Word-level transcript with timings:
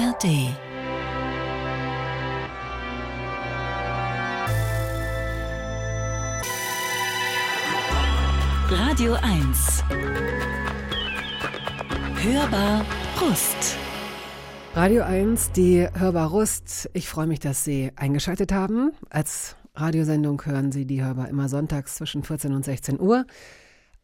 ARD 0.00 0.24
Radio 8.70 9.12
1 9.20 9.84
Hörbar 12.16 12.86
Rust 13.20 13.76
Radio 14.74 15.02
1, 15.02 15.52
die 15.52 15.86
Hörbar 15.92 16.30
Rust. 16.30 16.88
Ich 16.94 17.06
freue 17.06 17.26
mich, 17.26 17.40
dass 17.40 17.64
Sie 17.64 17.92
eingeschaltet 17.96 18.52
haben. 18.52 18.92
Als 19.10 19.56
Radiosendung 19.74 20.40
hören 20.46 20.72
Sie 20.72 20.86
die 20.86 21.04
Hörbar 21.04 21.28
immer 21.28 21.50
sonntags 21.50 21.96
zwischen 21.96 22.22
14 22.22 22.54
und 22.54 22.64
16 22.64 22.98
Uhr. 22.98 23.26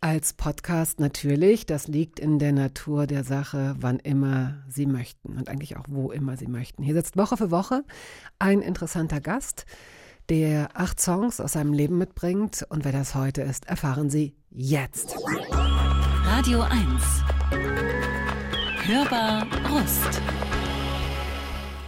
Als 0.07 0.34
Podcast 0.34 1.00
natürlich, 1.00 1.66
das 1.66 1.88
liegt 1.88 2.20
in 2.20 2.38
der 2.38 2.52
Natur 2.52 3.09
der 3.09 3.25
Sache, 3.25 3.75
wann 3.80 3.98
immer 3.98 4.62
Sie 4.69 4.87
möchten 4.87 5.37
und 5.37 5.48
eigentlich 5.48 5.77
auch 5.77 5.87
wo 5.88 6.12
immer 6.12 6.37
Sie 6.37 6.47
möchten. 6.47 6.84
Hier 6.84 6.95
sitzt 6.95 7.16
Woche 7.16 7.37
für 7.37 7.51
Woche 7.51 7.83
ein 8.38 8.62
interessanter 8.62 9.20
Gast, 9.20 9.66
der 10.28 10.69
acht 10.74 11.00
Songs 11.00 11.41
aus 11.41 11.55
seinem 11.55 11.73
Leben 11.73 11.98
mitbringt 11.98 12.64
und 12.69 12.84
wer 12.84 12.92
das 12.92 13.16
heute 13.16 13.42
ist, 13.42 13.66
erfahren 13.66 14.09
Sie 14.09 14.37
jetzt. 14.48 15.16
Radio 16.23 16.61
1 16.61 16.84
Hörbar 18.84 19.45
Rust 19.69 20.23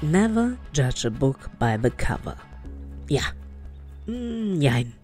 Never 0.03 0.57
judge 0.73 1.07
a 1.07 1.11
book 1.11 1.49
by 1.61 1.77
the 1.81 1.91
cover. 1.91 2.35
Ja. 3.09 3.23
Mm, 4.07 4.59
nein. 4.59 4.98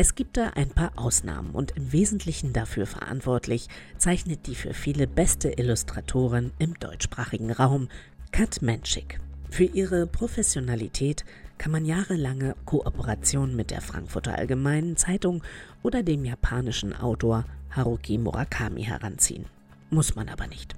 Es 0.00 0.14
gibt 0.14 0.36
da 0.36 0.50
ein 0.50 0.68
paar 0.70 0.92
Ausnahmen 0.94 1.50
und 1.50 1.72
im 1.72 1.92
Wesentlichen 1.92 2.52
dafür 2.52 2.86
verantwortlich 2.86 3.66
zeichnet 3.96 4.46
die 4.46 4.54
für 4.54 4.72
viele 4.72 5.08
beste 5.08 5.48
Illustratorin 5.50 6.52
im 6.60 6.74
deutschsprachigen 6.78 7.50
Raum, 7.50 7.88
Kat 8.30 8.62
Menschik. 8.62 9.18
Für 9.50 9.64
ihre 9.64 10.06
Professionalität 10.06 11.24
kann 11.58 11.72
man 11.72 11.84
jahrelange 11.84 12.54
Kooperation 12.64 13.56
mit 13.56 13.72
der 13.72 13.80
Frankfurter 13.80 14.38
Allgemeinen 14.38 14.96
Zeitung 14.96 15.42
oder 15.82 16.04
dem 16.04 16.24
japanischen 16.24 16.94
Autor 16.94 17.44
Haruki 17.72 18.18
Murakami 18.18 18.84
heranziehen. 18.84 19.46
Muss 19.90 20.14
man 20.14 20.28
aber 20.28 20.46
nicht. 20.46 20.77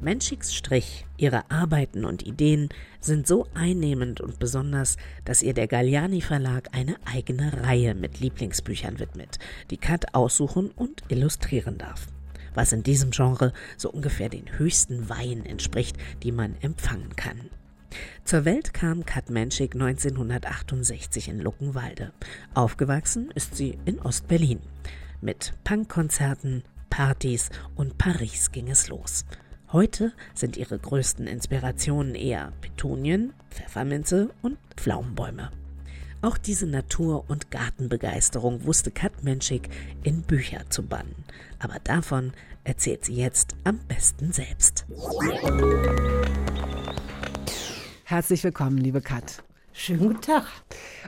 Menschiks 0.00 0.54
Strich, 0.54 1.06
ihre 1.16 1.50
Arbeiten 1.50 2.04
und 2.04 2.26
Ideen 2.26 2.68
sind 3.00 3.26
so 3.26 3.46
einnehmend 3.54 4.20
und 4.20 4.38
besonders, 4.38 4.96
dass 5.24 5.42
ihr 5.42 5.54
der 5.54 5.66
Galliani 5.66 6.20
Verlag 6.20 6.68
eine 6.72 6.96
eigene 7.04 7.64
Reihe 7.64 7.94
mit 7.94 8.20
Lieblingsbüchern 8.20 8.98
widmet, 8.98 9.38
die 9.70 9.78
Kat 9.78 10.14
aussuchen 10.14 10.70
und 10.70 11.02
illustrieren 11.08 11.78
darf. 11.78 12.06
Was 12.54 12.72
in 12.72 12.82
diesem 12.82 13.10
Genre 13.10 13.52
so 13.76 13.90
ungefähr 13.90 14.28
den 14.28 14.58
höchsten 14.58 15.08
Weihen 15.08 15.44
entspricht, 15.44 15.96
die 16.22 16.32
man 16.32 16.56
empfangen 16.60 17.16
kann. 17.16 17.50
Zur 18.24 18.44
Welt 18.44 18.74
kam 18.74 19.06
Kat 19.06 19.30
Menschik 19.30 19.74
1968 19.74 21.28
in 21.28 21.40
Luckenwalde. 21.40 22.12
Aufgewachsen 22.54 23.30
ist 23.34 23.56
sie 23.56 23.78
in 23.84 23.98
Ostberlin. 24.00 24.60
Mit 25.20 25.54
Punkkonzerten, 25.64 26.64
Partys 26.90 27.50
und 27.74 27.98
Paris 27.98 28.52
ging 28.52 28.68
es 28.68 28.88
los. 28.88 29.24
Heute 29.72 30.12
sind 30.32 30.56
ihre 30.56 30.78
größten 30.78 31.26
Inspirationen 31.26 32.14
eher 32.14 32.52
Petunien, 32.60 33.32
Pfefferminze 33.50 34.30
und 34.40 34.58
Pflaumenbäume. 34.76 35.50
Auch 36.22 36.38
diese 36.38 36.66
Natur- 36.66 37.24
und 37.28 37.50
Gartenbegeisterung 37.50 38.64
wusste 38.64 38.92
Kat 38.92 39.24
Menschik 39.24 39.68
in 40.04 40.22
Bücher 40.22 40.70
zu 40.70 40.84
bannen. 40.84 41.24
Aber 41.58 41.78
davon 41.82 42.32
erzählt 42.62 43.04
sie 43.04 43.16
jetzt 43.16 43.56
am 43.64 43.78
besten 43.88 44.32
selbst. 44.32 44.86
Herzlich 48.04 48.44
willkommen, 48.44 48.78
liebe 48.78 49.00
Kat. 49.00 49.42
Schönen 49.72 49.98
guten 49.98 50.20
Tag. 50.20 50.46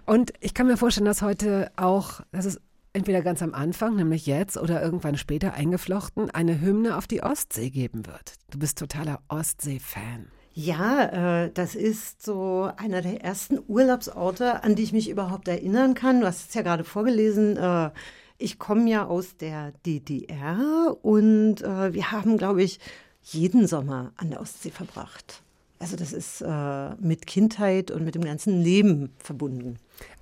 Und 0.05 0.33
ich 0.41 0.53
kann 0.53 0.66
mir 0.66 0.77
vorstellen, 0.77 1.06
dass 1.06 1.22
heute 1.22 1.71
auch, 1.77 2.22
dass 2.32 2.44
es 2.44 2.61
entweder 2.98 3.22
ganz 3.22 3.42
am 3.42 3.54
Anfang, 3.54 3.97
nämlich 3.97 4.26
jetzt, 4.26 4.59
oder 4.59 4.82
irgendwann 4.82 5.16
später 5.16 5.54
eingeflochten, 5.54 6.31
eine 6.31 6.60
Hymne 6.60 6.97
auf 6.97 7.06
die 7.06 7.22
Ostsee 7.22 7.70
geben 7.70 8.06
wird. 8.06 8.34
Du 8.50 8.59
bist 8.59 8.78
totaler 8.78 9.20
Ostsee-Fan. 9.28 10.26
Ja, 10.53 11.44
äh, 11.44 11.50
das 11.54 11.76
ist 11.76 12.22
so 12.22 12.69
einer 12.76 13.00
der 13.00 13.22
ersten 13.22 13.60
Urlaubsorte, 13.69 14.64
an 14.64 14.75
die 14.75 14.82
ich 14.82 14.92
mich 14.92 15.08
überhaupt 15.08 15.47
erinnern 15.47 15.94
kann. 15.94 16.20
Du 16.20 16.26
hast 16.26 16.48
es 16.48 16.54
ja 16.54 16.62
gerade 16.62 16.82
vorgelesen. 16.82 17.56
Äh, 17.56 17.91
ich 18.38 18.58
komme 18.58 18.91
ja 18.91 19.06
aus 19.06 19.37
der 19.37 19.72
DDR 19.87 20.97
und 21.03 21.62
äh, 21.62 21.94
wir 21.94 22.10
haben, 22.10 22.37
glaube 22.37 22.64
ich, 22.64 22.81
jeden 23.22 23.69
Sommer 23.69 24.12
an 24.16 24.31
der 24.31 24.41
Ostsee 24.41 24.70
verbracht. 24.70 25.42
Also 25.78 25.97
das 25.97 26.12
ist 26.12 26.41
äh, 26.41 26.94
mit 26.97 27.28
Kindheit 27.28 27.92
und 27.92 28.04
mit 28.04 28.16
dem 28.16 28.25
ganzen 28.25 28.60
Leben 28.60 29.12
verbunden. 29.19 29.76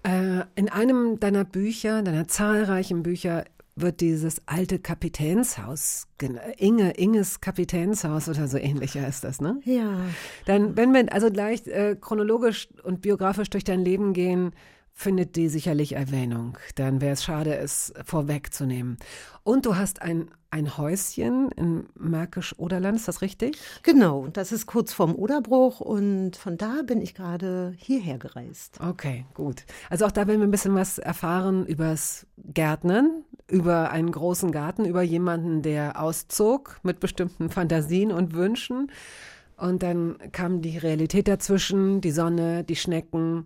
Äh, 0.07 0.45
in 0.55 0.69
einem 0.69 1.19
deiner 1.19 1.45
Bücher, 1.45 2.03
deiner 2.03 2.29
zahlreichen 2.29 3.03
Bücher, 3.03 3.45
wird 3.79 4.01
dieses 4.01 4.41
alte 4.47 4.79
Kapitänshaus, 4.79 6.09
Inge, 6.57 6.93
Inges 6.93 7.43
Kapitänshaus 7.43 8.27
oder 8.29 8.49
so 8.49 8.57
ähnlich 8.57 8.95
heißt 8.95 9.23
das, 9.23 9.41
ne? 9.41 9.61
Ja. 9.65 10.01
Dann, 10.47 10.77
wenn 10.79 10.95
wir 10.95 11.13
also 11.13 11.31
gleich 11.31 11.67
äh, 11.67 11.95
chronologisch 12.01 12.69
und 12.85 13.03
biografisch 13.03 13.51
durch 13.51 13.65
dein 13.65 13.85
Leben 13.85 14.15
gehen, 14.15 14.53
findet 14.99 15.37
die 15.37 15.49
sicherlich 15.49 15.93
Erwähnung. 15.93 16.57
Dann 16.75 17.03
wäre 17.03 17.13
es 17.13 17.23
schade, 17.23 17.55
es 17.57 17.93
vorwegzunehmen. 18.05 18.97
Und 19.45 19.67
du 19.67 19.77
hast 19.77 20.01
ein, 20.01 20.31
ein 20.51 20.79
Häuschen 20.79 21.51
in 21.53 21.87
Märkisch-Oderland, 21.95 22.97
ist 22.97 23.07
das 23.07 23.21
richtig? 23.21 23.59
Genau, 23.83 24.27
das 24.29 24.53
ist 24.53 24.67
kurz 24.67 24.95
vorm 24.95 25.15
Oderbruch 25.15 25.81
und 25.81 26.35
von 26.37 26.57
da 26.57 26.81
bin 26.83 27.03
ich 27.03 27.15
gerade 27.15 27.75
hierher 27.77 28.17
gereist. 28.17 28.81
Okay, 28.81 29.27
gut. 29.35 29.67
Also 29.91 30.07
auch 30.07 30.13
da 30.13 30.27
werden 30.27 30.41
wir 30.41 30.49
ein 30.49 30.51
bisschen 30.51 30.75
was 30.75 30.99
erfahren 30.99 31.67
übers 31.67 32.27
Gärtnern, 32.39 33.23
über 33.49 33.91
einen 33.91 34.11
großen 34.11 34.51
Garten, 34.51 34.87
über 34.87 35.03
jemanden, 35.03 35.61
der 35.61 36.01
auszog 36.01 36.81
mit 36.83 37.01
bestimmten 37.01 37.51
Fantasien 37.51 38.13
und 38.13 38.33
Wünschen. 38.33 38.91
Und 39.59 39.83
dann 39.83 40.17
kam 40.33 40.63
die 40.63 40.79
Realität 40.79 41.29
dazwischen, 41.29 42.01
die 42.01 42.11
Sonne, 42.13 42.65
die 42.65 42.77
Schnecken, 42.77 43.45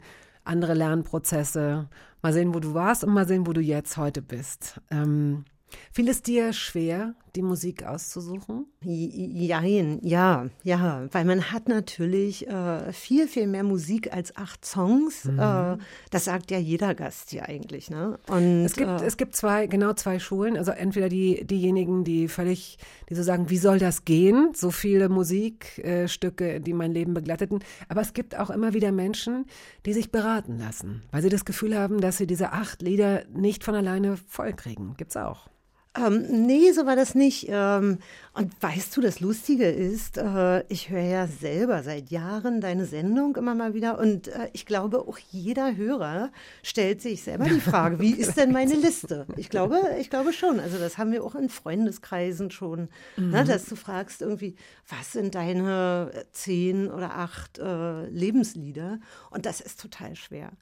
andere 0.50 0.74
Lernprozesse. 0.74 1.88
Mal 2.22 2.32
sehen, 2.32 2.54
wo 2.54 2.60
du 2.60 2.74
warst 2.74 3.04
und 3.04 3.14
mal 3.14 3.26
sehen, 3.26 3.46
wo 3.46 3.52
du 3.52 3.60
jetzt 3.60 3.96
heute 3.96 4.20
bist. 4.20 4.80
Ähm, 4.90 5.44
Fiel 5.92 6.08
es 6.08 6.22
dir 6.22 6.52
schwer, 6.52 7.14
die 7.36 7.42
Musik 7.42 7.84
auszusuchen? 7.84 8.66
Jein, 8.82 9.98
ja, 10.02 10.46
ja, 10.62 11.06
weil 11.12 11.24
man 11.24 11.52
hat 11.52 11.68
natürlich 11.68 12.48
äh, 12.48 12.92
viel, 12.92 13.28
viel 13.28 13.46
mehr 13.46 13.62
Musik 13.62 14.12
als 14.12 14.36
acht 14.36 14.64
Songs. 14.64 15.24
Mhm. 15.24 15.38
Äh, 15.38 15.76
das 16.10 16.24
sagt 16.24 16.50
ja 16.50 16.58
jeder 16.58 16.94
Gast 16.94 17.30
hier 17.30 17.48
eigentlich. 17.48 17.90
Ne? 17.90 18.18
Und, 18.28 18.64
es, 18.64 18.74
gibt, 18.74 18.88
äh, 18.88 19.04
es 19.04 19.16
gibt 19.16 19.36
zwei, 19.36 19.66
genau 19.66 19.92
zwei 19.92 20.18
Schulen. 20.18 20.56
Also 20.56 20.72
entweder 20.72 21.08
die, 21.08 21.44
diejenigen, 21.46 22.04
die 22.04 22.28
völlig, 22.28 22.78
die 23.08 23.14
so 23.14 23.22
sagen, 23.22 23.50
wie 23.50 23.58
soll 23.58 23.78
das 23.78 24.04
gehen? 24.04 24.50
So 24.54 24.70
viele 24.70 25.08
Musikstücke, 25.08 26.60
die 26.60 26.72
mein 26.72 26.92
Leben 26.92 27.14
begleiteten. 27.14 27.60
Aber 27.88 28.00
es 28.00 28.12
gibt 28.12 28.36
auch 28.38 28.50
immer 28.50 28.74
wieder 28.74 28.92
Menschen, 28.92 29.46
die 29.86 29.92
sich 29.92 30.10
beraten 30.10 30.58
lassen, 30.58 31.02
weil 31.10 31.22
sie 31.22 31.28
das 31.28 31.44
Gefühl 31.44 31.76
haben, 31.76 32.00
dass 32.00 32.18
sie 32.18 32.26
diese 32.26 32.52
acht 32.52 32.82
Lieder 32.82 33.24
nicht 33.32 33.64
von 33.64 33.74
alleine 33.74 34.16
vollkriegen. 34.16 34.94
Gibt's 34.96 35.16
auch. 35.16 35.48
Ähm, 35.96 36.46
nee, 36.46 36.70
so 36.70 36.86
war 36.86 36.94
das 36.94 37.16
nicht. 37.16 37.46
Ähm, 37.48 37.98
und 38.32 38.62
weißt 38.62 38.96
du, 38.96 39.00
das 39.00 39.18
Lustige 39.18 39.68
ist, 39.68 40.18
äh, 40.18 40.62
ich 40.68 40.88
höre 40.88 41.02
ja 41.02 41.26
selber 41.26 41.82
seit 41.82 42.10
Jahren 42.10 42.60
deine 42.60 42.86
Sendung 42.86 43.34
immer 43.34 43.56
mal 43.56 43.74
wieder 43.74 43.98
und 43.98 44.28
äh, 44.28 44.50
ich 44.52 44.66
glaube, 44.66 45.00
auch 45.00 45.18
jeder 45.30 45.74
Hörer 45.74 46.30
stellt 46.62 47.02
sich 47.02 47.24
selber 47.24 47.46
die 47.46 47.60
Frage, 47.60 47.98
wie 47.98 48.12
ist 48.12 48.36
denn 48.36 48.52
meine 48.52 48.76
Liste? 48.76 49.26
Ich 49.36 49.48
glaube, 49.48 49.80
ich 49.98 50.10
glaube 50.10 50.32
schon. 50.32 50.60
Also 50.60 50.78
das 50.78 50.96
haben 50.96 51.10
wir 51.10 51.24
auch 51.24 51.34
in 51.34 51.48
Freundeskreisen 51.48 52.52
schon, 52.52 52.82
ne, 52.82 52.88
mhm. 53.16 53.30
ne, 53.30 53.44
dass 53.44 53.64
du 53.64 53.74
fragst 53.74 54.22
irgendwie, 54.22 54.54
was 54.88 55.10
sind 55.10 55.34
deine 55.34 56.12
zehn 56.30 56.88
oder 56.88 57.16
acht 57.16 57.58
äh, 57.58 58.06
Lebenslieder? 58.06 59.00
Und 59.30 59.44
das 59.44 59.60
ist 59.60 59.80
total 59.80 60.14
schwer. 60.14 60.52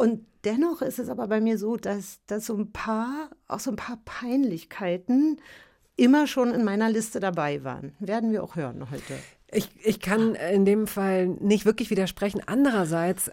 Und 0.00 0.24
dennoch 0.44 0.80
ist 0.80 0.98
es 0.98 1.10
aber 1.10 1.28
bei 1.28 1.42
mir 1.42 1.58
so, 1.58 1.76
dass, 1.76 2.20
dass 2.26 2.46
so 2.46 2.56
ein 2.56 2.72
paar, 2.72 3.28
auch 3.48 3.60
so 3.60 3.70
ein 3.70 3.76
paar 3.76 3.98
Peinlichkeiten 4.06 5.38
immer 5.94 6.26
schon 6.26 6.54
in 6.54 6.64
meiner 6.64 6.88
Liste 6.88 7.20
dabei 7.20 7.64
waren. 7.64 7.92
Werden 7.98 8.32
wir 8.32 8.42
auch 8.42 8.56
hören 8.56 8.90
heute. 8.90 9.18
Ich, 9.52 9.68
ich 9.84 10.00
kann 10.00 10.36
in 10.36 10.64
dem 10.64 10.86
Fall 10.86 11.26
nicht 11.26 11.66
wirklich 11.66 11.90
widersprechen. 11.90 12.40
Andererseits, 12.46 13.30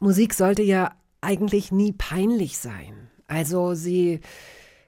Musik 0.00 0.34
sollte 0.34 0.62
ja 0.62 0.90
eigentlich 1.20 1.70
nie 1.70 1.92
peinlich 1.92 2.58
sein. 2.58 3.08
Also 3.28 3.74
sie 3.74 4.22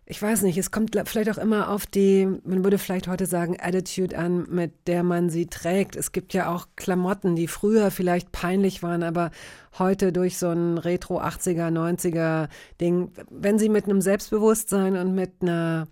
ich 0.04 0.20
weiß 0.20 0.42
nicht, 0.42 0.58
es 0.58 0.72
kommt 0.72 0.96
vielleicht 1.06 1.30
auch 1.30 1.38
immer 1.38 1.70
auf 1.70 1.86
die, 1.86 2.26
man 2.26 2.64
würde 2.64 2.78
vielleicht 2.78 3.06
heute 3.06 3.26
sagen, 3.26 3.56
Attitude 3.60 4.18
an, 4.18 4.46
mit 4.50 4.72
der 4.88 5.04
man 5.04 5.30
sie 5.30 5.46
trägt. 5.46 5.94
Es 5.94 6.10
gibt 6.10 6.34
ja 6.34 6.52
auch 6.52 6.66
Klamotten, 6.74 7.36
die 7.36 7.46
früher 7.46 7.90
vielleicht 7.92 8.32
peinlich 8.32 8.82
waren, 8.82 9.04
aber 9.04 9.30
heute 9.78 10.12
durch 10.12 10.38
so 10.38 10.48
ein 10.48 10.76
Retro 10.78 11.20
80er, 11.20 11.70
90er 11.70 12.48
Ding, 12.80 13.12
wenn 13.30 13.60
sie 13.60 13.68
mit 13.68 13.84
einem 13.84 14.00
Selbstbewusstsein 14.00 14.96
und 14.96 15.14
mit 15.14 15.34
einer, 15.40 15.86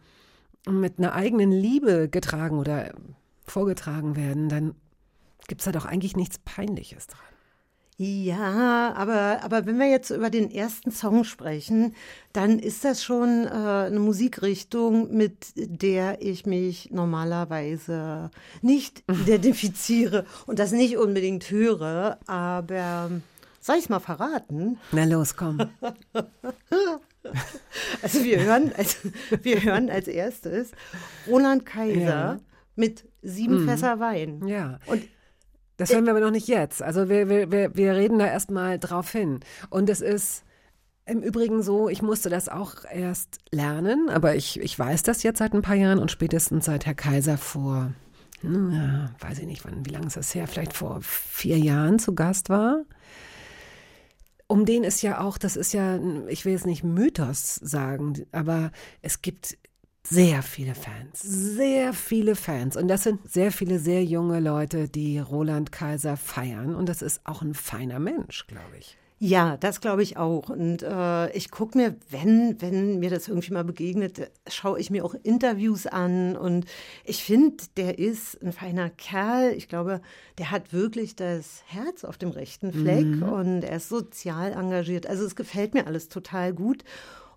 mit 0.69 0.99
einer 0.99 1.15
eigenen 1.15 1.53
Liebe 1.53 2.09
getragen 2.09 2.59
oder 2.59 2.93
vorgetragen 3.45 4.17
werden, 4.17 4.49
dann 4.49 4.75
gibt 5.47 5.61
es 5.61 5.67
da 5.67 5.73
doch 5.73 5.87
eigentlich 5.87 6.17
nichts 6.17 6.39
Peinliches 6.39 7.07
dran. 7.07 7.30
Ja, 8.03 8.95
aber, 8.97 9.41
aber 9.43 9.67
wenn 9.67 9.79
wir 9.79 9.91
jetzt 9.91 10.09
über 10.09 10.31
den 10.31 10.51
ersten 10.51 10.91
Song 10.91 11.23
sprechen, 11.23 11.95
dann 12.33 12.59
ist 12.59 12.83
das 12.83 13.05
schon 13.05 13.45
äh, 13.45 13.51
eine 13.51 14.01
Musikrichtung, 14.01 15.15
mit 15.15 15.53
der 15.55 16.23
ich 16.23 16.47
mich 16.47 16.91
normalerweise 16.93 18.31
nicht 18.63 19.05
identifiziere 19.11 20.25
und 20.47 20.59
das 20.59 20.73
nicht 20.73 20.97
unbedingt 20.97 21.51
höre, 21.51 22.19
aber 22.27 23.11
soll 23.61 23.77
ich 23.77 23.83
es 23.83 23.89
mal 23.91 24.01
verraten? 24.01 24.79
Na 24.93 25.05
los, 25.05 25.37
komm. 25.37 25.59
also 28.01 28.25
wir 28.25 28.43
hören 28.43 28.73
als, 28.79 28.97
wir 29.43 29.63
hören 29.63 29.91
als 29.91 30.09
erstes 30.09 30.71
Roland 31.27 31.67
Kaiser 31.67 32.01
ja. 32.01 32.41
mit 32.77 33.05
sieben 33.21 33.61
mhm. 33.61 33.69
Fässer 33.69 34.01
Wein. 34.01 34.49
Ja. 34.49 34.79
Und 34.87 35.03
das 35.81 35.95
hören 35.95 36.05
wir 36.05 36.11
aber 36.11 36.21
noch 36.21 36.31
nicht 36.31 36.47
jetzt. 36.47 36.83
Also 36.83 37.09
wir, 37.09 37.31
wir, 37.31 37.75
wir 37.75 37.95
reden 37.95 38.19
da 38.19 38.27
erstmal 38.27 38.79
drauf 38.79 39.11
hin. 39.11 39.41
Und 39.71 39.89
es 39.89 40.03
ist 40.03 40.45
im 41.07 41.23
Übrigen 41.23 41.63
so, 41.63 41.89
ich 41.89 42.03
musste 42.03 42.29
das 42.29 42.51
auch 42.51 42.85
erst 42.85 43.39
lernen, 43.51 44.11
aber 44.11 44.35
ich, 44.35 44.61
ich 44.61 44.79
weiß 44.79 45.03
das 45.03 45.23
jetzt 45.23 45.39
seit 45.39 45.55
ein 45.55 45.63
paar 45.63 45.77
Jahren 45.77 45.99
und 45.99 46.11
spätestens 46.11 46.67
seit 46.67 46.85
Herr 46.85 46.95
Kaiser 46.95 47.39
vor, 47.39 47.93
ja, 48.43 49.11
weiß 49.21 49.39
ich 49.39 49.47
nicht, 49.47 49.65
wann, 49.65 49.87
wie 49.87 49.91
lange 49.91 50.07
ist 50.07 50.19
das 50.19 50.35
her, 50.35 50.47
vielleicht 50.47 50.75
vor 50.75 50.99
vier 51.01 51.59
Jahren 51.59 51.99
zu 51.99 52.15
Gast 52.15 52.51
war. 52.51 52.83
Um 54.47 54.67
den 54.67 54.85
ist 54.85 55.01
ja 55.01 55.21
auch, 55.21 55.39
das 55.39 55.57
ist 55.57 55.73
ja, 55.73 55.99
ich 56.29 56.45
will 56.45 56.53
jetzt 56.53 56.67
nicht 56.67 56.85
Mythos 56.85 57.55
sagen, 57.55 58.27
aber 58.33 58.71
es 59.01 59.23
gibt 59.23 59.57
sehr 60.03 60.43
viele 60.43 60.75
Fans, 60.75 61.21
sehr 61.21 61.93
viele 61.93 62.35
Fans. 62.35 62.77
Und 62.77 62.89
das 62.89 63.03
sind 63.03 63.31
sehr 63.31 63.53
viele 63.53 63.79
sehr 63.79 64.05
junge 64.05 64.41
Leute, 64.41 64.89
die 64.89 65.19
Roland 65.19 65.73
Kaiser 65.73 66.17
feiern. 66.17 66.75
Und 66.75 66.89
das 66.89 67.03
ist 67.03 67.21
auch 67.25 67.43
ein 67.43 67.55
feiner 67.55 67.99
Mensch, 67.99 68.47
glaube 68.47 68.77
ich. 68.79 68.97
Ja, 69.23 69.59
das 69.59 69.83
glaube 69.83 70.03
ich 70.03 70.17
auch. 70.17 70.49
Und 70.49 70.83
äh, 70.83 71.31
ich 71.33 71.51
gucke 71.51 71.77
mir, 71.77 71.95
wenn, 72.09 72.57
wenn 72.63 73.01
mir 73.01 73.11
das 73.11 73.29
irgendwie 73.29 73.53
mal 73.53 73.65
begegnet, 73.65 74.31
schaue 74.49 74.81
ich 74.81 74.89
mir 74.89 75.05
auch 75.05 75.15
Interviews 75.23 75.87
an. 75.87 76.39
Und 76.39 76.65
ich 77.05 77.23
finde, 77.23 77.63
der 77.77 77.99
ist 77.99 78.43
ein 78.43 78.53
feiner 78.53 78.89
Kerl. 78.89 79.53
Ich 79.53 79.69
glaube, 79.69 80.01
der 80.39 80.51
hat 80.51 80.73
wirklich 80.73 81.17
das 81.17 81.63
Herz 81.67 82.05
auf 82.05 82.17
dem 82.17 82.31
rechten 82.31 82.73
Fleck 82.73 83.05
mhm. 83.05 83.23
und 83.23 83.63
er 83.63 83.77
ist 83.77 83.91
sozial 83.91 84.53
engagiert. 84.53 85.07
Also 85.07 85.27
es 85.27 85.37
gefällt 85.37 85.75
mir 85.75 85.87
alles 85.87 86.09
total 86.09 86.55
gut. 86.55 86.83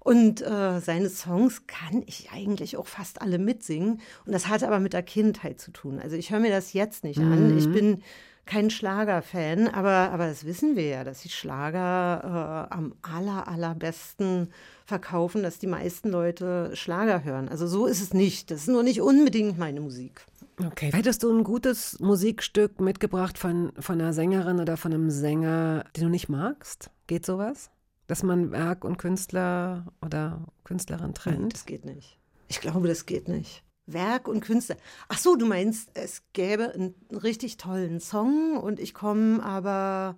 Und 0.03 0.41
äh, 0.41 0.79
seine 0.81 1.09
Songs 1.09 1.65
kann 1.65 2.03
ich 2.05 2.31
eigentlich 2.31 2.75
auch 2.77 2.87
fast 2.87 3.21
alle 3.21 3.39
mitsingen. 3.39 4.01
Und 4.25 4.33
das 4.33 4.47
hat 4.47 4.63
aber 4.63 4.79
mit 4.79 4.93
der 4.93 5.03
Kindheit 5.03 5.59
zu 5.59 5.71
tun. 5.71 5.99
Also 5.99 6.15
ich 6.15 6.31
höre 6.31 6.39
mir 6.39 6.51
das 6.51 6.73
jetzt 6.73 7.03
nicht 7.03 7.19
mhm. 7.19 7.31
an. 7.31 7.57
Ich 7.57 7.71
bin 7.71 8.03
kein 8.45 8.69
Schlagerfan, 8.69 9.69
aber, 9.69 10.11
aber 10.11 10.27
das 10.27 10.43
wissen 10.45 10.75
wir 10.75 10.87
ja, 10.87 11.03
dass 11.05 11.21
die 11.21 11.29
Schlager 11.29 12.67
äh, 12.69 12.73
am 12.73 12.93
aller, 13.01 13.47
allerbesten 13.47 14.51
verkaufen, 14.85 15.43
dass 15.43 15.59
die 15.59 15.67
meisten 15.67 16.09
Leute 16.09 16.71
Schlager 16.75 17.23
hören. 17.23 17.47
Also 17.47 17.67
so 17.67 17.85
ist 17.85 18.01
es 18.01 18.13
nicht. 18.13 18.51
Das 18.51 18.61
ist 18.61 18.67
nur 18.67 18.83
nicht 18.83 19.01
unbedingt 19.01 19.57
meine 19.57 19.79
Musik. 19.79 20.25
Okay. 20.63 20.91
Hättest 20.93 21.23
du 21.23 21.31
ein 21.31 21.45
gutes 21.45 21.99
Musikstück 21.99 22.81
mitgebracht 22.81 23.37
von, 23.37 23.71
von 23.79 23.99
einer 23.99 24.13
Sängerin 24.13 24.59
oder 24.59 24.75
von 24.75 24.93
einem 24.93 25.09
Sänger, 25.09 25.85
den 25.95 26.03
du 26.03 26.09
nicht 26.09 26.27
magst? 26.27 26.89
Geht 27.07 27.25
sowas? 27.25 27.71
Dass 28.07 28.23
man 28.23 28.51
Werk 28.51 28.83
und 28.83 28.97
Künstler 28.97 29.85
oder 30.01 30.45
Künstlerin 30.63 31.13
trennt? 31.13 31.39
Nein, 31.39 31.49
das 31.49 31.65
geht 31.65 31.85
nicht. 31.85 32.19
Ich 32.47 32.61
glaube, 32.61 32.87
das 32.87 33.05
geht 33.05 33.27
nicht. 33.27 33.63
Werk 33.85 34.27
und 34.27 34.41
Künstler. 34.41 34.77
Ach 35.09 35.17
so, 35.17 35.35
du 35.35 35.45
meinst, 35.45 35.89
es 35.93 36.23
gäbe 36.33 36.71
einen 36.73 36.95
richtig 37.11 37.57
tollen 37.57 37.99
Song 37.99 38.57
und 38.57 38.79
ich 38.79 38.93
komme 38.93 39.43
aber 39.43 40.17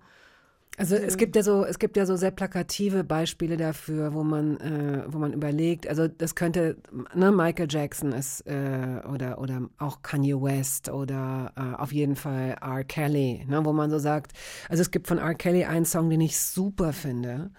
also 0.77 0.95
es 0.95 1.17
gibt 1.17 1.35
ja 1.35 1.43
so, 1.43 1.63
es 1.63 1.79
gibt 1.79 1.95
ja 1.95 2.05
so 2.05 2.15
sehr 2.15 2.31
plakative 2.31 3.03
Beispiele 3.03 3.55
dafür, 3.55 4.13
wo 4.13 4.23
man, 4.23 4.57
äh, 4.57 5.03
wo 5.07 5.19
man 5.19 5.31
überlegt, 5.31 5.87
also 5.87 6.07
das 6.07 6.35
könnte, 6.35 6.77
ne, 7.13 7.31
Michael 7.31 7.67
Jackson 7.69 8.11
ist 8.11 8.41
äh, 8.47 9.01
oder 9.11 9.39
oder 9.39 9.69
auch 9.77 10.01
Kanye 10.01 10.41
West 10.41 10.89
oder 10.89 11.53
äh, 11.55 11.81
auf 11.81 11.93
jeden 11.93 12.15
Fall 12.15 12.57
R. 12.61 12.83
Kelly, 12.83 13.45
ne, 13.47 13.63
wo 13.63 13.71
man 13.71 13.89
so 13.89 13.99
sagt, 13.99 14.33
also 14.67 14.81
es 14.81 14.91
gibt 14.91 15.07
von 15.07 15.17
R. 15.17 15.35
Kelly 15.35 15.63
einen 15.63 15.85
Song, 15.85 16.09
den 16.09 16.21
ich 16.21 16.37
super 16.39 16.91
finde 16.91 17.51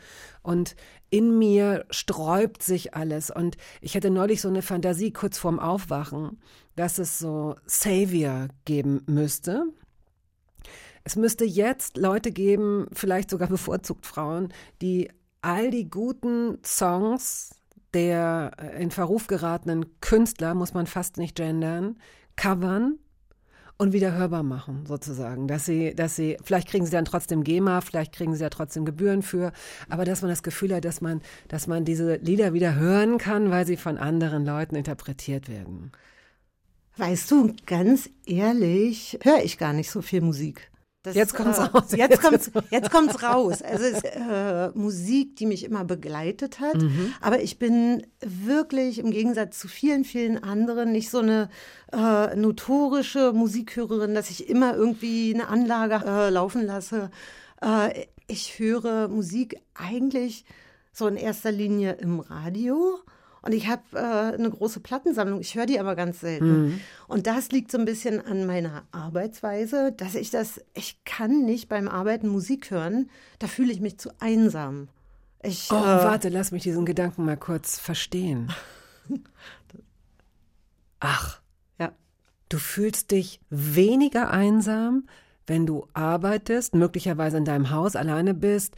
und 0.43 0.77
in 1.09 1.39
mir 1.39 1.87
sträubt 1.91 2.63
sich 2.63 2.95
alles 2.95 3.31
und 3.31 3.57
ich 3.81 3.97
hatte 3.97 4.11
neulich 4.11 4.43
so 4.43 4.49
eine 4.49 4.63
Fantasie 4.63 5.13
kurz 5.13 5.39
vorm 5.39 5.59
Aufwachen, 5.59 6.39
dass 6.75 6.99
es 6.99 7.19
so 7.19 7.57
Savior 7.65 8.49
geben 8.65 9.03
müsste 9.07 9.65
es 11.07 11.15
müsste 11.15 11.45
jetzt 11.45 11.97
Leute 11.97 12.33
geben, 12.33 12.89
vielleicht 12.93 13.31
sogar 13.31 13.47
bevorzugt 13.47 14.07
Frauen, 14.07 14.53
die 14.83 15.09
all 15.41 15.71
die 15.71 15.89
guten 15.89 16.59
Songs 16.65 17.51
der 17.95 18.51
äh, 18.59 18.83
in 18.83 18.91
Verruf 18.91 19.29
geratenen 19.29 20.01
Künstler, 20.01 20.55
muss 20.55 20.75
man 20.75 20.89
fast 20.89 21.17
nicht 21.17 21.37
gendern, 21.37 21.97
covern 22.35 22.99
und 23.79 23.93
wieder 23.93 24.15
hörbar 24.15 24.43
machen, 24.43 24.85
sozusagen. 24.85 25.47
Dass 25.47 25.65
sie, 25.65 25.95
dass 25.95 26.17
sie, 26.17 26.39
vielleicht 26.43 26.67
kriegen 26.67 26.85
sie 26.85 26.91
dann 26.91 27.05
trotzdem 27.05 27.45
GEMA, 27.45 27.83
vielleicht 27.83 28.13
kriegen 28.13 28.35
sie 28.35 28.43
ja 28.43 28.51
trotzdem 28.51 28.85
Gebühren 28.85 29.23
für, 29.23 29.53
aber 29.89 30.05
dass 30.05 30.23
man 30.23 30.31
das 30.31 30.43
Gefühl 30.43 30.75
hat, 30.75 30.85
dass 30.85 31.01
man, 31.01 31.23
dass 31.47 31.69
man 31.69 31.85
diese 31.85 32.17
Lieder 32.17 32.53
wieder 32.53 32.75
hören 32.75 33.19
kann, 33.19 33.53
weil 33.53 33.65
sie 33.65 33.77
von 33.77 33.97
anderen 33.97 34.45
Leuten 34.45 34.75
interpretiert 34.75 35.49
werden. 35.49 35.93
Weißt 36.97 37.31
du, 37.31 37.55
ganz 37.65 38.11
ehrlich, 38.27 39.21
höre 39.23 39.45
ich 39.45 39.57
gar 39.57 39.73
nicht 39.73 39.93
so 39.93 40.03
viel 40.03 40.21
Musik. 40.21 40.73
Das, 41.07 41.15
jetzt 41.15 41.37
kommt's 41.37 41.59
äh, 41.59 41.63
raus. 41.63 41.85
Jetzt 41.95 42.21
kommt's, 42.21 42.51
jetzt 42.71 42.91
kommt's 42.91 43.23
raus. 43.23 43.63
Also 43.63 43.85
es 43.85 43.93
ist 43.93 44.05
äh, 44.05 44.71
Musik, 44.75 45.37
die 45.37 45.47
mich 45.47 45.63
immer 45.63 45.85
begleitet 45.85 46.59
hat. 46.59 46.83
Mhm. 46.83 47.15
Aber 47.21 47.41
ich 47.41 47.61
bin 47.61 48.05
wirklich 48.19 48.99
im 48.99 49.13
Gegensatz 49.13 49.61
zu 49.61 49.69
vielen, 49.69 50.05
vielen 50.05 50.43
anderen 50.43 50.91
nicht 50.91 51.11
so 51.11 51.21
eine 51.21 51.49
äh, 51.93 52.35
notorische 52.35 53.33
Musikhörerin, 53.33 54.17
dass 54.17 54.31
ich 54.31 54.49
immer 54.49 54.75
irgendwie 54.75 55.33
eine 55.33 55.47
Anlage 55.47 56.05
äh, 56.05 56.31
laufen 56.31 56.67
lasse. 56.67 57.13
Äh, 57.63 58.07
ich 58.27 58.59
höre 58.59 59.07
Musik 59.07 59.61
eigentlich 59.75 60.45
so 60.93 61.07
in 61.07 61.17
erster 61.17 61.53
Linie 61.53 61.93
im 62.01 62.19
Radio. 62.19 62.99
Und 63.47 63.53
ich 63.53 63.69
habe 63.69 63.83
äh, 63.93 64.35
eine 64.35 64.51
große 64.51 64.81
Plattensammlung, 64.81 65.41
ich 65.41 65.55
höre 65.55 65.67
die 65.67 65.79
aber 65.79 65.95
ganz 65.95 66.19
selten. 66.19 66.65
Mhm. 66.65 66.81
Und 67.07 67.29
das 67.29 67.53
liegt 67.53 67.71
so 67.71 67.79
ein 67.79 67.85
bisschen 67.85 68.21
an 68.21 68.45
meiner 68.45 68.83
Arbeitsweise, 68.91 69.93
dass 69.93 70.17
ich 70.17 70.31
das, 70.31 70.61
ich 70.75 71.05
kann 71.05 71.45
nicht 71.45 71.69
beim 71.69 71.87
Arbeiten 71.87 72.27
Musik 72.27 72.73
hören, 72.73 73.09
da 73.39 73.47
fühle 73.47 73.73
ich 73.73 73.81
mich 73.81 73.99
zu 73.99 74.11
einsam. 74.19 74.89
Ich, 75.45 75.69
oh, 75.71 75.77
äh, 75.77 75.79
warte, 75.79 76.29
lass 76.29 76.51
mich 76.51 76.65
diesen 76.65 76.85
Gedanken 76.85 77.25
mal 77.25 77.37
kurz 77.37 77.79
verstehen. 77.79 78.51
Ach, 80.99 81.41
ja. 81.79 81.93
Du 82.49 82.59
fühlst 82.59 83.13
dich 83.13 83.39
weniger 83.49 84.31
einsam, 84.31 85.07
wenn 85.47 85.67
du 85.67 85.87
arbeitest, 85.93 86.75
möglicherweise 86.75 87.37
in 87.37 87.45
deinem 87.45 87.71
Haus 87.71 87.95
alleine 87.95 88.35
bist, 88.35 88.75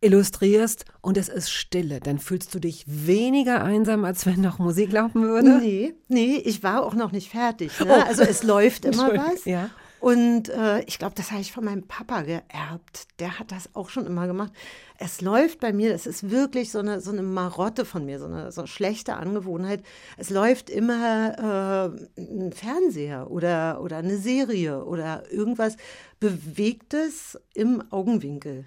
illustrierst 0.00 0.84
und 1.00 1.16
es 1.16 1.28
ist 1.28 1.50
Stille, 1.50 2.00
dann 2.00 2.18
fühlst 2.18 2.54
du 2.54 2.58
dich 2.58 2.84
weniger 2.86 3.62
einsam, 3.64 4.04
als 4.04 4.26
wenn 4.26 4.40
noch 4.40 4.58
Musik 4.58 4.92
laufen 4.92 5.22
würde? 5.22 5.58
Nee, 5.58 5.94
nee, 6.08 6.36
ich 6.44 6.62
war 6.62 6.84
auch 6.84 6.94
noch 6.94 7.12
nicht 7.12 7.30
fertig. 7.30 7.78
Ne? 7.80 7.86
Oh. 7.88 8.06
Also 8.06 8.22
es 8.22 8.42
läuft 8.42 8.84
immer 8.84 9.12
was. 9.16 9.44
Ja. 9.44 9.70
Und 10.00 10.48
äh, 10.50 10.82
ich 10.84 10.98
glaube, 10.98 11.14
das 11.16 11.32
habe 11.32 11.40
ich 11.40 11.50
von 11.50 11.64
meinem 11.64 11.88
Papa 11.88 12.22
geerbt. 12.22 13.08
Der 13.18 13.38
hat 13.40 13.50
das 13.50 13.74
auch 13.74 13.88
schon 13.88 14.06
immer 14.06 14.28
gemacht. 14.28 14.52
Es 14.96 15.20
läuft 15.20 15.58
bei 15.58 15.72
mir, 15.72 15.90
das 15.90 16.06
ist 16.06 16.30
wirklich 16.30 16.70
so 16.70 16.78
eine, 16.78 17.00
so 17.00 17.10
eine 17.10 17.22
Marotte 17.22 17.84
von 17.84 18.04
mir, 18.04 18.20
so 18.20 18.26
eine, 18.26 18.52
so 18.52 18.60
eine 18.60 18.68
schlechte 18.68 19.14
Angewohnheit. 19.14 19.82
Es 20.16 20.30
läuft 20.30 20.70
immer 20.70 21.92
äh, 22.16 22.20
ein 22.20 22.52
Fernseher 22.52 23.30
oder, 23.30 23.80
oder 23.82 23.96
eine 23.96 24.18
Serie 24.18 24.84
oder 24.84 25.24
irgendwas 25.32 25.76
Bewegtes 26.20 27.38
im 27.54 27.82
Augenwinkel. 27.90 28.66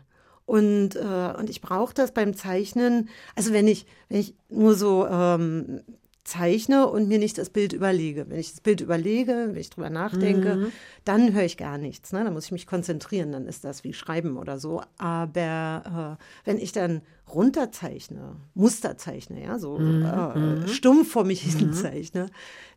Und, 0.52 0.98
äh, 0.98 1.34
und 1.38 1.50
ich 1.50 1.62
brauche 1.62 1.94
das 1.94 2.14
beim 2.14 2.34
Zeichnen. 2.34 3.08
Also 3.38 3.54
wenn 3.54 3.70
ich, 3.70 3.86
wenn 4.10 4.20
ich 4.20 4.36
nur 4.50 4.76
so 4.76 5.08
ähm, 5.08 5.80
zeichne 6.26 6.88
und 6.88 7.08
mir 7.08 7.20
nicht 7.20 7.38
das 7.38 7.50
Bild 7.50 7.72
überlege. 7.72 8.26
Wenn 8.28 8.38
ich 8.38 8.52
das 8.52 8.60
Bild 8.60 8.82
überlege, 8.82 9.48
wenn 9.48 9.56
ich 9.56 9.70
drüber 9.70 9.90
nachdenke, 9.90 10.56
mhm. 10.56 10.72
dann 11.06 11.34
höre 11.34 11.46
ich 11.46 11.56
gar 11.56 11.78
nichts. 11.78 12.12
Ne? 12.12 12.24
Dann 12.24 12.34
muss 12.34 12.46
ich 12.46 12.52
mich 12.52 12.68
konzentrieren, 12.68 13.32
dann 13.32 13.48
ist 13.48 13.64
das 13.64 13.86
wie 13.86 13.94
Schreiben 13.94 14.38
oder 14.38 14.60
so. 14.60 14.82
Aber 14.98 16.18
äh, 16.20 16.50
wenn 16.50 16.58
ich 16.58 16.74
dann 16.74 17.02
runterzeichne, 17.34 18.36
Muster 18.54 18.98
zeichne, 18.98 19.42
ja, 19.42 19.58
so 19.58 19.78
mhm. 19.80 20.06
äh, 20.06 20.38
mhm. 20.38 20.68
stumpf 20.68 21.12
vor 21.12 21.24
mich 21.24 21.42
hin 21.42 21.68
mhm. 21.68 21.74
zeichne, 21.74 22.28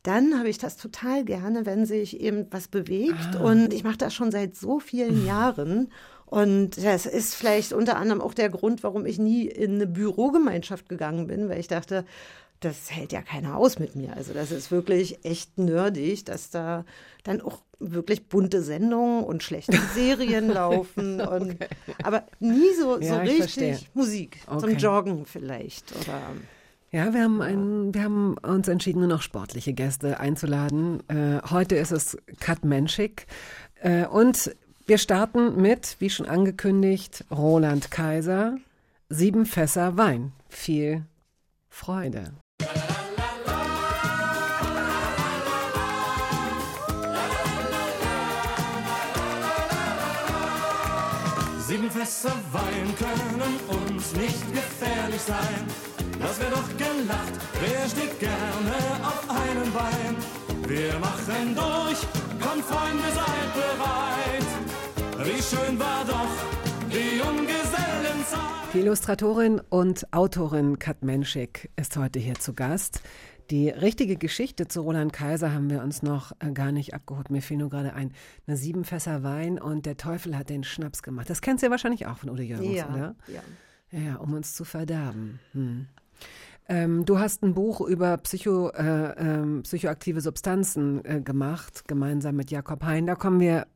dann 0.04 0.38
habe 0.38 0.49
ich 0.49 0.59
das 0.59 0.76
total 0.76 1.25
gerne, 1.25 1.66
wenn 1.66 1.87
sich 1.87 2.21
eben 2.21 2.47
was 2.50 2.69
bewegt. 2.69 3.37
Ah. 3.37 3.40
Und 3.40 3.75
ich 3.75 3.85
mache 3.85 3.99
das 3.99 4.14
schon 4.14 4.31
seit 4.31 4.54
so 4.54 4.78
vielen 4.78 5.26
Jahren. 5.26 5.88
Und 6.26 6.83
das 6.83 7.07
ist 7.07 7.35
vielleicht 7.35 7.73
unter 7.73 7.97
anderem 7.97 8.21
auch 8.21 8.35
der 8.35 8.50
Grund, 8.50 8.83
warum 8.83 9.07
ich 9.07 9.19
nie 9.19 9.47
in 9.47 9.75
eine 9.75 9.87
Bürogemeinschaft 9.87 10.88
gegangen 10.88 11.26
bin, 11.26 11.49
weil 11.49 11.61
ich 11.61 11.69
dachte, 11.69 12.04
das 12.61 12.90
hält 12.90 13.12
ja 13.12 13.23
keiner 13.23 13.57
aus 13.57 13.78
mit 13.78 13.95
mir. 13.95 14.14
Also 14.16 14.33
das 14.33 14.50
ist 14.50 14.71
wirklich 14.71 15.25
echt 15.25 15.59
nerdig, 15.59 16.25
dass 16.25 16.50
da 16.50 16.85
dann 17.23 17.40
auch 17.40 17.61
wirklich 17.78 18.26
bunte 18.28 18.62
Sendungen 18.62 19.25
und 19.25 19.43
schlechte 19.43 19.78
Serien 19.95 20.49
laufen. 20.49 21.21
okay. 21.21 21.37
und, 21.37 21.57
aber 22.02 22.25
nie 22.40 22.73
so, 22.78 22.99
ja, 23.00 23.16
so 23.16 23.21
richtig 23.21 23.90
Musik. 23.95 24.38
Okay. 24.47 24.61
Zum 24.61 24.76
Joggen 24.76 25.26
vielleicht. 25.26 25.93
Oder 25.93 26.21
ja, 26.90 27.12
wir 27.12 27.25
haben, 27.25 27.43
ein, 27.43 27.93
wir 27.93 28.04
haben 28.04 28.37
uns 28.38 28.69
entschieden, 28.69 29.00
nur 29.00 29.09
noch 29.09 29.23
sportliche 29.23 29.73
Gäste 29.73 30.21
einzuladen. 30.21 31.02
Äh, 31.09 31.40
heute 31.50 31.75
ist 31.75 31.90
es 31.90 32.16
Kat 32.38 32.64
Menschik. 32.64 33.26
Äh, 33.81 34.07
und 34.07 34.54
wir 34.87 34.99
starten 34.99 35.61
mit, 35.61 35.97
wie 35.99 36.11
schon 36.11 36.26
angekündigt, 36.26 37.25
Roland 37.31 37.91
Kaiser. 37.91 38.59
Sieben 39.09 39.47
Fässer 39.47 39.97
Wein. 39.97 40.33
Viel 40.49 41.05
Freude. 41.71 42.33
Sieben 51.67 51.91
Fässer 51.91 52.35
Wein 52.53 52.95
können 52.99 53.57
uns 53.69 54.14
nicht 54.14 54.53
gefährlich 54.53 55.21
sein. 55.23 55.67
Das 56.21 56.38
wär 56.41 56.50
doch 56.50 56.69
gelacht, 56.76 57.33
wer 57.61 57.88
steht 57.88 58.21
gerne 58.21 58.76
auf 59.03 59.29
einem 59.31 59.73
Bein? 59.73 60.69
Wir 60.69 60.99
machen 60.99 61.55
durch, 61.55 61.99
komm 62.41 62.62
Freunde, 62.62 63.05
seid 63.14 63.55
bereit. 63.55 64.44
Wie 65.18 65.40
schön 65.40 65.78
war 65.78 66.04
doch 66.04 66.90
die 66.90 67.18
Junggesellenzeit. 67.18 68.75
Die 68.75 68.78
Illustratorin 68.80 69.61
und 69.71 70.12
Autorin 70.12 70.80
Kat 70.80 71.04
Menschik 71.04 71.71
ist 71.76 71.97
heute 71.97 72.18
hier 72.18 72.35
zu 72.35 72.52
Gast. 72.52 73.00
Die 73.50 73.68
richtige 73.68 74.16
Geschichte 74.16 74.66
zu 74.66 74.80
Roland 74.80 75.12
Kaiser 75.12 75.52
haben 75.52 75.71
wir 75.71 75.83
uns 75.83 76.02
noch 76.02 76.33
äh, 76.40 76.50
gar 76.50 76.73
nicht 76.73 76.94
abgeholt. 76.94 77.30
Mir 77.30 77.42
fiel 77.42 77.59
nur 77.59 77.71
gerade 77.71 77.94
ein, 77.94 78.12
eine 78.49 78.56
sieben 78.56 78.85
Fässer 78.85 79.23
Wein 79.23 79.61
und 79.61 79.87
der 79.87 79.97
Teufel 79.97 80.37
hat 80.37 80.50
den 80.50 80.64
Schnaps 80.64 81.02
gemacht. 81.02 81.30
Das 81.30 81.40
kennst 81.42 81.62
du 81.62 81.66
ja 81.66 81.71
wahrscheinlich 81.71 82.06
auch 82.06 82.18
von 82.18 82.30
Udo 82.30 82.42
Jürgens, 82.42 82.75
ja, 82.75 82.88
oder? 82.88 83.14
Ja. 83.28 83.42
Ja, 83.92 84.16
um 84.16 84.33
uns 84.33 84.54
zu 84.54 84.64
verderben. 84.64 85.38
Hm. 85.52 85.87
Ähm, 86.68 87.04
du 87.04 87.18
hast 87.18 87.42
ein 87.42 87.54
Buch 87.54 87.83
über 87.83 88.16
Psycho, 88.16 88.71
äh, 88.71 89.11
äh, 89.11 89.62
psychoaktive 89.62 90.21
Substanzen 90.21 91.04
äh, 91.04 91.21
gemacht, 91.21 91.87
gemeinsam 91.87 92.37
mit 92.37 92.50
Jakob 92.50 92.83
Hein. 92.83 93.06
Da 93.06 93.14
kommen 93.14 93.38
wir 93.38 93.66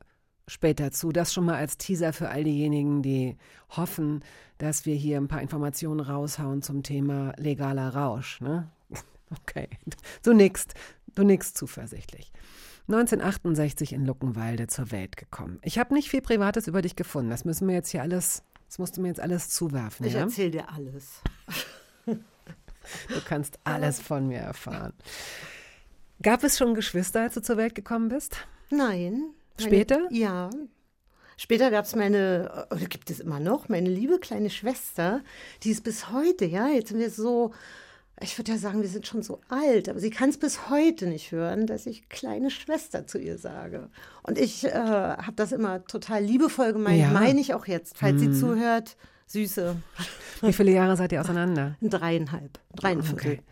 später 0.48 0.90
zu. 0.90 1.12
Das 1.12 1.32
schon 1.32 1.44
mal 1.44 1.54
als 1.54 1.78
Teaser 1.78 2.12
für 2.12 2.28
all 2.28 2.42
diejenigen, 2.42 3.02
die 3.02 3.36
hoffen, 3.70 4.24
dass 4.58 4.86
wir 4.86 4.96
hier 4.96 5.18
ein 5.18 5.28
paar 5.28 5.42
Informationen 5.42 6.00
raushauen 6.00 6.62
zum 6.62 6.82
Thema 6.82 7.32
legaler 7.36 7.94
Rausch. 7.94 8.40
Ne? 8.40 8.68
Okay, 9.42 9.68
du 10.22 10.32
du 11.14 11.22
nickst 11.22 11.58
zuversichtlich. 11.58 12.32
1968 12.88 13.92
in 13.92 14.06
Luckenwalde 14.06 14.66
zur 14.66 14.90
Welt 14.90 15.18
gekommen. 15.18 15.58
Ich 15.62 15.78
habe 15.78 15.92
nicht 15.92 16.08
viel 16.08 16.22
Privates 16.22 16.66
über 16.66 16.80
dich 16.80 16.96
gefunden. 16.96 17.28
Das 17.28 17.44
müssen 17.44 17.68
wir 17.68 17.74
jetzt 17.74 17.90
hier 17.90 18.00
alles, 18.00 18.42
das 18.66 18.78
musst 18.78 18.96
du 18.96 19.02
mir 19.02 19.08
jetzt 19.08 19.20
alles 19.20 19.50
zuwerfen. 19.50 20.06
Ich 20.06 20.14
ja? 20.14 20.20
erzähle 20.20 20.50
dir 20.50 20.70
alles. 20.70 21.20
Du 22.06 23.20
kannst 23.26 23.58
alles 23.64 24.00
von 24.00 24.28
mir 24.28 24.38
erfahren. 24.38 24.94
Gab 26.22 26.42
es 26.42 26.56
schon 26.56 26.74
Geschwister, 26.74 27.20
als 27.20 27.34
du 27.34 27.42
zur 27.42 27.58
Welt 27.58 27.74
gekommen 27.74 28.08
bist? 28.08 28.38
Nein. 28.70 29.34
Später? 29.58 30.00
Meine, 30.04 30.16
ja. 30.16 30.50
Später 31.36 31.70
gab 31.70 31.84
es 31.84 31.94
meine, 31.94 32.66
oder 32.70 32.86
gibt 32.86 33.10
es 33.10 33.20
immer 33.20 33.38
noch, 33.38 33.68
meine 33.68 33.88
liebe 33.88 34.18
kleine 34.18 34.50
Schwester, 34.50 35.22
die 35.62 35.70
ist 35.70 35.84
bis 35.84 36.10
heute, 36.10 36.44
ja, 36.44 36.68
jetzt 36.68 36.88
sind 36.88 36.98
wir 36.98 37.10
so 37.10 37.52
ich 38.20 38.36
würde 38.36 38.52
ja 38.52 38.58
sagen, 38.58 38.82
wir 38.82 38.88
sind 38.88 39.06
schon 39.06 39.22
so 39.22 39.40
alt, 39.48 39.88
aber 39.88 40.00
sie 40.00 40.10
kann 40.10 40.30
es 40.30 40.38
bis 40.38 40.68
heute 40.70 41.06
nicht 41.06 41.30
hören, 41.30 41.66
dass 41.66 41.86
ich 41.86 42.08
kleine 42.08 42.50
Schwester 42.50 43.06
zu 43.06 43.18
ihr 43.18 43.38
sage. 43.38 43.90
Und 44.22 44.38
ich 44.38 44.64
äh, 44.64 44.72
habe 44.72 45.34
das 45.36 45.52
immer 45.52 45.84
total 45.84 46.24
liebevoll 46.24 46.72
gemeint, 46.72 47.00
ja. 47.00 47.10
meine 47.10 47.40
ich 47.40 47.54
auch 47.54 47.66
jetzt, 47.66 47.96
falls 47.96 48.20
hm. 48.20 48.34
sie 48.34 48.40
zuhört. 48.40 48.96
Süße. 49.26 49.76
Wie 50.40 50.52
viele 50.52 50.72
Jahre 50.72 50.96
seid 50.96 51.12
ihr 51.12 51.20
auseinander? 51.20 51.76
Dreieinhalb, 51.80 52.58
dreieinviertel. 52.74 53.32
Okay. 53.32 53.42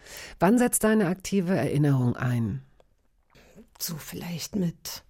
Wann 0.41 0.59
setzt 0.59 0.83
deine 0.85 1.07
aktive 1.07 1.55
Erinnerung 1.55 2.17
ein? 2.17 2.63
So 3.79 3.97
vielleicht 3.97 4.57
mit 4.57 5.05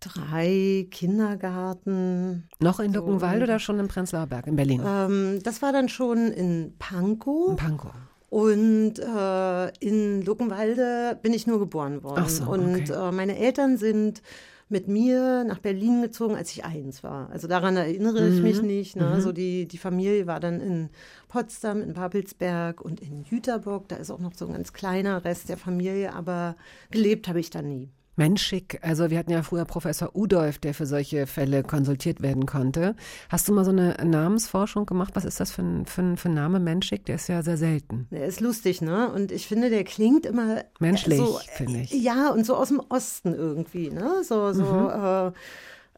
drei 0.00 0.86
Kindergarten. 0.90 2.48
Noch 2.58 2.80
in 2.80 2.92
Luckenwald 2.92 3.38
so. 3.38 3.44
oder 3.44 3.58
schon 3.58 3.78
in 3.78 3.88
Prenzlauer 3.88 4.26
Berg 4.26 4.46
in 4.46 4.56
Berlin? 4.56 4.82
Ähm, 4.86 5.40
das 5.42 5.62
war 5.62 5.72
dann 5.72 5.88
schon 5.88 6.30
in 6.32 6.74
Pankow. 6.78 7.50
In 7.50 7.56
Pankow. 7.56 7.92
Und 8.28 8.98
äh, 8.98 9.68
in 9.78 10.22
Luckenwalde 10.22 11.18
bin 11.22 11.32
ich 11.32 11.46
nur 11.46 11.58
geboren 11.58 12.02
worden. 12.02 12.22
Ach 12.24 12.28
so, 12.28 12.44
und 12.44 12.90
okay. 12.90 12.92
äh, 12.92 13.12
meine 13.12 13.38
Eltern 13.38 13.78
sind 13.78 14.20
mit 14.68 14.88
mir 14.88 15.44
nach 15.44 15.60
Berlin 15.60 16.02
gezogen, 16.02 16.34
als 16.34 16.50
ich 16.50 16.64
eins 16.64 17.04
war. 17.04 17.30
Also 17.30 17.46
daran 17.46 17.76
erinnere 17.76 18.26
ich 18.28 18.36
mhm. 18.36 18.42
mich 18.42 18.62
nicht. 18.62 18.96
Ne? 18.96 19.14
Mhm. 19.16 19.20
So 19.20 19.30
die, 19.30 19.68
die 19.68 19.78
Familie 19.78 20.26
war 20.26 20.40
dann 20.40 20.60
in 20.60 20.90
Potsdam, 21.28 21.82
in 21.82 21.92
Babelsberg 21.92 22.80
und 22.80 23.00
in 23.00 23.22
Jüterbock. 23.22 23.88
Da 23.88 23.96
ist 23.96 24.10
auch 24.10 24.18
noch 24.18 24.34
so 24.34 24.46
ein 24.46 24.54
ganz 24.54 24.72
kleiner 24.72 25.24
Rest 25.24 25.48
der 25.48 25.56
Familie, 25.56 26.12
aber 26.14 26.56
gelebt 26.90 27.28
habe 27.28 27.38
ich 27.38 27.50
da 27.50 27.62
nie. 27.62 27.90
Menschig, 28.16 28.78
also 28.82 29.10
wir 29.10 29.18
hatten 29.18 29.30
ja 29.30 29.42
früher 29.42 29.64
Professor 29.64 30.16
Udolf, 30.16 30.58
der 30.58 30.74
für 30.74 30.86
solche 30.86 31.26
Fälle 31.26 31.62
konsultiert 31.62 32.22
werden 32.22 32.46
konnte. 32.46 32.96
Hast 33.28 33.48
du 33.48 33.52
mal 33.52 33.64
so 33.64 33.70
eine 33.70 33.96
Namensforschung 34.02 34.86
gemacht? 34.86 35.14
Was 35.14 35.24
ist 35.24 35.38
das 35.38 35.52
für 35.52 35.62
ein, 35.62 35.86
für 35.86 36.02
ein, 36.02 36.16
für 36.16 36.30
ein 36.30 36.34
Name 36.34 36.58
Menschig? 36.58 37.04
Der 37.04 37.16
ist 37.16 37.28
ja 37.28 37.42
sehr 37.42 37.58
selten. 37.58 38.08
Der 38.10 38.26
ist 38.26 38.40
lustig, 38.40 38.80
ne? 38.80 39.12
Und 39.12 39.32
ich 39.32 39.46
finde, 39.46 39.70
der 39.70 39.84
klingt 39.84 40.24
immer 40.24 40.64
menschlich, 40.80 41.18
so, 41.18 41.38
finde 41.54 41.80
ich. 41.80 41.92
Ja, 41.92 42.30
und 42.30 42.46
so 42.46 42.56
aus 42.56 42.68
dem 42.68 42.80
Osten 42.88 43.34
irgendwie, 43.34 43.90
ne? 43.90 44.22
So, 44.24 44.52
so. 44.52 44.64
Mhm. 44.64 45.32
Äh, 45.32 45.32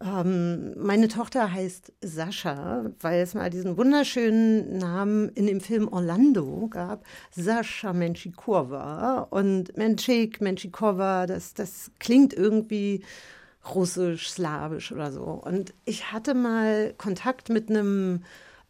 ähm, 0.01 0.75
meine 0.77 1.09
Tochter 1.09 1.53
heißt 1.53 1.93
Sascha, 2.01 2.87
weil 3.01 3.21
es 3.21 3.35
mal 3.35 3.51
diesen 3.51 3.77
wunderschönen 3.77 4.79
Namen 4.79 5.29
in 5.31 5.47
dem 5.47 5.61
Film 5.61 5.89
Orlando 5.89 6.69
gab. 6.69 7.05
Sascha 7.31 7.93
Menschikova. 7.93 9.27
Und 9.31 9.77
Menschik, 9.77 10.41
Menschikova, 10.41 11.27
das, 11.27 11.55
das 11.55 11.91
klingt 11.99 12.33
irgendwie 12.33 13.03
russisch, 13.75 14.31
slawisch 14.31 14.93
oder 14.93 15.11
so. 15.11 15.25
Und 15.25 15.75
ich 15.85 16.13
hatte 16.13 16.35
mal 16.35 16.95
Kontakt 16.97 17.49
mit 17.49 17.69
einem 17.69 18.23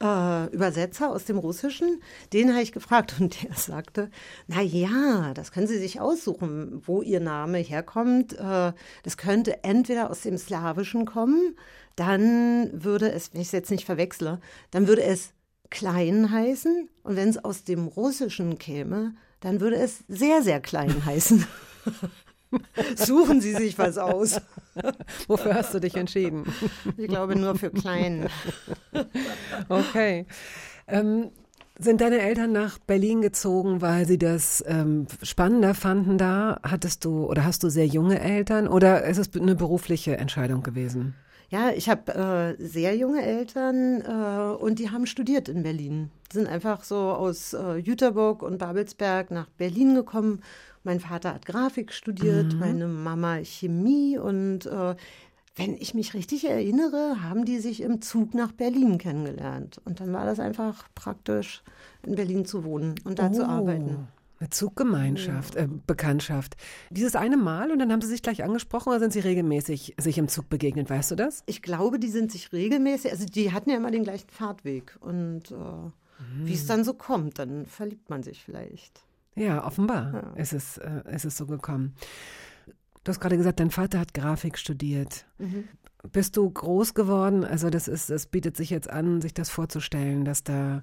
äh, 0.02 0.46
Übersetzer 0.52 1.10
aus 1.10 1.24
dem 1.24 1.38
Russischen. 1.38 2.02
Den 2.32 2.52
habe 2.52 2.62
ich 2.62 2.72
gefragt 2.72 3.16
und 3.20 3.42
der 3.42 3.54
sagte, 3.56 4.10
na 4.46 4.62
ja, 4.62 5.32
das 5.34 5.52
können 5.52 5.66
Sie 5.66 5.78
sich 5.78 6.00
aussuchen, 6.00 6.82
wo 6.86 7.02
Ihr 7.02 7.20
Name 7.20 7.58
herkommt. 7.58 8.34
Äh, 8.34 8.72
das 9.02 9.16
könnte 9.16 9.64
entweder 9.64 10.10
aus 10.10 10.22
dem 10.22 10.38
Slawischen 10.38 11.04
kommen, 11.04 11.56
dann 11.96 12.70
würde 12.72 13.10
es, 13.10 13.32
wenn 13.32 13.40
ich 13.40 13.48
es 13.48 13.52
jetzt 13.52 13.70
nicht 13.70 13.84
verwechsle, 13.84 14.40
dann 14.70 14.86
würde 14.86 15.02
es 15.02 15.32
klein 15.70 16.30
heißen 16.30 16.88
und 17.02 17.16
wenn 17.16 17.28
es 17.28 17.44
aus 17.44 17.64
dem 17.64 17.88
Russischen 17.88 18.58
käme, 18.58 19.14
dann 19.40 19.60
würde 19.60 19.76
es 19.76 20.04
sehr, 20.08 20.42
sehr 20.42 20.60
klein 20.60 21.04
heißen. 21.04 21.44
Suchen 22.96 23.40
Sie 23.40 23.54
sich 23.54 23.78
was 23.78 23.98
aus. 23.98 24.40
Wofür 25.28 25.54
hast 25.54 25.74
du 25.74 25.80
dich 25.80 25.96
entschieden? 25.96 26.44
Ich 26.96 27.08
glaube 27.08 27.36
nur 27.36 27.54
für 27.56 27.70
klein. 27.70 28.28
Okay. 29.68 30.26
Ähm, 30.86 31.30
sind 31.78 32.00
deine 32.00 32.20
Eltern 32.20 32.52
nach 32.52 32.78
Berlin 32.78 33.22
gezogen, 33.22 33.80
weil 33.80 34.06
sie 34.06 34.18
das 34.18 34.64
ähm, 34.66 35.06
spannender 35.22 35.74
fanden 35.74 36.18
da? 36.18 36.58
Hattest 36.62 37.04
du 37.04 37.26
oder 37.26 37.44
hast 37.44 37.62
du 37.62 37.68
sehr 37.68 37.86
junge 37.86 38.20
Eltern 38.20 38.66
oder 38.66 39.04
ist 39.04 39.18
es 39.18 39.40
eine 39.40 39.54
berufliche 39.54 40.16
Entscheidung 40.16 40.62
gewesen? 40.62 41.14
Ja, 41.50 41.70
ich 41.70 41.88
habe 41.88 42.56
äh, 42.58 42.62
sehr 42.62 42.96
junge 42.96 43.22
Eltern 43.22 44.02
äh, 44.02 44.62
und 44.62 44.78
die 44.78 44.90
haben 44.90 45.06
studiert 45.06 45.48
in 45.48 45.62
Berlin. 45.62 46.10
Die 46.30 46.36
sind 46.36 46.46
einfach 46.46 46.84
so 46.84 46.96
aus 46.96 47.54
äh, 47.54 47.76
Jüterburg 47.76 48.42
und 48.42 48.58
Babelsberg 48.58 49.30
nach 49.30 49.48
Berlin 49.50 49.94
gekommen 49.94 50.42
mein 50.88 51.00
Vater 51.00 51.34
hat 51.34 51.44
Grafik 51.44 51.92
studiert, 51.92 52.54
mhm. 52.54 52.58
meine 52.58 52.88
Mama 52.88 53.44
Chemie 53.44 54.16
und 54.16 54.64
äh, 54.64 54.96
wenn 55.54 55.76
ich 55.76 55.92
mich 55.92 56.14
richtig 56.14 56.48
erinnere, 56.48 57.22
haben 57.22 57.44
die 57.44 57.58
sich 57.58 57.82
im 57.82 58.00
Zug 58.00 58.32
nach 58.32 58.52
Berlin 58.52 58.96
kennengelernt. 58.96 59.82
Und 59.84 60.00
dann 60.00 60.12
war 60.14 60.24
das 60.24 60.40
einfach 60.40 60.88
praktisch, 60.94 61.62
in 62.06 62.14
Berlin 62.14 62.46
zu 62.46 62.64
wohnen 62.64 62.94
und 63.04 63.18
da 63.18 63.28
oh. 63.28 63.32
zu 63.32 63.46
arbeiten. 63.46 64.08
Eine 64.40 64.48
Zuggemeinschaft, 64.50 65.56
ja. 65.56 65.62
äh, 65.62 65.68
Bekanntschaft. 65.86 66.56
Dieses 66.88 67.16
eine 67.16 67.36
Mal 67.36 67.70
und 67.70 67.80
dann 67.80 67.92
haben 67.92 68.00
Sie 68.00 68.08
sich 68.08 68.22
gleich 68.22 68.42
angesprochen 68.42 68.88
oder 68.88 69.00
sind 69.00 69.12
Sie 69.12 69.20
regelmäßig 69.20 69.96
sich 69.98 70.16
im 70.16 70.28
Zug 70.28 70.48
begegnet? 70.48 70.88
Weißt 70.88 71.10
du 71.10 71.16
das? 71.16 71.42
Ich 71.44 71.60
glaube, 71.60 71.98
die 71.98 72.08
sind 72.08 72.32
sich 72.32 72.50
regelmäßig, 72.52 73.10
also 73.10 73.26
die 73.26 73.52
hatten 73.52 73.68
ja 73.68 73.76
immer 73.76 73.90
den 73.90 74.04
gleichen 74.04 74.30
Fahrtweg. 74.30 74.96
Und 75.00 75.50
äh, 75.50 75.54
mhm. 75.54 75.92
wie 76.44 76.54
es 76.54 76.66
dann 76.66 76.82
so 76.82 76.94
kommt, 76.94 77.38
dann 77.40 77.66
verliebt 77.66 78.08
man 78.08 78.22
sich 78.22 78.42
vielleicht. 78.42 79.02
Ja, 79.38 79.64
offenbar 79.64 80.12
ja. 80.12 80.42
Ist, 80.42 80.52
es, 80.52 80.78
äh, 80.78 81.02
ist 81.10 81.24
es 81.24 81.36
so 81.36 81.46
gekommen. 81.46 81.94
Du 83.04 83.10
hast 83.10 83.20
gerade 83.20 83.36
gesagt, 83.36 83.60
dein 83.60 83.70
Vater 83.70 84.00
hat 84.00 84.12
Grafik 84.14 84.58
studiert. 84.58 85.26
Mhm. 85.38 85.64
Bist 86.12 86.36
du 86.36 86.48
groß 86.48 86.94
geworden? 86.94 87.44
Also 87.44 87.70
das 87.70 87.88
ist, 87.88 88.10
das 88.10 88.26
bietet 88.26 88.56
sich 88.56 88.70
jetzt 88.70 88.90
an, 88.90 89.20
sich 89.20 89.34
das 89.34 89.50
vorzustellen, 89.50 90.24
dass 90.24 90.44
da 90.44 90.82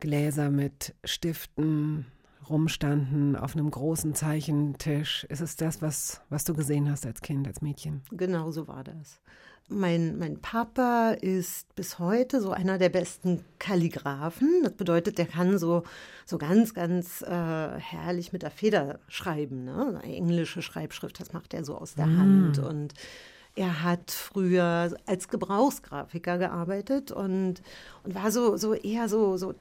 Gläser 0.00 0.50
mit 0.50 0.94
Stiften, 1.04 2.06
rumstanden 2.48 3.36
auf 3.36 3.54
einem 3.54 3.70
großen 3.70 4.14
Zeichentisch. 4.14 5.24
Ist 5.24 5.40
es 5.40 5.56
das, 5.56 5.82
was, 5.82 6.22
was 6.28 6.44
du 6.44 6.54
gesehen 6.54 6.90
hast 6.90 7.06
als 7.06 7.20
Kind, 7.20 7.46
als 7.46 7.62
Mädchen? 7.62 8.02
Genau 8.10 8.50
so 8.50 8.68
war 8.68 8.84
das. 8.84 9.20
Mein, 9.70 10.18
mein 10.18 10.40
Papa 10.40 11.10
ist 11.10 11.74
bis 11.74 11.98
heute 11.98 12.40
so 12.40 12.52
einer 12.52 12.78
der 12.78 12.88
besten 12.88 13.44
Kalligraphen. 13.58 14.62
Das 14.62 14.72
bedeutet, 14.72 15.18
der 15.18 15.26
kann 15.26 15.58
so, 15.58 15.82
so 16.24 16.38
ganz, 16.38 16.72
ganz 16.72 17.20
äh, 17.20 17.28
herrlich 17.28 18.32
mit 18.32 18.42
der 18.42 18.50
Feder 18.50 18.98
schreiben. 19.08 19.64
Ne? 19.64 20.00
Eine 20.02 20.16
englische 20.16 20.62
Schreibschrift, 20.62 21.20
das 21.20 21.34
macht 21.34 21.52
er 21.52 21.64
so 21.64 21.76
aus 21.76 21.94
der 21.94 22.06
mm. 22.06 22.18
Hand. 22.18 22.58
Und 22.60 22.94
er 23.56 23.82
hat 23.82 24.10
früher 24.10 24.96
als 25.04 25.28
Gebrauchsgrafiker 25.28 26.38
gearbeitet 26.38 27.12
und, 27.12 27.60
und 28.04 28.14
war 28.14 28.30
so, 28.30 28.56
so 28.56 28.72
eher 28.72 29.08
so, 29.08 29.36
so 29.36 29.54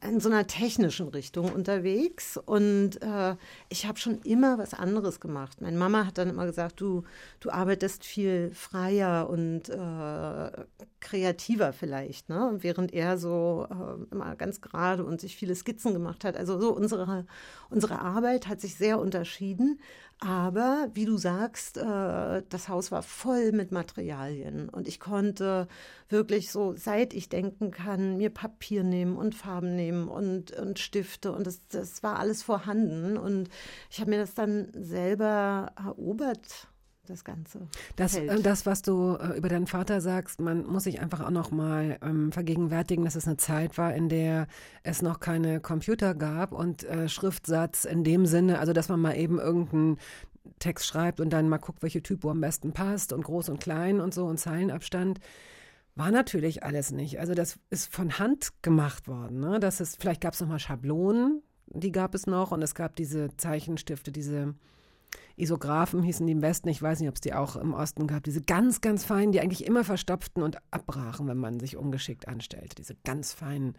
in 0.00 0.20
so 0.20 0.28
einer 0.28 0.46
technischen 0.46 1.08
Richtung 1.08 1.52
unterwegs 1.52 2.36
und 2.36 3.00
äh, 3.02 3.36
ich 3.68 3.86
habe 3.86 3.98
schon 3.98 4.20
immer 4.22 4.58
was 4.58 4.74
anderes 4.74 5.20
gemacht. 5.20 5.60
Meine 5.60 5.76
Mama 5.76 6.06
hat 6.06 6.18
dann 6.18 6.30
immer 6.30 6.46
gesagt, 6.46 6.80
du, 6.80 7.04
du 7.40 7.50
arbeitest 7.50 8.04
viel 8.04 8.52
freier 8.54 9.28
und 9.28 9.68
äh, 9.68 10.64
kreativer 11.00 11.72
vielleicht, 11.72 12.28
ne? 12.28 12.56
während 12.58 12.92
er 12.92 13.18
so 13.18 13.66
äh, 13.70 14.12
immer 14.12 14.36
ganz 14.36 14.60
gerade 14.60 15.04
und 15.04 15.20
sich 15.20 15.36
viele 15.36 15.54
Skizzen 15.54 15.92
gemacht 15.92 16.24
hat. 16.24 16.36
Also 16.36 16.60
so 16.60 16.72
unsere, 16.72 17.26
unsere 17.70 18.00
Arbeit 18.00 18.48
hat 18.48 18.60
sich 18.60 18.76
sehr 18.76 18.98
unterschieden, 18.98 19.80
aber 20.22 20.88
wie 20.94 21.04
du 21.04 21.16
sagst, 21.16 21.78
äh, 21.78 22.42
das 22.48 22.68
Haus 22.68 22.92
war 22.92 23.02
voll 23.02 23.50
mit 23.50 23.72
Materialien 23.72 24.68
und 24.68 24.86
ich 24.86 25.00
konnte 25.00 25.66
wirklich 26.08 26.52
so, 26.52 26.74
seit 26.76 27.12
ich 27.12 27.28
denken 27.28 27.72
kann, 27.72 28.18
mir 28.18 28.30
Papier 28.30 28.84
nehmen 28.84 29.16
und 29.16 29.34
Farben 29.34 29.74
nehmen 29.74 30.06
und, 30.06 30.52
und 30.52 30.78
Stifte 30.78 31.32
und 31.32 31.44
das, 31.46 31.66
das 31.68 32.04
war 32.04 32.20
alles 32.20 32.44
vorhanden 32.44 33.16
und 33.16 33.48
ich 33.90 34.00
habe 34.00 34.10
mir 34.10 34.18
das 34.18 34.34
dann 34.34 34.68
selber 34.74 35.72
erobert 35.76 36.68
das 37.06 37.24
Ganze. 37.24 37.66
Das, 37.96 38.14
äh, 38.14 38.40
das, 38.42 38.64
was 38.64 38.82
du 38.82 39.16
äh, 39.16 39.36
über 39.36 39.48
deinen 39.48 39.66
Vater 39.66 40.00
sagst, 40.00 40.40
man 40.40 40.64
muss 40.64 40.84
sich 40.84 41.00
einfach 41.00 41.20
auch 41.20 41.30
noch 41.30 41.50
mal 41.50 41.98
ähm, 42.00 42.30
vergegenwärtigen, 42.30 43.04
dass 43.04 43.16
es 43.16 43.26
eine 43.26 43.36
Zeit 43.36 43.76
war, 43.76 43.94
in 43.94 44.08
der 44.08 44.46
es 44.84 45.02
noch 45.02 45.18
keine 45.18 45.60
Computer 45.60 46.14
gab 46.14 46.52
und 46.52 46.84
äh, 46.84 47.08
Schriftsatz 47.08 47.84
in 47.84 48.04
dem 48.04 48.26
Sinne, 48.26 48.60
also 48.60 48.72
dass 48.72 48.88
man 48.88 49.00
mal 49.00 49.16
eben 49.16 49.40
irgendeinen 49.40 49.98
Text 50.60 50.86
schreibt 50.86 51.20
und 51.20 51.30
dann 51.30 51.48
mal 51.48 51.58
guckt, 51.58 51.82
welche 51.82 52.02
Typo 52.02 52.30
am 52.30 52.40
besten 52.40 52.72
passt 52.72 53.12
und 53.12 53.24
groß 53.24 53.48
und 53.48 53.60
klein 53.60 54.00
und 54.00 54.14
so 54.14 54.26
und 54.26 54.38
Zeilenabstand. 54.38 55.18
War 55.94 56.10
natürlich 56.10 56.62
alles 56.62 56.90
nicht. 56.90 57.20
Also 57.20 57.34
das 57.34 57.58
ist 57.68 57.92
von 57.92 58.18
Hand 58.18 58.62
gemacht 58.62 59.08
worden. 59.08 59.40
Ne? 59.40 59.60
Das 59.60 59.80
ist, 59.80 60.00
vielleicht 60.00 60.20
gab 60.20 60.34
es 60.34 60.40
noch 60.40 60.48
mal 60.48 60.58
Schablonen, 60.58 61.42
die 61.66 61.92
gab 61.92 62.14
es 62.14 62.26
noch 62.26 62.52
und 62.52 62.62
es 62.62 62.74
gab 62.74 62.96
diese 62.96 63.36
Zeichenstifte, 63.36 64.12
diese 64.12 64.54
Isographen 65.36 66.02
hießen 66.02 66.26
die 66.26 66.32
im 66.32 66.42
Westen, 66.42 66.68
ich 66.68 66.82
weiß 66.82 67.00
nicht, 67.00 67.08
ob 67.08 67.16
es 67.16 67.20
die 67.20 67.34
auch 67.34 67.56
im 67.56 67.74
Osten 67.74 68.06
gab, 68.06 68.22
diese 68.24 68.42
ganz, 68.42 68.80
ganz 68.80 69.04
feinen, 69.04 69.32
die 69.32 69.40
eigentlich 69.40 69.66
immer 69.66 69.84
verstopften 69.84 70.42
und 70.42 70.58
abbrachen, 70.70 71.26
wenn 71.26 71.38
man 71.38 71.60
sich 71.60 71.76
ungeschickt 71.76 72.28
anstellte. 72.28 72.74
Diese 72.76 72.94
ganz 73.04 73.32
feinen, 73.32 73.74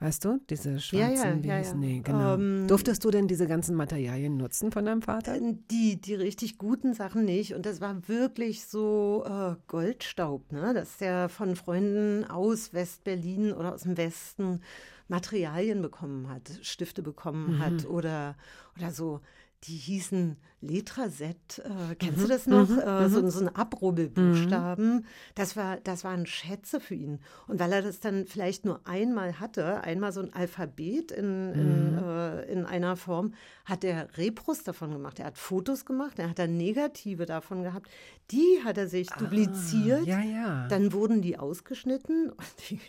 weißt 0.00 0.24
du, 0.24 0.40
diese 0.50 0.80
schwarzen, 0.80 1.44
ja, 1.44 1.58
ja, 1.58 1.62
wie 1.62 1.66
ja, 1.66 1.74
nee, 1.74 2.00
genau. 2.02 2.34
Ähm, 2.34 2.66
Durftest 2.68 3.04
du 3.04 3.10
denn 3.10 3.28
diese 3.28 3.46
ganzen 3.46 3.76
Materialien 3.76 4.36
nutzen 4.36 4.72
von 4.72 4.84
deinem 4.84 5.02
Vater? 5.02 5.38
Die, 5.70 6.00
die 6.00 6.14
richtig 6.14 6.58
guten 6.58 6.94
Sachen 6.94 7.24
nicht. 7.24 7.54
Und 7.54 7.66
das 7.66 7.80
war 7.80 8.08
wirklich 8.08 8.66
so 8.66 9.24
äh, 9.26 9.56
Goldstaub, 9.68 10.50
ne? 10.52 10.72
dass 10.74 10.96
der 10.96 11.28
von 11.28 11.54
Freunden 11.54 12.24
aus 12.24 12.72
West-Berlin 12.72 13.52
oder 13.52 13.74
aus 13.74 13.82
dem 13.82 13.96
Westen 13.96 14.60
Materialien 15.08 15.82
bekommen 15.82 16.28
hat, 16.30 16.50
Stifte 16.62 17.02
bekommen 17.02 17.56
mhm. 17.56 17.58
hat 17.58 17.86
oder, 17.86 18.34
oder 18.78 18.90
so 18.90 19.20
die 19.64 19.76
hießen 19.76 20.36
Letraset, 20.60 21.58
äh, 21.58 21.94
kennst 21.96 22.18
mhm. 22.18 22.22
du 22.22 22.28
das 22.28 22.46
noch? 22.46 22.68
Mhm. 22.68 22.78
Äh, 22.78 23.08
so, 23.08 23.22
mhm. 23.22 23.30
so 23.30 23.40
ein 23.40 23.54
Abrubbelbuchstaben. 23.54 24.94
Mhm. 24.96 25.04
Das, 25.34 25.56
war, 25.56 25.78
das 25.78 26.04
waren 26.04 26.26
Schätze 26.26 26.80
für 26.80 26.94
ihn. 26.94 27.20
Und 27.46 27.60
weil 27.60 27.72
er 27.72 27.82
das 27.82 28.00
dann 28.00 28.26
vielleicht 28.26 28.64
nur 28.64 28.80
einmal 28.86 29.40
hatte, 29.40 29.82
einmal 29.82 30.12
so 30.12 30.20
ein 30.20 30.32
Alphabet 30.32 31.12
in, 31.12 31.52
in, 31.52 31.92
mhm. 31.94 31.98
äh, 31.98 32.42
in 32.44 32.64
einer 32.64 32.96
Form, 32.96 33.34
hat 33.64 33.84
er 33.84 34.08
Repros 34.16 34.62
davon 34.64 34.92
gemacht. 34.92 35.18
Er 35.18 35.26
hat 35.26 35.38
Fotos 35.38 35.84
gemacht, 35.84 36.18
er 36.18 36.30
hat 36.30 36.38
dann 36.38 36.56
Negative 36.56 37.26
davon 37.26 37.62
gehabt. 37.62 37.88
Die 38.30 38.60
hat 38.64 38.78
er 38.78 38.88
sich 38.88 39.12
ah, 39.12 39.18
dupliziert. 39.18 40.06
Ja, 40.06 40.22
ja. 40.22 40.66
Dann 40.68 40.92
wurden 40.92 41.22
die 41.22 41.38
ausgeschnitten. 41.38 42.30
Und 42.30 42.70
die, 42.70 42.80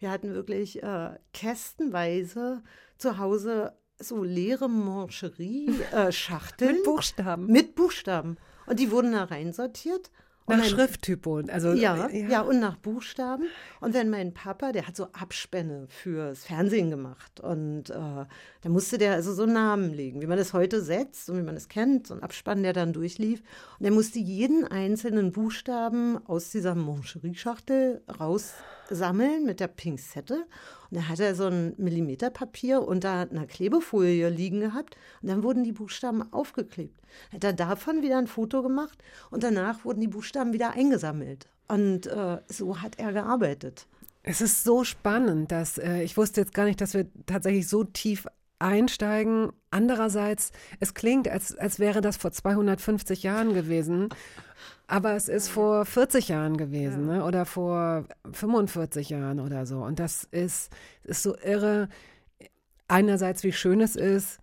wir 0.00 0.10
hatten 0.10 0.32
wirklich 0.34 0.82
äh, 0.82 1.10
kästenweise 1.32 2.62
zu 2.98 3.18
Hause 3.18 3.72
so 3.98 4.22
leere 4.22 4.68
Mancherie-Schachteln. 4.68 6.72
mit 6.76 6.84
Buchstaben. 6.84 7.46
Mit 7.46 7.74
Buchstaben. 7.74 8.36
Und 8.66 8.80
die 8.80 8.90
wurden 8.90 9.12
da 9.12 9.24
reinsortiert. 9.24 10.10
Nach 10.46 10.58
mein, 10.58 10.68
Schrifttypo. 10.68 11.40
Also, 11.48 11.72
ja, 11.72 12.10
ja, 12.10 12.28
ja. 12.28 12.42
und 12.42 12.60
nach 12.60 12.76
Buchstaben. 12.76 13.46
Und 13.80 13.94
wenn 13.94 14.10
mein 14.10 14.34
Papa, 14.34 14.72
der 14.72 14.86
hat 14.86 14.94
so 14.94 15.08
Abspänne 15.12 15.86
fürs 15.88 16.44
Fernsehen 16.44 16.90
gemacht. 16.90 17.40
Und 17.40 17.88
äh, 17.88 17.94
da 17.94 18.68
musste 18.68 18.98
der 18.98 19.14
also 19.14 19.32
so 19.32 19.46
Namen 19.46 19.94
legen, 19.94 20.20
wie 20.20 20.26
man 20.26 20.36
das 20.36 20.52
heute 20.52 20.82
setzt 20.82 21.30
und 21.30 21.38
wie 21.38 21.42
man 21.42 21.56
es 21.56 21.68
kennt. 21.68 22.08
So 22.08 22.14
ein 22.14 22.22
Abspann, 22.22 22.62
der 22.62 22.74
dann 22.74 22.92
durchlief. 22.92 23.42
Und 23.78 23.86
er 23.86 23.92
musste 23.92 24.18
jeden 24.18 24.66
einzelnen 24.66 25.32
Buchstaben 25.32 26.18
aus 26.26 26.50
dieser 26.50 26.74
Mancherie-Schachtel 26.74 28.02
raussammeln 28.90 29.44
mit 29.44 29.60
der 29.60 29.68
Pinzette. 29.68 30.46
Und 30.90 30.98
dann 30.98 31.08
hat 31.08 31.20
er 31.20 31.34
so 31.34 31.46
ein 31.46 31.74
Millimeterpapier 31.76 32.82
unter 32.82 33.28
einer 33.30 33.46
Klebefolie 33.46 34.28
liegen 34.28 34.60
gehabt 34.60 34.96
und 35.22 35.28
dann 35.28 35.42
wurden 35.42 35.64
die 35.64 35.72
Buchstaben 35.72 36.32
aufgeklebt. 36.32 37.00
Hat 37.32 37.44
er 37.44 37.52
davon 37.52 38.02
wieder 38.02 38.18
ein 38.18 38.26
Foto 38.26 38.62
gemacht 38.62 38.98
und 39.30 39.42
danach 39.42 39.84
wurden 39.84 40.00
die 40.00 40.08
Buchstaben 40.08 40.52
wieder 40.52 40.72
eingesammelt. 40.72 41.48
Und 41.68 42.06
äh, 42.06 42.38
so 42.48 42.82
hat 42.82 42.98
er 42.98 43.12
gearbeitet. 43.12 43.86
Es 44.22 44.40
ist 44.40 44.64
so 44.64 44.84
spannend, 44.84 45.52
dass 45.52 45.78
äh, 45.78 46.02
ich 46.02 46.16
wusste 46.16 46.42
jetzt 46.42 46.54
gar 46.54 46.64
nicht, 46.64 46.80
dass 46.80 46.94
wir 46.94 47.06
tatsächlich 47.26 47.68
so 47.68 47.84
tief 47.84 48.26
einsteigen. 48.64 49.52
Andererseits, 49.70 50.50
es 50.80 50.94
klingt, 50.94 51.28
als, 51.28 51.56
als 51.56 51.78
wäre 51.78 52.00
das 52.00 52.16
vor 52.16 52.32
250 52.32 53.22
Jahren 53.22 53.54
gewesen. 53.54 54.08
Aber 54.86 55.14
es 55.14 55.28
ist 55.28 55.48
vor 55.48 55.84
40 55.84 56.28
Jahren 56.28 56.56
gewesen, 56.56 57.08
ja. 57.08 57.18
ne? 57.18 57.24
oder 57.24 57.44
vor 57.46 58.06
45 58.32 59.10
Jahren 59.10 59.40
oder 59.40 59.66
so. 59.66 59.82
Und 59.82 59.98
das 59.98 60.24
ist, 60.30 60.72
ist 61.04 61.22
so 61.22 61.36
irre. 61.38 61.88
Einerseits, 62.88 63.44
wie 63.44 63.52
schön 63.52 63.80
es 63.80 63.96
ist, 63.96 64.38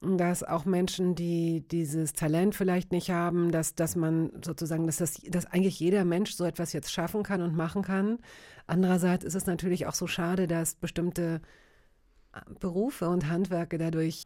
dass 0.00 0.42
auch 0.42 0.64
Menschen, 0.64 1.14
die 1.14 1.66
dieses 1.70 2.12
Talent 2.12 2.54
vielleicht 2.54 2.90
nicht 2.90 3.10
haben, 3.10 3.52
dass, 3.52 3.74
dass 3.74 3.96
man 3.96 4.32
sozusagen, 4.44 4.86
dass, 4.86 4.96
das, 4.96 5.20
dass 5.28 5.46
eigentlich 5.46 5.78
jeder 5.78 6.04
Mensch 6.04 6.32
so 6.32 6.44
etwas 6.44 6.72
jetzt 6.72 6.92
schaffen 6.92 7.22
kann 7.22 7.40
und 7.40 7.54
machen 7.54 7.82
kann. 7.82 8.18
Andererseits 8.66 9.24
ist 9.24 9.34
es 9.34 9.46
natürlich 9.46 9.86
auch 9.86 9.94
so 9.94 10.06
schade, 10.06 10.46
dass 10.46 10.74
bestimmte 10.74 11.40
Berufe 12.60 13.08
und 13.08 13.28
Handwerke 13.28 13.78
dadurch 13.78 14.24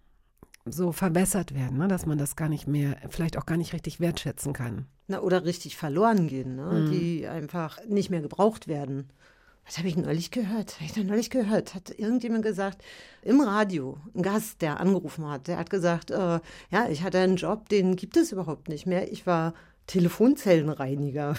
so 0.64 0.92
verbessert 0.92 1.54
werden, 1.54 1.78
ne? 1.78 1.88
dass 1.88 2.06
man 2.06 2.18
das 2.18 2.36
gar 2.36 2.48
nicht 2.48 2.66
mehr, 2.66 2.96
vielleicht 3.08 3.36
auch 3.38 3.46
gar 3.46 3.56
nicht 3.56 3.72
richtig 3.72 4.00
wertschätzen 4.00 4.52
kann. 4.52 4.86
Na, 5.08 5.20
oder 5.20 5.44
richtig 5.44 5.76
verloren 5.76 6.26
gehen, 6.26 6.56
ne? 6.56 6.80
Mhm. 6.80 6.90
die 6.90 7.28
einfach 7.28 7.78
nicht 7.86 8.10
mehr 8.10 8.20
gebraucht 8.20 8.66
werden. 8.66 9.08
Was 9.64 9.78
habe 9.78 9.88
ich 9.88 9.96
neulich 9.96 10.30
gehört? 10.30 10.74
Habe 10.80 10.84
ich 10.84 10.96
neulich 10.96 11.30
gehört? 11.30 11.74
Hat 11.74 11.90
irgendjemand 11.90 12.44
gesagt, 12.44 12.82
im 13.22 13.40
Radio, 13.40 13.98
ein 14.14 14.22
Gast, 14.22 14.62
der 14.62 14.80
angerufen 14.80 15.28
hat, 15.28 15.48
der 15.48 15.58
hat 15.58 15.70
gesagt, 15.70 16.10
äh, 16.10 16.40
ja, 16.70 16.88
ich 16.88 17.02
hatte 17.02 17.18
einen 17.18 17.36
Job, 17.36 17.68
den 17.68 17.96
gibt 17.96 18.16
es 18.16 18.32
überhaupt 18.32 18.68
nicht 18.68 18.86
mehr. 18.86 19.10
Ich 19.12 19.26
war 19.26 19.54
Telefonzellenreiniger. 19.86 21.36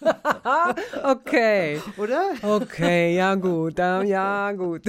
okay. 1.04 1.80
Oder? 1.96 2.30
Okay, 2.42 3.16
ja 3.16 3.34
gut, 3.36 3.78
ja 3.78 4.52
gut. 4.52 4.82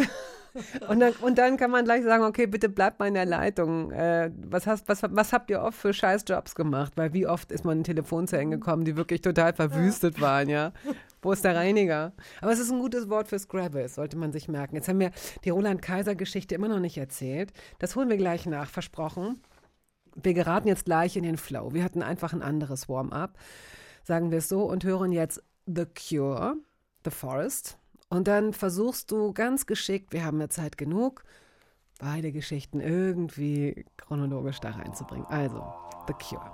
Und 0.88 1.00
dann, 1.00 1.14
und 1.22 1.38
dann 1.38 1.58
kann 1.58 1.72
man 1.72 1.86
gleich 1.86 2.04
sagen, 2.04 2.24
okay, 2.24 2.48
bitte 2.48 2.70
bleibt 2.70 3.00
mal 3.00 3.08
in 3.08 3.14
der 3.14 3.26
Leitung. 3.26 3.92
Äh, 3.92 4.32
was, 4.50 4.68
hast, 4.68 4.88
was, 4.88 5.02
was 5.04 5.34
habt 5.34 5.50
ihr 5.50 5.62
oft 5.62 5.78
für 5.78 5.94
Scheißjobs 5.94 6.56
gemacht? 6.56 6.94
Weil 6.96 7.14
wie 7.14 7.28
oft 7.28 7.52
ist 7.52 7.66
man 7.66 7.80
in 7.80 7.84
Telefonzellen 7.84 8.52
gekommen, 8.52 8.86
die 8.86 8.98
wirklich 8.98 9.22
total 9.22 9.54
verwüstet 9.54 10.22
waren, 10.22 10.50
ja? 10.50 10.72
Wo 11.22 11.32
ist 11.32 11.44
der 11.44 11.56
Reiniger? 11.56 12.14
Aber 12.42 12.52
es 12.52 12.60
ist 12.60 12.72
ein 12.72 12.80
gutes 12.80 13.10
Wort 13.10 13.28
für 13.28 13.40
Scrabble, 13.40 13.88
sollte 13.90 14.18
man 14.18 14.32
sich 14.32 14.48
merken. 14.48 14.76
Jetzt 14.76 14.88
haben 14.88 15.00
wir 15.00 15.12
die 15.44 15.50
Roland-Kaiser-Geschichte 15.50 16.56
immer 16.56 16.68
noch 16.68 16.80
nicht 16.80 16.98
erzählt. 16.98 17.52
Das 17.80 17.96
holen 17.96 18.10
wir 18.10 18.18
gleich 18.18 18.46
nach, 18.46 18.70
versprochen. 18.70 19.42
Wir 20.16 20.34
geraten 20.34 20.68
jetzt 20.68 20.86
gleich 20.86 21.16
in 21.16 21.24
den 21.24 21.38
Flow. 21.38 21.74
Wir 21.74 21.84
hatten 21.84 22.02
einfach 22.02 22.34
ein 22.34 22.42
anderes 22.42 22.90
Warm-up, 22.90 23.38
sagen 24.04 24.32
wir 24.32 24.40
es 24.40 24.50
so, 24.50 24.64
und 24.64 24.84
hören 24.84 25.12
jetzt 25.12 25.44
The 25.66 25.86
Cure, 25.86 26.56
The 27.04 27.12
Forest. 27.12 27.78
Und 28.10 28.28
dann 28.28 28.54
versuchst 28.54 29.12
du 29.12 29.34
ganz 29.34 29.66
geschickt, 29.66 30.14
wir 30.14 30.24
haben 30.24 30.40
ja 30.40 30.50
Zeit 30.50 30.78
genug, 30.78 31.24
beide 32.00 32.32
Geschichten 32.32 32.80
irgendwie 32.80 33.86
chronologisch 33.98 34.60
da 34.60 34.72
reinzubringen. 34.72 35.26
Also, 35.28 35.64
The 36.08 36.14
Cure. 36.14 36.52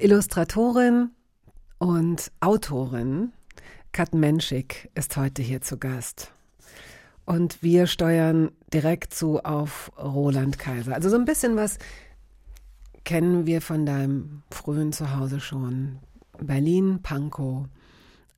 Illustratorin 0.00 1.10
und 1.78 2.30
Autorin 2.40 3.32
Kat 3.90 4.14
Menschik 4.14 4.90
ist 4.94 5.16
heute 5.16 5.42
hier 5.42 5.60
zu 5.60 5.76
Gast. 5.76 6.32
Und 7.24 7.62
wir 7.64 7.88
steuern 7.88 8.52
direkt 8.72 9.12
zu 9.12 9.42
auf 9.42 9.90
Roland 9.98 10.58
Kaiser. 10.58 10.94
Also 10.94 11.08
so 11.08 11.16
ein 11.16 11.24
bisschen 11.24 11.56
was 11.56 11.78
kennen 13.04 13.46
wir 13.46 13.60
von 13.60 13.86
deinem 13.86 14.42
frühen 14.52 14.92
Zuhause 14.92 15.40
schon. 15.40 15.98
Berlin, 16.40 17.00
Pankow, 17.02 17.66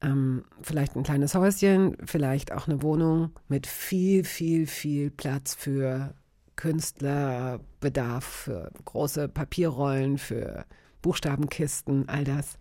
ähm, 0.00 0.44
vielleicht 0.62 0.96
ein 0.96 1.02
kleines 1.02 1.34
Häuschen, 1.34 1.98
vielleicht 2.06 2.52
auch 2.52 2.68
eine 2.68 2.80
Wohnung 2.82 3.32
mit 3.48 3.66
viel, 3.66 4.24
viel, 4.24 4.66
viel 4.66 5.10
Platz 5.10 5.54
für 5.54 6.14
Künstlerbedarf, 6.56 8.24
für 8.24 8.70
große 8.86 9.28
Papierrollen, 9.28 10.16
für 10.16 10.64
Buchstabenkisten, 11.02 12.08
all 12.08 12.24
das. 12.24 12.58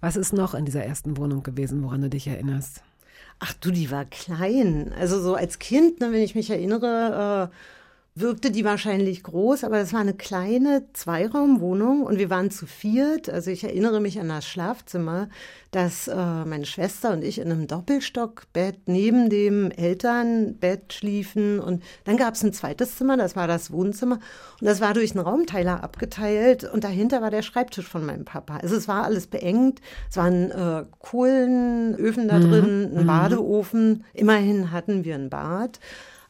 Was 0.00 0.16
ist 0.16 0.32
noch 0.32 0.54
in 0.54 0.64
dieser 0.64 0.84
ersten 0.84 1.16
Wohnung 1.16 1.42
gewesen, 1.42 1.82
woran 1.82 2.02
du 2.02 2.08
dich 2.08 2.26
erinnerst? 2.26 2.82
Ach 3.38 3.52
du, 3.54 3.70
die 3.70 3.90
war 3.90 4.04
klein. 4.04 4.92
Also 4.98 5.20
so 5.20 5.34
als 5.34 5.58
Kind, 5.58 6.00
ne, 6.00 6.12
wenn 6.12 6.22
ich 6.22 6.34
mich 6.34 6.50
erinnere, 6.50 7.50
äh, 7.50 7.56
wirkte 8.16 8.50
die 8.50 8.64
wahrscheinlich 8.64 9.22
groß, 9.22 9.62
aber 9.62 9.78
das 9.78 9.92
war 9.92 10.00
eine 10.00 10.14
kleine 10.14 10.84
Zweiraumwohnung 10.92 12.02
und 12.02 12.18
wir 12.18 12.28
waren 12.28 12.50
zu 12.50 12.66
viert. 12.66 13.30
Also 13.30 13.50
ich 13.50 13.62
erinnere 13.62 14.00
mich 14.00 14.18
an 14.18 14.28
das 14.28 14.46
Schlafzimmer, 14.46 15.28
dass 15.70 16.08
äh, 16.08 16.14
meine 16.16 16.66
Schwester 16.66 17.12
und 17.12 17.22
ich 17.22 17.38
in 17.38 17.52
einem 17.52 17.68
Doppelstockbett 17.68 18.80
neben 18.86 19.30
dem 19.30 19.70
Elternbett 19.70 20.92
schliefen 20.92 21.60
und 21.60 21.84
dann 22.04 22.16
gab 22.16 22.34
es 22.34 22.42
ein 22.42 22.52
zweites 22.52 22.96
Zimmer, 22.96 23.16
das 23.16 23.36
war 23.36 23.46
das 23.46 23.70
Wohnzimmer 23.70 24.18
und 24.60 24.66
das 24.66 24.80
war 24.80 24.92
durch 24.92 25.12
einen 25.12 25.24
Raumteiler 25.24 25.84
abgeteilt 25.84 26.64
und 26.64 26.82
dahinter 26.82 27.22
war 27.22 27.30
der 27.30 27.42
Schreibtisch 27.42 27.86
von 27.86 28.04
meinem 28.04 28.24
Papa. 28.24 28.56
Also 28.56 28.74
es 28.74 28.88
war 28.88 29.04
alles 29.04 29.28
beengt, 29.28 29.80
es 30.10 30.16
waren 30.16 30.50
äh, 30.50 30.84
Kohlenöfen 30.98 32.26
da 32.26 32.38
mhm. 32.40 32.50
drin, 32.50 32.90
ein 32.96 33.02
mhm. 33.02 33.06
Badeofen, 33.06 34.04
immerhin 34.14 34.72
hatten 34.72 35.04
wir 35.04 35.14
ein 35.14 35.30
Bad. 35.30 35.78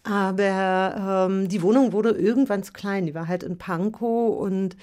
Aber 0.03 1.29
ähm, 1.29 1.49
die 1.49 1.63
Wohnung 1.63 1.93
wurde 1.93 2.11
irgendwann 2.11 2.63
zu 2.63 2.73
klein. 2.73 3.07
Die 3.07 3.15
war 3.15 3.29
halt 3.29 3.43
in 3.43 3.59
Pankow 3.59 4.39
und 4.39 4.77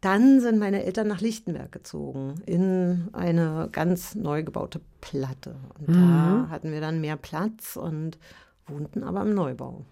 dann 0.00 0.40
sind 0.40 0.58
meine 0.58 0.84
Eltern 0.84 1.08
nach 1.08 1.20
Lichtenberg 1.20 1.72
gezogen 1.72 2.34
in 2.46 3.08
eine 3.12 3.68
ganz 3.72 4.14
neu 4.14 4.42
gebaute 4.42 4.80
Platte. 5.00 5.56
Und 5.78 5.88
mhm. 5.88 6.00
da 6.00 6.46
hatten 6.50 6.72
wir 6.72 6.80
dann 6.80 7.00
mehr 7.00 7.16
Platz 7.16 7.76
und 7.76 8.18
wohnten 8.66 9.02
aber 9.02 9.22
im 9.22 9.34
Neubau. 9.34 9.84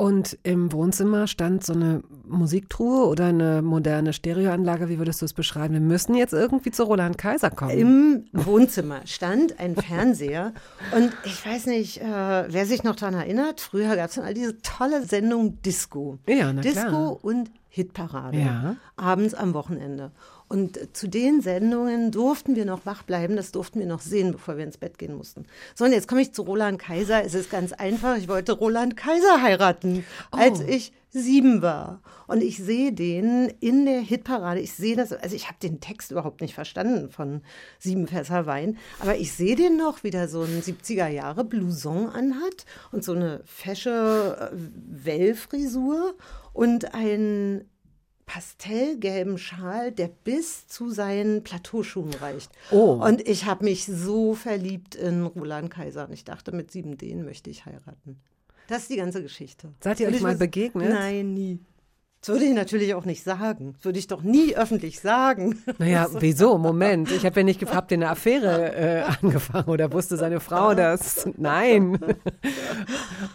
Und 0.00 0.38
im 0.44 0.70
Wohnzimmer 0.70 1.26
stand 1.26 1.64
so 1.64 1.72
eine 1.72 2.04
Musiktruhe 2.24 3.06
oder 3.06 3.26
eine 3.26 3.62
moderne 3.62 4.12
Stereoanlage. 4.12 4.88
Wie 4.88 4.98
würdest 4.98 5.22
du 5.22 5.24
es 5.24 5.32
beschreiben? 5.32 5.74
Wir 5.74 5.80
müssen 5.80 6.14
jetzt 6.14 6.32
irgendwie 6.32 6.70
zu 6.70 6.84
Roland 6.84 7.18
Kaiser 7.18 7.50
kommen. 7.50 7.72
Im 7.72 8.24
Wohnzimmer 8.32 9.00
stand 9.06 9.58
ein 9.58 9.74
Fernseher. 9.74 10.52
und 10.94 11.12
ich 11.24 11.44
weiß 11.44 11.66
nicht, 11.66 12.00
äh, 12.00 12.04
wer 12.04 12.64
sich 12.64 12.84
noch 12.84 12.94
daran 12.94 13.14
erinnert. 13.14 13.60
Früher 13.60 13.96
gab 13.96 14.10
es 14.10 14.14
dann 14.14 14.24
all 14.24 14.34
diese 14.34 14.62
tolle 14.62 15.04
Sendung 15.04 15.60
Disco. 15.62 16.18
Ja, 16.28 16.52
na 16.52 16.60
Disco 16.60 16.86
klar. 16.86 17.24
und 17.24 17.50
Hitparade. 17.68 18.38
Ja. 18.38 18.76
Abends 18.94 19.34
am 19.34 19.52
Wochenende. 19.52 20.12
Und 20.48 20.96
zu 20.96 21.08
den 21.08 21.42
Sendungen 21.42 22.10
durften 22.10 22.56
wir 22.56 22.64
noch 22.64 22.86
wach 22.86 23.02
bleiben, 23.02 23.36
das 23.36 23.52
durften 23.52 23.80
wir 23.80 23.86
noch 23.86 24.00
sehen, 24.00 24.32
bevor 24.32 24.56
wir 24.56 24.64
ins 24.64 24.78
Bett 24.78 24.98
gehen 24.98 25.14
mussten. 25.14 25.44
So, 25.74 25.84
und 25.84 25.92
jetzt 25.92 26.08
komme 26.08 26.22
ich 26.22 26.32
zu 26.32 26.42
Roland 26.42 26.78
Kaiser. 26.78 27.22
Es 27.22 27.34
ist 27.34 27.50
ganz 27.50 27.72
einfach, 27.72 28.16
ich 28.16 28.28
wollte 28.28 28.52
Roland 28.52 28.96
Kaiser 28.96 29.42
heiraten, 29.42 30.04
oh. 30.32 30.38
als 30.38 30.60
ich 30.60 30.92
sieben 31.10 31.60
war. 31.60 32.00
Und 32.26 32.42
ich 32.42 32.58
sehe 32.58 32.92
den 32.92 33.52
in 33.60 33.84
der 33.86 34.00
Hitparade. 34.00 34.60
Ich 34.60 34.72
sehe 34.72 34.96
das, 34.96 35.12
also 35.12 35.34
ich 35.34 35.48
habe 35.48 35.58
den 35.62 35.80
Text 35.80 36.10
überhaupt 36.10 36.40
nicht 36.40 36.54
verstanden 36.54 37.10
von 37.10 37.42
Sieben 37.78 38.06
Fässer 38.06 38.46
Wein, 38.46 38.78
aber 39.00 39.16
ich 39.16 39.32
sehe 39.32 39.56
den 39.56 39.76
noch, 39.76 40.02
wie 40.02 40.10
der 40.10 40.28
so 40.28 40.42
einen 40.42 40.62
70er 40.62 41.08
Jahre 41.08 41.44
Blouson 41.44 42.08
anhat 42.08 42.66
und 42.92 43.04
so 43.04 43.12
eine 43.12 43.42
fesche 43.44 44.50
äh, 44.52 44.56
Wellfrisur 45.04 46.14
und 46.52 46.94
ein 46.94 47.64
pastellgelben 48.28 49.38
Schal, 49.38 49.90
der 49.90 50.08
bis 50.08 50.68
zu 50.68 50.90
seinen 50.90 51.42
Plateauschuhen 51.42 52.12
reicht. 52.14 52.52
Oh. 52.70 52.92
Und 53.02 53.26
ich 53.26 53.46
habe 53.46 53.64
mich 53.64 53.86
so 53.86 54.34
verliebt 54.34 54.94
in 54.94 55.24
Roland 55.24 55.70
Kaiser 55.70 56.06
und 56.06 56.12
ich 56.12 56.24
dachte, 56.24 56.52
mit 56.52 56.70
sieben 56.70 56.98
den 56.98 57.24
möchte 57.24 57.48
ich 57.48 57.64
heiraten. 57.64 58.20
Das 58.68 58.82
ist 58.82 58.90
die 58.90 58.96
ganze 58.96 59.22
Geschichte. 59.22 59.72
Seid 59.80 59.98
ihr 59.98 60.08
euch 60.08 60.20
mal 60.20 60.32
was? 60.32 60.38
begegnet? 60.38 60.90
Nein, 60.90 61.32
nie. 61.32 61.58
Das 62.20 62.30
würde 62.30 62.44
ich 62.44 62.52
natürlich 62.52 62.94
auch 62.94 63.04
nicht 63.04 63.22
sagen. 63.22 63.74
Das 63.76 63.84
würde 63.84 63.98
ich 63.98 64.08
doch 64.08 64.22
nie 64.22 64.54
öffentlich 64.54 65.00
sagen. 65.00 65.62
Naja, 65.78 66.08
wieso? 66.18 66.58
Moment. 66.58 67.10
Ich 67.12 67.24
habe 67.24 67.40
ja 67.40 67.44
nicht 67.44 67.60
gefragt, 67.60 67.92
eine 67.92 68.10
Affäre 68.10 68.74
äh, 68.74 69.02
angefangen 69.22 69.68
oder 69.68 69.92
wusste 69.92 70.16
seine 70.16 70.40
Frau 70.40 70.74
das? 70.74 71.28
Nein. 71.38 71.98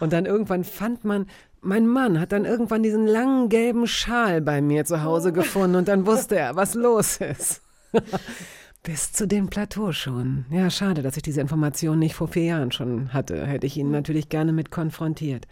Und 0.00 0.12
dann 0.12 0.26
irgendwann 0.26 0.62
fand 0.64 1.04
man, 1.04 1.26
mein 1.64 1.86
Mann 1.86 2.20
hat 2.20 2.32
dann 2.32 2.44
irgendwann 2.44 2.82
diesen 2.82 3.06
langen 3.06 3.48
gelben 3.48 3.86
Schal 3.86 4.40
bei 4.40 4.60
mir 4.60 4.84
zu 4.84 5.02
Hause 5.02 5.32
gefunden 5.32 5.76
und 5.76 5.88
dann 5.88 6.06
wusste 6.06 6.36
er, 6.36 6.56
was 6.56 6.74
los 6.74 7.18
ist. 7.18 7.62
Bis 8.82 9.12
zu 9.12 9.26
dem 9.26 9.48
Plateau 9.48 9.92
schon. 9.92 10.44
Ja, 10.50 10.68
schade, 10.68 11.00
dass 11.02 11.16
ich 11.16 11.22
diese 11.22 11.40
Information 11.40 11.98
nicht 11.98 12.14
vor 12.14 12.28
vier 12.28 12.44
Jahren 12.44 12.70
schon 12.70 13.14
hatte. 13.14 13.46
Hätte 13.46 13.66
ich 13.66 13.78
ihn 13.78 13.90
natürlich 13.90 14.28
gerne 14.28 14.52
mit 14.52 14.70
konfrontiert. 14.70 15.46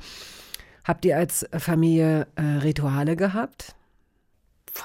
Habt 0.84 1.04
ihr 1.04 1.16
als 1.16 1.46
Familie 1.56 2.26
äh, 2.34 2.42
Rituale 2.42 3.16
gehabt? 3.16 3.74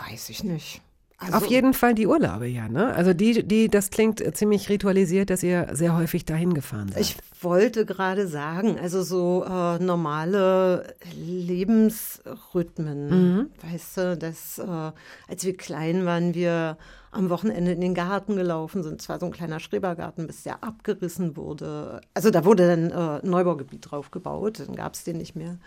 Weiß 0.02 0.30
ich 0.30 0.44
nicht. 0.44 0.82
Also, 1.20 1.38
Auf 1.38 1.48
jeden 1.48 1.74
Fall 1.74 1.96
die 1.96 2.06
Urlaube, 2.06 2.46
ja, 2.46 2.70
ne? 2.70 2.94
Also 2.94 3.12
die, 3.12 3.42
die, 3.44 3.70
das 3.70 3.90
klingt 3.90 4.24
ziemlich 4.36 4.70
ritualisiert, 4.70 5.32
dass 5.32 5.42
ihr 5.42 5.68
sehr 5.72 5.98
häufig 5.98 6.26
dahin 6.26 6.54
gefahren 6.54 6.90
seid. 6.90 7.02
Ich 7.02 7.18
wollte 7.42 7.88
gerade 7.88 8.28
sagen, 8.28 8.78
also 8.80 9.02
so 9.02 9.44
äh, 9.44 9.80
normale 9.80 10.94
Lebensrhythmen, 11.16 13.10
mhm. 13.10 13.50
weißt 13.64 13.98
du, 13.98 14.16
dass 14.16 14.60
äh, 14.60 14.92
als 15.28 15.44
wir 15.44 15.58
klein 15.58 16.06
waren, 16.06 16.36
wir 16.36 16.78
am 17.10 17.32
Wochenende 17.32 17.72
in 17.72 17.82
den 17.82 17.96
Garten 17.96 18.36
gelaufen 18.36 18.84
sind. 18.84 19.02
Es 19.02 19.10
war 19.10 19.20
so 19.20 19.26
ein 19.26 19.32
kleiner 19.32 19.60
Schrebergarten, 19.60 20.28
bis 20.28 20.44
der 20.44 20.64
abgerissen 20.64 21.36
wurde. 21.36 22.02
Also 22.14 22.30
da 22.30 22.46
wurde 22.46 22.68
dann 22.68 22.92
äh, 22.92 23.26
Neubaugebiet 23.26 23.90
drauf 23.90 24.12
gebaut, 24.12 24.60
dann 24.60 24.76
gab 24.76 24.94
es 24.94 25.04
den 25.04 25.18
nicht 25.18 25.36
mehr. 25.36 25.58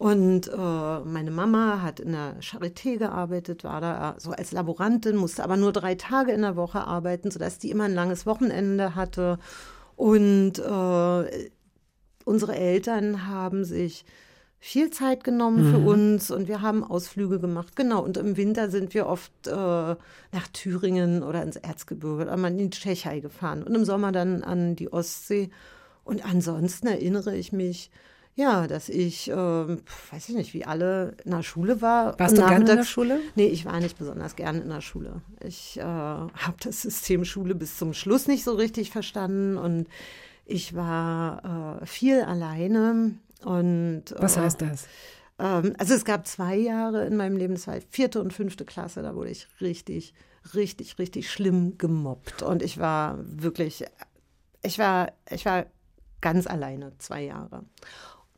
Und 0.00 0.48
äh, 0.48 0.56
meine 0.56 1.30
Mama 1.30 1.82
hat 1.82 2.00
in 2.00 2.12
der 2.12 2.40
Charité 2.40 2.96
gearbeitet, 2.96 3.64
war 3.64 3.82
da 3.82 4.14
so 4.16 4.30
als 4.30 4.50
Laborantin, 4.50 5.14
musste 5.14 5.44
aber 5.44 5.58
nur 5.58 5.72
drei 5.72 5.94
Tage 5.94 6.32
in 6.32 6.40
der 6.40 6.56
Woche 6.56 6.86
arbeiten, 6.86 7.30
sodass 7.30 7.58
die 7.58 7.70
immer 7.70 7.84
ein 7.84 7.94
langes 7.94 8.24
Wochenende 8.24 8.94
hatte. 8.94 9.38
Und 9.96 10.58
äh, 10.58 11.50
unsere 12.24 12.56
Eltern 12.56 13.26
haben 13.26 13.66
sich 13.66 14.06
viel 14.58 14.88
Zeit 14.88 15.22
genommen 15.22 15.66
mhm. 15.66 15.70
für 15.70 15.90
uns 15.90 16.30
und 16.30 16.48
wir 16.48 16.62
haben 16.62 16.82
Ausflüge 16.82 17.38
gemacht. 17.38 17.76
Genau, 17.76 18.02
und 18.02 18.16
im 18.16 18.38
Winter 18.38 18.70
sind 18.70 18.94
wir 18.94 19.06
oft 19.06 19.48
äh, 19.48 19.52
nach 19.52 20.48
Thüringen 20.54 21.22
oder 21.22 21.42
ins 21.42 21.56
Erzgebirge 21.56 22.22
oder 22.22 22.38
mal 22.38 22.52
in 22.52 22.56
die 22.56 22.70
Tschechei 22.70 23.20
gefahren 23.20 23.62
und 23.62 23.74
im 23.74 23.84
Sommer 23.84 24.12
dann 24.12 24.44
an 24.44 24.76
die 24.76 24.90
Ostsee. 24.90 25.50
Und 26.04 26.24
ansonsten 26.24 26.86
erinnere 26.86 27.36
ich 27.36 27.52
mich, 27.52 27.90
ja, 28.34 28.66
dass 28.66 28.88
ich, 28.88 29.30
äh, 29.30 29.34
weiß 29.34 30.28
ich 30.28 30.34
nicht, 30.34 30.54
wie 30.54 30.64
alle 30.64 31.16
in 31.24 31.32
der 31.32 31.42
Schule 31.42 31.82
war. 31.82 32.18
Warst 32.18 32.38
du 32.38 32.46
gerne 32.46 32.70
in 32.70 32.76
der 32.76 32.84
Schule? 32.84 33.20
Nee, 33.34 33.46
ich 33.46 33.64
war 33.64 33.80
nicht 33.80 33.98
besonders 33.98 34.36
gerne 34.36 34.60
in 34.60 34.68
der 34.68 34.80
Schule. 34.80 35.20
Ich 35.44 35.78
äh, 35.78 35.82
habe 35.82 36.56
das 36.62 36.82
System 36.82 37.24
Schule 37.24 37.54
bis 37.54 37.76
zum 37.76 37.92
Schluss 37.92 38.28
nicht 38.28 38.44
so 38.44 38.54
richtig 38.54 38.90
verstanden 38.90 39.56
und 39.56 39.88
ich 40.46 40.74
war 40.74 41.80
äh, 41.82 41.86
viel 41.86 42.22
alleine. 42.22 43.14
Und, 43.44 44.04
Was 44.16 44.36
äh, 44.36 44.40
heißt 44.40 44.62
das? 44.62 44.86
Ähm, 45.38 45.74
also 45.78 45.94
es 45.94 46.04
gab 46.04 46.26
zwei 46.26 46.56
Jahre 46.56 47.06
in 47.06 47.16
meinem 47.16 47.36
Leben, 47.36 47.54
das 47.54 47.66
war 47.66 47.78
vierte 47.90 48.20
und 48.20 48.32
fünfte 48.32 48.64
Klasse, 48.64 49.02
da 49.02 49.14
wurde 49.14 49.30
ich 49.30 49.48
richtig, 49.60 50.14
richtig, 50.54 50.98
richtig 50.98 51.30
schlimm 51.30 51.78
gemobbt. 51.78 52.42
Und 52.42 52.62
ich 52.62 52.78
war 52.78 53.18
wirklich, 53.22 53.84
ich 54.62 54.78
war, 54.78 55.12
ich 55.30 55.44
war 55.46 55.66
ganz 56.20 56.46
alleine 56.46 56.92
zwei 56.98 57.22
Jahre. 57.22 57.64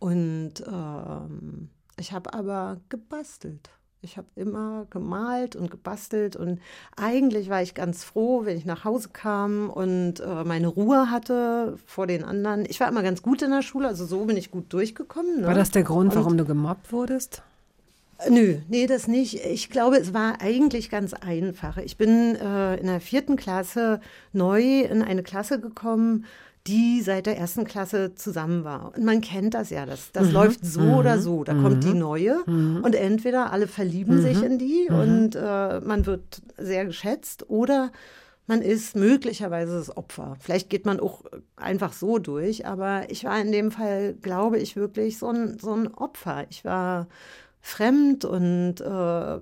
Und 0.02 0.54
ähm, 0.66 1.68
ich 1.96 2.12
habe 2.12 2.34
aber 2.34 2.78
gebastelt. 2.88 3.70
Ich 4.00 4.16
habe 4.16 4.26
immer 4.34 4.84
gemalt 4.90 5.54
und 5.54 5.70
gebastelt 5.70 6.34
und 6.34 6.58
eigentlich 6.96 7.48
war 7.48 7.62
ich 7.62 7.72
ganz 7.74 8.02
froh, 8.02 8.44
wenn 8.44 8.58
ich 8.58 8.64
nach 8.64 8.84
Hause 8.84 9.10
kam 9.12 9.70
und 9.70 10.18
äh, 10.18 10.42
meine 10.42 10.66
Ruhe 10.66 11.12
hatte 11.12 11.78
vor 11.86 12.08
den 12.08 12.24
anderen. 12.24 12.66
Ich 12.68 12.80
war 12.80 12.88
immer 12.88 13.04
ganz 13.04 13.22
gut 13.22 13.42
in 13.42 13.52
der 13.52 13.62
Schule, 13.62 13.86
also 13.86 14.04
so 14.04 14.24
bin 14.24 14.36
ich 14.36 14.50
gut 14.50 14.72
durchgekommen. 14.72 15.42
Ne? 15.42 15.46
War 15.46 15.54
das 15.54 15.70
der 15.70 15.84
Grund, 15.84 16.10
und, 16.10 16.18
warum 16.18 16.36
du 16.36 16.44
gemobbt 16.44 16.90
wurdest? 16.90 17.44
Nö, 18.28 18.56
nee, 18.68 18.88
das 18.88 19.06
nicht. 19.06 19.44
Ich 19.44 19.70
glaube, 19.70 19.98
es 19.98 20.12
war 20.12 20.40
eigentlich 20.40 20.90
ganz 20.90 21.14
einfach. 21.14 21.76
Ich 21.76 21.96
bin 21.96 22.34
äh, 22.34 22.74
in 22.74 22.88
der 22.88 23.00
vierten 23.00 23.36
Klasse 23.36 24.00
neu 24.32 24.80
in 24.80 25.02
eine 25.02 25.22
Klasse 25.22 25.60
gekommen, 25.60 26.24
die 26.66 27.00
seit 27.00 27.26
der 27.26 27.36
ersten 27.36 27.64
Klasse 27.64 28.14
zusammen 28.14 28.64
war. 28.64 28.92
Und 28.96 29.04
man 29.04 29.20
kennt 29.20 29.54
das 29.54 29.70
ja, 29.70 29.84
das, 29.84 30.12
das 30.12 30.28
mhm. 30.28 30.32
läuft 30.32 30.64
so 30.64 30.80
mhm. 30.80 30.94
oder 30.94 31.18
so. 31.18 31.44
Da 31.44 31.54
mhm. 31.54 31.62
kommt 31.62 31.84
die 31.84 31.94
neue 31.94 32.42
mhm. 32.46 32.82
und 32.84 32.94
entweder 32.94 33.52
alle 33.52 33.66
verlieben 33.66 34.22
sich 34.22 34.38
mhm. 34.38 34.44
in 34.44 34.58
die 34.58 34.86
mhm. 34.88 34.98
und 34.98 35.36
äh, 35.36 35.80
man 35.80 36.06
wird 36.06 36.42
sehr 36.56 36.84
geschätzt 36.84 37.50
oder 37.50 37.90
man 38.46 38.62
ist 38.62 38.96
möglicherweise 38.96 39.76
das 39.76 39.96
Opfer. 39.96 40.36
Vielleicht 40.40 40.68
geht 40.68 40.84
man 40.84 41.00
auch 41.00 41.22
einfach 41.56 41.92
so 41.92 42.18
durch, 42.18 42.66
aber 42.66 43.04
ich 43.08 43.24
war 43.24 43.40
in 43.40 43.52
dem 43.52 43.70
Fall, 43.70 44.14
glaube 44.14 44.58
ich, 44.58 44.76
wirklich 44.76 45.18
so 45.18 45.28
ein, 45.28 45.58
so 45.58 45.72
ein 45.72 45.92
Opfer. 45.94 46.46
Ich 46.50 46.64
war 46.64 47.06
fremd 47.60 48.24
und 48.24 48.80
äh, 48.80 49.40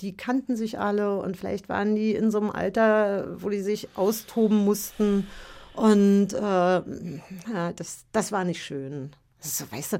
die 0.00 0.16
kannten 0.16 0.56
sich 0.56 0.78
alle 0.78 1.20
und 1.20 1.36
vielleicht 1.36 1.68
waren 1.68 1.94
die 1.94 2.14
in 2.14 2.30
so 2.30 2.38
einem 2.40 2.50
Alter, 2.50 3.40
wo 3.40 3.48
die 3.50 3.60
sich 3.60 3.88
austoben 3.94 4.64
mussten. 4.64 5.26
Und 5.74 6.32
äh, 6.32 6.38
ja, 6.38 7.72
das, 7.74 8.04
das 8.12 8.32
war 8.32 8.44
nicht 8.44 8.62
schön. 8.62 9.10
So, 9.40 9.64
weißt 9.70 9.94
du, 9.94 9.98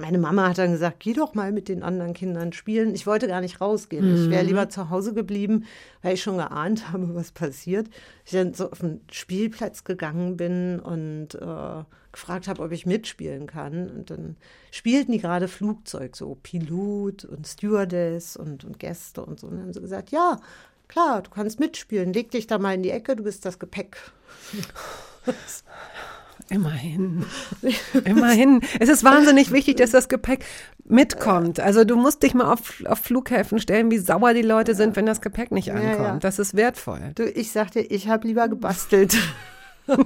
meine 0.00 0.18
Mama 0.18 0.48
hat 0.48 0.58
dann 0.58 0.72
gesagt, 0.72 1.00
geh 1.00 1.12
doch 1.12 1.34
mal 1.34 1.52
mit 1.52 1.68
den 1.68 1.82
anderen 1.82 2.14
Kindern 2.14 2.52
spielen. 2.52 2.94
Ich 2.94 3.06
wollte 3.06 3.28
gar 3.28 3.40
nicht 3.40 3.60
rausgehen. 3.60 4.08
Mhm. 4.08 4.24
Ich 4.24 4.30
wäre 4.30 4.44
lieber 4.44 4.68
zu 4.68 4.90
Hause 4.90 5.14
geblieben, 5.14 5.66
weil 6.02 6.14
ich 6.14 6.22
schon 6.22 6.38
geahnt 6.38 6.90
habe, 6.90 7.14
was 7.14 7.32
passiert. 7.32 7.88
Ich 8.24 8.32
dann 8.32 8.54
so 8.54 8.70
auf 8.70 8.80
den 8.80 9.00
Spielplatz 9.10 9.84
gegangen 9.84 10.36
bin 10.36 10.80
und 10.80 11.34
äh, 11.34 11.84
gefragt 12.12 12.48
habe, 12.48 12.62
ob 12.62 12.72
ich 12.72 12.86
mitspielen 12.86 13.46
kann. 13.46 13.88
Und 13.90 14.10
dann 14.10 14.36
spielten 14.70 15.12
die 15.12 15.20
gerade 15.20 15.48
Flugzeug, 15.48 16.16
so 16.16 16.36
Pilot 16.42 17.24
und 17.24 17.46
Stewardess 17.46 18.36
und, 18.36 18.64
und 18.64 18.78
Gäste 18.78 19.24
und 19.24 19.38
so. 19.38 19.46
Und 19.46 19.54
dann 19.54 19.62
haben 19.62 19.72
sie 19.72 19.80
gesagt, 19.80 20.10
ja, 20.10 20.38
klar, 20.90 21.22
du 21.22 21.30
kannst 21.30 21.60
mitspielen. 21.60 22.12
Leg 22.12 22.30
dich 22.30 22.46
da 22.46 22.58
mal 22.58 22.74
in 22.74 22.82
die 22.82 22.90
Ecke, 22.90 23.16
du 23.16 23.22
bist 23.22 23.44
das 23.44 23.58
Gepäck. 23.58 23.96
Immerhin. 26.48 27.24
Immerhin. 28.04 28.60
Es 28.80 28.88
ist 28.88 29.04
wahnsinnig 29.04 29.52
wichtig, 29.52 29.76
dass 29.76 29.90
das 29.90 30.08
Gepäck 30.08 30.44
mitkommt. 30.84 31.60
Also 31.60 31.84
du 31.84 31.94
musst 31.94 32.24
dich 32.24 32.34
mal 32.34 32.52
auf, 32.52 32.82
auf 32.86 32.98
Flughäfen 32.98 33.60
stellen, 33.60 33.90
wie 33.92 33.98
sauer 33.98 34.34
die 34.34 34.42
Leute 34.42 34.74
sind, 34.74 34.96
wenn 34.96 35.06
das 35.06 35.20
Gepäck 35.20 35.52
nicht 35.52 35.70
ankommt. 35.70 35.98
Ja, 35.98 36.04
ja. 36.14 36.16
Das 36.18 36.40
ist 36.40 36.56
wertvoll. 36.56 37.12
Du, 37.14 37.24
ich 37.24 37.52
sagte, 37.52 37.78
ich 37.78 38.08
habe 38.08 38.26
lieber 38.26 38.48
gebastelt. 38.48 39.16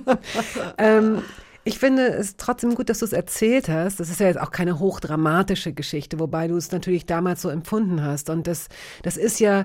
ähm, 0.79 1.23
ich 1.65 1.79
finde 1.79 2.09
es 2.09 2.37
trotzdem 2.37 2.75
gut, 2.75 2.91
dass 2.91 2.99
du 2.99 3.07
es 3.07 3.15
erzählt 3.15 3.71
hast. 3.71 3.99
Das 3.99 4.11
ist 4.11 4.21
ja 4.21 4.27
jetzt 4.27 4.41
auch 4.41 4.51
keine 4.51 4.79
hochdramatische 4.79 5.73
Geschichte, 5.73 6.19
wobei 6.19 6.47
du 6.47 6.59
es 6.59 6.71
natürlich 6.73 7.07
damals 7.07 7.41
so 7.41 7.49
empfunden 7.49 8.03
hast. 8.03 8.29
Und 8.29 8.47
das, 8.47 8.69
das 9.03 9.17
ist 9.17 9.41
ja, 9.41 9.65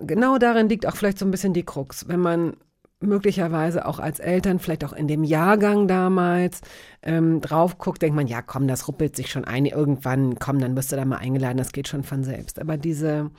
genau 0.00 0.38
darin 0.38 0.68
liegt 0.68 0.86
auch 0.86 0.96
vielleicht 0.96 1.18
so 1.18 1.24
ein 1.24 1.30
bisschen 1.30 1.52
die 1.52 1.64
Krux. 1.64 2.08
Wenn 2.08 2.20
man 2.20 2.56
möglicherweise 3.00 3.86
auch 3.86 3.98
als 3.98 4.20
Eltern, 4.20 4.58
vielleicht 4.58 4.84
auch 4.84 4.92
in 4.92 5.08
dem 5.08 5.24
Jahrgang 5.24 5.88
damals, 5.88 6.60
ähm, 7.02 7.40
drauf 7.40 7.78
guckt, 7.78 8.00
denkt 8.00 8.16
man, 8.16 8.26
ja, 8.26 8.42
komm, 8.42 8.68
das 8.68 8.88
ruppelt 8.88 9.16
sich 9.16 9.30
schon 9.30 9.44
ein, 9.44 9.66
irgendwann, 9.66 10.38
komm, 10.38 10.58
dann 10.58 10.76
wirst 10.76 10.92
du 10.92 10.96
da 10.96 11.04
mal 11.04 11.16
eingeladen, 11.16 11.58
das 11.58 11.72
geht 11.72 11.88
schon 11.88 12.04
von 12.04 12.24
selbst. 12.24 12.60
Aber 12.60 12.76
diese, 12.76 13.30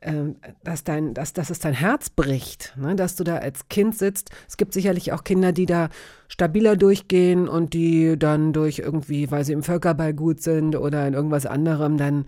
ähm, 0.00 0.36
dass, 0.64 0.84
dein, 0.84 1.14
dass, 1.14 1.32
dass 1.32 1.50
es 1.50 1.60
dein 1.60 1.74
Herz 1.74 2.10
bricht, 2.10 2.74
ne? 2.76 2.96
dass 2.96 3.16
du 3.16 3.24
da 3.24 3.36
als 3.36 3.68
Kind 3.68 3.96
sitzt. 3.96 4.30
Es 4.48 4.56
gibt 4.56 4.72
sicherlich 4.72 5.12
auch 5.12 5.24
Kinder, 5.24 5.52
die 5.52 5.66
da 5.66 5.88
stabiler 6.28 6.76
durchgehen 6.76 7.48
und 7.48 7.74
die 7.74 8.18
dann 8.18 8.52
durch 8.52 8.80
irgendwie, 8.80 9.30
weil 9.30 9.44
sie 9.44 9.52
im 9.52 9.62
Völkerball 9.62 10.12
gut 10.12 10.42
sind 10.42 10.76
oder 10.76 11.06
in 11.06 11.14
irgendwas 11.14 11.46
anderem, 11.46 11.98
dann 11.98 12.26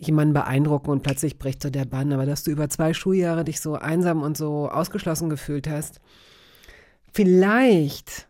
jemanden 0.00 0.34
beeindrucken 0.34 0.90
und 0.90 1.02
plötzlich 1.02 1.38
bricht 1.38 1.62
so 1.62 1.70
der 1.70 1.84
Bann. 1.84 2.12
Aber 2.12 2.26
dass 2.26 2.42
du 2.42 2.50
über 2.50 2.68
zwei 2.68 2.94
Schuljahre 2.94 3.44
dich 3.44 3.60
so 3.60 3.74
einsam 3.74 4.22
und 4.22 4.36
so 4.36 4.68
ausgeschlossen 4.68 5.28
gefühlt 5.28 5.68
hast, 5.68 6.00
vielleicht 7.12 8.28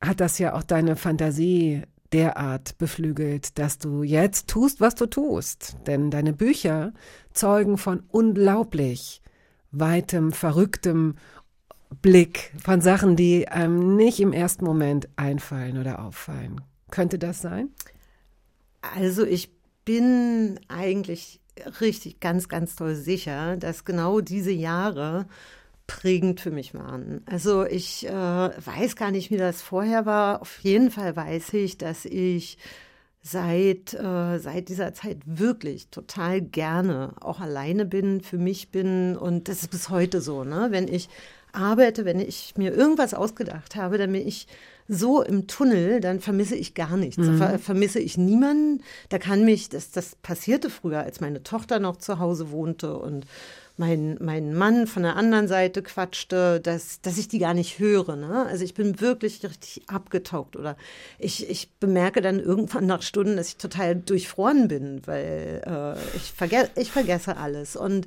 hat 0.00 0.20
das 0.20 0.38
ja 0.38 0.54
auch 0.54 0.62
deine 0.62 0.96
Fantasie 0.96 1.82
derart 2.12 2.78
beflügelt, 2.78 3.58
dass 3.58 3.78
du 3.78 4.02
jetzt 4.02 4.48
tust, 4.48 4.80
was 4.80 4.94
du 4.94 5.06
tust. 5.06 5.76
Denn 5.86 6.10
deine 6.10 6.32
Bücher 6.32 6.92
zeugen 7.32 7.78
von 7.78 8.02
unglaublich 8.08 9.22
weitem, 9.70 10.32
verrücktem 10.32 11.16
Blick, 12.02 12.52
von 12.62 12.80
Sachen, 12.80 13.16
die 13.16 13.48
einem 13.48 13.96
nicht 13.96 14.20
im 14.20 14.32
ersten 14.32 14.64
Moment 14.64 15.08
einfallen 15.16 15.78
oder 15.78 16.04
auffallen. 16.04 16.60
Könnte 16.90 17.18
das 17.18 17.40
sein? 17.40 17.70
Also 18.80 19.24
ich 19.24 19.50
bin 19.88 20.60
eigentlich 20.68 21.40
richtig 21.80 22.20
ganz, 22.20 22.50
ganz 22.50 22.76
toll 22.76 22.94
sicher, 22.94 23.56
dass 23.56 23.86
genau 23.86 24.20
diese 24.20 24.50
Jahre 24.50 25.24
prägend 25.86 26.42
für 26.42 26.50
mich 26.50 26.74
waren. 26.74 27.22
Also 27.24 27.64
ich 27.64 28.06
äh, 28.06 28.12
weiß 28.12 28.96
gar 28.96 29.10
nicht, 29.10 29.30
wie 29.30 29.38
das 29.38 29.62
vorher 29.62 30.04
war. 30.04 30.42
Auf 30.42 30.58
jeden 30.58 30.90
Fall 30.90 31.16
weiß 31.16 31.54
ich, 31.54 31.78
dass 31.78 32.04
ich 32.04 32.58
seit, 33.22 33.94
äh, 33.94 34.38
seit 34.38 34.68
dieser 34.68 34.92
Zeit 34.92 35.20
wirklich 35.24 35.88
total 35.88 36.42
gerne 36.42 37.14
auch 37.20 37.40
alleine 37.40 37.86
bin, 37.86 38.20
für 38.20 38.36
mich 38.36 38.70
bin. 38.70 39.16
Und 39.16 39.48
das 39.48 39.62
ist 39.62 39.70
bis 39.70 39.88
heute 39.88 40.20
so. 40.20 40.44
Ne? 40.44 40.66
Wenn 40.68 40.86
ich 40.86 41.08
arbeite, 41.52 42.04
wenn 42.04 42.20
ich 42.20 42.58
mir 42.58 42.74
irgendwas 42.74 43.14
ausgedacht 43.14 43.74
habe, 43.74 43.96
dann 43.96 44.12
bin 44.12 44.28
ich 44.28 44.48
so 44.88 45.22
im 45.22 45.46
Tunnel, 45.46 46.00
dann 46.00 46.18
vermisse 46.18 46.56
ich 46.56 46.74
gar 46.74 46.96
nichts. 46.96 47.18
Mhm. 47.18 47.38
Da 47.38 47.58
vermisse 47.58 48.00
ich 48.00 48.16
niemanden. 48.16 48.82
Da 49.10 49.18
kann 49.18 49.44
mich, 49.44 49.68
das, 49.68 49.90
das 49.90 50.16
passierte 50.16 50.70
früher, 50.70 51.00
als 51.00 51.20
meine 51.20 51.42
Tochter 51.42 51.78
noch 51.78 51.98
zu 51.98 52.18
Hause 52.18 52.50
wohnte 52.50 52.96
und 52.96 53.26
mein, 53.78 54.18
mein 54.20 54.54
Mann 54.54 54.86
von 54.86 55.04
der 55.04 55.16
anderen 55.16 55.46
Seite 55.46 55.82
quatschte, 55.82 56.60
dass, 56.60 57.00
dass 57.00 57.16
ich 57.16 57.28
die 57.28 57.38
gar 57.38 57.54
nicht 57.54 57.78
höre. 57.78 58.16
Ne? 58.16 58.46
Also 58.46 58.64
ich 58.64 58.74
bin 58.74 59.00
wirklich 59.00 59.42
richtig 59.44 59.82
abgetaucht 59.88 60.56
oder 60.56 60.76
ich, 61.18 61.48
ich 61.48 61.70
bemerke 61.78 62.20
dann 62.20 62.40
irgendwann 62.40 62.86
nach 62.86 63.02
Stunden, 63.02 63.36
dass 63.36 63.48
ich 63.48 63.56
total 63.56 63.96
durchfroren 63.96 64.68
bin, 64.68 65.02
weil 65.06 65.62
äh, 65.64 66.16
ich, 66.16 66.32
verge 66.32 66.68
ich 66.76 66.90
vergesse 66.90 67.36
alles 67.36 67.76
und 67.76 68.06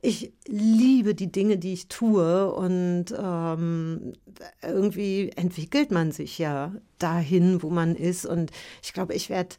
ich 0.00 0.32
liebe 0.46 1.14
die 1.14 1.30
Dinge, 1.30 1.56
die 1.56 1.72
ich 1.72 1.86
tue 1.86 2.52
und 2.52 3.06
ähm, 3.16 4.14
irgendwie 4.62 5.30
entwickelt 5.36 5.92
man 5.92 6.10
sich 6.10 6.38
ja 6.38 6.74
dahin, 6.98 7.62
wo 7.62 7.70
man 7.70 7.94
ist 7.94 8.26
und 8.26 8.50
ich 8.82 8.92
glaube, 8.92 9.14
ich 9.14 9.30
werde 9.30 9.54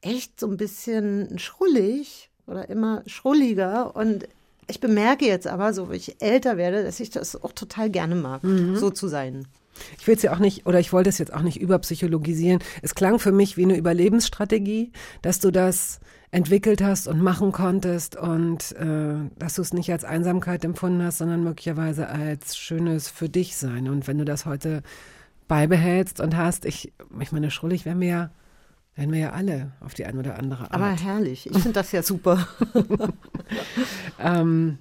echt 0.00 0.38
so 0.38 0.46
ein 0.46 0.56
bisschen 0.56 1.38
schrullig 1.38 2.30
oder 2.46 2.68
immer 2.68 3.02
schrulliger 3.06 3.94
und 3.96 4.28
ich 4.68 4.80
bemerke 4.80 5.26
jetzt 5.26 5.46
aber, 5.46 5.72
so 5.72 5.90
wie 5.90 5.96
ich 5.96 6.22
älter 6.22 6.56
werde, 6.56 6.84
dass 6.84 7.00
ich 7.00 7.10
das 7.10 7.42
auch 7.42 7.52
total 7.52 7.90
gerne 7.90 8.14
mag, 8.14 8.44
mhm. 8.44 8.76
so 8.76 8.90
zu 8.90 9.08
sein. 9.08 9.46
Ich 9.98 10.06
will 10.06 10.16
es 10.16 10.22
ja 10.22 10.32
auch 10.32 10.38
nicht, 10.38 10.66
oder 10.66 10.80
ich 10.80 10.92
wollte 10.92 11.08
es 11.08 11.18
jetzt 11.18 11.32
auch 11.32 11.42
nicht 11.42 11.60
überpsychologisieren. 11.60 12.60
Es 12.82 12.94
klang 12.94 13.18
für 13.18 13.32
mich 13.32 13.56
wie 13.56 13.64
eine 13.64 13.76
Überlebensstrategie, 13.76 14.92
dass 15.22 15.38
du 15.38 15.50
das 15.50 16.00
entwickelt 16.30 16.82
hast 16.82 17.08
und 17.08 17.22
machen 17.22 17.52
konntest 17.52 18.16
und 18.16 18.72
äh, 18.72 19.14
dass 19.38 19.54
du 19.54 19.62
es 19.62 19.72
nicht 19.72 19.90
als 19.90 20.04
Einsamkeit 20.04 20.64
empfunden 20.64 21.02
hast, 21.02 21.18
sondern 21.18 21.42
möglicherweise 21.42 22.08
als 22.08 22.56
schönes 22.56 23.08
für 23.08 23.28
dich 23.28 23.56
sein. 23.56 23.88
Und 23.88 24.06
wenn 24.06 24.18
du 24.18 24.24
das 24.24 24.44
heute 24.44 24.82
beibehältst 25.46 26.20
und 26.20 26.36
hast, 26.36 26.66
ich, 26.66 26.92
ich 27.20 27.32
meine, 27.32 27.50
schrullig 27.50 27.86
wäre 27.86 27.96
mir 27.96 28.08
ja 28.08 28.30
werden 28.98 29.12
wir 29.12 29.20
ja 29.20 29.30
alle 29.30 29.70
auf 29.80 29.94
die 29.94 30.04
eine 30.04 30.18
oder 30.18 30.38
andere 30.38 30.64
Art. 30.64 30.74
Aber 30.74 30.90
herrlich, 30.90 31.46
ich 31.46 31.52
finde 31.52 31.72
das 31.72 31.92
ja 31.92 32.02
super. 32.02 32.48
ähm, 34.18 34.78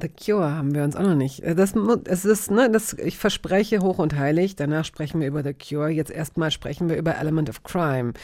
The 0.00 0.08
Cure 0.08 0.50
haben 0.50 0.74
wir 0.74 0.82
uns 0.82 0.96
auch 0.96 1.02
noch 1.02 1.14
nicht. 1.14 1.44
Äh, 1.44 1.54
das, 1.54 1.74
es 2.06 2.24
ist, 2.24 2.50
ne, 2.50 2.68
das, 2.70 2.94
ich 2.94 3.18
verspreche 3.18 3.80
hoch 3.80 3.98
und 3.98 4.16
heilig, 4.16 4.56
danach 4.56 4.84
sprechen 4.84 5.20
wir 5.20 5.28
über 5.28 5.44
The 5.44 5.54
Cure. 5.54 5.90
Jetzt 5.90 6.10
erstmal 6.10 6.50
sprechen 6.50 6.88
wir 6.88 6.96
über 6.96 7.16
Element 7.16 7.48
of 7.48 7.62
Crime. 7.62 8.14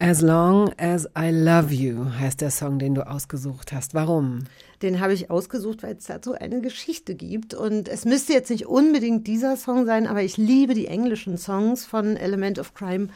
As 0.00 0.20
Long 0.20 0.72
as 0.78 1.08
I 1.16 1.30
Love 1.30 1.72
You 1.72 2.06
heißt 2.18 2.40
der 2.40 2.50
Song, 2.50 2.80
den 2.80 2.94
du 2.96 3.08
ausgesucht 3.08 3.72
hast. 3.72 3.94
Warum? 3.94 4.40
Den 4.82 5.00
habe 5.00 5.14
ich 5.14 5.30
ausgesucht, 5.30 5.84
weil 5.84 5.94
es 5.96 6.06
dazu 6.06 6.34
eine 6.34 6.60
Geschichte 6.60 7.14
gibt. 7.14 7.54
Und 7.54 7.88
es 7.88 8.04
müsste 8.04 8.32
jetzt 8.32 8.50
nicht 8.50 8.66
unbedingt 8.66 9.28
dieser 9.28 9.56
Song 9.56 9.86
sein, 9.86 10.08
aber 10.08 10.22
ich 10.22 10.36
liebe 10.36 10.74
die 10.74 10.88
englischen 10.88 11.38
Songs 11.38 11.86
von 11.86 12.16
Element 12.16 12.58
of 12.58 12.74
Crime. 12.74 13.08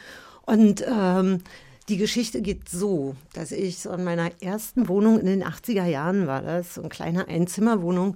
Und 0.45 0.83
ähm, 0.87 1.39
die 1.89 1.97
Geschichte 1.97 2.41
geht 2.41 2.69
so, 2.69 3.15
dass 3.33 3.51
ich 3.51 3.79
so 3.79 3.91
in 3.91 4.03
meiner 4.03 4.31
ersten 4.41 4.87
Wohnung 4.87 5.19
in 5.19 5.25
den 5.25 5.43
80er 5.43 5.85
Jahren 5.85 6.27
war 6.27 6.41
das, 6.41 6.75
so 6.75 6.81
eine 6.81 6.89
kleine 6.89 7.27
Einzimmerwohnung, 7.27 8.15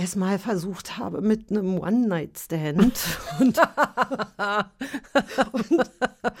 es 0.00 0.14
mal 0.14 0.38
versucht 0.38 0.96
habe 0.96 1.20
mit 1.20 1.50
einem 1.50 1.78
One-Night-Stand. 1.78 2.78
und, 3.40 3.58
und, 5.52 5.68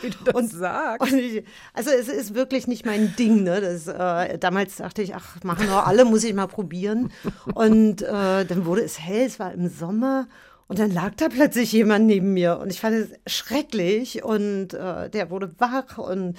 Wie 0.00 0.10
du 0.10 0.24
das 0.24 0.34
und, 0.34 0.52
sagst. 0.52 1.12
Und 1.12 1.18
ich, 1.18 1.44
also 1.74 1.90
es 1.90 2.08
ist 2.08 2.34
wirklich 2.34 2.68
nicht 2.68 2.86
mein 2.86 3.14
Ding. 3.16 3.42
Ne? 3.42 3.60
Das, 3.60 3.88
äh, 3.88 4.38
damals 4.38 4.76
dachte 4.76 5.02
ich, 5.02 5.14
ach, 5.14 5.42
machen 5.42 5.66
wir 5.66 5.86
alle, 5.86 6.04
muss 6.04 6.24
ich 6.24 6.34
mal 6.34 6.46
probieren. 6.46 7.10
Und 7.54 8.02
äh, 8.02 8.44
dann 8.44 8.64
wurde 8.64 8.82
es 8.82 9.00
hell, 9.00 9.26
es 9.26 9.40
war 9.40 9.52
im 9.52 9.68
Sommer 9.68 10.28
und 10.68 10.78
dann 10.78 10.92
lag 10.92 11.14
da 11.16 11.28
plötzlich 11.28 11.72
jemand 11.72 12.06
neben 12.06 12.34
mir 12.34 12.58
und 12.58 12.70
ich 12.70 12.80
fand 12.80 12.94
es 12.94 13.32
schrecklich 13.32 14.22
und 14.22 14.74
äh, 14.74 15.10
der 15.10 15.30
wurde 15.30 15.50
wach 15.58 15.98
und 15.98 16.36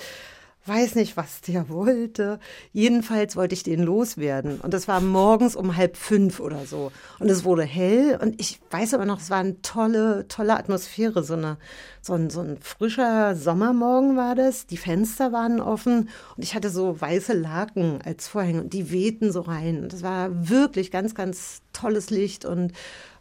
weiß 0.65 0.95
nicht, 0.95 1.17
was 1.17 1.41
der 1.41 1.67
wollte. 1.69 2.39
Jedenfalls 2.71 3.35
wollte 3.35 3.53
ich 3.53 3.63
den 3.63 3.81
loswerden. 3.81 4.59
Und 4.61 4.73
das 4.73 4.87
war 4.87 5.01
morgens 5.01 5.55
um 5.55 5.75
halb 5.75 5.97
fünf 5.97 6.39
oder 6.39 6.65
so. 6.65 6.91
Und 7.17 7.29
es 7.29 7.43
wurde 7.43 7.63
hell. 7.63 8.19
Und 8.21 8.39
ich 8.39 8.59
weiß 8.69 8.93
aber 8.93 9.05
noch, 9.05 9.19
es 9.19 9.29
war 9.29 9.39
eine 9.39 9.61
tolle, 9.61 10.27
tolle 10.27 10.57
Atmosphäre. 10.57 11.23
So, 11.23 11.33
eine, 11.33 11.57
so, 12.01 12.13
ein, 12.13 12.29
so 12.29 12.41
ein 12.41 12.57
frischer 12.61 13.35
Sommermorgen 13.35 14.15
war 14.15 14.35
das. 14.35 14.67
Die 14.67 14.77
Fenster 14.77 15.31
waren 15.31 15.59
offen. 15.59 16.09
Und 16.37 16.43
ich 16.43 16.53
hatte 16.53 16.69
so 16.69 17.01
weiße 17.01 17.33
Laken 17.33 18.01
als 18.03 18.27
Vorhänge. 18.27 18.61
Und 18.61 18.73
die 18.73 18.91
wehten 18.91 19.31
so 19.31 19.41
rein. 19.41 19.83
Und 19.83 19.93
das 19.93 20.03
war 20.03 20.49
wirklich 20.49 20.91
ganz, 20.91 21.15
ganz 21.15 21.61
tolles 21.73 22.11
Licht. 22.11 22.45
Und 22.45 22.73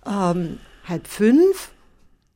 ähm, 0.06 0.58
halb 0.88 1.06
fünf, 1.06 1.70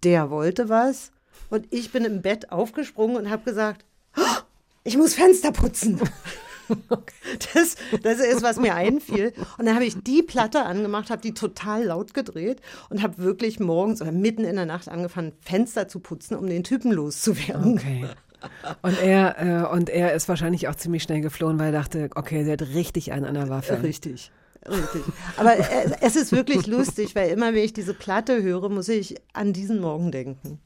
der 0.03 0.31
wollte 0.31 0.69
was. 0.69 1.13
Und 1.51 1.67
ich 1.71 1.93
bin 1.93 2.05
im 2.05 2.23
Bett 2.23 2.51
aufgesprungen 2.51 3.17
und 3.17 3.31
habe 3.31 3.45
gesagt, 3.45 3.85
ich 4.85 4.97
muss 4.97 5.15
Fenster 5.15 5.53
putzen. 5.53 6.01
Das, 7.55 7.77
das 8.03 8.21
ist, 8.21 8.43
was 8.43 8.57
mir 8.57 8.75
einfiel. 8.75 9.35
Und 9.59 9.67
dann 9.67 9.75
habe 9.75 9.85
ich 9.85 10.03
die 10.03 10.23
Platte 10.23 10.63
angemacht, 10.63 11.11
habe 11.11 11.21
die 11.21 11.35
total 11.35 11.85
laut 11.85 12.15
gedreht 12.15 12.63
und 12.89 13.03
habe 13.03 13.19
wirklich 13.19 13.61
morgens 13.61 14.01
oder 14.01 14.13
mitten 14.13 14.45
in 14.45 14.57
der 14.57 14.65
Nacht 14.65 14.89
angefangen, 14.89 15.33
Fenster 15.41 15.89
zu 15.89 16.01
putzen, 16.01 16.35
um 16.35 16.47
den 16.47 16.65
Typen 16.65 16.93
loszuwerden. 16.93 17.75
Okay. 17.75 18.07
Und 18.81 18.99
er, 19.03 19.39
äh, 19.39 19.75
und 19.75 19.91
er 19.91 20.15
ist 20.15 20.29
wahrscheinlich 20.29 20.69
auch 20.69 20.75
ziemlich 20.75 21.03
schnell 21.03 21.21
geflohen, 21.21 21.59
weil 21.59 21.67
er 21.67 21.81
dachte, 21.81 22.11
okay, 22.15 22.45
sie 22.45 22.53
hat 22.53 22.63
richtig 22.63 23.13
einen 23.13 23.27
an 23.27 23.35
der 23.35 23.49
Waffe. 23.49 23.83
Richtig. 23.83 24.31
Richtig. 24.69 25.03
Aber 25.37 25.57
es 26.01 26.17
ist 26.17 26.33
wirklich 26.33 26.67
lustig, 26.67 27.15
weil 27.15 27.31
immer, 27.31 27.53
wenn 27.55 27.65
ich 27.65 27.73
diese 27.73 27.95
Platte 27.95 28.43
höre, 28.43 28.69
muss 28.69 28.89
ich 28.89 29.17
an 29.33 29.53
diesen 29.53 29.81
Morgen 29.81 30.13
denken. 30.13 30.61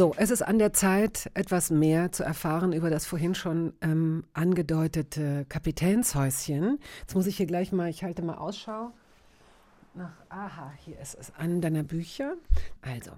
So, 0.00 0.14
es 0.16 0.30
ist 0.30 0.40
an 0.40 0.58
der 0.58 0.72
Zeit, 0.72 1.30
etwas 1.34 1.70
mehr 1.70 2.10
zu 2.10 2.22
erfahren 2.22 2.72
über 2.72 2.88
das 2.88 3.04
vorhin 3.04 3.34
schon 3.34 3.74
ähm, 3.82 4.24
angedeutete 4.32 5.44
Kapitänshäuschen. 5.48 6.78
Jetzt 7.00 7.14
muss 7.14 7.26
ich 7.26 7.36
hier 7.36 7.44
gleich 7.44 7.70
mal, 7.70 7.90
ich 7.90 8.02
halte 8.02 8.22
mal 8.22 8.36
Ausschau 8.36 8.92
nach, 9.94 10.12
aha, 10.30 10.72
hier 10.84 10.98
ist 11.00 11.16
es, 11.20 11.34
an 11.34 11.60
deiner 11.60 11.82
Bücher. 11.82 12.34
Also, 12.80 13.10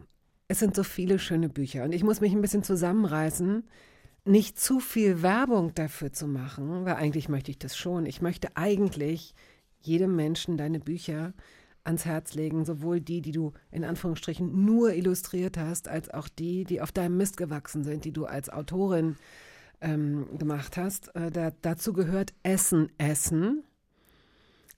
es 0.49 0.59
sind 0.59 0.75
so 0.75 0.83
viele 0.83 1.19
schöne 1.19 1.49
Bücher 1.49 1.85
und 1.85 1.93
ich 1.93 2.03
muss 2.03 2.21
mich 2.21 2.33
ein 2.33 2.41
bisschen 2.41 2.65
zusammenreißen, 2.65 3.63
nicht 4.25 4.59
zu 4.59 4.81
viel 4.81 5.23
Werbung 5.23 5.75
dafür 5.75 6.13
zu 6.13 6.27
machen, 6.27 6.85
weil 6.85 6.95
eigentlich 6.95 7.29
möchte 7.29 7.51
ich 7.51 7.59
das 7.59 7.77
schon. 7.77 8.07
Ich 8.07 8.23
möchte 8.23 8.57
eigentlich 8.57 9.35
jedem 9.81 10.15
Menschen 10.15 10.57
deine 10.57 10.79
Bücher 10.79 11.35
ans 11.85 12.05
Herz 12.05 12.35
legen, 12.35 12.65
sowohl 12.65 13.01
die, 13.01 13.21
die 13.21 13.33
du 13.33 13.53
in 13.71 13.85
Anführungsstrichen 13.85 14.65
nur 14.65 14.95
illustriert 14.95 15.59
hast, 15.59 15.89
als 15.89 16.09
auch 16.11 16.29
die, 16.29 16.65
die 16.65 16.81
auf 16.81 16.93
deinem 16.93 17.17
Mist 17.17 17.37
gewachsen 17.37 17.83
sind, 17.83 18.05
die 18.05 18.13
du 18.13 18.27
als 18.27 18.49
Autorin 18.49 19.17
ähm, 19.81 20.27
gemacht 20.39 20.77
hast. 20.77 21.15
Äh, 21.17 21.31
da, 21.31 21.51
dazu 21.63 21.93
gehört 21.93 22.33
Essen, 22.45 22.91
Essen. 22.99 23.65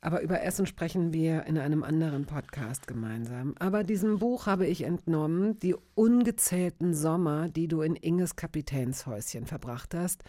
Aber 0.05 0.21
über 0.21 0.43
Essen 0.43 0.67
sprechen 0.67 1.15
wir 1.15 1.45
in 1.45 1.57
einem 1.57 1.83
anderen 1.83 2.27
Podcast 2.27 2.87
gemeinsam. 2.87 3.55
Aber 3.59 3.85
diesem 3.85 4.19
Buch 4.19 4.45
habe 4.45 4.67
ich 4.67 4.83
entnommen, 4.83 5.59
die 5.61 5.75
ungezählten 5.95 6.93
Sommer, 6.93 7.49
die 7.49 7.69
du 7.69 7.81
in 7.81 7.97
Inges 7.97 8.37
Kapitänshäuschen 8.37 9.47
verbracht 9.47 9.95
hast, 9.95 10.23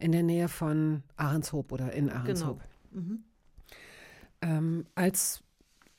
in 0.00 0.10
der 0.10 0.24
Nähe 0.24 0.48
von 0.48 1.04
Ahrenshoop 1.16 1.70
oder 1.70 1.92
in 1.92 2.10
Ahrenshoop. 2.10 2.60
Ähm, 4.42 4.86
als 4.96 5.44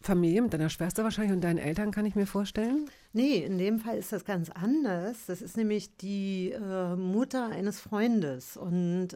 Familie 0.02 0.42
mit 0.42 0.54
deiner 0.54 0.70
Schwester 0.70 1.06
wahrscheinlich 1.06 1.32
und 1.32 1.42
deinen 1.42 1.60
Eltern, 1.60 1.92
kann 1.92 2.06
ich 2.06 2.16
mir 2.16 2.28
vorstellen. 2.28 2.90
Nee, 3.14 3.38
in 3.38 3.58
dem 3.58 3.80
Fall 3.80 3.98
ist 3.98 4.12
das 4.12 4.26
ganz 4.26 4.50
anders. 4.50 5.28
Das 5.28 5.42
ist 5.42 5.56
nämlich 5.56 5.96
die 5.96 6.52
äh, 6.52 6.98
Mutter 6.98 7.48
eines 7.48 7.80
Freundes. 7.80 8.58
Und 8.58 9.16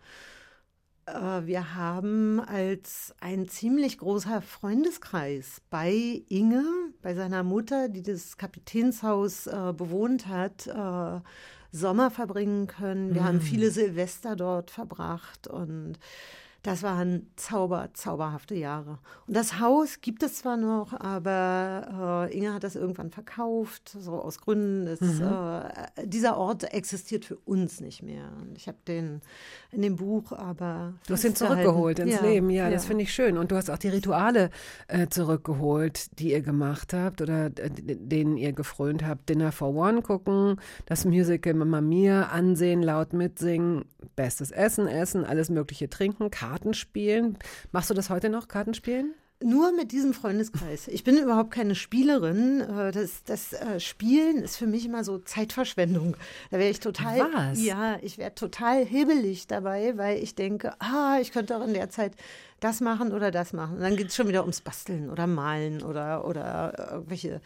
wir 1.08 1.76
haben 1.76 2.40
als 2.40 3.14
ein 3.20 3.48
ziemlich 3.48 4.00
großer 4.00 4.42
Freundeskreis 4.42 5.62
bei 5.70 6.24
Inge, 6.30 6.66
bei 7.02 7.14
seiner 7.14 7.44
Mutter, 7.44 7.90
die 7.90 8.02
das 8.02 8.38
Kapitänshaus 8.38 9.46
äh, 9.46 9.74
bewohnt 9.76 10.28
hat, 10.28 10.66
äh, 10.66 11.22
Sommer 11.72 12.10
verbringen 12.10 12.68
können. 12.68 13.14
Wir 13.14 13.24
haben 13.24 13.42
viele 13.42 13.70
Silvester 13.70 14.36
dort 14.36 14.72
verbracht 14.72 15.48
und 15.48 16.00
das 16.66 16.82
waren 16.82 17.28
zauber, 17.36 17.90
zauberhafte 17.94 18.56
Jahre. 18.56 18.98
Und 19.28 19.36
das 19.36 19.60
Haus 19.60 20.02
gibt 20.02 20.24
es 20.24 20.40
zwar 20.40 20.58
noch, 20.58 21.00
aber 21.00 22.28
äh, 22.32 22.36
Inge 22.36 22.54
hat 22.54 22.64
das 22.64 22.76
irgendwann 22.76 23.12
verkauft, 23.12 23.96
so 24.00 24.14
aus 24.14 24.42
Gründen. 24.42 24.86
Des, 24.86 25.00
äh, 25.00 26.08
dieser 26.08 26.38
Ort 26.38 26.74
existiert 26.74 27.24
für 27.24 27.36
uns 27.38 27.82
nicht 27.82 28.02
mehr. 28.02 28.32
Und 28.42 28.58
ich 28.58 28.68
habe 28.68 28.80
den 28.88 29.22
in 29.72 29.84
dem 29.84 29.98
Buch 29.98 30.32
aber. 30.32 30.94
Du 31.08 31.14
hast 31.14 31.24
ihn 31.24 31.36
zurückgeholt 31.36 32.00
ins 32.00 32.16
Ja, 32.16 32.22
Leben, 32.22 32.50
ja, 32.50 32.72
das 32.72 32.84
ja. 32.84 32.88
finde 32.88 33.04
ich 33.04 33.14
schön. 33.14 33.38
Und 33.38 33.52
du 33.52 33.56
hast 33.56 33.70
auch 33.70 33.78
die 33.78 33.90
Rituale 33.90 34.50
äh, 34.88 35.08
zurückgeholt, 35.08 36.20
die 36.20 36.32
ihr 36.32 36.42
gemacht 36.42 36.94
habt 36.94 37.22
oder 37.22 37.46
äh, 37.46 37.70
denen 37.70 38.38
ihr 38.38 38.54
gefrönt 38.54 39.06
habt. 39.06 39.30
Dinner 39.30 39.52
for 39.52 39.76
One 39.76 40.02
gucken, 40.02 40.60
das 40.88 41.06
Musical 41.06 41.54
Mama 41.54 41.82
Mia 41.82 42.24
ansehen, 42.24 42.82
laut 42.82 43.14
mitsingen, 43.14 43.86
bestes 44.16 44.50
Essen 44.50 44.88
essen, 44.88 45.26
alles 45.26 45.50
Mögliche 45.50 45.90
trinken, 45.90 46.32
Karten 46.32 46.55
spielen. 46.74 47.38
Machst 47.72 47.90
du 47.90 47.94
das 47.94 48.10
heute 48.10 48.30
noch, 48.30 48.48
Kartenspielen? 48.48 49.14
Nur 49.44 49.74
mit 49.74 49.92
diesem 49.92 50.14
Freundeskreis. 50.14 50.88
Ich 50.88 51.04
bin 51.04 51.18
überhaupt 51.18 51.52
keine 51.52 51.76
Spielerin. 51.76 52.62
Äh, 52.62 52.92
Das, 52.92 53.24
das 53.26 53.52
äh, 53.52 53.82
Spielen 53.82 54.38
ist 54.38 54.56
für 54.56 54.66
mich 54.66 54.86
immer 54.86 55.04
so 55.04 55.18
Zeitverschwendung. 55.18 56.16
Da 56.52 56.58
wäre 56.58 56.70
ich 56.70 56.80
total. 56.80 57.20
Was? 57.34 57.62
Ja, 57.62 57.98
ich 58.02 58.18
wäre 58.18 58.34
total 58.34 58.86
hibbelig 58.86 59.48
dabei, 59.48 59.98
weil 59.98 60.24
ich 60.24 60.36
denke, 60.36 60.74
ah, 60.80 61.18
ich 61.20 61.34
könnte 61.34 61.58
auch 61.58 61.68
in 61.68 61.74
der 61.74 61.90
Zeit 61.90 62.14
das 62.62 62.80
machen 62.80 63.12
oder 63.12 63.30
das 63.30 63.52
machen. 63.52 63.76
Und 63.76 63.82
dann 63.82 63.98
geht 63.98 64.08
es 64.08 64.16
schon 64.16 64.30
wieder 64.30 64.42
ums 64.42 64.62
Basteln 64.62 65.10
oder 65.10 65.28
Malen 65.28 65.84
oder, 65.84 66.26
oder 66.26 66.92
irgendwelche 66.94 67.42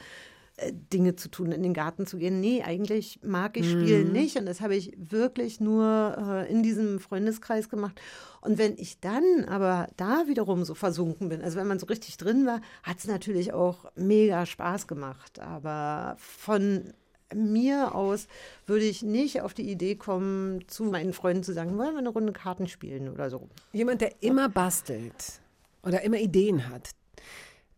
Dinge 0.93 1.16
zu 1.16 1.30
tun, 1.30 1.51
in 1.51 1.64
den 1.64 1.74
Garten 1.74 2.05
zu 2.05 2.18
gehen. 2.18 2.39
Nee, 2.39 2.64
eigentlich 2.64 3.20
mag 3.24 3.57
ich 3.57 3.70
Spielen 3.70 4.12
nicht. 4.12 4.38
Und 4.38 4.45
das 4.45 4.62
habe 4.62 4.76
ich 4.76 4.93
wirklich 4.97 5.60
nur 5.60 6.16
äh, 6.18 6.51
in 6.51 6.64
diesem 6.64 6.99
Freundeskreis 6.99 7.70
gemacht. 7.70 7.99
Und 8.41 8.57
wenn 8.57 8.78
ich 8.78 8.99
dann 8.99 9.45
aber 9.47 9.88
da 9.97 10.28
wiederum 10.28 10.64
so 10.64 10.74
versunken 10.76 11.30
bin, 11.30 11.41
also 11.41 11.57
wenn 11.57 11.68
man 11.68 11.80
so 11.80 11.86
richtig 11.86 12.18
drin 12.18 12.45
war, 12.45 12.62
hat 12.84 12.99
es 12.99 13.07
natürlich 13.07 13.53
auch 13.53 13.86
mega 13.95 14.45
Spaß 14.45 14.88
gemacht. 14.88 15.39
Aber 15.39 16.16
von 16.20 16.93
mir 17.34 17.95
aus 17.95 18.28
würde 18.66 18.86
ich 18.86 19.03
nicht 19.03 19.41
auf 19.41 19.53
die 19.53 19.70
Idee 19.70 19.95
kommen, 19.95 20.68
zu 20.68 20.84
meinen 20.84 21.14
Freunden 21.14 21.43
zu 21.43 21.53
sagen, 21.53 21.78
wollen 21.78 21.93
wir 21.93 21.99
eine 21.99 22.10
Runde 22.10 22.34
Karten 22.34 22.68
spielen 22.68 23.10
oder 23.10 23.30
so. 23.30 23.49
Jemand, 23.72 24.01
der 24.01 24.22
immer 24.22 24.49
bastelt 24.49 25.41
oder 25.84 26.01
immer 26.01 26.18
Ideen 26.18 26.70
hat, 26.70 26.89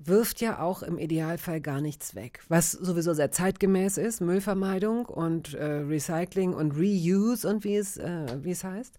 wirft 0.05 0.41
ja 0.41 0.59
auch 0.59 0.83
im 0.83 0.97
Idealfall 0.97 1.61
gar 1.61 1.81
nichts 1.81 2.15
weg. 2.15 2.41
Was 2.47 2.71
sowieso 2.71 3.13
sehr 3.13 3.31
zeitgemäß 3.31 3.97
ist, 3.97 4.21
Müllvermeidung 4.21 5.05
und 5.05 5.53
äh, 5.53 5.63
Recycling 5.65 6.53
und 6.53 6.71
Reuse 6.71 7.47
und 7.47 7.63
wie 7.63 7.75
es, 7.75 7.97
äh, 7.97 8.25
wie 8.41 8.51
es 8.51 8.63
heißt. 8.63 8.97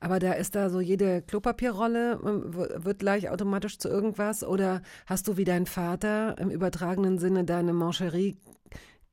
Aber 0.00 0.18
da 0.18 0.32
ist 0.32 0.54
da 0.54 0.68
so 0.68 0.80
jede 0.80 1.22
Klopapierrolle 1.22 2.20
ähm, 2.24 2.54
wird 2.54 2.98
gleich 2.98 3.30
automatisch 3.30 3.78
zu 3.78 3.88
irgendwas 3.88 4.44
oder 4.44 4.82
hast 5.06 5.28
du 5.28 5.36
wie 5.36 5.44
dein 5.44 5.66
Vater 5.66 6.36
im 6.38 6.50
übertragenen 6.50 7.18
Sinne 7.18 7.44
deine 7.44 7.72
Mancherie 7.72 8.36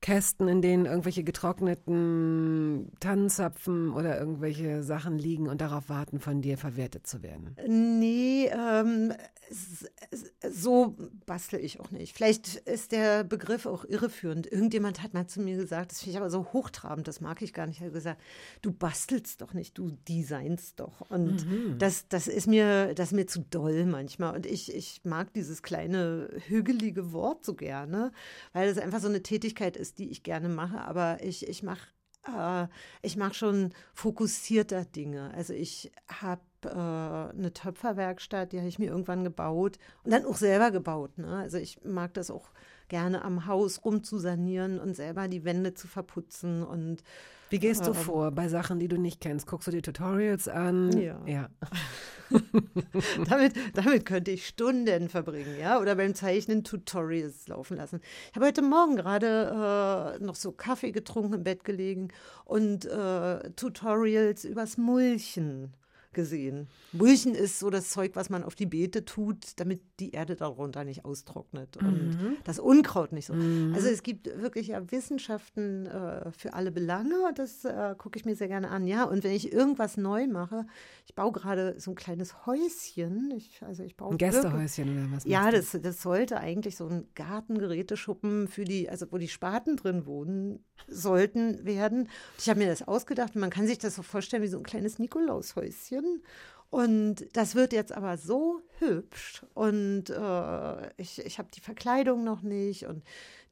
Kästen, 0.01 0.47
in 0.47 0.61
denen 0.61 0.85
irgendwelche 0.85 1.23
getrockneten 1.23 2.91
Tannenzapfen 2.99 3.93
oder 3.93 4.19
irgendwelche 4.19 4.81
Sachen 4.81 5.17
liegen 5.17 5.47
und 5.47 5.61
darauf 5.61 5.89
warten, 5.89 6.19
von 6.19 6.41
dir 6.41 6.57
verwertet 6.57 7.05
zu 7.05 7.21
werden? 7.21 7.55
Nee, 7.67 8.49
ähm, 8.51 9.13
so 10.49 10.95
bastel 11.25 11.59
ich 11.59 11.79
auch 11.79 11.91
nicht. 11.91 12.15
Vielleicht 12.15 12.55
ist 12.55 12.91
der 12.91 13.23
Begriff 13.23 13.65
auch 13.65 13.85
irreführend. 13.85 14.51
Irgendjemand 14.51 15.03
hat 15.03 15.13
mal 15.13 15.27
zu 15.27 15.41
mir 15.41 15.57
gesagt, 15.57 15.91
das 15.91 15.99
finde 15.99 16.11
ich 16.11 16.17
aber 16.17 16.29
so 16.29 16.45
hochtrabend, 16.53 17.07
das 17.07 17.21
mag 17.21 17.41
ich 17.41 17.53
gar 17.53 17.67
nicht. 17.67 17.81
Er 17.81 17.87
hat 17.87 17.93
gesagt, 17.93 18.21
du 18.61 18.71
bastelst 18.71 19.41
doch 19.41 19.53
nicht, 19.53 19.77
du 19.77 19.91
designst 20.07 20.79
doch. 20.79 21.01
Und 21.09 21.45
das, 21.77 22.07
das 22.07 22.27
ist 22.27 22.47
mir, 22.47 22.93
das 22.95 23.09
ist 23.09 23.15
mir 23.15 23.27
zu 23.27 23.41
doll 23.41 23.85
manchmal. 23.85 24.35
Und 24.35 24.45
ich, 24.45 24.73
ich 24.73 25.01
mag 25.03 25.33
dieses 25.33 25.61
kleine, 25.61 26.29
hügelige 26.47 27.11
Wort 27.11 27.45
so 27.45 27.53
gerne, 27.53 28.11
weil 28.53 28.69
es 28.69 28.77
einfach 28.77 28.99
so 28.99 29.09
eine 29.09 29.21
Tätigkeit 29.21 29.75
ist, 29.77 29.90
die 29.93 30.09
ich 30.09 30.23
gerne 30.23 30.49
mache. 30.49 30.81
Aber 30.81 31.23
ich, 31.23 31.47
ich 31.47 31.63
mache 31.63 31.87
äh, 32.27 32.67
ich 33.01 33.17
schon 33.33 33.73
fokussierter 33.93 34.85
Dinge. 34.85 35.33
Also 35.33 35.53
ich 35.53 35.91
habe 36.07 36.41
äh, 36.63 36.69
eine 36.69 37.51
Töpferwerkstatt, 37.53 38.51
die 38.51 38.59
habe 38.59 38.67
ich 38.67 38.79
mir 38.79 38.89
irgendwann 38.89 39.23
gebaut 39.23 39.77
und 40.03 40.11
dann 40.11 40.25
auch 40.25 40.37
selber 40.37 40.71
gebaut. 40.71 41.17
Ne? 41.17 41.37
Also 41.37 41.57
ich 41.57 41.83
mag 41.83 42.13
das 42.13 42.31
auch 42.31 42.51
gerne 42.87 43.23
am 43.23 43.45
Haus 43.47 43.83
rumzusanieren 43.85 44.79
und 44.79 44.95
selber 44.95 45.27
die 45.27 45.45
Wände 45.45 45.73
zu 45.73 45.87
verputzen 45.87 46.63
und 46.63 47.03
Wie 47.51 47.59
gehst 47.59 47.85
du 47.85 47.93
vor 47.93 48.31
bei 48.31 48.47
Sachen, 48.47 48.79
die 48.79 48.87
du 48.87 48.97
nicht 48.97 49.19
kennst? 49.19 49.45
Guckst 49.45 49.67
du 49.67 49.71
dir 49.71 49.81
Tutorials 49.81 50.47
an? 50.47 50.97
Ja. 50.97 51.19
ja. 51.25 51.49
damit, 53.29 53.53
damit 53.73 54.05
könnte 54.05 54.31
ich 54.31 54.47
Stunden 54.47 55.09
verbringen, 55.09 55.59
ja, 55.59 55.77
oder 55.81 55.95
beim 55.95 56.15
Zeichnen 56.15 56.63
Tutorials 56.63 57.49
laufen 57.49 57.75
lassen. 57.75 57.99
Ich 58.29 58.35
habe 58.37 58.45
heute 58.45 58.61
Morgen 58.61 58.95
gerade 58.95 60.17
äh, 60.17 60.23
noch 60.23 60.35
so 60.35 60.53
Kaffee 60.53 60.93
getrunken, 60.93 61.33
im 61.33 61.43
Bett 61.43 61.65
gelegen 61.65 62.07
und 62.45 62.85
äh, 62.85 63.51
Tutorials 63.51 64.45
übers 64.45 64.77
Mulchen 64.77 65.73
gesehen. 66.14 66.68
Mulchen 66.91 67.34
ist 67.36 67.59
so 67.59 67.70
das 67.70 67.89
Zeug, 67.89 68.12
was 68.16 68.30
man 68.30 68.43
auf 68.43 68.55
die 68.55 68.66
Beete 68.66 69.05
tut, 69.05 69.59
damit 69.59 69.82
die 69.99 70.12
Erde 70.12 70.36
darunter 70.36 70.84
nicht 70.84 71.05
austrocknet 71.05 71.78
und 71.78 72.38
das 72.43 72.59
Unkraut 72.59 73.12
nicht 73.12 73.26
so. 73.28 73.34
Also 73.34 73.88
es 73.88 74.03
gibt 74.03 74.28
wirklich 74.41 74.68
ja 74.68 74.91
Wissenschaften 74.91 75.86
äh, 75.86 76.32
für 76.32 76.53
alle 76.53 76.72
Belange. 76.72 77.16
Das 77.36 77.64
äh, 77.66 77.95
gucke 77.97 78.18
ich 78.20 78.26
mir 78.26 78.36
sehr 78.36 78.47
gerne 78.47 78.70
an. 78.70 78.88
Ja, 78.88 79.03
und 79.05 79.24
wenn 79.24 79.32
ich 79.34 79.51
irgendwas 79.53 79.97
neu 79.97 80.28
mache, 80.28 80.66
ich 81.05 81.16
baue 81.16 81.32
gerade 81.32 81.76
so 81.80 81.91
ein 81.91 81.95
kleines 81.95 82.45
Häuschen. 82.45 83.32
Ich, 83.32 83.62
also 83.64 83.84
ich 83.84 83.95
baue 83.95 84.09
Ein 84.09 84.20
wirklich- 84.20 84.32
Gästehäuschen 84.41 84.89
oder 85.05 85.16
was? 85.16 85.26
ja, 85.26 85.51
das, 85.51 85.78
das 85.82 86.01
sollte 86.01 86.38
eigentlich 86.39 86.76
so 86.76 86.88
ein 86.88 87.07
Gartengeräteschuppen 87.16 88.47
für 88.47 88.66
die, 88.66 88.89
also 88.89 89.05
wo 89.12 89.18
die 89.18 89.28
Spaten 89.28 89.78
drin 89.78 90.05
wohnen 90.05 90.64
sollten 90.88 91.66
werden. 91.66 92.01
Und 92.01 92.09
ich 92.39 92.49
habe 92.49 92.59
mir 92.59 92.68
das 92.68 92.88
ausgedacht. 92.88 93.36
Man 93.36 93.49
kann 93.49 93.68
sich 93.68 93.78
das 93.78 93.95
so 93.95 94.01
vorstellen 94.03 94.43
wie 94.43 94.47
so 94.47 94.57
ein 94.57 94.64
kleines 94.64 94.99
Nikolaushäuschen. 94.99 96.00
Und 96.71 97.25
das 97.33 97.55
wird 97.55 97.73
jetzt 97.73 97.91
aber 97.91 98.17
so 98.17 98.61
hübsch. 98.79 99.43
Und 99.53 100.09
äh, 100.09 100.89
ich, 100.95 101.19
ich 101.25 101.37
habe 101.37 101.49
die 101.53 101.59
Verkleidung 101.59 102.23
noch 102.23 102.43
nicht. 102.43 102.85
Und 102.85 103.03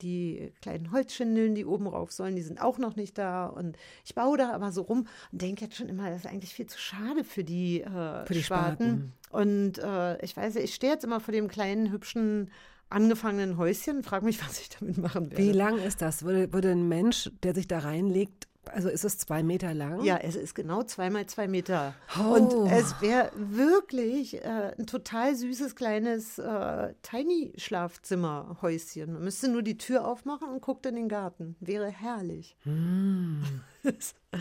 die 0.02 0.54
kleinen 0.62 0.92
Holzschindeln, 0.94 1.54
die 1.54 1.66
oben 1.66 1.88
rauf 1.88 2.14
sollen, 2.14 2.38
die 2.38 2.42
sind 2.42 2.62
auch 2.62 2.78
noch 2.78 2.96
nicht 2.96 3.18
da. 3.18 3.48
Und 3.48 3.78
ich 4.06 4.16
baue 4.16 4.38
da 4.38 4.54
aber 4.54 4.72
so 4.72 4.84
rum 4.84 5.08
und 5.34 5.42
denke 5.42 5.66
jetzt 5.66 5.76
schon 5.76 5.90
immer, 5.90 6.10
das 6.10 6.22
ist 6.22 6.28
eigentlich 6.28 6.54
viel 6.54 6.68
zu 6.68 6.80
schade 6.80 7.26
für 7.26 7.44
die, 7.44 7.82
äh, 7.82 8.26
Für 8.26 8.34
die 8.34 8.44
Spaten. 8.44 9.14
Und 9.32 9.80
äh, 9.80 10.24
ich 10.24 10.36
weiß, 10.38 10.56
ich 10.56 10.74
stehe 10.74 10.94
jetzt 10.94 11.04
immer 11.04 11.20
vor 11.20 11.34
dem 11.34 11.50
kleinen, 11.50 11.92
hübschen, 11.92 12.50
angefangenen 12.90 13.58
Häuschen, 13.58 14.04
frage 14.04 14.26
mich, 14.26 14.42
was 14.46 14.62
ich 14.62 14.70
damit 14.70 14.98
machen 14.98 15.32
werde. 15.32 15.44
Wie 15.44 15.52
lang 15.52 15.78
ist 15.80 16.02
das? 16.02 16.24
Würde, 16.24 16.54
würde 16.54 16.72
ein 16.72 16.88
Mensch, 16.88 17.30
der 17.44 17.54
sich 17.54 17.68
da 17.68 17.80
reinlegt, 17.80 18.48
also 18.66 18.90
ist 18.90 19.06
es 19.06 19.18
zwei 19.18 19.44
Meter 19.44 19.74
lang? 19.74 20.04
Ja, 20.04 20.18
es 20.18 20.36
ist 20.36 20.54
genau 20.54 20.84
zwei 20.84 21.10
mal 21.10 21.26
zwei 21.26 21.48
Meter. 21.48 21.96
Oh. 22.20 22.34
Und 22.34 22.54
es 22.72 23.02
wäre 23.02 23.32
wirklich 23.36 24.44
äh, 24.44 24.74
ein 24.78 24.86
total 24.86 25.34
süßes 25.36 25.76
kleines 25.76 26.38
äh, 26.40 26.94
Tiny-Schlafzimmerhäuschen. 27.02 29.14
Man 29.14 29.24
müsste 29.24 29.48
nur 29.50 29.64
die 29.64 29.78
Tür 29.78 30.06
aufmachen 30.06 30.50
und 30.50 30.62
guckt 30.62 30.86
in 30.86 30.96
den 30.96 31.08
Garten. 31.10 31.56
Wäre 31.60 31.88
herrlich. 31.88 32.56
Die 32.66 33.42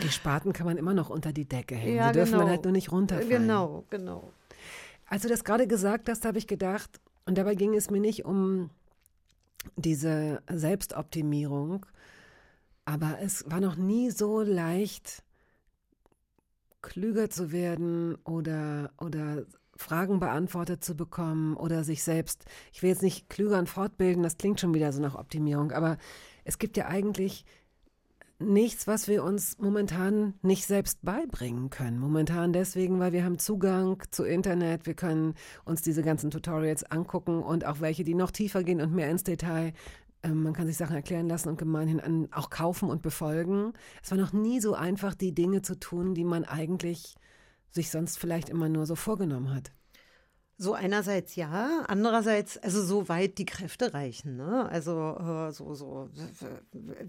Spaten 0.09 0.53
kann 0.53 0.65
man 0.65 0.77
immer 0.77 0.93
noch 0.93 1.09
unter 1.09 1.33
die 1.33 1.45
Decke 1.45 1.75
hängen. 1.75 1.97
Ja, 1.97 2.11
die 2.11 2.19
dürfen 2.19 2.33
genau. 2.33 2.43
dann 2.43 2.51
halt 2.51 2.63
nur 2.63 2.73
nicht 2.73 2.91
runterfallen. 2.91 3.29
Genau, 3.29 3.85
genau. 3.89 4.31
Als 5.07 5.23
du 5.23 5.29
das 5.29 5.43
gerade 5.43 5.65
gesagt 5.65 6.07
hast, 6.09 6.25
habe 6.25 6.37
ich 6.37 6.45
gedacht, 6.45 7.01
und 7.25 7.35
dabei 7.37 7.55
ging 7.55 7.73
es 7.73 7.89
mir 7.89 7.99
nicht 7.99 8.23
um 8.25 8.69
diese 9.75 10.41
Selbstoptimierung, 10.47 11.85
aber 12.89 13.19
es 13.21 13.45
war 13.51 13.61
noch 13.61 13.75
nie 13.75 14.09
so 14.09 14.41
leicht, 14.41 15.23
klüger 16.81 17.29
zu 17.29 17.51
werden 17.51 18.15
oder, 18.23 18.91
oder 18.97 19.43
Fragen 19.75 20.19
beantwortet 20.19 20.83
zu 20.83 20.95
bekommen 20.95 21.55
oder 21.55 21.83
sich 21.83 22.01
selbst, 22.01 22.45
ich 22.73 22.81
will 22.81 22.89
jetzt 22.89 23.03
nicht 23.03 23.29
klüger 23.29 23.59
und 23.59 23.69
fortbilden, 23.69 24.23
das 24.23 24.37
klingt 24.37 24.59
schon 24.59 24.73
wieder 24.73 24.91
so 24.91 25.01
nach 25.03 25.13
Optimierung, 25.13 25.71
aber 25.71 25.99
es 26.45 26.57
gibt 26.57 26.77
ja 26.77 26.87
eigentlich 26.87 27.45
nichts, 28.39 28.87
was 28.87 29.07
wir 29.07 29.23
uns 29.23 29.59
momentan 29.59 30.33
nicht 30.41 30.65
selbst 30.65 31.03
beibringen 31.03 31.69
können. 31.69 31.99
Momentan 31.99 32.53
deswegen, 32.53 32.99
weil 32.99 33.11
wir 33.11 33.23
haben 33.23 33.37
Zugang 33.37 34.01
zu 34.09 34.23
Internet, 34.23 34.87
wir 34.87 34.95
können 34.95 35.35
uns 35.63 35.83
diese 35.83 36.01
ganzen 36.01 36.31
Tutorials 36.31 36.85
angucken 36.85 37.43
und 37.43 37.65
auch 37.65 37.81
welche, 37.81 38.03
die 38.03 38.15
noch 38.15 38.31
tiefer 38.31 38.63
gehen 38.63 38.81
und 38.81 38.95
mehr 38.95 39.11
ins 39.11 39.25
Detail. 39.25 39.73
Ähm, 40.23 40.43
man 40.43 40.53
kann 40.53 40.67
sich 40.67 40.77
Sachen 40.77 40.95
erklären 40.95 41.29
lassen 41.29 41.49
und 41.49 41.57
gemeinhin 41.57 42.27
auch 42.31 42.49
kaufen 42.49 42.89
und 42.89 43.01
befolgen. 43.01 43.73
Es 44.03 44.11
war 44.11 44.17
noch 44.17 44.33
nie 44.33 44.59
so 44.59 44.73
einfach, 44.73 45.15
die 45.15 45.33
Dinge 45.33 45.61
zu 45.61 45.79
tun, 45.79 46.13
die 46.13 46.25
man 46.25 46.45
eigentlich 46.45 47.15
sich 47.71 47.89
sonst 47.91 48.17
vielleicht 48.17 48.49
immer 48.49 48.69
nur 48.69 48.85
so 48.85 48.95
vorgenommen 48.95 49.53
hat. 49.53 49.71
So 50.61 50.73
einerseits 50.73 51.37
ja, 51.37 51.85
andererseits 51.87 52.57
also 52.57 52.83
so 52.83 53.07
weit 53.07 53.37
die 53.37 53.45
Kräfte 53.45 53.93
reichen. 53.93 54.35
Ne? 54.35 54.67
Also 54.69 55.15
äh, 55.17 55.53
so 55.53 55.73
so 55.73 56.09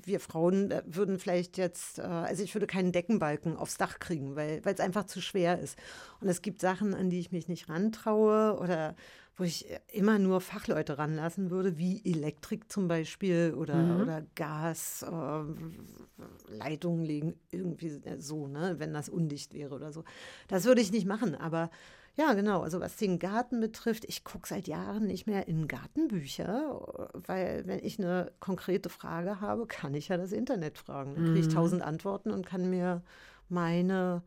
wir 0.05 0.21
Frauen 0.21 0.71
äh, 0.71 0.83
würden 0.87 1.19
vielleicht 1.19 1.59
jetzt, 1.59 1.99
äh, 1.99 2.03
also 2.03 2.45
ich 2.45 2.55
würde 2.55 2.69
keinen 2.69 2.93
Deckenbalken 2.93 3.57
aufs 3.57 3.77
Dach 3.77 3.99
kriegen, 3.99 4.37
weil 4.37 4.65
weil 4.65 4.75
es 4.75 4.79
einfach 4.79 5.03
zu 5.07 5.21
schwer 5.21 5.59
ist. 5.59 5.77
Und 6.21 6.29
es 6.29 6.43
gibt 6.43 6.61
Sachen, 6.61 6.95
an 6.95 7.11
die 7.11 7.19
ich 7.19 7.33
mich 7.33 7.49
nicht 7.49 7.69
rantraue 7.69 8.57
oder 8.61 8.95
wo 9.41 9.45
ich 9.45 9.67
immer 9.91 10.19
nur 10.19 10.43
Fachleute 10.43 10.99
ranlassen 10.99 11.51
würde, 11.51 11.79
wie 11.79 12.03
Elektrik 12.05 12.71
zum 12.71 12.89
Beispiel 12.89 13.55
oder 13.57 14.01
oder 14.03 14.23
Gas, 14.35 15.03
äh, 15.03 16.55
Leitungen 16.55 17.05
legen 17.05 17.35
irgendwie 17.51 18.01
so, 18.19 18.47
ne, 18.47 18.75
wenn 18.79 18.93
das 18.93 19.09
undicht 19.09 19.55
wäre 19.55 19.75
oder 19.75 19.93
so. 19.93 20.05
Das 20.49 20.67
würde 20.67 20.83
ich 20.83 20.93
nicht 20.93 21.07
machen, 21.07 21.35
aber 21.35 21.71
ja, 22.17 22.35
genau. 22.35 22.61
Also 22.61 22.81
was 22.81 22.97
den 22.97 23.19
Garten 23.19 23.61
betrifft, 23.61 24.05
ich 24.07 24.25
gucke 24.25 24.47
seit 24.47 24.69
Jahren 24.69 25.07
nicht 25.07 25.27
mehr 25.27 25.49
in 25.49 25.69
Gartenbücher, 25.69 27.11
weil 27.15 27.67
wenn 27.67 27.83
ich 27.83 27.99
eine 27.99 28.33
konkrete 28.41 28.91
Frage 28.91 29.41
habe, 29.41 29.67
kann 29.67 29.95
ich 29.95 30.09
ja 30.09 30.19
das 30.19 30.33
Internet 30.33 30.77
fragen. 30.77 31.15
Dann 31.15 31.25
kriege 31.25 31.39
ich 31.39 31.49
tausend 31.49 31.81
Antworten 31.81 32.31
und 32.31 32.45
kann 32.45 32.69
mir 32.69 33.03
meine 33.49 34.23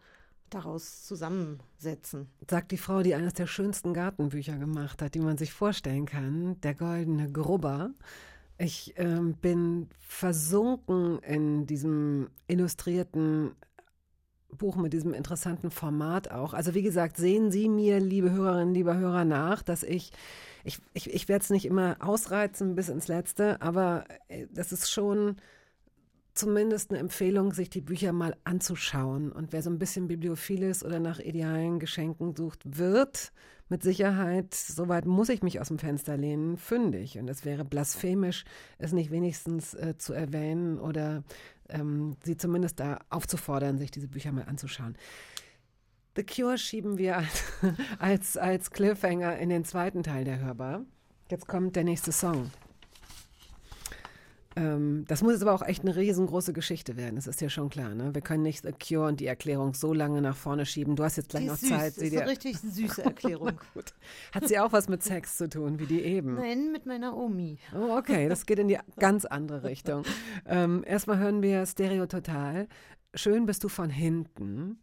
daraus 0.54 1.04
zusammensetzen. 1.04 2.28
Sagt 2.50 2.72
die 2.72 2.78
Frau, 2.78 3.02
die 3.02 3.16
eines 3.16 3.34
der 3.34 3.48
schönsten 3.48 3.94
Gartenbücher 3.94 4.58
gemacht 4.58 5.02
hat, 5.02 5.16
die 5.16 5.20
man 5.20 5.38
sich 5.38 5.54
vorstellen 5.54 6.06
kann, 6.06 6.60
der 6.62 6.76
goldene 6.76 7.32
Grubber. 7.32 7.92
Ich 8.58 8.94
ähm, 8.98 9.34
bin 9.36 9.90
versunken 10.00 11.20
in 11.20 11.66
diesem 11.66 12.30
illustrierten 12.48 13.56
Buch 14.58 14.76
mit 14.76 14.94
diesem 14.94 15.14
interessanten 15.14 15.72
Format 15.72 16.32
auch. 16.32 16.54
Also 16.54 16.74
wie 16.74 16.84
gesagt, 16.84 17.18
sehen 17.18 17.52
Sie 17.52 17.68
mir, 17.70 18.00
liebe 18.00 18.32
Hörerinnen, 18.32 18.74
lieber 18.74 18.96
Hörer, 18.96 19.26
nach, 19.26 19.64
dass 19.64 19.84
ich, 19.84 20.12
ich, 20.64 20.80
ich, 20.94 21.14
ich 21.14 21.28
werde 21.28 21.44
es 21.44 21.50
nicht 21.50 21.66
immer 21.66 21.98
ausreizen 22.00 22.76
bis 22.76 22.90
ins 22.90 23.08
Letzte, 23.08 23.62
aber 23.62 24.06
äh, 24.28 24.48
das 24.52 24.72
ist 24.72 24.92
schon 24.92 25.38
zumindest 26.34 26.92
eine 26.92 27.00
Empfehlung, 27.00 27.54
sich 27.54 27.70
die 27.70 27.82
Bücher 27.82 28.12
mal 28.14 28.36
anzuschauen. 28.44 29.32
Und 29.32 29.54
wer 29.54 29.62
so 29.62 29.70
ein 29.70 29.80
bisschen 29.80 30.08
bibliophil 30.08 30.64
ist 30.64 30.84
oder 30.84 31.00
nach 31.00 31.20
idealen 31.20 31.80
Geschenken 31.80 32.36
sucht, 32.36 32.62
wird 32.66 33.32
mit 33.70 33.84
Sicherheit, 33.84 34.54
soweit 34.54 35.06
muss 35.06 35.30
ich 35.30 35.42
mich 35.42 35.60
aus 35.60 35.70
dem 35.70 35.80
Fenster 35.80 36.18
lehnen, 36.18 36.58
fündig. 36.58 37.18
Und 37.18 37.30
es 37.30 37.46
wäre 37.46 37.66
blasphemisch, 37.66 38.46
es 38.78 38.94
nicht 38.94 39.12
wenigstens 39.12 39.74
äh, 39.74 39.98
zu 39.98 40.14
erwähnen 40.14 40.80
oder 40.80 41.24
ähm, 41.70 42.16
sie 42.24 42.38
zumindest 42.38 42.80
da 42.80 43.00
aufzufordern, 43.10 43.78
sich 43.78 43.92
diese 43.92 44.08
Bücher 44.08 44.32
mal 44.32 44.46
anzuschauen. 44.46 44.96
The 46.16 46.24
Cure 46.24 46.58
schieben 46.58 46.98
wir 46.98 47.18
als, 47.18 47.44
als, 48.00 48.38
als 48.38 48.72
Cliffhanger 48.72 49.38
in 49.38 49.50
den 49.50 49.66
zweiten 49.66 50.04
Teil 50.04 50.26
der 50.26 50.40
Hörbar. 50.40 50.86
Jetzt 51.30 51.48
kommt 51.48 51.76
der 51.76 51.84
nächste 51.84 52.12
Song. 52.12 52.52
Ähm, 54.56 55.06
das 55.08 55.22
muss 55.24 55.34
jetzt 55.34 55.42
aber 55.42 55.54
auch 55.54 55.62
echt 55.62 55.84
eine 55.84 55.96
riesengroße 55.96 56.54
Geschichte 56.54 56.96
werden. 56.96 57.16
Das 57.16 57.28
ist 57.28 57.42
ja 57.42 57.50
schon 57.50 57.70
klar. 57.70 57.96
Ne? 57.96 58.14
Wir 58.14 58.22
können 58.22 58.44
nicht 58.44 58.64
The 58.64 58.72
Cure 58.72 59.08
und 59.08 59.20
die 59.20 59.28
Erklärung 59.28 59.74
so 59.74 59.94
lange 59.94 60.22
nach 60.22 60.36
vorne 60.36 60.66
schieben. 60.66 60.96
Du 60.96 61.04
hast 61.04 61.18
jetzt 61.18 61.30
gleich 61.30 61.46
noch 61.46 61.58
süß. 61.58 61.70
Zeit. 61.70 61.98
Das 61.98 62.04
ist 62.04 62.18
eine 62.18 62.30
richtig 62.30 62.60
süße 62.60 63.04
Erklärung. 63.06 63.60
Gut. 63.74 63.94
Hat 64.34 64.48
sie 64.48 64.60
auch 64.60 64.72
was 64.72 64.90
mit 64.90 65.04
Sex 65.04 65.38
zu 65.38 65.50
tun, 65.50 65.80
wie 65.80 65.86
die 65.86 66.02
eben? 66.02 66.36
Nein, 66.36 66.72
mit 66.72 66.86
meiner 66.86 67.18
Omi. 67.18 67.58
Oh, 67.76 67.98
okay, 67.98 68.30
das 68.30 68.46
geht 68.46 68.60
in 68.60 68.68
die 68.68 68.78
ganz 68.98 69.26
andere 69.26 69.64
Richtung. 69.64 70.04
Ähm, 70.46 70.84
erstmal 70.86 71.20
hören 71.20 71.42
wir 71.42 71.66
Stereo 71.66 72.06
Total. 72.06 72.68
Schön 73.14 73.46
bist 73.46 73.64
du 73.64 73.70
von 73.70 73.90
hinten. 73.90 74.80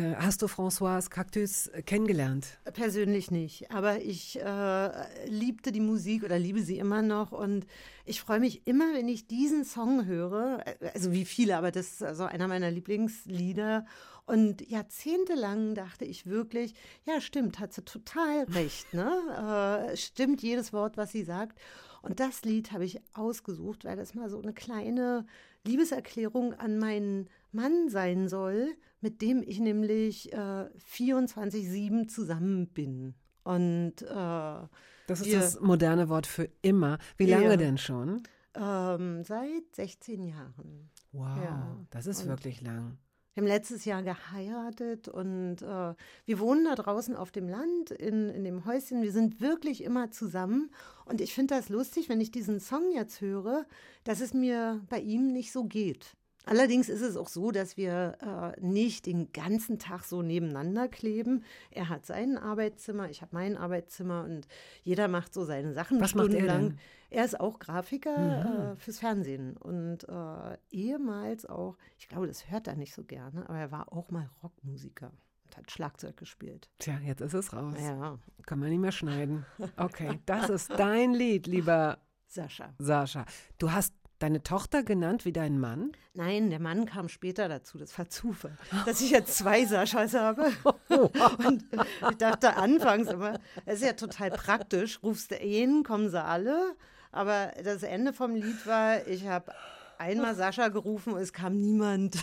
Äh, 0.00 0.16
hast 0.16 0.42
du 0.42 0.46
François 0.46 1.08
Cactus 1.08 1.66
äh, 1.68 1.82
kennengelernt? 1.82 2.58
Persönlich 2.72 3.30
nicht, 3.30 3.70
aber 3.70 4.00
ich 4.00 4.40
äh, 4.40 5.26
liebte 5.28 5.72
die 5.72 5.80
Musik 5.80 6.24
oder 6.24 6.38
liebe 6.38 6.62
sie 6.62 6.78
immer 6.78 7.02
noch 7.02 7.32
und 7.32 7.66
ich 8.06 8.20
freue 8.20 8.40
mich 8.40 8.66
immer, 8.66 8.94
wenn 8.94 9.08
ich 9.08 9.26
diesen 9.26 9.64
Song 9.64 10.06
höre, 10.06 10.64
äh, 10.66 10.90
also 10.94 11.12
wie 11.12 11.24
viele, 11.24 11.56
aber 11.56 11.70
das 11.70 11.92
ist 11.92 12.02
also 12.02 12.24
einer 12.24 12.48
meiner 12.48 12.70
Lieblingslieder 12.70 13.84
und 14.24 14.66
jahrzehntelang 14.66 15.74
dachte 15.74 16.04
ich 16.06 16.26
wirklich, 16.26 16.74
ja 17.04 17.20
stimmt, 17.20 17.58
hat 17.58 17.74
sie 17.74 17.84
total 17.84 18.44
recht, 18.54 18.94
ne? 18.94 19.90
Äh, 19.92 19.96
stimmt 19.96 20.42
jedes 20.42 20.72
Wort, 20.72 20.96
was 20.96 21.12
sie 21.12 21.24
sagt 21.24 21.58
und 22.00 22.20
das 22.20 22.44
Lied 22.44 22.72
habe 22.72 22.84
ich 22.84 23.00
ausgesucht, 23.12 23.84
weil 23.84 23.96
das 23.96 24.14
mal 24.14 24.30
so 24.30 24.40
eine 24.40 24.54
kleine 24.54 25.26
Liebeserklärung 25.66 26.54
an 26.54 26.78
meinen 26.78 27.28
Mann 27.52 27.90
sein 27.90 28.28
soll, 28.28 28.74
mit 29.00 29.22
dem 29.22 29.42
ich 29.42 29.60
nämlich 29.60 30.32
äh, 30.32 30.66
24-7 30.94 32.08
zusammen 32.08 32.68
bin. 32.68 33.14
Und 33.44 34.02
äh, 34.02 34.68
Das 35.06 35.20
ist 35.20 35.26
Wir- 35.26 35.40
das 35.40 35.60
moderne 35.60 36.08
Wort 36.08 36.26
für 36.26 36.48
immer. 36.62 36.98
Wie 37.16 37.24
Ja. 37.26 37.38
lange 37.38 37.56
denn 37.56 37.78
schon? 37.78 38.22
ähm, 38.54 39.22
seit 39.22 39.74
16 39.76 40.24
Jahren. 40.24 40.90
Wow, 41.12 41.38
Ja. 41.42 41.76
das 41.90 42.06
ist 42.06 42.22
Und- 42.22 42.28
wirklich 42.30 42.60
lang. 42.60 42.98
Wir 43.32 43.42
haben 43.42 43.48
letztes 43.48 43.84
Jahr 43.84 44.02
geheiratet 44.02 45.06
und 45.08 45.62
äh, 45.62 45.94
wir 46.26 46.38
wohnen 46.40 46.64
da 46.64 46.74
draußen 46.74 47.14
auf 47.14 47.30
dem 47.30 47.48
Land 47.48 47.92
in, 47.92 48.28
in 48.28 48.42
dem 48.42 48.64
Häuschen. 48.64 49.02
Wir 49.02 49.12
sind 49.12 49.40
wirklich 49.40 49.84
immer 49.84 50.10
zusammen. 50.10 50.70
Und 51.04 51.20
ich 51.20 51.32
finde 51.32 51.54
das 51.54 51.68
lustig, 51.68 52.08
wenn 52.08 52.20
ich 52.20 52.32
diesen 52.32 52.58
Song 52.58 52.90
jetzt 52.92 53.20
höre, 53.20 53.66
dass 54.02 54.20
es 54.20 54.34
mir 54.34 54.80
bei 54.88 54.98
ihm 55.00 55.32
nicht 55.32 55.52
so 55.52 55.62
geht. 55.64 56.16
Allerdings 56.46 56.88
ist 56.88 57.02
es 57.02 57.16
auch 57.16 57.28
so, 57.28 57.50
dass 57.50 57.76
wir 57.76 58.54
äh, 58.56 58.60
nicht 58.60 59.06
den 59.06 59.30
ganzen 59.32 59.78
Tag 59.78 60.04
so 60.04 60.22
nebeneinander 60.22 60.88
kleben. 60.88 61.44
Er 61.70 61.88
hat 61.88 62.06
sein 62.06 62.38
Arbeitszimmer, 62.38 63.10
ich 63.10 63.20
habe 63.22 63.34
mein 63.34 63.56
Arbeitszimmer 63.56 64.24
und 64.24 64.48
jeder 64.82 65.06
macht 65.08 65.34
so 65.34 65.44
seine 65.44 65.72
Sachen 65.74 66.00
Was 66.00 66.14
macht 66.14 66.28
er 66.28 66.30
stundenlang. 66.40 66.68
denn? 66.70 66.78
Er 67.10 67.24
ist 67.24 67.38
auch 67.38 67.58
Grafiker 67.58 68.72
äh, 68.72 68.76
fürs 68.76 69.00
Fernsehen 69.00 69.56
und 69.56 70.08
äh, 70.08 70.56
ehemals 70.70 71.44
auch, 71.44 71.76
ich 71.98 72.08
glaube, 72.08 72.26
das 72.26 72.50
hört 72.50 72.68
er 72.68 72.76
nicht 72.76 72.94
so 72.94 73.04
gerne, 73.04 73.48
aber 73.48 73.58
er 73.58 73.70
war 73.72 73.92
auch 73.92 74.10
mal 74.10 74.30
Rockmusiker 74.42 75.12
und 75.44 75.56
hat 75.56 75.70
Schlagzeug 75.70 76.16
gespielt. 76.16 76.70
Tja, 76.78 76.98
jetzt 77.04 77.20
ist 77.20 77.34
es 77.34 77.52
raus. 77.52 77.74
Ja, 77.80 78.18
Kann 78.46 78.60
man 78.60 78.70
nicht 78.70 78.78
mehr 78.80 78.92
schneiden. 78.92 79.44
Okay, 79.76 80.20
das 80.26 80.48
ist 80.48 80.70
dein 80.70 81.12
Lied, 81.12 81.46
lieber 81.48 81.98
Sascha. 82.28 82.72
Sascha. 82.78 83.24
Du 83.58 83.72
hast 83.72 83.92
deine 84.20 84.42
Tochter 84.42 84.82
genannt 84.82 85.24
wie 85.24 85.32
deinen 85.32 85.58
Mann? 85.58 85.92
Nein, 86.14 86.50
der 86.50 86.60
Mann 86.60 86.86
kam 86.86 87.08
später 87.08 87.48
dazu. 87.48 87.78
Das 87.78 87.98
war 87.98 88.08
Zufall, 88.08 88.56
dass 88.86 89.00
ich 89.00 89.10
jetzt 89.10 89.36
zwei 89.36 89.64
Saschas 89.64 90.14
habe. 90.14 90.52
Und 90.88 91.64
ich 92.10 92.16
dachte 92.16 92.56
anfangs 92.56 93.08
immer, 93.08 93.40
es 93.66 93.80
ist 93.80 93.86
ja 93.86 93.92
total 93.94 94.30
praktisch. 94.30 95.02
Rufst 95.02 95.32
du 95.32 95.36
ihn, 95.36 95.82
kommen 95.82 96.10
sie 96.10 96.22
alle. 96.22 96.76
Aber 97.12 97.52
das 97.64 97.82
Ende 97.82 98.12
vom 98.12 98.34
Lied 98.34 98.66
war, 98.66 99.06
ich 99.08 99.26
habe 99.26 99.52
einmal 99.98 100.34
Sascha 100.34 100.68
gerufen 100.68 101.14
und 101.14 101.20
es 101.20 101.32
kam 101.32 101.56
niemand. 101.56 102.16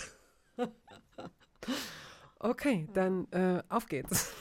Okay, 2.39 2.87
dann 2.93 3.27
äh, 3.31 3.63
auf 3.67 3.87
geht's. 3.87 4.31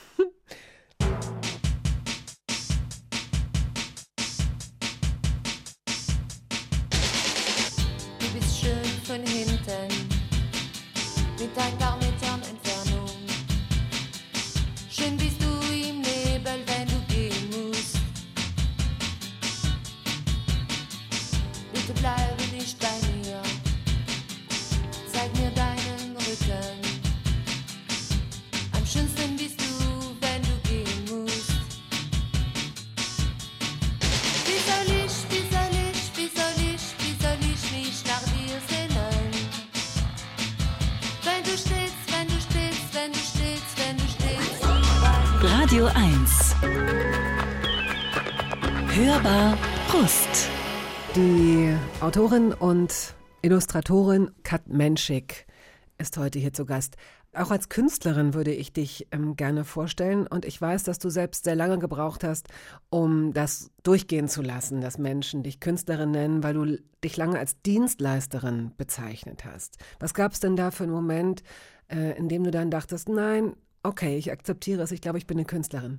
Autorin 52.07 52.53
und 52.53 53.17
Illustratorin 53.43 54.31
Kat 54.45 54.69
Menschik 54.69 55.45
ist 55.99 56.17
heute 56.17 56.39
hier 56.39 56.53
zu 56.53 56.65
Gast. 56.65 56.95
Auch 57.35 57.51
als 57.51 57.69
Künstlerin 57.69 58.33
würde 58.33 58.55
ich 58.55 58.73
dich 58.73 59.09
ähm, 59.11 59.35
gerne 59.35 59.65
vorstellen 59.65 60.29
und 60.29 60.45
ich 60.45 60.61
weiß, 60.61 60.85
dass 60.85 61.01
du 61.01 61.11
selbst 61.11 61.43
sehr 61.43 61.57
lange 61.57 61.81
gebraucht 61.81 62.23
hast, 62.23 62.47
um 62.91 63.33
das 63.33 63.73
durchgehen 63.83 64.29
zu 64.29 64.41
lassen, 64.41 64.81
dass 64.81 64.99
Menschen 64.99 65.43
dich 65.43 65.59
Künstlerin 65.59 66.13
nennen, 66.13 66.45
weil 66.45 66.55
du 66.55 66.79
dich 67.03 67.17
lange 67.17 67.41
als 67.41 67.61
Dienstleisterin 67.63 68.71
bezeichnet 68.77 69.45
hast. 69.45 69.79
Was 69.99 70.15
gab 70.15 70.31
es 70.31 70.39
denn 70.39 70.55
da 70.55 70.71
für 70.71 70.85
einen 70.85 70.93
Moment, 70.93 71.43
äh, 71.89 72.17
in 72.17 72.29
dem 72.29 72.45
du 72.45 72.53
dann 72.53 72.71
dachtest, 72.71 73.09
nein, 73.09 73.57
okay, 73.83 74.17
ich 74.17 74.31
akzeptiere 74.31 74.81
es, 74.81 74.93
ich 74.93 75.01
glaube, 75.01 75.19
ich 75.19 75.27
bin 75.27 75.39
eine 75.39 75.45
Künstlerin? 75.45 75.99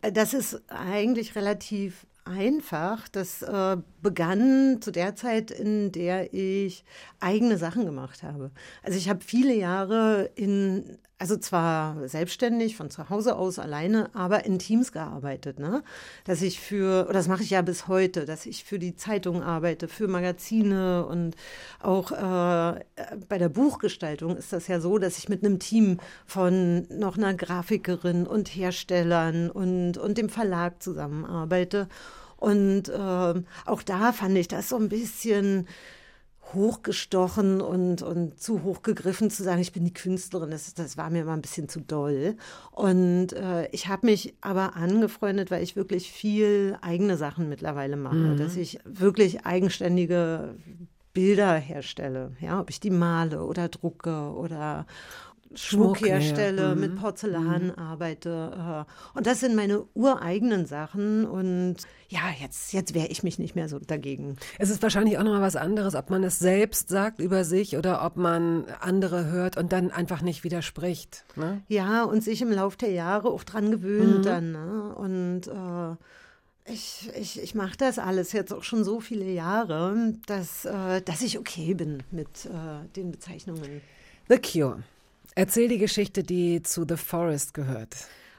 Das 0.00 0.32
ist 0.32 0.62
eigentlich 0.68 1.34
relativ 1.34 2.06
einfach. 2.28 3.08
Das 3.08 3.42
äh, 3.42 3.76
begann 4.02 4.80
zu 4.80 4.90
der 4.90 5.16
Zeit, 5.16 5.50
in 5.50 5.92
der 5.92 6.32
ich 6.32 6.84
eigene 7.20 7.58
Sachen 7.58 7.84
gemacht 7.84 8.22
habe. 8.22 8.50
Also 8.82 8.98
ich 8.98 9.08
habe 9.08 9.20
viele 9.24 9.54
Jahre 9.54 10.30
in, 10.36 10.98
also 11.18 11.36
zwar 11.36 12.08
selbstständig 12.08 12.76
von 12.76 12.90
zu 12.90 13.10
Hause 13.10 13.36
aus 13.36 13.58
alleine, 13.58 14.14
aber 14.14 14.44
in 14.44 14.58
Teams 14.58 14.92
gearbeitet. 14.92 15.58
Ne? 15.58 15.82
Dass 16.24 16.42
ich 16.42 16.60
für, 16.60 17.08
das 17.12 17.26
mache 17.26 17.42
ich 17.42 17.50
ja 17.50 17.62
bis 17.62 17.88
heute, 17.88 18.24
dass 18.24 18.46
ich 18.46 18.62
für 18.64 18.78
die 18.78 18.94
Zeitung 18.94 19.42
arbeite, 19.42 19.88
für 19.88 20.06
Magazine 20.06 21.04
und 21.06 21.34
auch 21.80 22.12
äh, 22.12 22.84
bei 23.28 23.38
der 23.38 23.48
Buchgestaltung 23.48 24.36
ist 24.36 24.52
das 24.52 24.68
ja 24.68 24.78
so, 24.80 24.98
dass 24.98 25.18
ich 25.18 25.28
mit 25.28 25.44
einem 25.44 25.58
Team 25.58 25.98
von 26.24 26.86
noch 26.88 27.16
einer 27.16 27.34
Grafikerin 27.34 28.26
und 28.26 28.48
Herstellern 28.48 29.50
und, 29.50 29.98
und 29.98 30.18
dem 30.18 30.28
Verlag 30.28 30.82
zusammenarbeite. 30.82 31.88
Und 32.38 32.90
ähm, 32.94 33.46
auch 33.66 33.82
da 33.82 34.12
fand 34.12 34.36
ich 34.38 34.48
das 34.48 34.68
so 34.68 34.76
ein 34.76 34.88
bisschen 34.88 35.66
hochgestochen 36.54 37.60
und, 37.60 38.02
und 38.02 38.40
zu 38.40 38.62
hoch 38.62 38.82
gegriffen 38.82 39.30
zu 39.30 39.42
sagen, 39.42 39.60
ich 39.60 39.72
bin 39.72 39.84
die 39.84 39.92
Künstlerin, 39.92 40.50
das, 40.50 40.72
das 40.72 40.96
war 40.96 41.10
mir 41.10 41.22
immer 41.22 41.34
ein 41.34 41.42
bisschen 41.42 41.68
zu 41.68 41.80
doll. 41.80 42.36
Und 42.70 43.34
äh, 43.34 43.68
ich 43.70 43.88
habe 43.88 44.06
mich 44.06 44.34
aber 44.40 44.76
angefreundet, 44.76 45.50
weil 45.50 45.62
ich 45.62 45.76
wirklich 45.76 46.10
viel 46.10 46.78
eigene 46.80 47.16
Sachen 47.16 47.48
mittlerweile 47.48 47.96
mache, 47.96 48.36
dass 48.36 48.56
ich 48.56 48.78
wirklich 48.84 49.44
eigenständige 49.44 50.54
Bilder 51.12 51.54
herstelle, 51.54 52.36
ja, 52.40 52.60
ob 52.60 52.70
ich 52.70 52.80
die 52.80 52.90
male 52.90 53.42
oder 53.44 53.68
drucke 53.68 54.32
oder 54.32 54.86
Schmuck 55.54 55.98
Schmuck, 55.98 56.00
ja, 56.02 56.06
ja. 56.08 56.14
herstelle, 56.20 56.74
Mhm. 56.74 56.80
mit 56.80 56.96
Porzellan 56.96 57.70
arbeite. 57.72 58.86
Äh, 58.86 59.16
und 59.16 59.26
das 59.26 59.40
sind 59.40 59.54
meine 59.56 59.84
ureigenen 59.94 60.66
Sachen. 60.66 61.24
Und 61.26 61.76
ja, 62.08 62.20
jetzt, 62.40 62.72
jetzt 62.72 62.94
wehre 62.94 63.08
ich 63.08 63.22
mich 63.22 63.38
nicht 63.38 63.54
mehr 63.54 63.68
so 63.68 63.78
dagegen. 63.78 64.36
Es 64.58 64.70
ist 64.70 64.82
wahrscheinlich 64.82 65.18
auch 65.18 65.22
nochmal 65.22 65.40
was 65.42 65.56
anderes, 65.56 65.94
ob 65.94 66.10
man 66.10 66.22
es 66.24 66.38
selbst 66.38 66.88
sagt 66.90 67.20
über 67.20 67.44
sich 67.44 67.76
oder 67.76 68.04
ob 68.04 68.16
man 68.16 68.64
andere 68.80 69.26
hört 69.26 69.56
und 69.56 69.72
dann 69.72 69.90
einfach 69.90 70.22
nicht 70.22 70.44
widerspricht. 70.44 71.24
Ne? 71.36 71.62
Ja, 71.68 72.04
und 72.04 72.22
sich 72.22 72.42
im 72.42 72.52
Laufe 72.52 72.76
der 72.78 72.90
Jahre 72.92 73.28
auch 73.28 73.44
dran 73.44 73.70
gewöhnt 73.70 74.26
dann. 74.26 74.52
Ne? 74.52 74.94
Und 74.94 75.46
äh, 75.48 75.96
ich, 76.70 77.08
ich, 77.18 77.42
ich 77.42 77.54
mache 77.54 77.78
das 77.78 77.98
alles 77.98 78.32
jetzt 78.32 78.52
auch 78.52 78.62
schon 78.64 78.84
so 78.84 79.00
viele 79.00 79.24
Jahre, 79.24 80.12
dass, 80.26 80.66
äh, 80.66 81.00
dass 81.00 81.22
ich 81.22 81.38
okay 81.38 81.72
bin 81.72 82.02
mit 82.10 82.44
äh, 82.44 82.86
den 82.96 83.10
Bezeichnungen. 83.10 83.80
The 84.28 84.38
Cure. 84.38 84.82
Erzähl 85.38 85.68
die 85.68 85.78
Geschichte, 85.78 86.24
die 86.24 86.62
zu 86.62 86.84
The 86.84 86.96
Forest 86.96 87.54
gehört. 87.54 87.94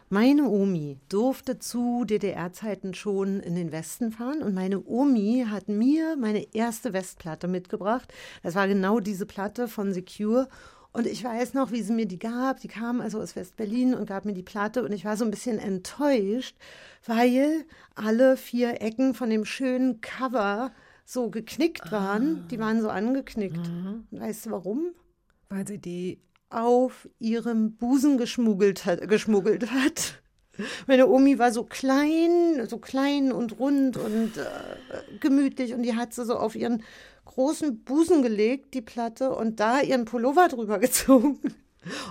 Meine 0.09 0.49
Omi 0.49 0.97
durfte 1.07 1.57
zu 1.57 2.03
DDR-Zeiten 2.03 2.93
schon 2.93 3.39
in 3.39 3.55
den 3.55 3.71
Westen 3.71 4.11
fahren 4.11 4.43
und 4.43 4.53
meine 4.53 4.85
Omi 4.85 5.45
hat 5.49 5.69
mir 5.69 6.17
meine 6.17 6.53
erste 6.53 6.91
Westplatte 6.91 7.47
mitgebracht. 7.47 8.13
Das 8.43 8.55
war 8.55 8.67
genau 8.67 8.99
diese 8.99 9.25
Platte 9.25 9.69
von 9.69 9.93
Secure. 9.93 10.49
Und 10.91 11.07
ich 11.07 11.23
weiß 11.23 11.53
noch, 11.53 11.71
wie 11.71 11.83
sie 11.83 11.93
mir 11.93 12.05
die 12.05 12.19
gab. 12.19 12.59
Die 12.59 12.67
kam 12.67 12.99
also 12.99 13.21
aus 13.21 13.33
West-Berlin 13.37 13.93
und 13.93 14.05
gab 14.05 14.25
mir 14.25 14.33
die 14.33 14.43
Platte. 14.43 14.83
Und 14.83 14.91
ich 14.91 15.05
war 15.05 15.15
so 15.15 15.23
ein 15.23 15.31
bisschen 15.31 15.57
enttäuscht, 15.57 16.57
weil 17.05 17.63
alle 17.95 18.35
vier 18.35 18.81
Ecken 18.81 19.13
von 19.13 19.29
dem 19.29 19.45
schönen 19.45 20.01
Cover 20.01 20.73
so 21.05 21.29
geknickt 21.29 21.93
waren. 21.93 22.45
Die 22.49 22.59
waren 22.59 22.81
so 22.81 22.89
angeknickt. 22.89 23.55
Und 24.11 24.19
weißt 24.19 24.47
du 24.47 24.51
warum? 24.51 24.87
Weil 25.47 25.65
sie 25.65 25.77
die 25.77 26.19
auf 26.49 27.07
ihrem 27.19 27.73
Busen 27.73 28.17
geschmuggelt 28.17 28.85
hat. 28.85 29.07
Geschmuggelt 29.07 29.71
hat. 29.71 30.21
Meine 30.87 31.07
Omi 31.07 31.39
war 31.39 31.53
so 31.53 31.63
klein, 31.63 32.67
so 32.67 32.79
klein 32.79 33.31
und 33.31 33.59
rund 33.59 33.95
und 33.95 34.37
äh, 34.37 35.17
gemütlich 35.19 35.73
und 35.73 35.83
die 35.83 35.95
hat 35.95 36.13
sie 36.13 36.25
so 36.25 36.35
auf 36.35 36.55
ihren 36.55 36.83
großen 37.25 37.83
Busen 37.83 38.23
gelegt, 38.23 38.73
die 38.73 38.81
Platte, 38.81 39.33
und 39.33 39.59
da 39.59 39.81
ihren 39.81 40.05
Pullover 40.05 40.47
drüber 40.47 40.79
gezogen. 40.79 41.39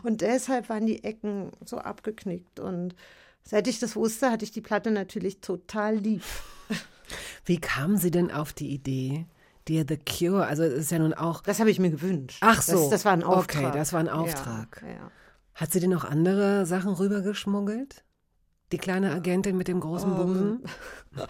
Und 0.02 0.22
deshalb 0.22 0.68
waren 0.68 0.86
die 0.86 1.04
Ecken 1.04 1.50
so 1.64 1.78
abgeknickt. 1.78 2.60
Und 2.60 2.94
seit 3.42 3.66
ich 3.68 3.78
das 3.78 3.96
wusste, 3.96 4.30
hatte 4.30 4.44
ich 4.44 4.52
die 4.52 4.60
Platte 4.60 4.90
natürlich 4.90 5.40
total 5.40 5.96
lieb. 5.96 6.22
Wie 7.44 7.58
kam 7.58 7.96
sie 7.96 8.10
denn 8.10 8.30
auf 8.30 8.52
die 8.52 8.70
Idee, 8.70 9.26
dir 9.68 9.84
The 9.88 9.98
Cure, 9.98 10.46
also 10.46 10.62
es 10.62 10.72
ist 10.74 10.90
ja 10.90 10.98
nun 10.98 11.14
auch, 11.14 11.42
Das 11.42 11.60
habe 11.60 11.70
ich 11.70 11.78
mir 11.78 11.90
gewünscht. 11.90 12.38
ach 12.40 12.62
so, 12.62 12.72
Das, 12.72 12.90
das 12.90 13.04
war 13.04 13.12
ein 13.12 13.22
Auftrag. 13.22 13.64
Okay, 13.66 13.78
das 13.78 13.92
war 13.92 14.00
ein 14.00 14.08
Auftrag. 14.08 14.82
Ja, 14.86 14.88
ja. 14.94 15.10
Hat 15.54 15.72
sie 15.72 15.80
dir 15.80 15.88
noch 15.88 16.04
andere 16.04 16.66
Sachen 16.66 16.92
rübergeschmuggelt? 16.94 18.04
Die 18.70 18.76
kleine 18.78 19.12
Agentin 19.12 19.56
mit 19.56 19.66
dem 19.66 19.80
großen 19.80 20.10
Ähm, 20.10 20.16
Busen? 20.16 20.62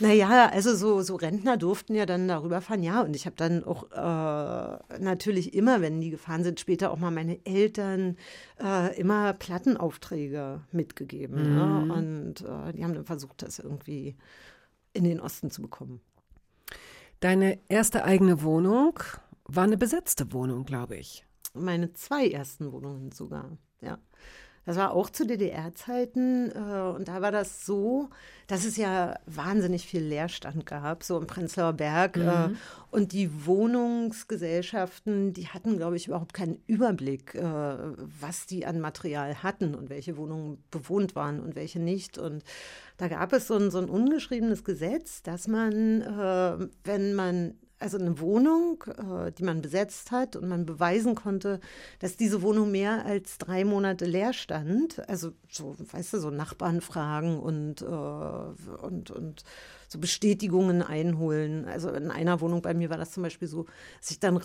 Naja, 0.00 0.50
also 0.52 0.74
so, 0.74 1.00
so 1.02 1.16
Rentner 1.16 1.56
durften 1.56 1.94
ja 1.94 2.04
dann 2.04 2.28
darüber 2.28 2.60
fahren, 2.60 2.82
ja. 2.82 3.00
Und 3.00 3.16
ich 3.16 3.26
habe 3.26 3.36
dann 3.36 3.64
auch 3.64 3.90
äh, 3.92 4.98
natürlich 4.98 5.54
immer, 5.54 5.80
wenn 5.80 6.00
die 6.00 6.10
gefahren 6.10 6.44
sind, 6.44 6.60
später 6.60 6.90
auch 6.90 6.98
mal 6.98 7.10
meine 7.10 7.44
Eltern 7.46 8.16
äh, 8.62 8.94
immer 9.00 9.32
Plattenaufträge 9.32 10.60
mitgegeben. 10.72 11.54
Ne? 11.54 11.92
Und 11.94 12.40
äh, 12.42 12.72
die 12.72 12.84
haben 12.84 12.94
dann 12.94 13.04
versucht, 13.06 13.42
das 13.42 13.58
irgendwie 13.58 14.16
in 14.92 15.04
den 15.04 15.20
Osten 15.20 15.50
zu 15.50 15.62
bekommen. 15.62 16.00
Deine 17.24 17.58
erste 17.70 18.04
eigene 18.04 18.42
Wohnung 18.42 18.98
war 19.44 19.64
eine 19.64 19.78
besetzte 19.78 20.30
Wohnung, 20.34 20.66
glaube 20.66 20.96
ich. 20.96 21.24
Meine 21.54 21.94
zwei 21.94 22.28
ersten 22.28 22.70
Wohnungen 22.70 23.12
sogar, 23.12 23.56
ja. 23.80 23.96
Das 24.66 24.76
war 24.76 24.92
auch 24.92 25.10
zu 25.10 25.26
DDR-Zeiten 25.26 26.50
äh, 26.50 26.94
und 26.96 27.08
da 27.08 27.20
war 27.20 27.30
das 27.30 27.66
so, 27.66 28.08
dass 28.46 28.64
es 28.64 28.76
ja 28.76 29.18
wahnsinnig 29.26 29.86
viel 29.86 30.02
Leerstand 30.02 30.66
gab, 30.66 31.02
so 31.02 31.18
im 31.18 31.26
Prenzlauer 31.26 31.74
Berg. 31.74 32.16
Äh, 32.16 32.50
und 32.90 33.12
die 33.12 33.46
Wohnungsgesellschaften, 33.46 35.32
die 35.32 35.48
hatten, 35.48 35.76
glaube 35.76 35.96
ich, 35.96 36.06
überhaupt 36.06 36.32
keinen 36.32 36.62
Überblick, 36.66 37.34
äh, 37.34 37.42
was 37.42 38.46
die 38.46 38.64
an 38.66 38.80
Material 38.80 39.42
hatten 39.42 39.74
und 39.74 39.90
welche 39.90 40.16
Wohnungen 40.16 40.62
bewohnt 40.70 41.14
waren 41.14 41.40
und 41.40 41.56
welche 41.56 41.80
nicht. 41.80 42.18
Und 42.18 42.42
da 42.96 43.08
gab 43.08 43.32
es 43.32 43.48
so 43.48 43.54
ein, 43.54 43.70
so 43.70 43.78
ein 43.78 43.90
ungeschriebenes 43.90 44.64
Gesetz, 44.64 45.22
dass 45.22 45.48
man, 45.48 46.02
äh, 46.02 46.68
wenn 46.84 47.14
man 47.14 47.54
also 47.84 47.98
eine 47.98 48.18
Wohnung, 48.18 48.82
äh, 48.88 49.30
die 49.30 49.44
man 49.44 49.60
besetzt 49.60 50.10
hat 50.10 50.36
und 50.36 50.48
man 50.48 50.64
beweisen 50.64 51.14
konnte, 51.14 51.60
dass 51.98 52.16
diese 52.16 52.40
Wohnung 52.40 52.70
mehr 52.70 53.04
als 53.04 53.36
drei 53.36 53.64
Monate 53.64 54.06
leer 54.06 54.32
stand. 54.32 55.06
Also 55.08 55.32
so, 55.50 55.76
weißt 55.92 56.14
du, 56.14 56.18
so 56.18 56.30
Nachbarn 56.30 56.80
fragen 56.80 57.38
und, 57.38 57.82
äh, 57.82 57.84
und, 57.84 59.10
und 59.10 59.44
so 59.88 59.98
Bestätigungen 59.98 60.82
einholen. 60.82 61.66
Also 61.66 61.90
in 61.90 62.10
einer 62.10 62.40
Wohnung 62.40 62.62
bei 62.62 62.72
mir 62.72 62.88
war 62.88 62.96
das 62.96 63.12
zum 63.12 63.22
Beispiel 63.22 63.48
so, 63.48 63.66
dass 64.00 64.10
ich 64.10 64.18
dann 64.18 64.38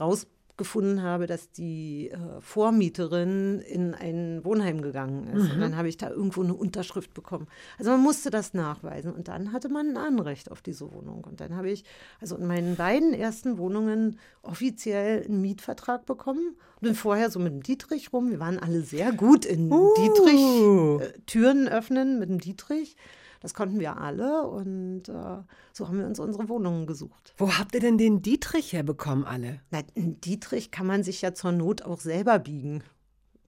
rausgefunden 0.59 1.01
habe, 1.01 1.27
dass 1.27 1.51
die 1.51 2.09
äh, 2.09 2.17
Vormieterin 2.39 3.59
in 3.59 3.93
ein 3.93 4.43
Wohnheim 4.43 4.81
gegangen 4.81 5.27
ist. 5.27 5.53
Und 5.53 5.61
dann 5.61 5.75
habe 5.75 5.87
ich 5.87 5.97
da 5.97 6.09
irgendwo 6.09 6.43
eine 6.43 6.53
Unterschrift 6.53 7.13
bekommen. 7.13 7.47
Also 7.77 7.91
man 7.91 8.01
musste 8.01 8.29
das 8.29 8.53
nachweisen. 8.53 9.13
Und 9.13 9.27
dann 9.27 9.53
hatte 9.53 9.69
man 9.69 9.89
ein 9.89 9.97
Anrecht 9.97 10.51
auf 10.51 10.61
diese 10.61 10.91
Wohnung. 10.91 11.23
Und 11.23 11.39
dann 11.39 11.55
habe 11.55 11.69
ich 11.69 11.83
also 12.19 12.35
in 12.35 12.47
meinen 12.47 12.75
beiden 12.75 13.13
ersten 13.13 13.57
Wohnungen 13.57 14.19
offiziell 14.41 15.23
einen 15.25 15.41
Mietvertrag 15.41 16.05
bekommen. 16.05 16.55
Und 16.75 16.81
bin 16.81 16.95
vorher 16.95 17.29
so 17.29 17.39
mit 17.39 17.53
dem 17.53 17.63
Dietrich 17.63 18.13
rum. 18.13 18.29
Wir 18.29 18.39
waren 18.39 18.59
alle 18.59 18.81
sehr 18.81 19.11
gut 19.11 19.45
in 19.45 19.69
Dietrich, 19.69 21.01
äh, 21.01 21.19
Türen 21.25 21.67
öffnen 21.67 22.19
mit 22.19 22.29
dem 22.29 22.39
Dietrich. 22.39 22.95
Das 23.41 23.53
konnten 23.53 23.79
wir 23.79 23.97
alle 23.97 24.47
und 24.47 25.07
äh, 25.07 25.37
so 25.73 25.87
haben 25.87 25.99
wir 25.99 26.05
uns 26.05 26.19
unsere 26.19 26.49
Wohnungen 26.49 26.85
gesucht. 26.87 27.33
Wo 27.37 27.57
habt 27.57 27.73
ihr 27.73 27.79
denn 27.81 27.97
den 27.97 28.21
Dietrich 28.21 28.73
herbekommen, 28.73 29.23
alle? 29.25 29.61
Na, 29.71 29.79
in 29.93 30.19
Dietrich 30.19 30.71
kann 30.71 30.85
man 30.87 31.03
sich 31.03 31.21
ja 31.21 31.33
zur 31.33 31.51
Not 31.53 31.83
auch 31.83 32.01
selber 32.01 32.39
biegen. 32.39 32.83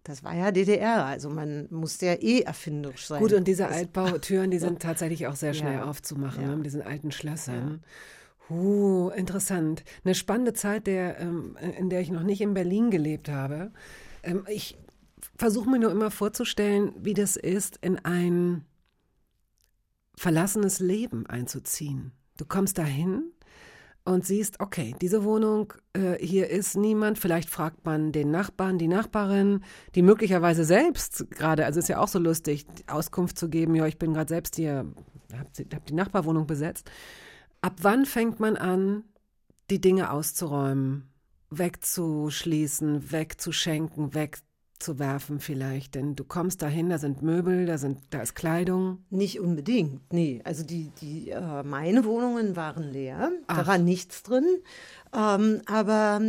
Das 0.04 0.24
war 0.24 0.34
ja 0.34 0.52
DDR, 0.52 1.06
also 1.06 1.30
man 1.30 1.68
musste 1.70 2.08
ja 2.08 2.14
eh 2.14 2.40
erfinderisch 2.42 3.06
sein. 3.08 3.22
Gut, 3.22 3.34
und 3.34 3.48
diese 3.48 3.68
Altbautüren, 3.68 4.50
die 4.50 4.58
sind 4.60 4.80
tatsächlich 4.82 5.28
auch 5.28 5.36
sehr 5.36 5.54
schnell 5.54 5.76
Ja. 5.76 5.86
aufzumachen, 5.90 6.42
Ja. 6.42 6.50
ne, 6.50 6.56
mit 6.56 6.66
diesen 6.66 6.82
alten 6.82 7.12
Schlössern. 7.12 7.84
Uh, 8.50 9.10
interessant. 9.16 9.84
Eine 10.04 10.16
spannende 10.16 10.54
Zeit, 10.54 10.88
der, 10.88 11.20
ähm, 11.20 11.56
in 11.78 11.90
der 11.90 12.02
ich 12.02 12.10
noch 12.12 12.24
nicht 12.24 12.42
in 12.42 12.54
Berlin 12.54 12.90
gelebt 12.92 13.30
habe. 13.30 13.72
Ähm, 14.24 14.46
ich 14.50 14.78
versuche 15.38 15.70
mir 15.70 15.80
nur 15.80 15.92
immer 15.92 16.12
vorzustellen, 16.12 16.94
wie 16.98 17.14
das 17.14 17.36
ist, 17.36 17.78
in 17.82 17.98
ein 18.00 18.66
verlassenes 20.22 20.80
Leben 20.80 21.26
einzuziehen. 21.26 22.12
Du 22.38 22.46
kommst 22.46 22.78
dahin 22.78 23.32
und 24.04 24.24
siehst, 24.24 24.60
okay, 24.60 24.94
diese 25.02 25.24
Wohnung, 25.24 25.74
äh, 25.94 26.24
hier 26.24 26.48
ist 26.48 26.78
niemand. 26.78 27.18
Vielleicht 27.18 27.50
fragt 27.50 27.86
man 27.86 28.12
den 28.12 28.30
Nachbarn, 28.30 28.78
die 28.78 28.88
Nachbarin, 28.88 29.64
die 29.96 30.04
möglicherweise 30.04 30.64
selbst 30.64 31.26
gerade, 31.32 31.66
also 31.66 31.80
ist 31.80 31.90
ja 31.90 31.98
auch 31.98 32.08
so 32.08 32.20
lustig, 32.20 32.68
Auskunft 32.86 33.40
zu 33.40 33.50
geben, 33.50 33.74
ja, 33.74 33.88
ich 33.88 33.98
bin 33.98 34.14
gerade 34.14 34.30
selbst 34.30 34.58
hier, 34.58 34.86
hab, 35.34 35.48
hab 35.74 35.86
die 35.88 35.96
Nachbarwohnung 35.96 36.46
besetzt. 36.46 36.92
Ab 37.62 37.78
wann 37.82 38.06
fängt 38.06 38.40
man 38.40 38.58
an, 38.58 39.04
die 39.72 39.82
Dinge 39.82 40.12
auszuräumen, 40.12 41.10
wegzuschließen, 41.50 43.12
wegzuschenken, 43.12 44.14
wegzuwerfen 44.82 45.40
vielleicht? 45.40 45.96
Denn 45.96 46.16
du 46.16 46.24
kommst 46.24 46.62
dahin, 46.62 46.90
da 46.90 46.98
sind 46.98 47.22
Möbel, 47.22 47.66
da, 47.66 47.78
sind, 47.78 48.00
da 48.10 48.22
ist 48.22 48.34
Kleidung. 48.36 49.00
Nicht 49.10 49.40
unbedingt, 49.40 50.12
nee. 50.12 50.42
Also 50.44 50.64
die, 50.64 50.92
die 51.02 51.30
äh, 51.30 51.64
meine 51.64 52.04
Wohnungen 52.04 52.56
waren 52.56 52.92
leer, 52.92 53.32
Ach. 53.48 53.58
da 53.60 53.68
war 53.68 53.78
nichts 53.78 54.24
drin. 54.24 54.46
Ähm, 55.14 55.62
aber 55.66 56.22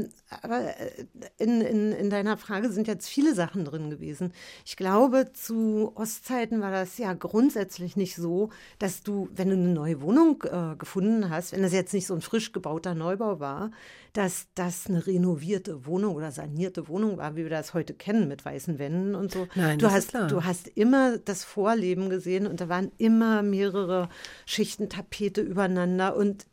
aber 0.43 0.77
äh, 0.79 1.05
in, 1.39 1.61
in, 1.61 1.93
in 1.93 2.11
deiner 2.11 2.37
Frage 2.37 2.71
sind 2.71 2.89
jetzt 2.89 3.09
viele 3.09 3.35
Sachen 3.35 3.65
drin 3.65 3.91
gewesen. 3.91 4.33
Ich 4.65 4.77
glaube, 4.77 5.33
zu 5.33 5.93
Ostzeiten 5.95 6.61
war 6.61 6.71
das 6.71 6.99
ja 6.99 7.13
grundsätzlich 7.13 7.97
nicht 7.97 8.17
so, 8.17 8.51
dass 8.79 9.03
du, 9.03 9.29
wenn 9.35 9.51
du 9.51 9.55
eine 9.55 9.69
neue 9.69 10.01
Wohnung 10.01 10.43
äh, 10.45 10.77
gefunden 10.77 11.31
hast, 11.31 11.53
wenn 11.53 11.63
das 11.63 11.73
jetzt 11.73 11.93
nicht 11.95 12.07
so 12.07 12.15
ein 12.15 12.23
frisch 12.23 12.53
gebauter 12.53 12.95
Neubau 12.95 13.41
war, 13.41 13.71
dass 14.13 14.47
das 14.55 14.87
eine 14.87 15.07
renovierte 15.07 15.87
Wohnung 15.87 16.15
oder 16.17 16.33
sanierte 16.33 16.89
Wohnung 16.89 17.17
war, 17.17 17.35
wie 17.37 17.45
wir 17.45 17.51
das 17.51 17.75
heute 17.75 17.95
kennen 17.95 18.29
mit 18.29 18.45
weißen 18.45 18.79
Wänden 18.79 19.15
und 19.15 19.33
so. 19.33 19.49
Nein, 19.55 19.79
du 19.79 19.87
das 19.87 19.93
ist 19.93 19.97
hast, 19.97 20.09
klar. 20.09 20.29
du 20.29 20.45
hast 20.45 20.69
immer 20.69 21.19
das 21.19 21.45
Vorleben 21.45 22.11
gesehen 22.11 22.47
und 22.47 22.61
da 22.61 22.69
waren 22.69 22.93
immer 22.99 23.43
mehrere 23.43 24.09
Schichten 24.45 24.89
Tapete 24.89 25.41
übereinander 25.41 26.17
und 26.17 26.47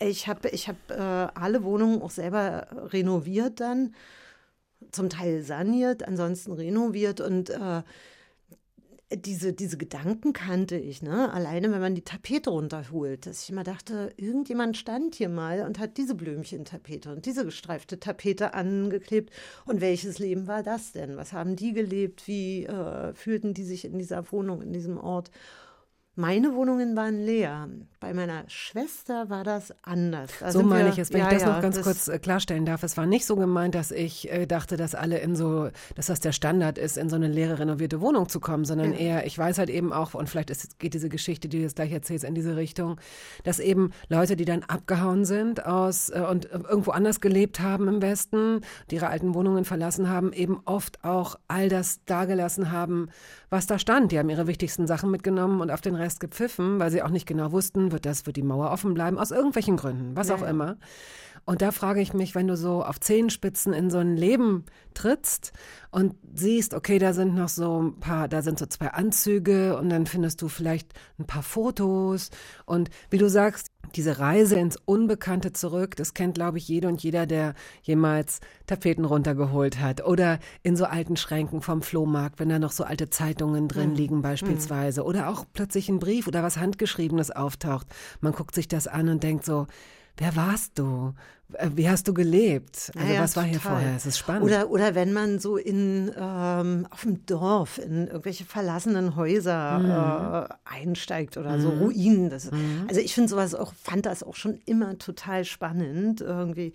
ich 0.00 0.28
habe 0.28 0.48
ich 0.50 0.68
hab, 0.68 0.76
äh, 0.90 0.94
alle 0.94 1.64
Wohnungen 1.64 2.02
auch 2.02 2.10
selber 2.10 2.66
renoviert 2.92 3.60
dann, 3.60 3.94
zum 4.92 5.08
Teil 5.08 5.42
saniert, 5.42 6.06
ansonsten 6.06 6.52
renoviert 6.52 7.20
und 7.20 7.50
äh, 7.50 7.82
diese, 9.14 9.52
diese 9.52 9.78
Gedanken 9.78 10.32
kannte 10.32 10.76
ich, 10.76 11.00
ne? 11.00 11.32
Alleine, 11.32 11.70
wenn 11.70 11.80
man 11.80 11.94
die 11.94 12.02
Tapete 12.02 12.50
runterholt, 12.50 13.26
dass 13.26 13.44
ich 13.44 13.50
immer 13.50 13.62
dachte, 13.62 14.12
irgendjemand 14.16 14.76
stand 14.76 15.14
hier 15.14 15.28
mal 15.28 15.62
und 15.62 15.78
hat 15.78 15.96
diese 15.96 16.16
Blümchentapete 16.16 17.12
und 17.12 17.24
diese 17.24 17.44
gestreifte 17.44 18.00
Tapete 18.00 18.54
angeklebt. 18.54 19.32
Und 19.64 19.80
welches 19.80 20.18
Leben 20.18 20.48
war 20.48 20.64
das 20.64 20.90
denn? 20.90 21.16
Was 21.16 21.32
haben 21.32 21.54
die 21.54 21.72
gelebt? 21.72 22.26
Wie 22.26 22.66
äh, 22.66 23.14
fühlten 23.14 23.54
die 23.54 23.64
sich 23.64 23.84
in 23.84 23.98
dieser 23.98 24.32
Wohnung, 24.32 24.60
in 24.60 24.72
diesem 24.72 24.98
Ort? 24.98 25.30
Meine 26.18 26.54
Wohnungen 26.54 26.96
waren 26.96 27.18
leer. 27.24 27.68
bei 27.98 28.12
meiner 28.14 28.44
Schwester 28.48 29.30
war 29.30 29.42
das 29.42 29.74
anders. 29.82 30.30
Da 30.38 30.52
So 30.52 30.62
meine 30.62 30.84
wir- 30.84 30.92
ich 30.92 30.98
es, 30.98 31.12
wenn 31.12 31.20
ja, 31.20 31.26
ich 31.26 31.32
das 31.34 31.42
ja, 31.42 31.54
noch 31.54 31.60
ganz 31.62 31.80
kurz 31.82 32.06
äh, 32.08 32.18
klarstellen 32.20 32.64
darf. 32.64 32.82
Es 32.84 32.96
war 32.96 33.04
nicht 33.06 33.26
so 33.26 33.34
gemeint, 33.36 33.74
dass 33.74 33.90
ich 33.90 34.30
äh, 34.30 34.46
dachte, 34.46 34.76
dass 34.76 34.94
alle 34.94 35.18
in 35.18 35.34
so, 35.34 35.70
dass 35.96 36.06
das 36.06 36.20
der 36.20 36.30
Standard 36.32 36.78
ist, 36.78 36.98
in 36.98 37.08
so 37.08 37.16
eine 37.16 37.26
leere 37.26 37.58
renovierte 37.58 38.00
Wohnung 38.00 38.28
zu 38.28 38.38
kommen, 38.38 38.64
sondern 38.64 38.92
eher, 38.92 39.26
ich 39.26 39.36
weiß 39.36 39.58
halt 39.58 39.70
eben 39.70 39.92
auch, 39.92 40.14
und 40.14 40.28
vielleicht 40.28 40.50
ist, 40.50 40.78
geht 40.78 40.94
diese 40.94 41.08
Geschichte, 41.08 41.48
die 41.48 41.56
du 41.58 41.62
jetzt 41.64 41.76
gleich 41.76 41.90
erzählst, 41.90 42.24
in 42.24 42.34
diese 42.34 42.54
Richtung, 42.54 42.96
dass 43.44 43.58
eben 43.58 43.90
Leute, 44.08 44.36
die 44.36 44.44
dann 44.44 44.62
abgehauen 44.62 45.24
sind 45.24 45.66
aus 45.66 46.10
äh, 46.10 46.20
und 46.30 46.44
irgendwo 46.44 46.92
anders 46.92 47.20
gelebt 47.20 47.58
haben 47.60 47.88
im 47.88 48.00
Westen, 48.02 48.60
die 48.90 48.96
ihre 48.96 49.08
alten 49.08 49.34
Wohnungen 49.34 49.64
verlassen 49.64 50.08
haben, 50.08 50.32
eben 50.32 50.60
oft 50.64 51.02
auch 51.04 51.36
all 51.48 51.68
das 51.68 52.04
dagelassen 52.04 52.70
haben, 52.70 53.08
was 53.50 53.66
da 53.66 53.78
stand. 53.80 54.12
Die 54.12 54.18
haben 54.18 54.28
ihre 54.30 54.46
wichtigsten 54.46 54.86
Sachen 54.86 55.10
mitgenommen 55.10 55.60
und 55.60 55.70
auf 55.72 55.80
den 55.80 55.94
Rest 55.96 56.05
gepfiffen, 56.20 56.78
weil 56.78 56.90
sie 56.90 57.02
auch 57.02 57.10
nicht 57.10 57.26
genau 57.26 57.52
wussten, 57.52 57.92
wird 57.92 58.06
das, 58.06 58.26
wird 58.26 58.36
die 58.36 58.42
Mauer 58.42 58.70
offen 58.70 58.94
bleiben, 58.94 59.18
aus 59.18 59.30
irgendwelchen 59.30 59.76
Gründen, 59.76 60.16
was 60.16 60.30
auch 60.30 60.42
immer. 60.42 60.76
Und 61.46 61.62
da 61.62 61.70
frage 61.70 62.00
ich 62.00 62.12
mich, 62.12 62.34
wenn 62.34 62.48
du 62.48 62.56
so 62.56 62.82
auf 62.82 62.98
Zehenspitzen 62.98 63.72
in 63.72 63.88
so 63.88 63.98
ein 63.98 64.16
Leben 64.16 64.64
trittst 64.94 65.52
und 65.92 66.16
siehst, 66.34 66.74
okay, 66.74 66.98
da 66.98 67.12
sind 67.12 67.36
noch 67.36 67.48
so 67.48 67.82
ein 67.82 68.00
paar, 68.00 68.26
da 68.26 68.42
sind 68.42 68.58
so 68.58 68.66
zwei 68.66 68.88
Anzüge 68.88 69.78
und 69.78 69.88
dann 69.88 70.06
findest 70.06 70.42
du 70.42 70.48
vielleicht 70.48 70.92
ein 71.20 71.26
paar 71.26 71.44
Fotos 71.44 72.30
und 72.64 72.90
wie 73.10 73.18
du 73.18 73.30
sagst, 73.30 73.68
diese 73.94 74.18
Reise 74.18 74.56
ins 74.56 74.76
Unbekannte 74.84 75.52
zurück, 75.52 75.96
das 75.96 76.14
kennt, 76.14 76.34
glaube 76.34 76.58
ich, 76.58 76.68
jede 76.68 76.88
und 76.88 77.02
jeder, 77.02 77.26
der 77.26 77.54
jemals 77.82 78.40
Tapeten 78.66 79.04
runtergeholt 79.04 79.80
hat 79.80 80.04
oder 80.04 80.38
in 80.62 80.76
so 80.76 80.84
alten 80.84 81.16
Schränken 81.16 81.62
vom 81.62 81.82
Flohmarkt, 81.82 82.40
wenn 82.40 82.48
da 82.48 82.58
noch 82.58 82.72
so 82.72 82.84
alte 82.84 83.10
Zeitungen 83.10 83.68
drin 83.68 83.94
liegen 83.94 84.22
beispielsweise 84.22 85.04
oder 85.04 85.28
auch 85.28 85.44
plötzlich 85.52 85.88
ein 85.88 85.98
Brief 85.98 86.26
oder 86.26 86.42
was 86.42 86.56
Handgeschriebenes 86.56 87.30
auftaucht. 87.30 87.86
Man 88.20 88.32
guckt 88.32 88.54
sich 88.54 88.68
das 88.68 88.88
an 88.88 89.08
und 89.08 89.22
denkt 89.22 89.44
so, 89.44 89.66
wer 90.16 90.34
warst 90.36 90.78
du? 90.78 91.14
Äh, 91.52 91.70
Wie 91.74 91.88
hast 91.88 92.08
du 92.08 92.14
gelebt? 92.14 92.90
Also 92.96 93.08
Ja, 93.08 93.14
ja, 93.14 93.22
was 93.22 93.36
war 93.36 93.44
hier 93.44 93.58
total. 93.58 93.72
vorher? 93.72 93.96
Es 93.96 94.06
ist 94.06 94.18
spannend. 94.18 94.44
Oder, 94.44 94.68
oder 94.70 94.94
wenn 94.94 95.12
man 95.12 95.38
so 95.38 95.56
in, 95.56 96.10
ähm, 96.18 96.86
auf 96.90 97.02
dem 97.02 97.24
Dorf 97.26 97.78
in 97.78 98.08
irgendwelche 98.08 98.44
verlassenen 98.44 99.14
Häuser 99.14 100.48
äh, 100.50 100.54
einsteigt 100.64 101.36
oder 101.36 101.60
so 101.60 101.70
Ruinen. 101.70 102.30
Das, 102.30 102.50
Also 102.88 103.00
ich 103.00 103.14
finde 103.14 103.28
sowas 103.28 103.54
auch, 103.54 103.72
fand 103.74 104.06
das 104.06 104.22
auch 104.22 104.34
schon 104.34 104.58
immer 104.66 104.98
total 104.98 105.44
spannend, 105.44 106.20
irgendwie 106.20 106.72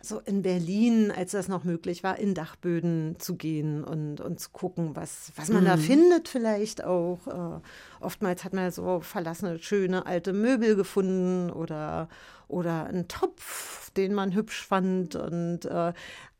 so 0.00 0.20
in 0.20 0.42
Berlin, 0.42 1.10
als 1.10 1.32
das 1.32 1.48
noch 1.48 1.64
möglich 1.64 2.04
war, 2.04 2.18
in 2.18 2.32
Dachböden 2.34 3.16
zu 3.18 3.34
gehen 3.34 3.82
und, 3.82 4.20
und 4.20 4.38
zu 4.38 4.50
gucken, 4.50 4.94
was, 4.94 5.32
was 5.34 5.48
man 5.48 5.64
da 5.64 5.76
findet 5.76 6.28
vielleicht 6.28 6.84
auch. 6.84 7.18
Äh, 7.26 7.60
oftmals 8.00 8.44
hat 8.44 8.52
man 8.52 8.70
so 8.70 9.00
verlassene, 9.00 9.58
schöne 9.58 10.06
alte 10.06 10.32
Möbel 10.32 10.76
gefunden 10.76 11.50
oder, 11.50 12.08
oder 12.48 12.86
einen 12.86 13.08
Topf, 13.08 13.90
den 13.90 14.14
man 14.14 14.34
hübsch 14.34 14.66
fand 14.66 15.14
und 15.14 15.64
äh, 15.66 15.92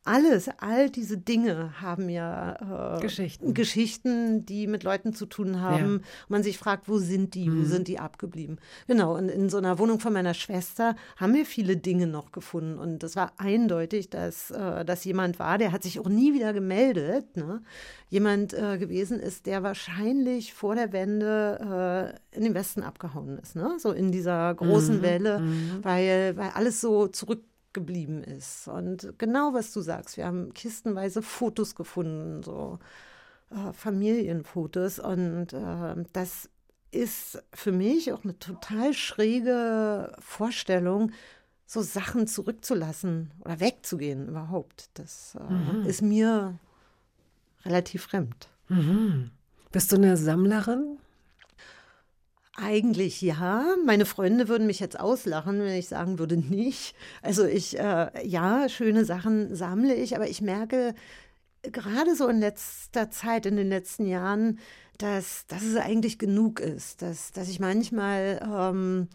alles, 0.05 0.49
all 0.59 0.89
diese 0.91 1.19
Dinge 1.19 1.81
haben 1.81 2.09
ja 2.09 2.97
äh, 2.97 3.01
Geschichten. 3.01 3.53
Geschichten, 3.53 4.47
die 4.47 4.67
mit 4.67 4.83
Leuten 4.83 5.13
zu 5.13 5.27
tun 5.27 5.61
haben. 5.61 5.97
Und 5.97 6.05
man 6.29 6.43
sich 6.43 6.59
fragt, 6.59 6.89
wo 6.89 6.99
sind 6.99 7.35
die, 7.35 7.53
wo 7.53 7.65
sind 7.65 7.89
die 7.89 7.99
abgeblieben? 7.99 8.59
Genau, 8.87 9.17
und 9.17 9.29
in 9.29 9.51
so 9.51 9.59
einer 9.59 9.79
Wohnung 9.79 10.01
von 10.01 10.13
meiner 10.13 10.35
Schwester 10.35 10.97
haben 11.17 11.35
wir 11.35 11.45
viele 11.45 11.77
Dinge 11.77 12.07
noch 12.07 12.33
gefunden. 12.33 12.79
Und 12.79 13.03
es 13.03 13.17
war 13.17 13.33
eindeutig, 13.37 14.09
dass 14.09 14.51
äh, 14.51 14.85
das 14.85 15.05
jemand 15.05 15.39
war, 15.39 15.59
der 15.59 15.73
hat 15.73 15.83
sich 15.83 16.01
auch 16.01 16.09
nie 16.09 16.33
wieder 16.33 16.53
gemeldet. 16.53 17.37
Ne? 17.37 17.63
Jemand 18.09 18.55
äh, 18.55 18.79
gewesen 18.79 19.21
ist, 19.21 19.47
der 19.47 19.63
wahrscheinlich 19.63 20.55
vor 20.55 20.75
der 20.75 20.93
Wende 20.93 22.15
äh, 22.33 22.37
in 22.37 22.45
den 22.45 22.55
Westen 22.55 22.83
abgehauen 22.83 23.39
ist. 23.39 23.57
Ne? 23.57 23.77
So 23.79 23.93
in 23.93 24.11
dieser 24.11 24.55
großen 24.55 25.03
Welle, 25.03 25.43
weil, 25.83 26.37
weil 26.37 26.51
alles 26.55 26.81
so 26.81 27.09
zurück 27.09 27.43
geblieben 27.79 28.23
ist. 28.23 28.69
Und 28.69 29.15
genau 29.19 29.55
was 29.55 29.73
du 29.73 29.81
sagst, 29.81 30.17
wir 30.17 30.27
haben 30.27 30.53
kistenweise 30.55 31.23
Fotos 31.23 31.75
gefunden, 31.75 32.43
so 32.43 32.79
äh, 33.51 33.73
Familienfotos. 33.73 34.99
Und 34.99 35.53
äh, 35.53 36.05
das 36.13 36.49
ist 36.91 37.43
für 37.53 37.73
mich 37.73 38.13
auch 38.13 38.25
eine 38.25 38.39
total 38.39 38.95
schräge 38.95 40.13
Vorstellung, 40.19 41.13
so 41.67 41.83
Sachen 41.83 42.27
zurückzulassen 42.27 43.31
oder 43.45 43.61
wegzugehen 43.61 44.29
überhaupt. 44.29 44.91
Das 44.95 45.37
äh, 45.37 45.89
ist 45.89 46.03
mir 46.03 46.59
relativ 47.65 48.05
fremd. 48.05 48.49
Bist 49.71 49.93
du 49.93 49.97
eine 49.97 50.17
Sammlerin? 50.17 50.99
Eigentlich 52.61 53.23
ja. 53.23 53.77
Meine 53.87 54.05
Freunde 54.05 54.49
würden 54.49 54.67
mich 54.67 54.81
jetzt 54.81 54.99
auslachen, 54.99 55.61
wenn 55.61 55.79
ich 55.79 55.87
sagen 55.87 56.19
würde, 56.19 56.37
nicht. 56.37 56.97
Also 57.23 57.45
ich, 57.45 57.79
äh, 57.79 58.11
ja, 58.27 58.69
schöne 58.69 59.05
Sachen 59.05 59.55
sammle 59.55 59.95
ich, 59.95 60.17
aber 60.17 60.29
ich 60.29 60.41
merke 60.41 60.95
gerade 61.63 62.17
so 62.17 62.27
in 62.27 62.41
letzter 62.41 63.11
Zeit, 63.11 63.47
in 63.47 63.57
den 63.57 63.69
letzten 63.69 64.07
Jahren, 64.07 64.59
dass, 64.99 65.47
dass 65.47 65.63
es 65.63 65.77
eigentlich 65.77 66.19
genug 66.19 66.59
ist, 66.59 67.03
dass, 67.03 67.31
dass 67.31 67.49
ich 67.49 67.61
manchmal 67.61 68.41
ähm, 68.43 69.09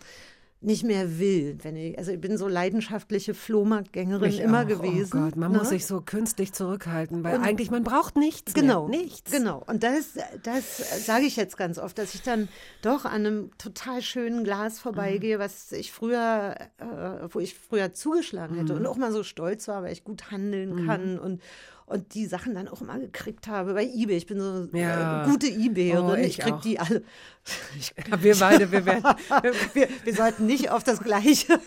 nicht 0.64 0.84
mehr 0.84 1.20
will. 1.20 1.58
Wenn 1.62 1.76
ich, 1.76 1.98
also 1.98 2.12
ich 2.12 2.20
bin 2.22 2.38
so 2.38 2.48
leidenschaftliche 2.48 3.34
Flohmarktgängerin 3.34 4.30
Ich 4.30 4.40
immer 4.40 4.64
auch. 4.64 4.68
gewesen. 4.68 5.18
Oh 5.20 5.26
Gott, 5.26 5.36
man 5.36 5.52
ne? 5.52 5.58
muss 5.60 5.70
sich 5.70 5.86
so 5.86 6.02
künstlich 6.02 6.54
zurückhalten, 6.54 7.24
weil 7.24 7.38
Und- 7.38 7.44
eigentlich 7.44 7.70
man 7.72 7.84
braucht 7.84 8.16
nichts. 8.16 8.54
Genau, 8.54 8.88
Mehr. 8.88 9.00
Nichts. 9.02 9.32
Genau. 9.32 9.64
Und 9.68 9.84
das, 9.84 10.14
das 10.44 11.06
sage 11.06 11.26
ich 11.26 11.36
jetzt 11.36 11.58
ganz 11.58 11.78
oft, 11.78 11.98
dass 11.98 12.16
ich 12.16 12.22
dann 12.22 12.48
doch 12.82 13.06
an 13.06 13.26
einem 13.26 13.50
total 13.58 14.02
schönen 14.02 14.44
Glas 14.44 14.80
vorbeigehe, 14.80 15.40
was 15.40 15.72
ich 15.72 15.92
früher, 15.92 16.56
äh, 16.80 16.86
wo 17.30 17.40
ich 17.40 17.56
früher 17.56 17.94
zugeschlagen 17.94 18.56
hätte 18.58 18.76
und 18.76 18.86
auch 18.86 18.98
mal 18.98 19.12
so 19.12 19.24
stolz 19.24 19.68
war, 19.68 19.84
weil 19.84 19.94
ich 19.94 20.04
gut 20.04 20.32
handeln 20.32 20.86
kann 20.88 21.20
und 21.20 21.42
und 21.86 22.14
die 22.14 22.26
Sachen 22.26 22.56
dann 22.56 22.68
auch 22.68 22.82
immer 22.82 22.98
gekriegt 23.00 23.48
habe 23.48 23.74
bei 23.74 23.84
eBay. 23.86 24.18
Ich 24.18 24.26
bin 24.28 24.40
so 24.40 24.68
Ja. 24.78 25.24
äh, 25.24 25.30
gute 25.30 25.48
eBayerin. 25.48 26.06
Oh, 26.06 26.14
ich 26.16 26.28
ich 26.28 26.38
krieg 26.40 26.54
auch. 26.54 26.62
die 26.62 26.80
alle. 26.80 27.04
Ich, 27.78 27.94
wir 28.20 28.36
beide, 28.38 28.72
wir 28.72 28.86
werden. 28.86 29.04
wir, 29.74 29.90
wir 30.04 30.16
sollten 30.16 30.46
nicht 30.46 30.70
auf 30.72 30.84
das 30.84 31.00
Gleiche. 31.02 31.60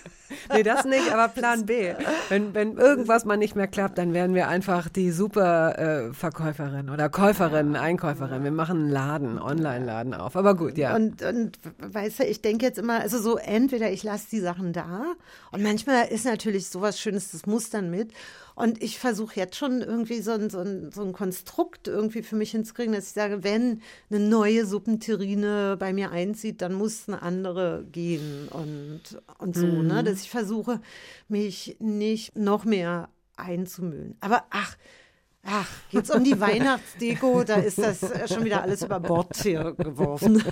Nee, 0.53 0.63
das 0.63 0.85
nicht, 0.85 1.13
aber 1.13 1.29
Plan 1.29 1.67
B. 1.67 1.95
Wenn, 2.29 2.55
wenn 2.55 2.77
irgendwas 2.77 3.25
mal 3.25 3.37
nicht 3.37 3.55
mehr 3.55 3.69
klappt, 3.69 3.99
dann 3.99 4.13
werden 4.13 4.35
wir 4.35 4.49
einfach 4.49 4.89
die 4.89 5.11
super 5.11 5.79
äh, 5.79 6.13
Verkäuferin 6.13 6.91
oder 6.91 7.09
Käuferin, 7.09 7.77
Einkäuferin. 7.77 8.43
Wir 8.43 8.51
machen 8.51 8.79
einen 8.79 8.91
Laden, 8.91 9.39
Online-Laden 9.39 10.15
auf. 10.15 10.37
Aber 10.37 10.57
gut, 10.57 10.77
ja. 10.77 10.97
Und, 10.97 11.23
und 11.23 11.59
weißt 11.79 12.21
du, 12.21 12.25
ich 12.25 12.43
denke 12.43 12.67
jetzt 12.67 12.79
immer, 12.79 13.01
also 13.01 13.19
so 13.19 13.37
entweder 13.37 13.91
ich 13.93 14.03
lasse 14.03 14.27
die 14.31 14.41
Sachen 14.41 14.73
da 14.73 15.15
und 15.53 15.63
manchmal 15.63 16.09
ist 16.09 16.25
natürlich 16.25 16.69
sowas 16.69 16.99
Schönes, 17.01 17.31
das 17.31 17.47
muss 17.47 17.71
dann 17.71 17.91
mit. 17.91 18.13
Und 18.57 18.83
ich 18.83 18.99
versuche 18.99 19.39
jetzt 19.39 19.57
schon 19.57 19.83
irgendwie 19.83 20.23
so 20.23 20.31
ein, 20.31 20.49
so, 20.49 20.61
ein, 20.61 20.91
so 20.91 21.03
ein 21.03 21.13
Konstrukt 21.13 21.89
irgendwie 21.89 22.23
für 22.23 22.37
mich 22.37 22.53
hinzukriegen, 22.53 22.95
dass 22.95 23.09
ich 23.09 23.13
sage, 23.13 23.45
wenn 23.45 23.83
eine 24.09 24.19
neue 24.19 24.65
Suppenterrine 24.65 25.77
bei 25.79 25.93
mir 25.93 26.11
einzieht, 26.11 26.63
dann 26.63 26.73
muss 26.73 27.07
eine 27.07 27.21
andere 27.21 27.85
gehen 27.93 28.49
und, 28.49 29.03
und 29.37 29.57
so, 29.57 29.67
ne? 29.67 30.03
Dass 30.03 30.23
ich 30.23 30.26
versuche, 30.31 30.81
mich 31.29 31.77
nicht 31.81 32.37
noch 32.37 32.65
mehr 32.65 33.09
einzumüllen. 33.37 34.17
Aber 34.21 34.45
ach, 34.51 34.77
Ach, 35.49 35.69
geht's 35.91 36.11
um 36.11 36.25
die 36.25 36.41
Weihnachtsdeko, 36.41 37.45
da 37.45 37.55
ist 37.55 37.79
das 37.79 38.01
schon 38.29 38.45
wieder 38.45 38.63
alles 38.63 38.83
über 38.83 38.99
Bord 38.99 39.37
hier 39.37 39.75
geworfen. 39.79 40.43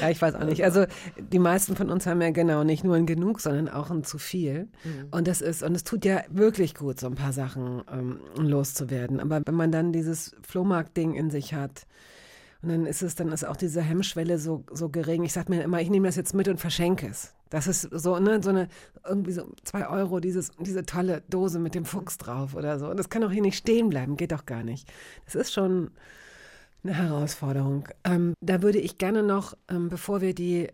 Ja, 0.00 0.10
ich 0.10 0.22
weiß 0.22 0.36
auch 0.36 0.44
nicht. 0.44 0.62
Also 0.62 0.84
die 1.18 1.40
meisten 1.40 1.74
von 1.74 1.90
uns 1.90 2.06
haben 2.06 2.22
ja 2.22 2.30
genau 2.30 2.62
nicht 2.62 2.84
nur 2.84 2.94
ein 2.94 3.06
Genug, 3.06 3.40
sondern 3.40 3.68
auch 3.68 3.90
ein 3.90 4.04
zu 4.04 4.18
viel. 4.18 4.68
Und 5.10 5.26
das 5.26 5.40
ist, 5.40 5.64
und 5.64 5.74
es 5.74 5.82
tut 5.82 6.04
ja 6.04 6.22
wirklich 6.30 6.76
gut, 6.76 7.00
so 7.00 7.08
ein 7.08 7.16
paar 7.16 7.32
Sachen 7.32 7.82
ähm, 7.92 8.20
loszuwerden. 8.36 9.18
Aber 9.18 9.42
wenn 9.44 9.54
man 9.54 9.72
dann 9.72 9.92
dieses 9.92 10.36
Flohmarkt-Ding 10.42 11.14
in 11.14 11.30
sich 11.30 11.54
hat, 11.54 11.86
und 12.62 12.70
dann 12.70 12.86
ist 12.86 13.02
es, 13.02 13.14
dann 13.14 13.30
ist 13.30 13.46
auch 13.46 13.56
diese 13.56 13.80
Hemmschwelle 13.80 14.38
so, 14.38 14.64
so 14.72 14.88
gering. 14.88 15.22
Ich 15.22 15.32
sag 15.32 15.48
mir 15.48 15.62
immer, 15.62 15.80
ich 15.80 15.90
nehme 15.90 16.08
das 16.08 16.16
jetzt 16.16 16.34
mit 16.34 16.48
und 16.48 16.58
verschenke 16.58 17.06
es. 17.06 17.34
Das 17.50 17.66
ist 17.68 17.82
so, 17.82 18.18
ne, 18.18 18.42
so 18.42 18.50
eine, 18.50 18.68
irgendwie 19.06 19.32
so 19.32 19.52
zwei 19.64 19.88
Euro, 19.88 20.18
dieses, 20.18 20.50
diese 20.58 20.84
tolle 20.84 21.22
Dose 21.28 21.60
mit 21.60 21.74
dem 21.74 21.84
Fuchs 21.84 22.18
drauf 22.18 22.54
oder 22.54 22.78
so. 22.78 22.88
Und 22.88 22.98
das 22.98 23.10
kann 23.10 23.22
auch 23.22 23.30
hier 23.30 23.42
nicht 23.42 23.56
stehen 23.56 23.88
bleiben, 23.88 24.16
geht 24.16 24.32
doch 24.32 24.44
gar 24.44 24.64
nicht. 24.64 24.90
Das 25.24 25.36
ist 25.36 25.52
schon 25.52 25.92
eine 26.82 26.94
Herausforderung. 26.94 27.88
Ähm, 28.04 28.34
da 28.40 28.60
würde 28.60 28.78
ich 28.78 28.98
gerne 28.98 29.22
noch, 29.22 29.56
ähm, 29.68 29.88
bevor 29.88 30.20
wir 30.20 30.34
die 30.34 30.68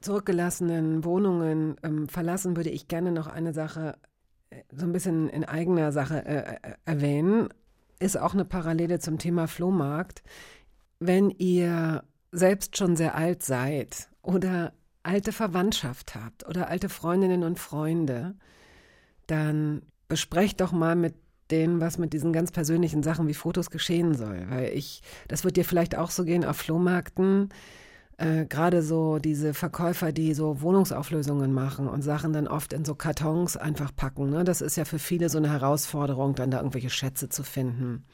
zurückgelassenen 0.00 1.04
Wohnungen 1.04 1.76
ähm, 1.82 2.08
verlassen, 2.08 2.56
würde 2.56 2.70
ich 2.70 2.86
gerne 2.86 3.10
noch 3.10 3.26
eine 3.26 3.52
Sache 3.52 3.96
äh, 4.50 4.62
so 4.70 4.86
ein 4.86 4.92
bisschen 4.92 5.28
in 5.28 5.44
eigener 5.44 5.90
Sache 5.92 6.24
äh, 6.24 6.54
äh, 6.54 6.74
erwähnen. 6.84 7.48
Ist 7.98 8.18
auch 8.18 8.34
eine 8.34 8.44
Parallele 8.44 8.98
zum 8.98 9.18
Thema 9.18 9.46
Flohmarkt. 9.46 10.22
Wenn 11.04 11.30
ihr 11.30 12.04
selbst 12.30 12.76
schon 12.76 12.96
sehr 12.96 13.16
alt 13.16 13.42
seid 13.42 14.08
oder 14.22 14.72
alte 15.02 15.32
Verwandtschaft 15.32 16.14
habt 16.14 16.46
oder 16.48 16.68
alte 16.68 16.88
Freundinnen 16.88 17.42
und 17.42 17.58
Freunde, 17.58 18.36
dann 19.26 19.82
besprecht 20.06 20.60
doch 20.60 20.70
mal 20.70 20.94
mit 20.94 21.14
denen, 21.50 21.80
was 21.80 21.98
mit 21.98 22.12
diesen 22.12 22.32
ganz 22.32 22.52
persönlichen 22.52 23.02
Sachen 23.02 23.26
wie 23.26 23.34
Fotos 23.34 23.70
geschehen 23.70 24.14
soll. 24.14 24.46
Weil 24.48 24.68
ich, 24.74 25.02
das 25.26 25.42
wird 25.44 25.56
dir 25.56 25.64
vielleicht 25.64 25.96
auch 25.96 26.10
so 26.10 26.24
gehen 26.24 26.44
auf 26.44 26.56
Flohmärkten. 26.58 27.48
äh, 28.18 28.46
gerade 28.46 28.82
so 28.82 29.18
diese 29.18 29.54
Verkäufer, 29.54 30.12
die 30.12 30.34
so 30.34 30.60
Wohnungsauflösungen 30.62 31.52
machen 31.52 31.88
und 31.88 32.02
Sachen 32.02 32.32
dann 32.32 32.46
oft 32.46 32.72
in 32.72 32.84
so 32.84 32.94
Kartons 32.94 33.56
einfach 33.56 33.94
packen. 33.94 34.30
Ne? 34.30 34.44
Das 34.44 34.60
ist 34.60 34.76
ja 34.76 34.84
für 34.84 35.00
viele 35.00 35.28
so 35.28 35.38
eine 35.38 35.50
Herausforderung, 35.50 36.34
dann 36.36 36.50
da 36.52 36.58
irgendwelche 36.58 36.90
Schätze 36.90 37.28
zu 37.28 37.42
finden. 37.42 38.04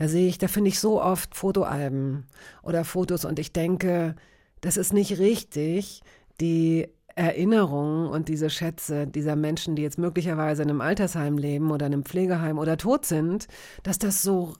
Da 0.00 0.08
sehe 0.08 0.28
ich, 0.28 0.38
da 0.38 0.48
finde 0.48 0.68
ich 0.68 0.80
so 0.80 1.02
oft 1.02 1.34
Fotoalben 1.34 2.24
oder 2.62 2.86
Fotos 2.86 3.26
und 3.26 3.38
ich 3.38 3.52
denke, 3.52 4.16
das 4.62 4.78
ist 4.78 4.94
nicht 4.94 5.18
richtig, 5.18 6.00
die 6.40 6.88
Erinnerungen 7.16 8.08
und 8.08 8.28
diese 8.30 8.48
Schätze 8.48 9.06
dieser 9.06 9.36
Menschen, 9.36 9.76
die 9.76 9.82
jetzt 9.82 9.98
möglicherweise 9.98 10.62
in 10.62 10.70
einem 10.70 10.80
Altersheim 10.80 11.36
leben 11.36 11.70
oder 11.70 11.84
in 11.84 11.92
einem 11.92 12.04
Pflegeheim 12.06 12.58
oder 12.58 12.78
tot 12.78 13.04
sind, 13.04 13.46
dass 13.82 13.98
das 13.98 14.22
so 14.22 14.54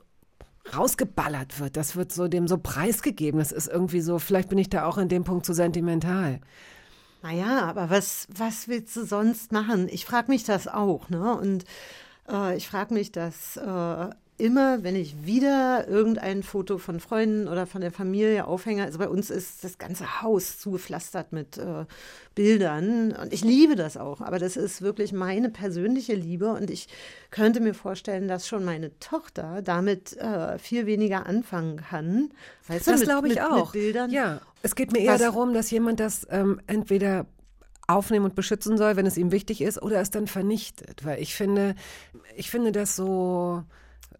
rausgeballert 0.76 1.58
wird. 1.58 1.78
Das 1.78 1.96
wird 1.96 2.12
so 2.12 2.28
dem 2.28 2.46
so 2.46 2.58
preisgegeben. 2.58 3.40
Das 3.40 3.50
ist 3.50 3.66
irgendwie 3.66 4.02
so, 4.02 4.18
vielleicht 4.18 4.50
bin 4.50 4.58
ich 4.58 4.68
da 4.68 4.84
auch 4.84 4.98
in 4.98 5.08
dem 5.08 5.24
Punkt 5.24 5.46
zu 5.46 5.54
sentimental. 5.54 6.40
Naja, 7.22 7.62
aber 7.62 7.88
was, 7.88 8.28
was 8.28 8.68
willst 8.68 8.94
du 8.94 9.06
sonst 9.06 9.52
machen? 9.52 9.88
Ich 9.90 10.04
frage 10.04 10.30
mich 10.30 10.44
das 10.44 10.68
auch, 10.68 11.08
ne? 11.08 11.34
Und 11.34 11.64
äh, 12.30 12.58
ich 12.58 12.68
frage 12.68 12.92
mich 12.92 13.10
das 13.10 13.56
äh, 13.56 14.10
immer, 14.40 14.82
wenn 14.82 14.96
ich 14.96 15.24
wieder 15.24 15.86
irgendein 15.86 16.42
Foto 16.42 16.78
von 16.78 16.98
Freunden 16.98 17.46
oder 17.46 17.66
von 17.66 17.80
der 17.80 17.92
Familie 17.92 18.46
aufhänge. 18.46 18.84
Also 18.84 18.98
bei 18.98 19.08
uns 19.08 19.30
ist 19.30 19.62
das 19.62 19.78
ganze 19.78 20.22
Haus 20.22 20.58
zugepflastert 20.58 21.32
mit 21.32 21.58
äh, 21.58 21.84
Bildern 22.34 23.12
und 23.12 23.32
ich 23.32 23.44
liebe 23.44 23.76
das 23.76 23.96
auch. 23.96 24.20
Aber 24.20 24.38
das 24.38 24.56
ist 24.56 24.82
wirklich 24.82 25.12
meine 25.12 25.50
persönliche 25.50 26.14
Liebe 26.14 26.52
und 26.52 26.70
ich 26.70 26.88
könnte 27.30 27.60
mir 27.60 27.74
vorstellen, 27.74 28.26
dass 28.28 28.48
schon 28.48 28.64
meine 28.64 28.98
Tochter 28.98 29.62
damit 29.62 30.16
äh, 30.16 30.58
viel 30.58 30.86
weniger 30.86 31.26
anfangen 31.26 31.76
kann. 31.76 32.30
Weißt 32.66 32.86
das 32.86 33.02
glaube 33.02 33.28
ich 33.28 33.34
mit, 33.34 33.42
auch. 33.42 33.74
Mit 33.74 33.82
Bildern. 33.82 34.10
Ja, 34.10 34.40
es 34.62 34.74
geht 34.74 34.92
mir 34.92 35.00
eher 35.00 35.14
Was- 35.14 35.20
darum, 35.20 35.54
dass 35.54 35.70
jemand 35.70 36.00
das 36.00 36.26
ähm, 36.30 36.60
entweder 36.66 37.26
aufnehmen 37.86 38.24
und 38.24 38.34
beschützen 38.34 38.78
soll, 38.78 38.96
wenn 38.96 39.06
es 39.06 39.16
ihm 39.16 39.32
wichtig 39.32 39.60
ist, 39.60 39.82
oder 39.82 40.00
es 40.00 40.10
dann 40.10 40.26
vernichtet. 40.26 41.04
Weil 41.04 41.20
ich 41.20 41.34
finde, 41.34 41.74
ich 42.36 42.50
finde 42.50 42.72
das 42.72 42.94
so, 42.96 43.64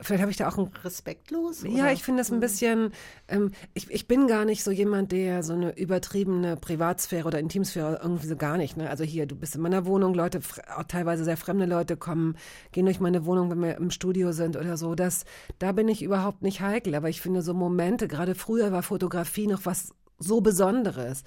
vielleicht 0.00 0.22
habe 0.22 0.30
ich 0.30 0.36
da 0.36 0.48
auch 0.48 0.58
ein 0.58 0.70
Respektlos? 0.82 1.62
Ja, 1.62 1.84
oder? 1.84 1.92
ich 1.92 2.02
finde 2.02 2.20
das 2.20 2.32
ein 2.32 2.40
bisschen, 2.40 2.92
ähm, 3.28 3.52
ich, 3.74 3.90
ich 3.90 4.08
bin 4.08 4.26
gar 4.26 4.44
nicht 4.44 4.64
so 4.64 4.70
jemand, 4.70 5.12
der 5.12 5.42
so 5.42 5.52
eine 5.52 5.76
übertriebene 5.76 6.56
Privatsphäre 6.56 7.26
oder 7.26 7.38
Intimsphäre 7.38 8.00
irgendwie 8.02 8.26
so 8.26 8.36
gar 8.36 8.56
nicht. 8.56 8.76
Ne? 8.76 8.88
Also 8.88 9.04
hier, 9.04 9.26
du 9.26 9.36
bist 9.36 9.54
in 9.54 9.60
meiner 9.60 9.86
Wohnung, 9.86 10.14
Leute, 10.14 10.40
auch 10.76 10.84
teilweise 10.84 11.24
sehr 11.24 11.36
fremde 11.36 11.66
Leute 11.66 11.96
kommen, 11.96 12.36
gehen 12.72 12.86
durch 12.86 13.00
meine 13.00 13.26
Wohnung, 13.26 13.50
wenn 13.50 13.60
wir 13.60 13.76
im 13.76 13.90
Studio 13.90 14.32
sind 14.32 14.56
oder 14.56 14.76
so. 14.76 14.94
Das, 14.94 15.24
da 15.58 15.72
bin 15.72 15.88
ich 15.88 16.02
überhaupt 16.02 16.42
nicht 16.42 16.60
heikel. 16.60 16.94
Aber 16.94 17.08
ich 17.08 17.20
finde 17.20 17.42
so 17.42 17.54
Momente, 17.54 18.08
gerade 18.08 18.34
früher 18.34 18.72
war 18.72 18.82
Fotografie 18.82 19.46
noch 19.46 19.66
was 19.66 19.94
so 20.18 20.40
Besonderes. 20.40 21.24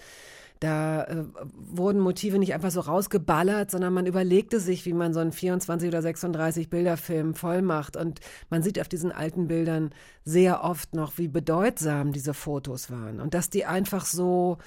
Da 0.64 1.04
äh, 1.04 1.26
wurden 1.58 2.00
Motive 2.00 2.40
nicht 2.40 2.54
einfach 2.54 2.72
so 2.72 2.80
rausgeballert, 2.80 3.70
sondern 3.70 3.94
man 3.94 4.06
überlegte 4.06 4.62
sich, 4.62 4.86
wie 4.86 4.94
man 4.94 5.14
so 5.14 5.20
einen 5.20 5.34
24 5.34 5.90
oder 5.90 6.02
36 6.02 6.70
Bilderfilm 6.70 7.36
voll 7.36 7.62
macht. 7.62 7.98
Und 7.98 8.22
man 8.50 8.64
sieht 8.64 8.80
auf 8.80 8.88
diesen 8.88 9.12
alten 9.12 9.50
Bildern 9.50 9.94
sehr 10.24 10.64
oft 10.64 10.96
noch, 10.96 11.18
wie 11.18 11.28
bedeutsam 11.28 12.14
diese 12.14 12.34
Fotos 12.34 12.90
waren. 12.90 13.20
Und 13.20 13.34
dass 13.34 13.50
die 13.50 13.66
einfach 13.66 14.06
so, 14.06 14.58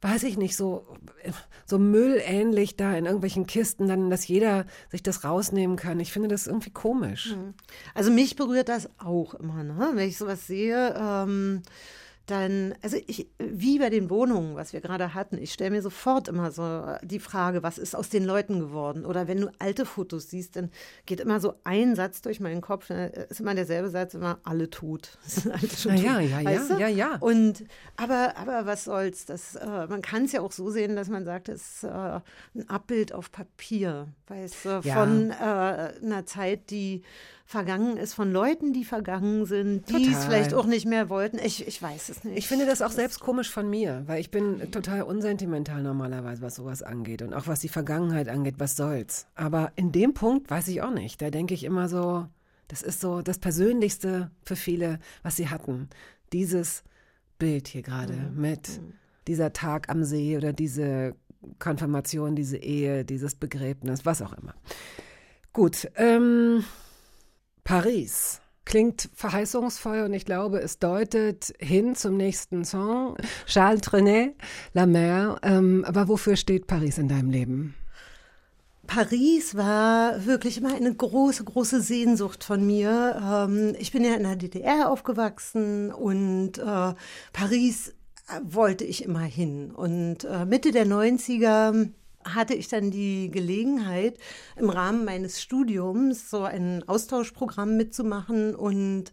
weiß 0.00 0.24
ich 0.24 0.36
nicht, 0.36 0.56
so, 0.56 0.84
so 1.64 1.78
müllähnlich 1.78 2.76
da 2.76 2.96
in 2.96 3.04
irgendwelchen 3.04 3.46
Kisten, 3.46 3.86
dann, 3.86 4.10
dass 4.10 4.26
jeder 4.26 4.66
sich 4.90 5.04
das 5.04 5.22
rausnehmen 5.22 5.76
kann. 5.76 6.00
Ich 6.00 6.10
finde 6.12 6.26
das 6.26 6.48
irgendwie 6.48 6.70
komisch. 6.70 7.36
Also 7.94 8.10
mich 8.10 8.34
berührt 8.34 8.68
das 8.68 8.88
auch 8.98 9.34
immer, 9.34 9.62
ne? 9.62 9.92
wenn 9.94 10.08
ich 10.08 10.18
sowas 10.18 10.48
sehe. 10.48 10.92
Ähm, 10.98 11.62
dann, 12.26 12.74
also 12.82 12.96
ich, 13.06 13.28
wie 13.38 13.78
bei 13.78 13.88
den 13.88 14.10
Wohnungen, 14.10 14.56
was 14.56 14.72
wir 14.72 14.80
gerade 14.80 15.14
hatten, 15.14 15.38
ich 15.38 15.52
stelle 15.52 15.70
mir 15.70 15.82
sofort 15.82 16.26
immer 16.26 16.50
so 16.50 16.84
die 17.02 17.20
Frage, 17.20 17.62
was 17.62 17.78
ist 17.78 17.94
aus 17.94 18.08
den 18.08 18.24
Leuten 18.24 18.58
geworden? 18.58 19.06
Oder 19.06 19.28
wenn 19.28 19.40
du 19.40 19.50
alte 19.60 19.86
Fotos 19.86 20.30
siehst, 20.30 20.56
dann 20.56 20.70
geht 21.06 21.20
immer 21.20 21.38
so 21.38 21.54
ein 21.62 21.94
Satz 21.94 22.22
durch 22.22 22.40
meinen 22.40 22.60
Kopf, 22.60 22.90
ne, 22.90 23.08
ist 23.08 23.40
immer 23.40 23.54
derselbe 23.54 23.90
Satz, 23.90 24.14
immer 24.14 24.38
alle 24.42 24.68
tot. 24.70 25.18
Alle 25.52 25.70
schon 25.70 25.96
ja, 25.96 26.20
tot, 26.20 26.30
ja, 26.30 26.40
ja, 26.40 26.64
du? 26.68 26.78
ja, 26.80 26.88
ja. 26.88 27.16
Und 27.20 27.64
aber, 27.96 28.36
aber 28.36 28.66
was 28.66 28.84
soll's? 28.84 29.24
Das, 29.24 29.54
äh, 29.54 29.86
man 29.86 30.02
kann 30.02 30.24
es 30.24 30.32
ja 30.32 30.40
auch 30.40 30.52
so 30.52 30.70
sehen, 30.70 30.96
dass 30.96 31.08
man 31.08 31.24
sagt, 31.24 31.48
es 31.48 31.76
ist 31.76 31.84
äh, 31.84 32.20
ein 32.56 32.68
Abbild 32.68 33.12
auf 33.12 33.30
Papier, 33.30 34.08
weißt 34.26 34.64
du, 34.64 34.80
Ja. 34.82 34.94
von 34.94 35.30
äh, 35.30 35.34
einer 36.02 36.26
Zeit, 36.26 36.70
die 36.70 37.02
vergangen 37.46 37.96
ist, 37.96 38.12
von 38.12 38.32
Leuten, 38.32 38.72
die 38.72 38.84
vergangen 38.84 39.46
sind, 39.46 39.88
die 39.88 40.12
es 40.12 40.24
vielleicht 40.24 40.52
auch 40.52 40.66
nicht 40.66 40.84
mehr 40.84 41.08
wollten. 41.08 41.38
Ich, 41.38 41.66
ich 41.66 41.80
weiß 41.80 42.08
es 42.08 42.24
nicht. 42.24 42.36
Ich 42.36 42.48
finde 42.48 42.66
das 42.66 42.82
auch 42.82 42.90
selbst 42.90 43.20
komisch 43.20 43.50
von 43.50 43.70
mir, 43.70 44.02
weil 44.06 44.20
ich 44.20 44.32
bin 44.32 44.72
total 44.72 45.02
unsentimental 45.02 45.80
normalerweise, 45.80 46.42
was 46.42 46.56
sowas 46.56 46.82
angeht 46.82 47.22
und 47.22 47.32
auch 47.32 47.46
was 47.46 47.60
die 47.60 47.68
Vergangenheit 47.68 48.28
angeht, 48.28 48.56
was 48.58 48.74
soll's. 48.74 49.28
Aber 49.36 49.70
in 49.76 49.92
dem 49.92 50.12
Punkt 50.12 50.50
weiß 50.50 50.66
ich 50.68 50.82
auch 50.82 50.90
nicht. 50.90 51.22
Da 51.22 51.30
denke 51.30 51.54
ich 51.54 51.62
immer 51.62 51.88
so, 51.88 52.26
das 52.66 52.82
ist 52.82 53.00
so 53.00 53.22
das 53.22 53.38
Persönlichste 53.38 54.32
für 54.44 54.56
viele, 54.56 54.98
was 55.22 55.36
sie 55.36 55.48
hatten. 55.48 55.88
Dieses 56.32 56.82
Bild 57.38 57.68
hier 57.68 57.82
gerade 57.82 58.14
mit 58.34 58.80
dieser 59.28 59.52
Tag 59.52 59.88
am 59.88 60.02
See 60.02 60.36
oder 60.36 60.52
diese 60.52 61.14
Konfirmation, 61.60 62.34
diese 62.34 62.56
Ehe, 62.56 63.04
dieses 63.04 63.36
Begräbnis, 63.36 64.04
was 64.04 64.20
auch 64.20 64.32
immer. 64.32 64.54
Gut, 65.52 65.88
ähm, 65.94 66.64
Paris 67.66 68.40
klingt 68.64 69.10
verheißungsvoll 69.12 70.02
und 70.02 70.12
ich 70.12 70.24
glaube, 70.24 70.60
es 70.60 70.78
deutet 70.78 71.52
hin 71.58 71.96
zum 71.96 72.16
nächsten 72.16 72.64
Song. 72.64 73.16
Charles 73.46 73.80
Trenet, 73.80 74.36
La 74.72 74.86
Mer. 74.86 75.40
Ähm, 75.42 75.84
aber 75.84 76.06
wofür 76.06 76.36
steht 76.36 76.68
Paris 76.68 76.96
in 76.96 77.08
deinem 77.08 77.30
Leben? 77.30 77.74
Paris 78.86 79.56
war 79.56 80.26
wirklich 80.26 80.58
immer 80.58 80.76
eine 80.76 80.94
große, 80.94 81.42
große 81.42 81.80
Sehnsucht 81.80 82.44
von 82.44 82.64
mir. 82.64 83.20
Ähm, 83.20 83.74
ich 83.80 83.90
bin 83.90 84.04
ja 84.04 84.14
in 84.14 84.22
der 84.22 84.36
DDR 84.36 84.88
aufgewachsen 84.88 85.92
und 85.92 86.58
äh, 86.58 86.94
Paris 87.32 87.94
wollte 88.44 88.84
ich 88.84 89.04
immer 89.04 89.22
hin. 89.22 89.72
Und 89.72 90.22
äh, 90.22 90.44
Mitte 90.44 90.70
der 90.70 90.86
90er 90.86 91.90
hatte 92.34 92.54
ich 92.54 92.68
dann 92.68 92.90
die 92.90 93.30
Gelegenheit, 93.30 94.18
im 94.56 94.70
Rahmen 94.70 95.04
meines 95.04 95.40
Studiums 95.40 96.30
so 96.30 96.42
ein 96.42 96.82
Austauschprogramm 96.86 97.76
mitzumachen. 97.76 98.54
Und 98.54 99.12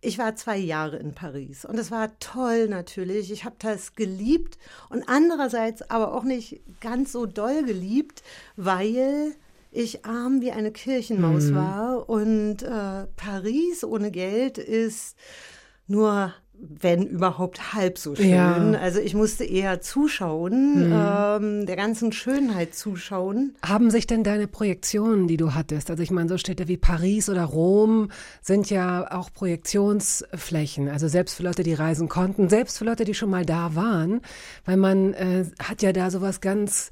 ich 0.00 0.18
war 0.18 0.36
zwei 0.36 0.56
Jahre 0.56 0.96
in 0.96 1.14
Paris. 1.14 1.64
Und 1.64 1.78
es 1.78 1.90
war 1.90 2.18
toll 2.20 2.68
natürlich. 2.68 3.32
Ich 3.32 3.44
habe 3.44 3.56
das 3.58 3.94
geliebt 3.94 4.58
und 4.90 5.08
andererseits 5.08 5.82
aber 5.90 6.14
auch 6.14 6.24
nicht 6.24 6.60
ganz 6.80 7.12
so 7.12 7.26
doll 7.26 7.64
geliebt, 7.64 8.22
weil 8.56 9.34
ich 9.70 10.04
arm 10.04 10.40
wie 10.40 10.52
eine 10.52 10.72
Kirchenmaus 10.72 11.54
war. 11.54 12.08
Und 12.08 12.62
äh, 12.62 13.06
Paris 13.16 13.84
ohne 13.84 14.10
Geld 14.10 14.58
ist 14.58 15.16
nur 15.86 16.32
wenn 16.60 17.06
überhaupt 17.06 17.72
halb 17.74 17.98
so 17.98 18.14
schön. 18.14 18.30
Ja. 18.30 18.72
Also 18.80 19.00
ich 19.00 19.14
musste 19.14 19.44
eher 19.44 19.80
zuschauen, 19.80 20.92
ähm, 20.92 21.66
der 21.66 21.76
ganzen 21.76 22.12
Schönheit 22.12 22.74
zuschauen. 22.74 23.54
Haben 23.64 23.90
sich 23.90 24.06
denn 24.06 24.24
deine 24.24 24.48
Projektionen, 24.48 25.28
die 25.28 25.36
du 25.36 25.54
hattest, 25.54 25.90
also 25.90 26.02
ich 26.02 26.10
meine, 26.10 26.28
so 26.28 26.38
Städte 26.38 26.68
wie 26.68 26.76
Paris 26.76 27.28
oder 27.28 27.44
Rom 27.44 28.10
sind 28.42 28.70
ja 28.70 29.10
auch 29.12 29.32
Projektionsflächen, 29.32 30.88
also 30.88 31.08
selbst 31.08 31.34
für 31.34 31.42
Leute, 31.42 31.62
die 31.62 31.74
reisen 31.74 32.08
konnten, 32.08 32.48
selbst 32.48 32.78
für 32.78 32.84
Leute, 32.84 33.04
die 33.04 33.14
schon 33.14 33.30
mal 33.30 33.44
da 33.44 33.74
waren, 33.74 34.20
weil 34.64 34.76
man 34.76 35.14
äh, 35.14 35.44
hat 35.62 35.82
ja 35.82 35.92
da 35.92 36.10
sowas 36.10 36.40
ganz 36.40 36.90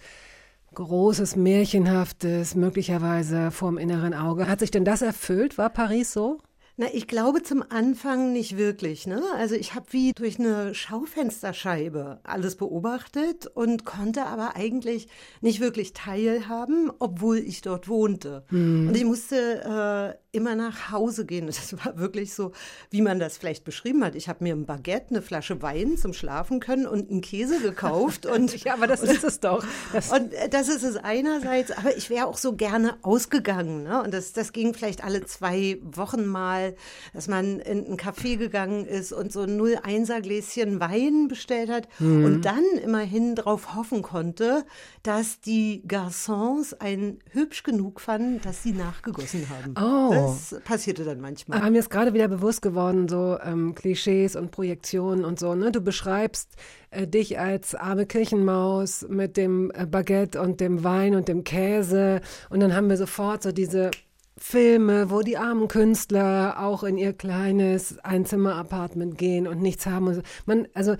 Großes, 0.74 1.36
Märchenhaftes, 1.36 2.54
möglicherweise 2.54 3.50
vorm 3.50 3.78
inneren 3.78 4.12
Auge. 4.12 4.46
Hat 4.46 4.60
sich 4.60 4.70
denn 4.70 4.84
das 4.84 5.00
erfüllt? 5.00 5.56
War 5.56 5.70
Paris 5.70 6.12
so? 6.12 6.38
Na, 6.78 6.88
ich 6.92 7.06
glaube 7.06 7.42
zum 7.42 7.64
Anfang 7.66 8.34
nicht 8.34 8.58
wirklich. 8.58 9.06
Ne? 9.06 9.22
Also 9.36 9.54
ich 9.54 9.74
habe 9.74 9.86
wie 9.92 10.12
durch 10.12 10.38
eine 10.38 10.74
Schaufensterscheibe 10.74 12.20
alles 12.22 12.56
beobachtet 12.56 13.46
und 13.46 13.86
konnte 13.86 14.26
aber 14.26 14.56
eigentlich 14.56 15.08
nicht 15.40 15.60
wirklich 15.60 15.94
teilhaben, 15.94 16.92
obwohl 16.98 17.38
ich 17.38 17.62
dort 17.62 17.88
wohnte. 17.88 18.44
Und 18.88 18.94
ich 18.94 19.04
musste 19.06 20.18
äh, 20.20 20.36
immer 20.36 20.54
nach 20.54 20.90
Hause 20.90 21.24
gehen. 21.24 21.46
Das 21.56 21.72
war 21.84 21.98
wirklich 21.98 22.34
so, 22.34 22.52
wie 22.90 23.00
man 23.00 23.18
das 23.18 23.38
vielleicht 23.38 23.64
beschrieben 23.64 24.04
hat. 24.04 24.14
Ich 24.14 24.28
habe 24.28 24.44
mir 24.44 24.54
ein 24.54 24.66
Baguette, 24.66 25.10
eine 25.10 25.22
Flasche 25.22 25.62
Wein 25.62 25.96
zum 25.96 26.12
Schlafen 26.12 26.60
können 26.60 26.86
und 26.86 27.10
einen 27.10 27.22
Käse 27.22 27.60
gekauft. 27.60 28.26
und 28.26 28.62
Ja, 28.64 28.74
aber 28.74 28.86
das 28.86 29.02
ist 29.02 29.24
es 29.24 29.40
doch. 29.40 29.64
Das, 29.92 30.12
und 30.12 30.34
äh, 30.34 30.48
das 30.50 30.68
ist 30.68 30.82
es 30.82 30.96
einerseits, 30.96 31.70
aber 31.70 31.96
ich 31.96 32.10
wäre 32.10 32.26
auch 32.26 32.36
so 32.36 32.54
gerne 32.54 32.98
ausgegangen. 33.02 33.84
Ne? 33.84 34.02
Und 34.02 34.12
das, 34.12 34.32
das 34.32 34.52
ging 34.52 34.74
vielleicht 34.74 35.02
alle 35.02 35.24
zwei 35.24 35.78
Wochen 35.82 36.26
mal 36.26 36.65
mal, 36.72 36.74
dass 37.12 37.28
man 37.28 37.60
in 37.60 37.86
ein 37.92 37.96
Café 37.96 38.36
gegangen 38.36 38.86
ist 38.86 39.12
und 39.12 39.32
so 39.32 39.42
ein 39.42 39.60
01er 39.60 40.20
Gläschen 40.20 40.80
Wein 40.80 41.28
bestellt 41.28 41.70
hat 41.70 41.88
Mhm. 41.98 42.24
und 42.24 42.42
dann 42.44 42.64
immerhin 42.82 43.34
darauf 43.34 43.74
hoffen 43.74 44.02
konnte, 44.02 44.64
dass 45.02 45.40
die 45.40 45.82
Garçons 45.86 46.74
einen 46.78 47.18
hübsch 47.30 47.62
genug 47.62 48.00
fanden, 48.00 48.40
dass 48.42 48.62
sie 48.62 48.72
nachgegossen 48.72 49.46
haben. 49.48 49.74
Oh. 49.80 50.12
Das 50.14 50.60
passierte 50.64 51.04
dann 51.04 51.20
manchmal. 51.20 51.58
Aber 51.60 51.70
mir 51.70 51.78
ist 51.78 51.90
gerade 51.90 52.14
wieder 52.14 52.28
bewusst 52.28 52.62
geworden, 52.62 53.08
so 53.08 53.38
ähm, 53.42 53.74
Klischees 53.74 54.36
und 54.36 54.50
Projektionen 54.50 55.24
und 55.24 55.38
so. 55.38 55.54
Ne? 55.54 55.72
Du 55.72 55.80
beschreibst 55.80 56.50
äh, 56.90 57.06
dich 57.06 57.38
als 57.38 57.74
arme 57.74 58.06
Kirchenmaus 58.06 59.06
mit 59.08 59.36
dem 59.36 59.70
äh, 59.74 59.86
Baguette 59.86 60.40
und 60.40 60.60
dem 60.60 60.84
Wein 60.84 61.14
und 61.14 61.28
dem 61.28 61.44
Käse. 61.44 62.20
Und 62.50 62.60
dann 62.60 62.74
haben 62.74 62.88
wir 62.88 62.96
sofort 62.96 63.42
so 63.42 63.52
diese 63.52 63.90
Filme, 64.38 65.10
wo 65.10 65.22
die 65.22 65.38
armen 65.38 65.68
Künstler 65.68 66.56
auch 66.58 66.84
in 66.84 66.98
ihr 66.98 67.12
kleines 67.12 67.98
Einzimmer-Apartment 68.00 69.16
gehen 69.16 69.46
und 69.46 69.62
nichts 69.62 69.86
haben. 69.86 70.22
Man, 70.44 70.68
also 70.74 70.96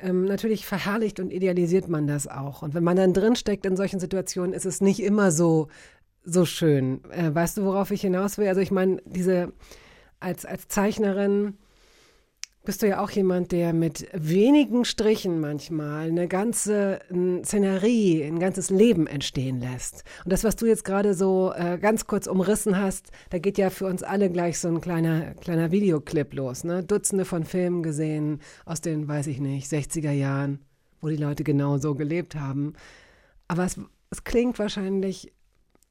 ähm, 0.00 0.24
natürlich 0.24 0.64
verherrlicht 0.64 1.18
und 1.18 1.32
idealisiert 1.32 1.88
man 1.88 2.06
das 2.06 2.28
auch. 2.28 2.62
Und 2.62 2.74
wenn 2.74 2.84
man 2.84 2.96
dann 2.96 3.12
drinsteckt 3.12 3.66
in 3.66 3.76
solchen 3.76 3.98
Situationen, 3.98 4.52
ist 4.52 4.64
es 4.64 4.80
nicht 4.80 5.00
immer 5.00 5.32
so, 5.32 5.68
so 6.24 6.44
schön. 6.44 7.00
Äh, 7.10 7.34
weißt 7.34 7.58
du, 7.58 7.64
worauf 7.64 7.90
ich 7.90 8.02
hinaus 8.02 8.38
will? 8.38 8.48
Also 8.48 8.60
ich 8.60 8.70
meine, 8.70 9.02
diese 9.04 9.52
als, 10.20 10.44
als 10.44 10.68
Zeichnerin 10.68 11.54
bist 12.64 12.82
du 12.82 12.88
ja 12.88 13.02
auch 13.02 13.10
jemand, 13.10 13.52
der 13.52 13.72
mit 13.72 14.08
wenigen 14.12 14.84
Strichen 14.84 15.40
manchmal 15.40 16.08
eine 16.08 16.28
ganze 16.28 17.00
Szenerie, 17.42 18.22
ein 18.24 18.38
ganzes 18.38 18.68
Leben 18.68 19.06
entstehen 19.06 19.60
lässt. 19.60 20.04
Und 20.24 20.32
das, 20.32 20.44
was 20.44 20.56
du 20.56 20.66
jetzt 20.66 20.84
gerade 20.84 21.14
so 21.14 21.52
äh, 21.56 21.78
ganz 21.78 22.06
kurz 22.06 22.26
umrissen 22.26 22.78
hast, 22.78 23.10
da 23.30 23.38
geht 23.38 23.56
ja 23.56 23.70
für 23.70 23.86
uns 23.86 24.02
alle 24.02 24.30
gleich 24.30 24.58
so 24.58 24.68
ein 24.68 24.80
kleiner, 24.80 25.34
kleiner 25.34 25.70
Videoclip 25.70 26.34
los. 26.34 26.64
Ne? 26.64 26.84
Dutzende 26.84 27.24
von 27.24 27.44
Filmen 27.44 27.82
gesehen 27.82 28.40
aus 28.66 28.80
den, 28.80 29.08
weiß 29.08 29.28
ich 29.28 29.40
nicht, 29.40 29.70
60er 29.72 30.12
Jahren, 30.12 30.60
wo 31.00 31.08
die 31.08 31.16
Leute 31.16 31.44
genau 31.44 31.78
so 31.78 31.94
gelebt 31.94 32.34
haben. 32.34 32.74
Aber 33.46 33.64
es, 33.64 33.80
es 34.10 34.24
klingt 34.24 34.58
wahrscheinlich 34.58 35.32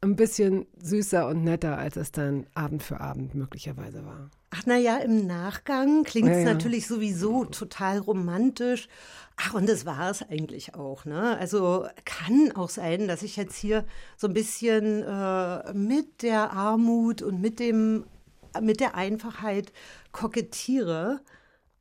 ein 0.02 0.16
bisschen 0.16 0.68
süßer 0.78 1.28
und 1.28 1.44
netter, 1.44 1.78
als 1.78 1.96
es 1.96 2.12
dann 2.12 2.46
Abend 2.54 2.84
für 2.84 3.02
Abend 3.02 3.34
möglicherweise 3.34 4.06
war. 4.06 4.30
Ach 4.50 4.64
na 4.66 4.78
ja, 4.78 4.98
im 4.98 5.28
Nachgang 5.28 6.04
klingt 6.04 6.30
es 6.30 6.38
Ja, 6.38 6.44
ja. 6.48 6.54
natürlich 6.54 6.88
sowieso 6.88 7.46
total 7.46 7.98
romantisch. 8.00 8.88
Ach, 9.36 9.54
und 9.54 9.68
das 9.70 9.86
war 9.86 10.10
es 10.10 10.24
eigentlich 10.24 10.74
auch. 10.74 11.06
Ne? 11.06 11.38
Also 11.38 11.86
kann 12.06 12.52
auch 12.54 12.70
sein, 12.70 13.08
dass 13.08 13.22
ich 13.24 13.36
jetzt 13.36 13.56
hier 13.56 13.86
so 14.16 14.28
ein 14.28 14.34
bisschen 14.34 15.04
äh, 15.04 15.74
mit 15.74 16.24
der 16.24 16.52
Armut 16.52 17.22
und 17.22 17.42
mit 17.42 17.60
dem 17.60 18.06
mit 18.62 18.80
der 18.80 18.96
Einfachheit 18.96 19.72
kokettiere. 20.12 21.22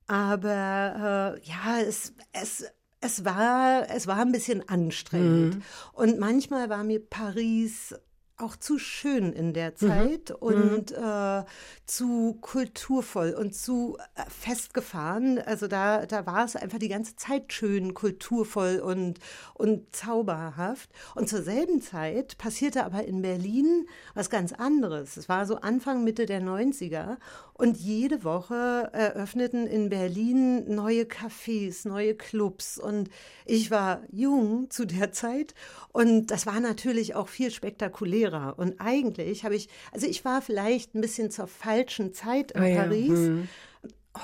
Aber 0.07 1.37
äh, 1.37 1.49
ja, 1.49 1.81
es, 1.81 2.13
es, 2.33 2.65
es, 3.01 3.25
war, 3.25 3.89
es 3.91 4.07
war 4.07 4.19
ein 4.19 4.33
bisschen 4.33 4.69
anstrengend. 4.69 5.63
Und 5.93 6.19
manchmal 6.19 6.69
war 6.69 6.85
mir 6.85 7.01
Paris 7.01 7.95
auch 8.39 8.57
zu 8.57 8.79
schön 8.79 9.33
in 9.33 9.55
der 9.55 9.77
Zeit 9.77 10.31
und 10.31 10.93
äh, 10.93 11.45
zu 11.87 12.37
kulturvoll 12.43 13.31
und 13.31 13.55
zu 13.55 13.97
äh, 14.15 14.29
festgefahren. 14.29 15.39
Also 15.39 15.69
da, 15.69 16.05
da 16.05 16.27
war 16.27 16.45
es 16.45 16.55
einfach 16.55 16.79
die 16.79 16.89
ganze 16.89 17.17
Zeit 17.17 17.53
schön, 17.53 17.95
kulturvoll 17.95 18.81
und, 18.81 19.21
und 19.55 19.95
zauberhaft. 19.95 20.91
Und 21.15 21.31
zur 21.31 21.43
selben 21.43 21.81
Zeit 21.81 22.37
passierte 22.37 22.85
aber 22.85 23.05
in 23.05 23.23
Berlin 23.23 23.87
was 24.15 24.29
ganz 24.29 24.53
anderes. 24.53 25.17
Es 25.17 25.31
war 25.31 25.47
so 25.47 25.57
Anfang, 25.57 26.05
Mitte 26.05 26.27
der 26.27 26.43
90er 26.43 27.17
und 27.55 27.79
jede 27.79 28.23
Woche 28.23 28.91
eröffneten 28.93 29.67
in 29.67 29.89
Berlin 29.89 30.75
neue 30.75 31.05
Cafés, 31.05 31.89
neue 31.89 32.15
Clubs. 32.15 32.79
Und 32.79 33.09
ich 33.47 33.71
war 33.71 34.03
jung 34.13 34.69
zu 34.69 34.85
der 34.85 35.11
Zeit 35.13 35.55
und 35.93 36.27
das 36.27 36.45
war 36.45 36.61
natürlich 36.61 37.15
auch 37.15 37.29
viel 37.29 37.51
spektakulärer. 37.51 38.26
Und 38.57 38.81
eigentlich 38.81 39.45
habe 39.45 39.55
ich, 39.55 39.69
also 39.93 40.07
ich 40.07 40.25
war 40.25 40.43
vielleicht 40.43 40.95
ein 40.95 41.01
bisschen 41.01 41.31
zur 41.31 41.47
falschen 41.47 42.13
Zeit 42.13 42.53
in 42.53 42.61
Ah 42.63 42.67
ja, 42.67 42.83
Paris. 42.83 43.31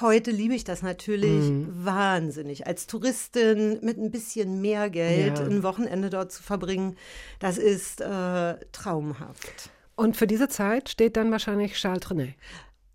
Heute 0.01 0.31
liebe 0.31 0.55
ich 0.55 0.65
das 0.65 0.81
natürlich 0.83 1.53
wahnsinnig. 1.69 2.67
Als 2.67 2.87
Touristin 2.87 3.79
mit 3.83 3.99
ein 3.99 4.11
bisschen 4.11 4.61
mehr 4.63 4.89
Geld 4.89 5.39
Ja. 5.39 5.45
ein 5.45 5.63
Wochenende 5.63 6.09
dort 6.09 6.33
zu 6.33 6.43
verbringen, 6.43 6.97
das 7.41 7.59
ist 7.59 8.01
äh, 8.01 8.55
traumhaft. 8.73 9.71
Und 9.95 10.17
für 10.17 10.27
diese 10.27 10.49
Zeit 10.49 10.89
steht 10.89 11.17
dann 11.19 11.31
wahrscheinlich 11.31 11.75
Charles 11.75 12.01
Trenet. 12.01 12.35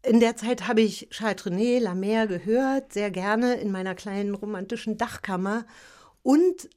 In 0.01 0.19
der 0.19 0.35
Zeit 0.37 0.67
habe 0.67 0.81
ich 0.81 1.07
Charles 1.11 1.35
Trenet, 1.43 1.83
La 1.83 1.93
Mer 1.93 2.25
gehört, 2.25 2.93
sehr 2.93 3.11
gerne 3.11 3.55
in 3.55 3.71
meiner 3.71 3.93
kleinen 3.93 4.33
romantischen 4.33 4.97
Dachkammer. 4.97 5.65
Und 6.23 6.67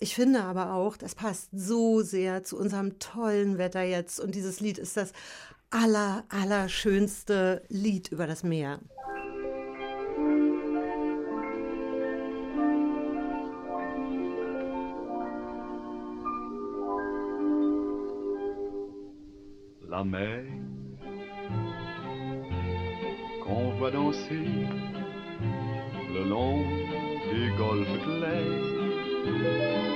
ich 0.00 0.14
finde 0.14 0.42
aber 0.44 0.72
auch, 0.72 0.96
das 0.96 1.14
passt 1.14 1.48
so 1.52 2.02
sehr 2.02 2.44
zu 2.44 2.56
unserem 2.56 2.98
tollen 2.98 3.58
Wetter 3.58 3.82
jetzt. 3.82 4.20
Und 4.20 4.34
dieses 4.34 4.60
Lied 4.60 4.78
ist 4.78 4.96
das 4.96 5.12
aller, 5.70 6.24
allerschönste 6.28 7.62
Lied 7.68 8.08
über 8.08 8.26
das 8.26 8.42
Meer. 8.42 8.80
la 19.88 20.04
mer 20.04 20.44
qu'on 23.42 23.72
voit 23.78 23.90
danser 23.90 24.44
le 26.14 26.22
long 26.28 26.62
des 27.32 27.56
golfes 27.56 28.02
clairs 28.04 29.87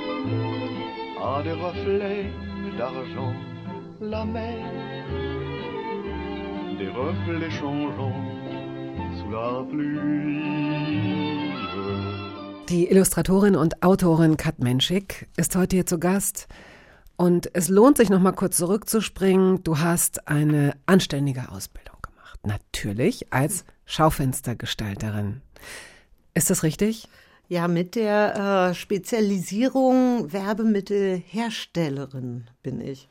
a 1.24 1.40
des 1.42 1.52
reflets 1.52 2.32
d'argent 2.76 3.32
la 4.00 4.24
mer 4.24 4.58
des 6.78 6.88
reflets 6.88 7.50
changeants 7.60 8.24
sous 9.18 9.30
la 9.30 9.64
pluie 9.70 10.42
Die 12.68 12.90
Illustratorin 12.90 13.54
und 13.54 13.82
Autorin 13.84 14.36
Kat 14.36 14.58
Menschik 14.58 15.28
ist 15.36 15.54
heute 15.54 15.76
hier 15.76 15.86
zu 15.86 15.98
Gast. 15.98 16.48
Und 17.16 17.54
es 17.54 17.68
lohnt 17.68 17.98
sich 17.98 18.08
noch 18.08 18.18
mal 18.18 18.32
kurz 18.32 18.56
zurückzuspringen. 18.56 19.62
Du 19.62 19.78
hast 19.78 20.26
eine 20.26 20.74
anständige 20.86 21.50
Ausbildung 21.52 21.98
gemacht. 22.00 22.40
Natürlich 22.46 23.32
als 23.32 23.64
Schaufenstergestalterin. 23.84 25.42
Ist 26.34 26.48
das 26.48 26.62
richtig? 26.62 27.08
Ja, 27.52 27.68
mit 27.68 27.94
der 27.96 28.70
äh, 28.70 28.74
Spezialisierung 28.74 30.32
Werbemittelherstellerin 30.32 32.48
bin 32.62 32.80
ich. 32.80 33.10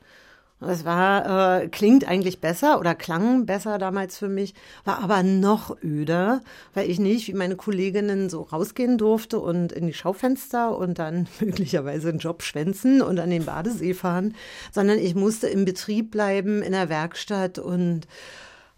Das 0.60 0.84
war, 0.84 1.62
äh, 1.62 1.68
klingt 1.68 2.08
eigentlich 2.08 2.42
besser 2.42 2.80
oder 2.80 2.96
klang 2.96 3.46
besser 3.46 3.78
damals 3.78 4.18
für 4.18 4.30
mich, 4.30 4.56
war 4.84 5.04
aber 5.04 5.22
noch 5.22 5.78
öder, 5.84 6.42
weil 6.74 6.90
ich 6.90 6.98
nicht 6.98 7.28
wie 7.28 7.36
meine 7.36 7.56
Kolleginnen 7.56 8.32
so 8.32 8.42
rausgehen 8.42 8.98
durfte 8.98 9.40
und 9.40 9.72
in 9.74 9.86
die 9.86 9.94
Schaufenster 9.94 10.76
und 10.76 10.98
dann 10.98 11.28
möglicherweise 11.40 12.10
einen 12.10 12.18
Job 12.18 12.42
schwänzen 12.42 13.04
und 13.04 13.20
an 13.20 13.30
den 13.30 13.46
Badesee 13.46 13.94
fahren, 13.94 14.34
sondern 14.72 14.98
ich 14.98 15.14
musste 15.14 15.50
im 15.50 15.66
Betrieb 15.66 16.10
bleiben, 16.10 16.64
in 16.64 16.72
der 16.72 16.90
Werkstatt 16.90 17.60
und 17.60 18.08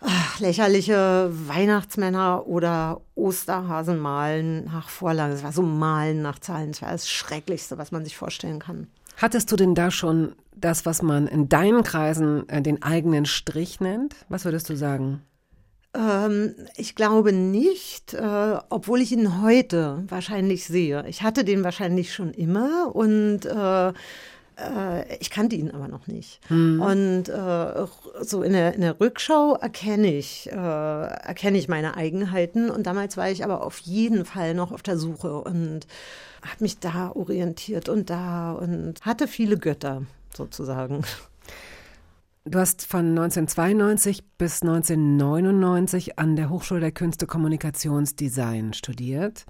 ach, 0.03 0.39
lächerliche 0.39 1.29
Weihnachtsmänner 1.31 2.45
oder 2.47 3.01
Osterhasen 3.15 3.97
malen 3.99 4.65
nach 4.65 4.89
Vorlagen. 4.89 5.33
Das 5.33 5.43
war 5.43 5.51
so 5.51 5.61
Malen 5.61 6.21
nach 6.21 6.39
Zahlen. 6.39 6.71
Das 6.71 6.81
war 6.81 6.91
das 6.91 7.09
Schrecklichste, 7.09 7.77
was 7.77 7.91
man 7.91 8.03
sich 8.03 8.17
vorstellen 8.17 8.59
kann. 8.59 8.87
Hattest 9.17 9.51
du 9.51 9.55
denn 9.55 9.75
da 9.75 9.91
schon 9.91 10.35
das, 10.55 10.85
was 10.85 11.01
man 11.01 11.27
in 11.27 11.49
deinen 11.49 11.83
Kreisen 11.83 12.47
äh, 12.49 12.61
den 12.61 12.83
eigenen 12.83 13.25
Strich 13.25 13.79
nennt? 13.79 14.15
Was 14.29 14.45
würdest 14.45 14.69
du 14.69 14.75
sagen? 14.75 15.21
Ähm, 15.95 16.55
ich 16.75 16.95
glaube 16.95 17.31
nicht, 17.31 18.13
äh, 18.13 18.57
obwohl 18.69 19.01
ich 19.01 19.11
ihn 19.11 19.41
heute 19.41 20.03
wahrscheinlich 20.07 20.65
sehe. 20.65 21.05
Ich 21.07 21.21
hatte 21.21 21.43
den 21.43 21.63
wahrscheinlich 21.63 22.13
schon 22.13 22.31
immer 22.33 22.95
und 22.95 23.45
äh, 23.45 23.93
äh, 24.57 25.17
ich 25.17 25.29
kannte 25.29 25.55
ihn 25.55 25.71
aber 25.71 25.87
noch 25.87 26.07
nicht. 26.07 26.39
Und 26.79 27.29
äh, 27.29 27.85
so 28.21 28.43
in 28.43 28.53
der, 28.53 28.73
in 28.73 28.81
der 28.81 28.99
Rückschau 28.99 29.55
erkenne 29.55 30.13
ich, 30.13 30.51
äh, 30.51 30.55
erkenne 30.55 31.57
ich 31.57 31.67
meine 31.67 31.95
Eigenheiten. 31.97 32.69
Und 32.69 32.87
damals 32.87 33.17
war 33.17 33.29
ich 33.29 33.43
aber 33.43 33.63
auf 33.63 33.79
jeden 33.79 34.25
Fall 34.25 34.53
noch 34.53 34.71
auf 34.71 34.81
der 34.81 34.97
Suche 34.97 35.35
und 35.41 35.87
habe 36.41 36.57
mich 36.59 36.79
da 36.79 37.11
orientiert 37.11 37.89
und 37.89 38.09
da 38.09 38.53
und 38.53 39.01
hatte 39.05 39.27
viele 39.27 39.57
Götter 39.57 40.03
sozusagen. 40.35 41.03
Du 42.45 42.59
hast 42.59 42.85
von 42.85 43.17
1992 43.17 44.23
bis 44.37 44.61
1999 44.63 46.19
an 46.19 46.35
der 46.35 46.49
Hochschule 46.49 46.81
der 46.81 46.91
Künste 46.91 47.25
Kommunikationsdesign 47.25 48.73
studiert 48.73 49.45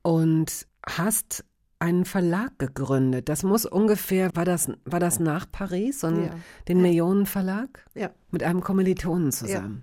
und 0.00 0.66
hast 0.86 1.44
einen 1.80 2.04
Verlag 2.04 2.58
gegründet. 2.58 3.28
Das 3.28 3.42
muss 3.42 3.66
ungefähr, 3.66 4.30
war 4.34 4.44
das, 4.44 4.70
war 4.84 5.00
das 5.00 5.18
nach 5.18 5.46
Paris, 5.50 6.00
so 6.00 6.08
ein, 6.08 6.24
Ja. 6.24 6.30
den 6.68 6.80
Millionenverlag? 6.82 7.84
Ja. 7.94 8.10
Mit 8.30 8.42
einem 8.42 8.60
Kommilitonen 8.60 9.32
zusammen. 9.32 9.82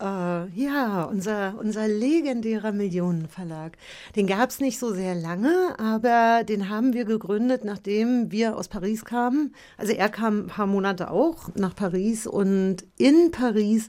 Äh, 0.00 0.48
ja, 0.48 1.04
unser, 1.04 1.54
unser 1.58 1.86
legendärer 1.88 2.72
Millionenverlag. 2.72 3.76
Den 4.16 4.26
gab 4.26 4.50
es 4.50 4.58
nicht 4.60 4.78
so 4.78 4.92
sehr 4.92 5.14
lange, 5.14 5.76
aber 5.78 6.42
den 6.44 6.68
haben 6.68 6.92
wir 6.92 7.04
gegründet, 7.04 7.64
nachdem 7.64 8.30
wir 8.32 8.56
aus 8.56 8.68
Paris 8.68 9.04
kamen. 9.04 9.54
Also 9.78 9.92
er 9.92 10.08
kam 10.08 10.40
ein 10.40 10.46
paar 10.48 10.66
Monate 10.66 11.10
auch 11.10 11.48
nach 11.54 11.74
Paris 11.76 12.26
und 12.26 12.78
in 12.98 13.30
Paris 13.30 13.88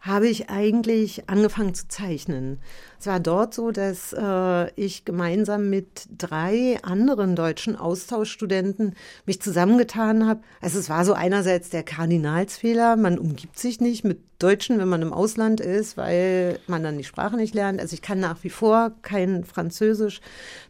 habe 0.00 0.28
ich 0.28 0.48
eigentlich 0.48 1.28
angefangen 1.28 1.74
zu 1.74 1.88
zeichnen. 1.88 2.60
Es 3.00 3.06
war 3.06 3.18
dort 3.18 3.52
so, 3.52 3.72
dass 3.72 4.12
äh, 4.12 4.70
ich 4.74 5.04
gemeinsam 5.04 5.70
mit 5.70 6.08
drei 6.16 6.78
anderen 6.82 7.34
deutschen 7.34 7.74
Austauschstudenten 7.76 8.94
mich 9.26 9.42
zusammengetan 9.42 10.26
habe. 10.26 10.40
Also 10.60 10.78
es 10.78 10.88
war 10.88 11.04
so 11.04 11.14
einerseits 11.14 11.70
der 11.70 11.82
Kardinalsfehler, 11.82 12.96
man 12.96 13.18
umgibt 13.18 13.58
sich 13.58 13.80
nicht 13.80 14.04
mit 14.04 14.20
Deutschen, 14.38 14.78
wenn 14.78 14.88
man 14.88 15.02
im 15.02 15.12
Ausland 15.12 15.60
ist, 15.60 15.96
weil 15.96 16.60
man 16.68 16.84
dann 16.84 16.96
die 16.96 17.04
Sprache 17.04 17.36
nicht 17.36 17.54
lernt. 17.54 17.80
Also 17.80 17.94
ich 17.94 18.02
kann 18.02 18.20
nach 18.20 18.44
wie 18.44 18.50
vor 18.50 18.92
kein 19.02 19.42
Französisch, 19.42 20.20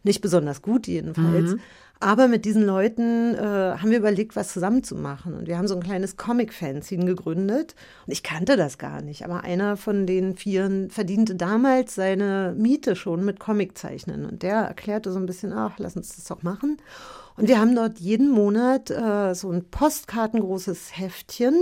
nicht 0.04 0.22
besonders 0.22 0.62
gut 0.62 0.86
jedenfalls. 0.86 1.52
Mhm. 1.52 1.60
Aber 2.00 2.28
mit 2.28 2.44
diesen 2.44 2.64
Leuten 2.64 3.34
äh, 3.34 3.38
haben 3.38 3.90
wir 3.90 3.98
überlegt, 3.98 4.36
was 4.36 4.52
zusammen 4.52 4.84
zu 4.84 4.94
machen. 4.94 5.34
Und 5.34 5.48
wir 5.48 5.58
haben 5.58 5.66
so 5.66 5.74
ein 5.74 5.82
kleines 5.82 6.16
Comic-Fanzine 6.16 7.04
gegründet. 7.04 7.74
Und 8.06 8.12
ich 8.12 8.22
kannte 8.22 8.56
das 8.56 8.78
gar 8.78 9.02
nicht. 9.02 9.24
Aber 9.24 9.42
einer 9.42 9.76
von 9.76 10.06
den 10.06 10.36
Vieren 10.36 10.90
verdiente 10.90 11.34
damals 11.34 11.96
seine 11.96 12.54
Miete 12.56 12.94
schon 12.94 13.24
mit 13.24 13.40
Comiczeichnen. 13.40 14.26
Und 14.26 14.44
der 14.44 14.58
erklärte 14.58 15.10
so 15.10 15.18
ein 15.18 15.26
bisschen, 15.26 15.52
ach, 15.52 15.74
lass 15.78 15.96
uns 15.96 16.14
das 16.14 16.26
doch 16.26 16.44
machen. 16.44 16.76
Und 17.36 17.48
wir 17.48 17.60
haben 17.60 17.74
dort 17.74 17.98
jeden 17.98 18.30
Monat 18.30 18.90
äh, 18.90 19.34
so 19.34 19.50
ein 19.50 19.64
postkartengroßes 19.64 20.96
Heftchen 20.96 21.54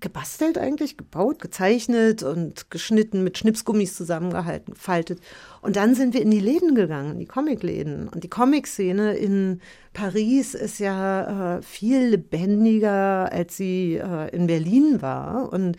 gebastelt 0.00 0.58
eigentlich, 0.58 0.96
gebaut, 0.96 1.40
gezeichnet 1.40 2.22
und 2.22 2.70
geschnitten, 2.70 3.24
mit 3.24 3.38
Schnipsgummis 3.38 3.94
zusammengehalten, 3.94 4.74
gefaltet. 4.74 5.20
Und 5.64 5.76
dann 5.76 5.94
sind 5.94 6.12
wir 6.12 6.20
in 6.20 6.30
die 6.30 6.40
Läden 6.40 6.74
gegangen, 6.74 7.18
die 7.18 7.24
Comicläden. 7.24 8.08
Und 8.08 8.22
die 8.22 8.28
Comic-Szene 8.28 9.16
in 9.16 9.62
Paris 9.94 10.52
ist 10.52 10.78
ja 10.78 11.56
äh, 11.56 11.62
viel 11.62 12.08
lebendiger, 12.08 13.32
als 13.32 13.56
sie 13.56 13.94
äh, 13.94 14.28
in 14.36 14.46
Berlin 14.46 15.00
war. 15.00 15.50
Und 15.50 15.76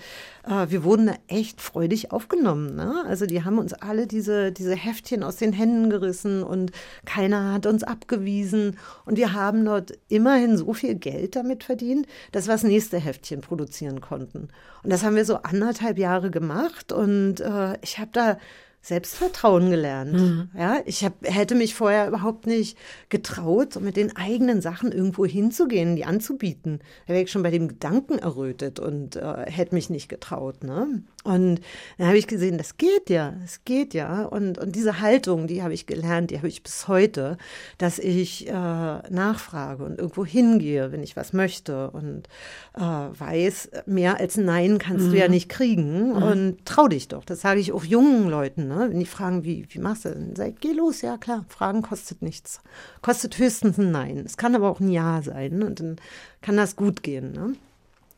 äh, 0.47 0.65
wir 0.69 0.83
wurden 0.83 1.05
da 1.05 1.13
echt 1.27 1.61
freudig 1.61 2.11
aufgenommen. 2.11 2.75
Ne? 2.75 3.03
Also 3.07 3.27
die 3.27 3.43
haben 3.43 3.59
uns 3.59 3.73
alle 3.73 4.07
diese, 4.07 4.51
diese 4.51 4.75
Heftchen 4.75 5.21
aus 5.21 5.35
den 5.35 5.53
Händen 5.53 5.91
gerissen 5.91 6.41
und 6.41 6.71
keiner 7.05 7.53
hat 7.53 7.67
uns 7.67 7.83
abgewiesen. 7.83 8.79
Und 9.05 9.17
wir 9.17 9.33
haben 9.33 9.63
dort 9.65 9.93
immerhin 10.07 10.57
so 10.57 10.73
viel 10.73 10.95
Geld 10.95 11.35
damit 11.35 11.63
verdient, 11.63 12.07
dass 12.31 12.47
wir 12.47 12.53
das 12.53 12.63
nächste 12.63 12.97
Heftchen 12.97 13.41
produzieren 13.41 14.01
konnten. 14.01 14.47
Und 14.81 14.89
das 14.91 15.03
haben 15.03 15.15
wir 15.15 15.25
so 15.25 15.43
anderthalb 15.43 15.99
Jahre 15.99 16.31
gemacht. 16.31 16.91
Und 16.91 17.39
äh, 17.41 17.77
ich 17.83 17.99
habe 17.99 18.09
da 18.13 18.37
Selbstvertrauen 18.85 19.71
gelernt. 19.71 20.13
Mhm. 20.13 20.49
Ja, 20.55 20.79
ich 20.85 21.03
hab, 21.03 21.13
hätte 21.23 21.55
mich 21.55 21.73
vorher 21.73 22.07
überhaupt 22.07 22.45
nicht 22.45 22.77
getraut, 23.09 23.73
so 23.73 23.79
mit 23.79 23.97
den 23.97 24.15
eigenen 24.15 24.61
Sachen 24.61 24.91
irgendwo 24.91 25.25
hinzugehen, 25.25 25.95
die 25.95 26.05
anzubieten. 26.05 26.81
Da 27.07 27.13
wäre 27.13 27.23
ich 27.23 27.31
schon 27.31 27.41
bei 27.41 27.49
dem 27.49 27.67
Gedanken 27.67 28.19
errötet 28.19 28.79
und 28.79 29.15
äh, 29.15 29.49
hätte 29.49 29.73
mich 29.73 29.89
nicht 29.89 30.07
getraut. 30.07 30.63
Ne? 30.63 31.01
Und 31.25 31.59
dann 31.97 32.07
habe 32.07 32.19
ich 32.19 32.27
gesehen, 32.27 32.59
das 32.59 32.77
geht 32.77 33.09
ja, 33.09 33.33
es 33.43 33.65
geht 33.65 33.95
ja. 33.95 34.25
Und, 34.25 34.59
und 34.59 34.75
diese 34.75 35.01
Haltung, 35.01 35.47
die 35.47 35.63
habe 35.63 35.73
ich 35.73 35.87
gelernt, 35.87 36.29
die 36.29 36.37
habe 36.37 36.47
ich 36.47 36.61
bis 36.61 36.87
heute, 36.87 37.39
dass 37.79 37.97
ich 37.97 38.47
äh, 38.47 38.51
nachfrage 38.51 39.83
und 39.83 39.97
irgendwo 39.97 40.23
hingehe, 40.23 40.91
wenn 40.91 41.01
ich 41.01 41.15
was 41.15 41.33
möchte 41.33 41.89
und 41.89 42.29
äh, 42.75 42.79
weiß, 42.79 43.71
mehr 43.87 44.19
als 44.19 44.37
Nein 44.37 44.77
kannst 44.77 45.07
mhm. 45.07 45.11
du 45.11 45.17
ja 45.17 45.25
mhm. 45.25 45.31
nicht 45.31 45.49
kriegen 45.49 46.09
mhm. 46.09 46.23
und 46.23 46.65
trau 46.65 46.87
dich 46.87 47.07
doch. 47.07 47.25
Das 47.25 47.41
sage 47.41 47.59
ich 47.59 47.73
auch 47.73 47.83
jungen 47.83 48.29
Leuten. 48.29 48.67
Ne? 48.67 48.89
Wenn 48.91 48.99
die 48.99 49.07
fragen, 49.07 49.43
wie, 49.43 49.65
wie 49.69 49.79
machst 49.79 50.05
du 50.05 50.09
das? 50.09 50.19
Dann 50.19 50.35
sag 50.35 50.49
ich, 50.49 50.59
geh 50.59 50.73
los, 50.73 51.01
ja 51.01 51.17
klar, 51.17 51.43
Fragen 51.49 51.81
kostet 51.81 52.21
nichts. 52.21 52.61
Kostet 53.01 53.39
höchstens 53.39 53.79
ein 53.79 53.89
Nein. 53.89 54.21
Es 54.23 54.37
kann 54.37 54.53
aber 54.53 54.69
auch 54.69 54.79
ein 54.79 54.91
Ja 54.91 55.23
sein 55.23 55.57
ne? 55.57 55.65
und 55.65 55.79
dann 55.79 55.95
kann 56.41 56.55
das 56.55 56.75
gut 56.75 57.01
gehen. 57.01 57.31
Ne? 57.31 57.55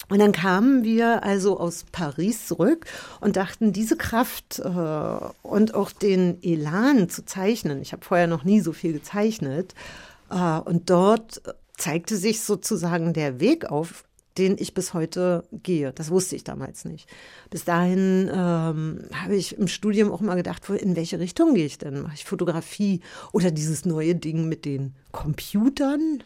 Und 0.09 0.19
dann 0.19 0.31
kamen 0.31 0.83
wir 0.83 1.23
also 1.23 1.59
aus 1.59 1.85
Paris 1.91 2.47
zurück 2.47 2.85
und 3.19 3.35
dachten, 3.35 3.73
diese 3.73 3.97
Kraft 3.97 4.59
äh, 4.59 5.17
und 5.41 5.75
auch 5.75 5.91
den 5.91 6.41
Elan 6.41 7.09
zu 7.09 7.25
zeichnen. 7.25 7.81
Ich 7.81 7.91
habe 7.91 8.05
vorher 8.05 8.27
noch 8.27 8.45
nie 8.45 8.61
so 8.61 8.71
viel 8.71 8.93
gezeichnet. 8.93 9.73
Äh, 10.29 10.59
und 10.59 10.89
dort 10.89 11.41
zeigte 11.77 12.15
sich 12.15 12.41
sozusagen 12.41 13.13
der 13.13 13.39
Weg 13.39 13.65
auf, 13.65 14.05
den 14.37 14.55
ich 14.59 14.73
bis 14.73 14.93
heute 14.93 15.43
gehe. 15.51 15.91
Das 15.91 16.11
wusste 16.11 16.35
ich 16.35 16.43
damals 16.43 16.85
nicht. 16.85 17.09
Bis 17.49 17.65
dahin 17.65 18.29
ähm, 18.31 18.99
habe 19.13 19.35
ich 19.35 19.57
im 19.57 19.67
Studium 19.67 20.11
auch 20.11 20.21
mal 20.21 20.35
gedacht, 20.35 20.69
in 20.69 20.95
welche 20.95 21.19
Richtung 21.19 21.55
gehe 21.55 21.65
ich 21.65 21.79
denn? 21.79 22.01
Mache 22.01 22.15
ich 22.15 22.25
Fotografie 22.25 23.01
oder 23.33 23.51
dieses 23.51 23.85
neue 23.85 24.15
Ding 24.15 24.47
mit 24.47 24.65
den 24.65 24.95
Computern? 25.11 26.23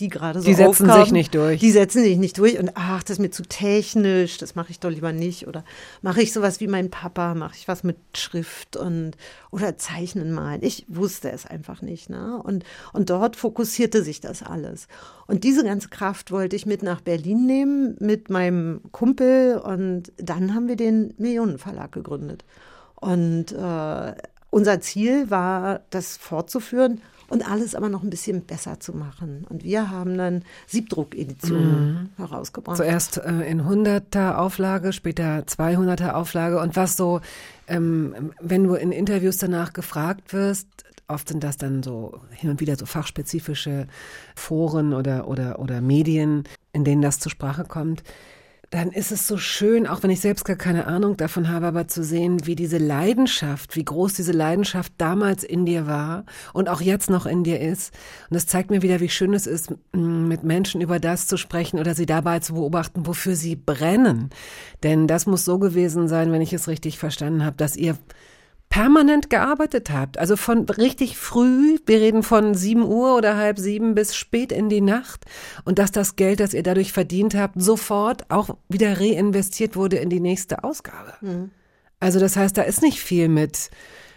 Die 0.00 0.08
gerade 0.08 0.40
so 0.40 0.46
Die 0.46 0.54
setzen 0.54 0.90
aufkamen, 0.90 1.04
sich 1.04 1.12
nicht 1.12 1.34
durch. 1.34 1.60
Die 1.60 1.70
setzen 1.70 2.02
sich 2.02 2.16
nicht 2.16 2.38
durch 2.38 2.58
und 2.58 2.72
ach, 2.74 3.02
das 3.02 3.12
ist 3.12 3.18
mir 3.18 3.30
zu 3.30 3.42
technisch, 3.42 4.38
das 4.38 4.54
mache 4.54 4.70
ich 4.70 4.80
doch 4.80 4.90
lieber 4.90 5.12
nicht. 5.12 5.46
Oder 5.46 5.64
mache 6.02 6.22
ich 6.22 6.32
sowas 6.32 6.60
wie 6.60 6.66
mein 6.66 6.90
Papa, 6.90 7.34
mache 7.34 7.54
ich 7.56 7.68
was 7.68 7.84
mit 7.84 7.96
Schrift 8.14 8.76
und 8.76 9.12
oder 9.50 9.76
Zeichnen 9.76 10.32
malen. 10.32 10.62
Ich 10.62 10.86
wusste 10.88 11.30
es 11.30 11.46
einfach 11.46 11.82
nicht. 11.82 12.08
Ne? 12.08 12.40
Und, 12.42 12.64
und 12.92 13.10
dort 13.10 13.36
fokussierte 13.36 14.02
sich 14.02 14.20
das 14.20 14.42
alles. 14.42 14.88
Und 15.26 15.44
diese 15.44 15.62
ganze 15.64 15.88
Kraft 15.88 16.32
wollte 16.32 16.56
ich 16.56 16.66
mit 16.66 16.82
nach 16.82 17.00
Berlin 17.00 17.46
nehmen 17.46 17.96
mit 18.00 18.30
meinem 18.30 18.80
Kumpel 18.92 19.58
und 19.58 20.12
dann 20.16 20.54
haben 20.54 20.68
wir 20.68 20.76
den 20.76 21.14
Millionenverlag 21.18 21.92
gegründet. 21.92 22.44
Und 22.96 23.52
äh, 23.52 24.14
unser 24.50 24.80
Ziel 24.80 25.30
war, 25.30 25.80
das 25.90 26.16
fortzuführen 26.16 27.00
und 27.30 27.48
alles 27.48 27.74
aber 27.74 27.88
noch 27.88 28.02
ein 28.02 28.10
bisschen 28.10 28.42
besser 28.42 28.80
zu 28.80 28.92
machen. 28.92 29.46
Und 29.48 29.64
wir 29.64 29.90
haben 29.90 30.18
dann 30.18 30.44
Siebdruckeditionen 30.66 31.92
mhm. 31.92 32.08
herausgebracht. 32.16 32.76
Zuerst 32.76 33.18
äh, 33.18 33.48
in 33.48 33.62
100er 33.62 34.34
Auflage, 34.34 34.92
später 34.92 35.38
200er 35.40 36.12
Auflage. 36.12 36.60
Und 36.60 36.76
was 36.76 36.96
so, 36.96 37.20
ähm, 37.68 38.32
wenn 38.40 38.64
du 38.64 38.74
in 38.74 38.92
Interviews 38.92 39.38
danach 39.38 39.72
gefragt 39.72 40.32
wirst, 40.32 40.66
oft 41.06 41.28
sind 41.28 41.42
das 41.42 41.56
dann 41.56 41.82
so 41.82 42.20
hin 42.30 42.50
und 42.50 42.60
wieder 42.60 42.76
so 42.76 42.84
fachspezifische 42.84 43.86
Foren 44.34 44.92
oder, 44.92 45.28
oder, 45.28 45.58
oder 45.60 45.80
Medien, 45.80 46.44
in 46.72 46.84
denen 46.84 47.00
das 47.00 47.20
zur 47.20 47.30
Sprache 47.30 47.64
kommt 47.64 48.02
dann 48.70 48.92
ist 48.92 49.10
es 49.10 49.26
so 49.26 49.36
schön, 49.36 49.88
auch 49.88 50.04
wenn 50.04 50.10
ich 50.10 50.20
selbst 50.20 50.44
gar 50.44 50.54
keine 50.54 50.86
Ahnung 50.86 51.16
davon 51.16 51.48
habe, 51.48 51.66
aber 51.66 51.88
zu 51.88 52.04
sehen, 52.04 52.46
wie 52.46 52.54
diese 52.54 52.78
Leidenschaft, 52.78 53.74
wie 53.74 53.84
groß 53.84 54.14
diese 54.14 54.30
Leidenschaft 54.30 54.92
damals 54.96 55.42
in 55.42 55.66
dir 55.66 55.88
war 55.88 56.24
und 56.52 56.68
auch 56.68 56.80
jetzt 56.80 57.10
noch 57.10 57.26
in 57.26 57.42
dir 57.42 57.60
ist. 57.60 57.92
Und 58.30 58.36
das 58.36 58.46
zeigt 58.46 58.70
mir 58.70 58.82
wieder, 58.82 59.00
wie 59.00 59.08
schön 59.08 59.34
es 59.34 59.48
ist, 59.48 59.74
mit 59.92 60.44
Menschen 60.44 60.80
über 60.80 61.00
das 61.00 61.26
zu 61.26 61.36
sprechen 61.36 61.80
oder 61.80 61.96
sie 61.96 62.06
dabei 62.06 62.38
zu 62.38 62.54
beobachten, 62.54 63.08
wofür 63.08 63.34
sie 63.34 63.56
brennen. 63.56 64.30
Denn 64.84 65.08
das 65.08 65.26
muss 65.26 65.44
so 65.44 65.58
gewesen 65.58 66.06
sein, 66.06 66.30
wenn 66.30 66.40
ich 66.40 66.52
es 66.52 66.68
richtig 66.68 66.96
verstanden 66.96 67.44
habe, 67.44 67.56
dass 67.56 67.76
ihr 67.76 67.98
permanent 68.70 69.30
gearbeitet 69.30 69.90
habt. 69.90 70.16
Also 70.16 70.36
von 70.36 70.64
richtig 70.68 71.18
früh, 71.18 71.78
wir 71.86 72.00
reden 72.00 72.22
von 72.22 72.54
sieben 72.54 72.84
Uhr 72.84 73.16
oder 73.16 73.36
halb 73.36 73.58
sieben 73.58 73.94
bis 73.94 74.16
spät 74.16 74.52
in 74.52 74.68
die 74.68 74.80
Nacht. 74.80 75.24
Und 75.64 75.78
dass 75.78 75.90
das 75.90 76.16
Geld, 76.16 76.40
das 76.40 76.54
ihr 76.54 76.62
dadurch 76.62 76.92
verdient 76.92 77.34
habt, 77.34 77.60
sofort 77.60 78.30
auch 78.30 78.56
wieder 78.68 78.98
reinvestiert 79.00 79.74
wurde 79.76 79.96
in 79.96 80.08
die 80.08 80.20
nächste 80.20 80.62
Ausgabe. 80.64 81.14
Mhm. 81.20 81.50
Also 81.98 82.20
das 82.20 82.36
heißt, 82.36 82.56
da 82.56 82.62
ist 82.62 82.80
nicht 82.80 83.00
viel 83.00 83.28
mit, 83.28 83.70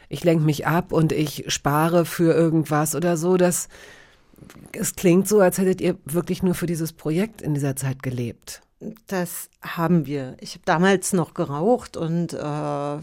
ich 0.08 0.24
lenke 0.24 0.46
mich 0.46 0.68
ab 0.68 0.94
und 0.94 1.12
ich 1.12 1.46
spare 1.48 2.06
für 2.06 2.34
irgendwas 2.34 2.94
oder 2.96 3.18
so. 3.18 3.38
Das, 3.38 3.70
es 4.72 4.96
klingt 4.96 5.28
so, 5.28 5.40
als 5.40 5.58
hättet 5.58 5.82
ihr 5.82 5.98
wirklich 6.06 6.44
nur 6.44 6.54
für 6.54 6.68
dieses 6.68 6.94
Projekt 6.94 7.42
in 7.42 7.56
dieser 7.56 7.76
Zeit 7.76 8.04
gelebt. 8.04 8.62
Das 9.08 9.50
haben 9.64 10.06
wir. 10.06 10.36
Ich 10.42 10.54
habe 10.54 10.64
damals 10.66 11.14
noch 11.14 11.34
geraucht 11.34 11.96
und 11.98 12.34
äh, 12.34 12.38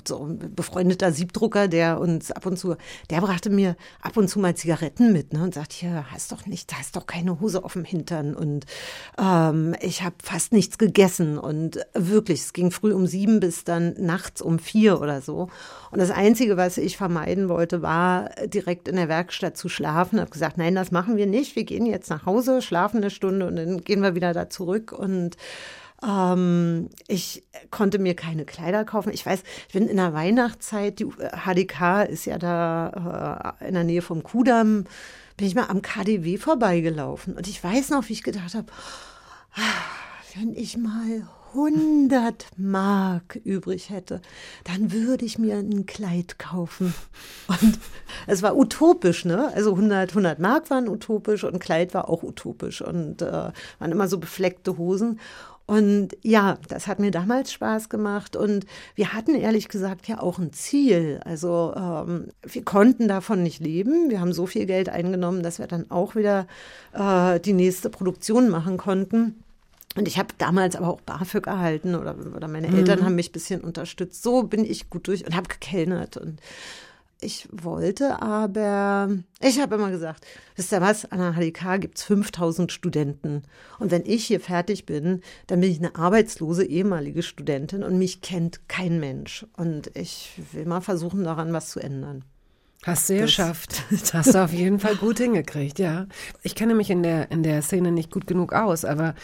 so 0.05 0.25
ein 0.25 0.55
befreundeter 0.55 1.11
Siebdrucker, 1.11 1.69
der 1.69 1.99
uns 1.99 2.31
ab 2.31 2.47
und 2.47 2.59
zu, 2.59 2.77
der 3.09 3.21
brachte 3.21 3.51
mir 3.51 3.77
ab 4.03 4.17
und 4.17 4.29
zu 4.29 4.39
mal 4.39 4.55
Zigaretten 4.55 5.13
mit 5.13 5.33
ne, 5.33 5.43
und 5.43 5.55
sagt, 5.55 5.73
hier, 5.73 6.05
hast 6.11 6.33
doch 6.33 6.47
nicht, 6.47 6.73
hast 6.79 6.97
doch 6.97 7.07
keine 7.07 7.41
Hose 7.41 7.65
auf 7.65 7.73
dem 7.73 7.85
Hintern. 7.85 8.35
Und 8.35 8.67
ähm, 9.19 9.75
ich 9.81 10.03
habe 10.03 10.17
fast 10.23 10.53
nichts 10.53 10.79
gegessen. 10.79 11.39
Und 11.39 11.81
wirklich, 11.95 12.41
es 12.41 12.53
ging 12.53 12.71
früh 12.71 12.93
um 12.93 13.07
sieben 13.07 13.41
bis 13.41 13.65
dann 13.65 13.95
nachts 13.99 14.43
um 14.43 14.59
vier 14.59 15.01
oder 15.01 15.23
so. 15.23 15.49
Und 15.91 15.99
das 15.99 16.11
Einzige, 16.11 16.57
was 16.57 16.77
ich 16.77 16.97
vermeiden 16.97 17.49
wollte, 17.49 17.83
war 17.83 18.31
direkt 18.47 18.87
in 18.87 18.97
der 18.97 19.09
Werkstatt 19.09 19.57
zu 19.57 19.69
schlafen. 19.69 20.17
Ich 20.17 20.21
habe 20.21 20.31
gesagt, 20.31 20.59
nein, 20.59 20.75
das 20.75 20.91
machen 20.91 21.17
wir 21.17 21.27
nicht. 21.27 21.57
Wir 21.57 21.65
gehen 21.65 21.87
jetzt 21.87 22.11
nach 22.11 22.27
Hause, 22.27 22.61
schlafen 22.61 22.99
eine 22.99 23.11
Stunde 23.11 23.47
und 23.47 23.57
dann 23.57 23.81
gehen 23.83 24.03
wir 24.03 24.15
wieder 24.15 24.35
da 24.35 24.51
zurück 24.51 24.93
und 24.93 25.37
ähm, 26.07 26.89
ich 27.09 27.45
konnte 27.71 27.99
mir 27.99 28.15
keine 28.15 28.45
Kleider 28.45 28.85
kaufen. 28.85 29.13
Ich 29.13 29.25
weiß, 29.27 29.43
ich 29.69 29.75
bin 29.75 29.89
in 29.89 29.97
der 29.97 30.15
Weihnachtszeit, 30.15 30.99
die 30.99 31.07
HDK 31.07 32.05
ist 32.05 32.25
ja 32.25 32.39
da 32.39 33.57
äh, 33.61 33.69
in 33.69 33.75
der 33.75 33.85
Nähe 33.85 34.03
vom 34.03 34.23
Kudamm, 34.23 34.85
bin 35.37 35.47
ich 35.47 35.55
mal 35.55 35.69
am 35.69 35.83
KDW 35.83 36.39
vorbeigelaufen. 36.39 37.37
Und 37.37 37.49
ich 37.49 37.63
weiß 37.63 37.91
noch, 37.91 38.09
wie 38.09 38.15
ich 38.15 38.23
gedacht 38.23 38.55
habe, 38.55 38.67
wenn 40.35 40.55
ich 40.55 40.77
mal 40.77 41.27
100 41.55 42.47
Mark 42.57 43.41
übrig 43.43 43.91
hätte, 43.91 44.21
dann 44.65 44.93
würde 44.93 45.25
ich 45.25 45.39
mir 45.39 45.57
ein 45.57 45.87
Kleid 45.87 46.39
kaufen. 46.39 46.95
Und 47.49 47.79
es 48.27 48.43
war 48.43 48.57
utopisch, 48.57 49.25
ne? 49.25 49.51
Also 49.55 49.73
100, 49.73 50.11
100 50.11 50.39
Mark 50.39 50.71
waren 50.71 50.89
utopisch 50.89 51.45
und 51.45 51.59
Kleid 51.59 51.93
war 51.95 52.09
auch 52.09 52.23
utopisch 52.23 52.83
und 52.83 53.23
äh, 53.23 53.51
waren 53.79 53.93
immer 53.93 54.07
so 54.07 54.19
befleckte 54.19 54.79
Hosen. 54.79 55.19
Und 55.71 56.17
ja, 56.23 56.59
das 56.67 56.89
hat 56.89 56.99
mir 56.99 57.13
damals 57.13 57.53
Spaß 57.53 57.91
gemacht. 57.91 58.35
Und 58.35 58.67
wir 58.97 59.13
hatten 59.13 59.37
ehrlich 59.37 59.69
gesagt 59.69 60.09
ja 60.09 60.21
auch 60.21 60.41
ein 60.41 60.53
Ziel. 60.53 61.21
Also 61.25 61.73
ähm, 61.77 62.33
wir 62.43 62.65
konnten 62.65 63.07
davon 63.07 63.45
nicht 63.45 63.61
leben. 63.61 64.11
Wir 64.11 64.21
haben 64.21 64.33
so 64.33 64.47
viel 64.47 64.67
Geld 64.67 64.89
eingenommen, 64.89 65.45
dass 65.45 65.61
wir 65.61 65.69
dann 65.69 65.89
auch 65.89 66.17
wieder 66.17 66.49
äh, 66.93 67.39
die 67.39 67.53
nächste 67.53 67.89
Produktion 67.89 68.49
machen 68.49 68.79
konnten. 68.79 69.45
Und 69.95 70.09
ich 70.09 70.19
habe 70.19 70.35
damals 70.39 70.75
aber 70.75 70.89
auch 70.89 71.03
BAföG 71.03 71.47
erhalten 71.47 71.95
oder, 71.95 72.17
oder 72.35 72.49
meine 72.49 72.67
Eltern 72.67 73.05
haben 73.05 73.15
mich 73.15 73.31
ein 73.31 73.33
bisschen 73.33 73.61
unterstützt. 73.61 74.25
So 74.25 74.43
bin 74.43 74.65
ich 74.65 74.91
gut 74.91 75.07
durch 75.07 75.25
und 75.25 75.37
habe 75.37 75.47
gekellnert 75.47 76.17
und 76.17 76.41
ich 77.21 77.49
wollte 77.53 78.23
aber, 78.23 79.11
ich 79.41 79.61
habe 79.61 79.75
immer 79.75 79.91
gesagt, 79.91 80.27
wisst 80.57 80.73
ihr 80.73 80.81
was, 80.81 81.11
an 81.11 81.19
der 81.19 81.33
HDK 81.33 81.81
gibt's 81.81 82.03
5000 82.05 82.73
Studenten. 82.73 83.43
Und 83.79 83.91
wenn 83.91 84.05
ich 84.05 84.25
hier 84.25 84.41
fertig 84.41 84.87
bin, 84.87 85.21
dann 85.47 85.61
bin 85.61 85.71
ich 85.71 85.79
eine 85.79 85.97
arbeitslose 85.97 86.65
ehemalige 86.65 87.23
Studentin 87.23 87.83
und 87.83 87.99
mich 87.99 88.21
kennt 88.21 88.69
kein 88.69 89.01
Mensch. 89.01 89.47
Und 89.57 89.91
ich 89.97 90.41
will 90.53 90.67
mal 90.67 90.81
versuchen, 90.81 91.25
daran 91.25 91.53
was 91.53 91.71
zu 91.71 91.81
ändern. 91.81 92.25
Hast 92.85 93.11
du 93.11 93.19
geschafft. 93.19 93.83
Das 93.91 94.15
hast 94.15 94.35
du 94.35 94.43
auf 94.43 94.53
jeden 94.53 94.79
Fall 94.79 94.97
gut 94.97 95.19
hingekriegt, 95.19 95.79
ja. 95.79 96.07
Ich 96.43 96.55
kenne 96.55 96.75
mich 96.75 96.89
in 96.89 97.03
der, 97.03 97.31
in 97.31 97.43
der 97.43 97.61
Szene 97.61 97.93
nicht 97.93 98.11
gut 98.11 98.27
genug 98.27 98.55
aus, 98.55 98.85
aber 98.87 99.15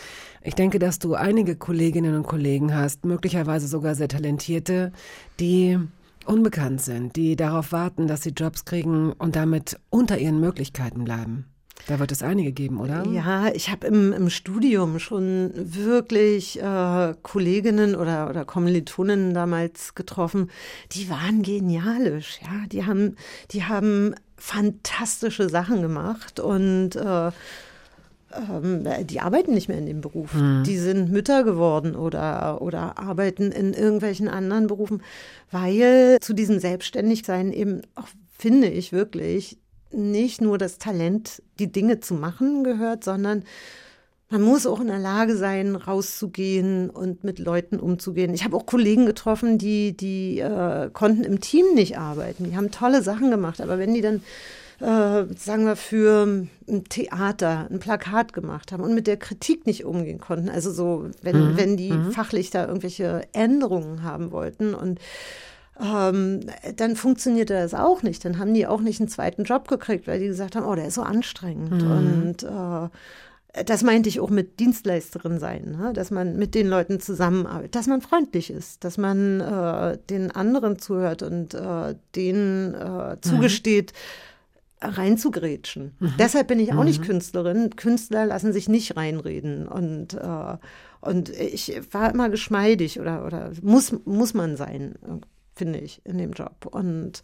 ich 0.43 0.55
denke, 0.55 0.79
dass 0.79 0.99
du 0.99 1.15
einige 1.15 1.57
Kolleginnen 1.57 2.15
und 2.15 2.27
Kollegen 2.27 2.75
hast, 2.75 3.05
möglicherweise 3.07 3.67
sogar 3.67 3.95
sehr 3.95 4.09
talentierte, 4.09 4.93
die 5.41 5.79
unbekannt 6.27 6.83
sind, 6.83 7.17
die 7.17 7.37
darauf 7.37 7.73
warten, 7.73 8.07
dass 8.07 8.23
sie 8.23 8.31
Jobs 8.31 8.65
kriegen 8.65 9.13
und 9.13 9.37
damit 9.37 9.79
unter 9.91 10.19
ihren 10.19 10.41
Möglichkeiten 10.41 11.05
bleiben. 11.05 11.47
Da 11.87 12.01
wird 12.01 12.11
es 12.11 12.23
einige 12.23 12.53
geben, 12.53 12.81
oder? 12.81 13.07
Ja, 13.07 13.49
ich 13.49 13.71
habe 13.71 13.87
im, 13.87 14.13
im 14.13 14.29
Studium 14.29 14.99
schon 14.99 15.53
wirklich 15.55 16.61
äh, 16.61 17.15
Kolleginnen 17.23 17.95
oder, 17.95 18.29
oder 18.29 18.45
Kommilitoninnen 18.45 19.35
damals 19.35 19.95
getroffen, 19.95 20.51
die 20.93 21.09
waren 21.11 21.43
genialisch, 21.43 22.41
ja. 22.43 22.67
Die 22.73 22.85
haben, 22.87 23.17
die 23.53 23.65
haben 23.65 24.15
fantastische 24.37 25.49
Sachen 25.49 25.81
gemacht 25.81 26.41
und 26.41 26.97
äh, 26.97 27.31
ähm, 28.35 28.87
die 29.07 29.21
arbeiten 29.21 29.55
nicht 29.55 29.69
mehr 29.69 29.79
in 29.79 29.87
dem 29.87 30.01
Beruf. 30.01 30.35
Mhm. 30.35 30.65
Die 30.65 30.79
sind 30.79 31.11
Mütter 31.11 31.45
geworden 31.45 31.95
oder, 31.95 32.61
oder 32.61 32.99
arbeiten 32.99 33.53
in 33.53 33.73
irgendwelchen 33.73 34.29
anderen 34.29 34.67
Berufen, 34.67 35.03
weil 35.51 36.19
zu 36.21 36.33
diesem 36.33 36.59
Selbstständigsein 36.59 37.53
eben 37.53 37.83
auch, 37.95 38.09
finde 38.39 38.69
ich 38.69 38.93
wirklich, 38.93 39.59
nicht 39.93 40.41
nur 40.41 40.59
das 40.59 40.79
Talent, 40.79 41.43
die 41.59 41.71
Dinge 41.71 42.01
zu 42.01 42.15
machen 42.15 42.65
gehört, 42.65 43.05
sondern 43.05 43.45
man 44.29 44.43
muss 44.43 44.67
auch 44.67 44.81
in 44.81 44.89
der 44.89 44.99
Lage 44.99 45.37
sein, 45.37 45.77
rauszugehen 45.77 46.91
und 46.91 47.23
mit 47.23 47.39
Leuten 47.39 47.79
umzugehen. 47.79 48.35
Ich 48.35 48.45
habe 48.45 48.57
auch 48.57 48.67
Kollegen 48.67 49.07
getroffen, 49.07 49.57
die, 49.57 49.97
die 49.97 50.41
äh, 50.41 50.91
konnten 50.93 51.23
im 51.23 51.41
Team 51.41 51.75
nicht 51.75 51.97
arbeiten. 51.97 52.45
Die 52.45 52.57
haben 52.57 52.73
tolle 52.73 53.03
Sachen 53.03 53.31
gemacht, 53.31 53.61
aber 53.61 53.79
wenn 53.79 53.95
die 53.95 54.01
dann 54.01 54.23
äh, 54.81 55.25
sagen 55.37 55.65
wir, 55.65 55.77
für 55.77 56.27
ein 56.69 56.85
Theater 56.89 57.67
ein 57.71 57.79
Plakat 57.79 58.33
gemacht 58.33 58.73
haben 58.73 58.83
und 58.83 58.95
mit 58.95 59.07
der 59.07 59.17
Kritik 59.17 59.67
nicht 59.67 59.85
umgehen 59.85 60.19
konnten. 60.19 60.49
Also 60.49 60.71
so, 60.71 61.07
wenn, 61.23 61.53
Mhm. 61.53 61.57
wenn 61.57 61.77
die 61.77 61.93
fachlich 62.13 62.51
da 62.51 62.67
irgendwelche 62.67 63.23
Änderungen 63.33 64.03
haben 64.03 64.31
wollten 64.33 64.75
und 64.75 65.01
ähm, 65.81 66.41
dann 66.77 66.97
funktionierte 66.97 67.53
das 67.55 67.75
auch 67.75 68.03
nicht. 68.03 68.25
Dann 68.25 68.39
haben 68.39 68.55
die 68.55 68.67
auch 68.67 68.81
nicht 68.81 69.01
einen 69.01 69.09
zweiten 69.09 69.45
Job 69.45 69.69
gekriegt, 69.69 70.07
weil 70.07 70.21
die 70.21 70.27
gesagt 70.27 70.57
haben, 70.57 70.67
oh, 70.67 70.75
der 70.75 70.87
ist 70.87 70.95
so 70.95 71.03
anstrengend. 71.03 71.83
Und 71.83 72.43
äh, 72.43 73.65
das 73.65 73.83
meinte 73.83 74.09
ich 74.09 74.21
auch 74.21 74.31
mit 74.31 74.61
Dienstleisterin 74.61 75.39
sein, 75.39 75.77
ne? 75.79 75.93
dass 75.95 76.11
man 76.11 76.37
mit 76.37 76.55
den 76.55 76.67
Leuten 76.69 77.01
zusammenarbeitet, 77.01 77.75
dass 77.75 77.87
man 77.87 78.03
freundlich 78.03 78.51
ist, 78.51 78.85
dass 78.85 78.99
man 78.99 79.41
äh, 79.41 79.99
den 80.11 80.31
anderen 80.31 80.79
zuhört 80.79 81.23
und 81.23 81.55
äh, 81.55 81.95
denen 82.15 82.75
äh, 82.75 83.17
zugesteht, 83.23 83.93
reinzugrätschen. 84.89 85.97
Deshalb 86.19 86.49
bin 86.49 86.61
ich 86.61 86.73
auch 86.73 86.85
nicht 86.85 87.03
Künstlerin. 87.03 87.71
Künstler 87.77 88.27
lassen 88.27 88.53
sich 88.53 88.69
nicht 88.69 88.97
reinreden 88.97 89.67
und 89.67 90.15
äh, 90.15 90.57
und 91.01 91.29
ich 91.31 91.81
war 91.93 92.11
immer 92.11 92.29
geschmeidig 92.29 93.01
oder 93.01 93.25
oder 93.27 93.53
muss 93.63 93.95
muss 94.05 94.35
man 94.35 94.57
sein, 94.57 94.95
finde 95.55 95.79
ich 95.79 96.01
in 96.05 96.19
dem 96.19 96.33
Job 96.33 96.67
und 96.71 97.23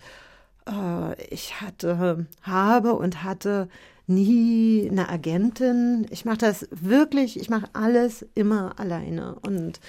äh, 0.69 1.25
ich 1.31 1.61
hatte 1.61 2.27
habe 2.43 2.95
und 2.95 3.25
hatte 3.25 3.69
nie 4.07 4.89
eine 4.91 5.09
Agentin. 5.09 6.07
Ich 6.11 6.25
mache 6.25 6.39
das 6.39 6.69
wirklich, 6.71 7.39
ich 7.39 7.49
mache 7.51 7.67
alles 7.73 8.27
immer 8.35 8.79
alleine 8.79 9.37
und 9.47 9.81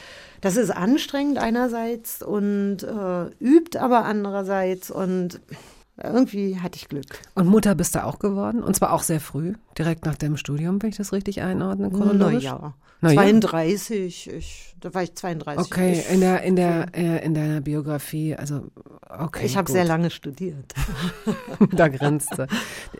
das 0.41 0.55
ist 0.55 0.69
anstrengend 0.69 1.37
einerseits 1.37 2.21
und 2.21 2.83
äh, 2.83 3.25
übt 3.39 3.77
aber 3.77 4.05
andererseits 4.05 4.91
und 4.91 5.39
irgendwie 6.02 6.60
hatte 6.60 6.78
ich 6.78 6.90
Glück. 6.90 7.20
Und 7.36 7.48
Mutter 7.48 7.76
bist 7.76 7.95
du 7.95 8.03
auch 8.03 8.20
geworden? 8.20 8.64
Und 8.64 8.76
zwar 8.76 8.94
auch 8.94 9.03
sehr 9.03 9.20
früh, 9.20 9.53
direkt 9.78 10.06
nach 10.06 10.15
deinem 10.15 10.38
Studium, 10.38 10.82
wenn 10.82 10.90
ich 10.90 10.98
das 10.98 11.14
richtig 11.14 11.41
einordne, 11.41 11.91
chronologisch? 11.91 12.45
Naja, 12.45 12.74
Na 13.02 13.10
ja. 13.11 13.22
32, 13.22 14.30
ich, 14.32 14.76
da 14.80 14.94
war 14.94 15.03
ich 15.03 15.14
32. 15.14 15.65
Okay, 15.65 15.94
Ich, 15.94 16.10
in, 16.10 16.22
der, 16.22 16.41
in, 16.41 16.56
der, 16.56 16.88
äh, 16.95 17.24
in 17.24 17.36
deiner 17.36 17.61
Biografie, 17.61 18.36
also 18.36 18.72
okay. 19.07 19.45
ich 19.45 19.56
habe 19.56 19.72
sehr 19.72 19.86
lange 19.86 20.10
studiert. 20.10 20.74
da 21.72 21.88
grinste. 21.90 22.48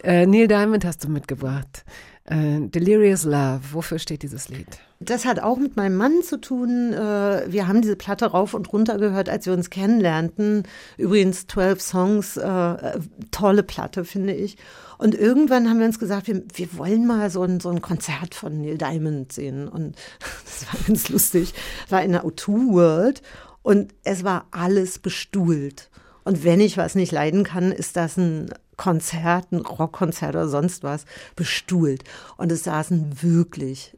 Äh, 0.04 0.28
Neil 0.28 0.48
Diamond 0.48 0.86
hast 0.86 1.04
du 1.04 1.10
mitgebracht. 1.10 1.86
Äh, 2.26 2.62
Delirious 2.70 3.26
Love, 3.26 3.60
wofür 3.74 4.00
steht 4.00 4.24
dieses 4.24 4.48
Lied? 4.48 4.68
Das 5.02 5.26
hat 5.26 5.42
auch 5.42 5.58
mit 5.58 5.76
meinem 5.76 5.98
Mann 5.98 6.24
zu 6.24 6.40
tun. 6.40 6.94
Äh, 6.94 7.52
Wir 7.52 7.68
haben 7.68 7.82
diese 7.82 7.98
Platte 7.98 8.28
rauf 8.28 8.54
und 8.54 8.72
runter 8.72 8.98
gehört, 8.98 9.28
als 9.28 9.46
wir 9.46 9.52
uns 9.52 9.70
kennenlernten. 9.70 10.64
Übrigens 10.98 11.48
12 11.48 11.82
Songs, 11.82 12.38
äh, 12.38 13.00
tolle 13.32 13.64
Platte, 13.64 14.06
finde 14.06 14.34
ich. 14.34 14.58
Und 14.98 15.16
irgendwann 15.16 15.70
haben 15.70 15.80
wir 15.80 15.86
uns 15.86 16.00
gesagt, 16.00 16.28
wir, 16.28 16.42
wir 16.54 16.78
wollen 16.78 17.06
mal 17.06 17.30
so 17.30 17.44
ein, 17.44 17.60
so 17.60 17.70
ein 17.70 17.82
Konzert 17.82 18.36
von 18.36 18.62
Neil 18.62 18.78
Diamond 18.78 19.34
sehen. 19.34 19.68
Und 19.68 19.98
das 20.46 20.66
war 20.72 20.80
ganz 20.88 21.10
lustig. 21.10 21.54
War 21.90 22.04
in 22.04 22.14
der 22.14 22.24
O2 22.24 22.72
World 22.72 23.22
und 23.64 23.94
es 24.06 24.24
war 24.24 24.48
alles 24.52 25.00
bestuhlt. 25.00 25.90
Und 26.24 26.46
wenn 26.46 26.62
ich 26.62 26.78
was 26.78 26.96
nicht 26.96 27.12
leiden 27.12 27.44
kann, 27.44 27.74
ist 27.74 27.98
das 27.98 28.16
ein 28.16 28.50
Konzert, 28.78 29.52
ein 29.52 29.60
Rockkonzert 29.60 30.36
oder 30.36 30.48
sonst 30.48 30.84
was, 30.84 31.06
bestuhlt. 31.36 32.04
Und 32.38 32.52
es 32.52 32.64
saßen 32.64 33.22
wirklich 33.22 33.96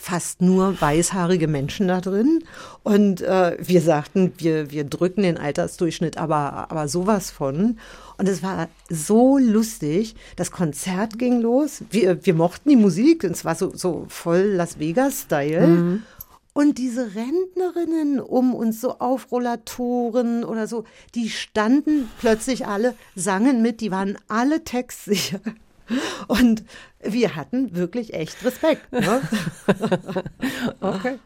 fast 0.00 0.40
nur 0.40 0.80
weißhaarige 0.80 1.46
Menschen 1.46 1.88
da 1.88 2.00
drin. 2.00 2.42
Und 2.82 3.20
äh, 3.20 3.56
wir 3.60 3.82
sagten, 3.82 4.32
wir, 4.38 4.70
wir 4.70 4.84
drücken 4.84 5.22
den 5.22 5.36
Altersdurchschnitt 5.36 6.16
aber, 6.16 6.70
aber 6.70 6.88
sowas 6.88 7.30
von. 7.30 7.78
Und 8.16 8.28
es 8.28 8.42
war 8.42 8.68
so 8.88 9.36
lustig. 9.38 10.14
Das 10.36 10.50
Konzert 10.50 11.18
ging 11.18 11.40
los. 11.42 11.82
Wir, 11.90 12.24
wir 12.24 12.34
mochten 12.34 12.70
die 12.70 12.76
Musik. 12.76 13.24
und 13.24 13.32
Es 13.32 13.44
war 13.44 13.54
so, 13.54 13.72
so 13.74 14.06
voll 14.08 14.52
Las 14.54 14.78
Vegas-Style. 14.78 16.00
Und 16.52 16.78
diese 16.78 17.14
Rentnerinnen 17.14 18.20
um 18.20 18.54
uns 18.54 18.80
so 18.80 18.98
auf 18.98 19.30
Rollatoren 19.30 20.44
oder 20.44 20.66
so, 20.66 20.84
die 21.14 21.30
standen 21.30 22.10
plötzlich 22.18 22.66
alle, 22.66 22.96
sangen 23.14 23.62
mit, 23.62 23.80
die 23.80 23.92
waren 23.92 24.18
alle 24.26 24.64
textsicher. 24.64 25.40
Und 26.28 26.64
wir 27.00 27.36
hatten 27.36 27.74
wirklich 27.74 28.14
echt 28.14 28.44
Respekt. 28.44 28.92
Ne? 28.92 29.22
Okay. 30.80 31.18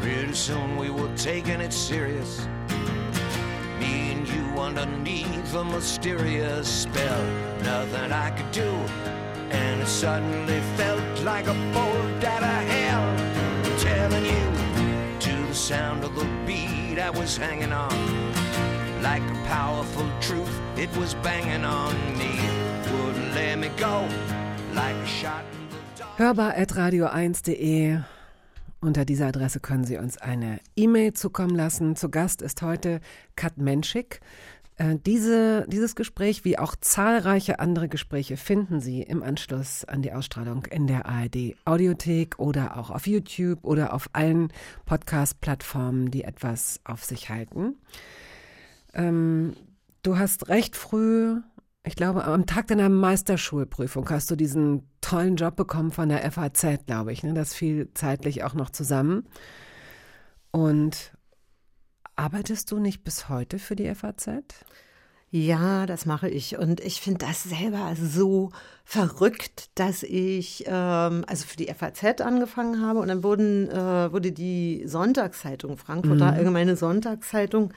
Pretty 0.00 0.34
soon 0.34 0.78
we 0.78 0.90
were 0.90 1.12
taking 1.16 1.60
it 1.60 1.72
serious. 1.72 2.46
Me 3.78 4.12
and 4.12 4.28
you 4.28 4.44
underneath 4.58 5.54
a 5.54 5.64
mysterious 5.64 6.68
spell. 6.68 7.24
Nothing 7.62 8.12
I 8.12 8.30
could 8.30 8.50
do, 8.52 8.70
and 9.50 9.82
it 9.82 9.86
suddenly 9.86 10.60
felt 10.76 11.22
like 11.24 11.46
a 11.46 11.54
bolt 11.72 12.24
out 12.24 12.42
of 12.42 12.68
hell. 12.68 13.06
I'm 13.64 13.78
telling 13.78 14.24
you, 14.24 15.18
to 15.20 15.46
the 15.48 15.54
sound 15.54 16.04
of 16.04 16.14
the 16.14 16.26
beat, 16.46 16.98
I 16.98 17.10
was 17.10 17.36
hanging 17.36 17.72
on. 17.72 18.32
Like 19.02 19.22
a 19.22 19.34
powerful 19.46 20.08
truth, 20.20 20.60
it 20.76 20.94
was 20.96 21.14
banging 21.14 21.64
on 21.64 21.94
me. 22.18 22.32
Wouldn't 22.92 23.34
let 23.34 23.58
me 23.58 23.68
go, 23.76 24.08
like 24.74 24.96
a 24.96 25.06
shot. 25.06 25.44
Hörbar 26.16 26.52
at 26.56 26.68
radio1.de 26.70 28.15
Unter 28.80 29.04
dieser 29.04 29.28
Adresse 29.28 29.60
können 29.60 29.84
Sie 29.84 29.96
uns 29.96 30.18
eine 30.18 30.60
E-Mail 30.76 31.14
zukommen 31.14 31.56
lassen. 31.56 31.96
Zu 31.96 32.10
Gast 32.10 32.42
ist 32.42 32.62
heute 32.62 33.00
Kat 33.34 33.56
Menschik. 33.56 34.20
Äh, 34.76 34.96
diese, 35.04 35.66
dieses 35.68 35.96
Gespräch, 35.96 36.44
wie 36.44 36.58
auch 36.58 36.76
zahlreiche 36.78 37.58
andere 37.58 37.88
Gespräche, 37.88 38.36
finden 38.36 38.80
Sie 38.80 39.02
im 39.02 39.22
Anschluss 39.22 39.84
an 39.84 40.02
die 40.02 40.12
Ausstrahlung 40.12 40.66
in 40.66 40.86
der 40.86 41.06
ARD 41.06 41.56
Audiothek 41.64 42.38
oder 42.38 42.76
auch 42.76 42.90
auf 42.90 43.06
YouTube 43.06 43.64
oder 43.64 43.94
auf 43.94 44.10
allen 44.12 44.52
Podcast-Plattformen, 44.84 46.10
die 46.10 46.24
etwas 46.24 46.80
auf 46.84 47.04
sich 47.04 47.30
halten. 47.30 47.76
Ähm, 48.92 49.54
du 50.02 50.18
hast 50.18 50.48
recht 50.50 50.76
früh, 50.76 51.40
ich 51.86 51.94
glaube, 51.94 52.24
am 52.24 52.46
Tag 52.46 52.66
deiner 52.66 52.88
Meisterschulprüfung 52.88 54.10
hast 54.10 54.30
du 54.30 54.36
diesen 54.36 54.90
tollen 55.00 55.36
Job 55.36 55.54
bekommen 55.54 55.92
von 55.92 56.08
der 56.08 56.30
FAZ, 56.32 56.84
glaube 56.86 57.12
ich. 57.12 57.22
Ne? 57.22 57.32
Das 57.32 57.54
fiel 57.54 57.88
zeitlich 57.94 58.42
auch 58.42 58.54
noch 58.54 58.70
zusammen. 58.70 59.26
Und 60.50 61.12
arbeitest 62.16 62.72
du 62.72 62.80
nicht 62.80 63.04
bis 63.04 63.28
heute 63.28 63.60
für 63.60 63.76
die 63.76 63.94
FAZ? 63.94 64.28
Ja, 65.30 65.86
das 65.86 66.06
mache 66.06 66.28
ich. 66.28 66.58
Und 66.58 66.80
ich 66.80 67.00
finde 67.00 67.26
das 67.26 67.44
selber 67.44 67.94
so 68.00 68.50
verrückt, 68.84 69.70
dass 69.74 70.02
ich 70.02 70.64
ähm, 70.66 71.24
also 71.26 71.46
für 71.46 71.56
die 71.56 71.72
FAZ 71.72 72.20
angefangen 72.20 72.80
habe 72.80 72.98
und 72.98 73.08
dann 73.08 73.22
wurden, 73.22 73.68
äh, 73.68 74.12
wurde 74.12 74.32
die 74.32 74.84
Sonntagszeitung, 74.86 75.78
Frankfurter 75.78 76.32
Mhm. 76.32 76.36
Allgemeine 76.36 76.76
Sonntagszeitung, 76.76 77.72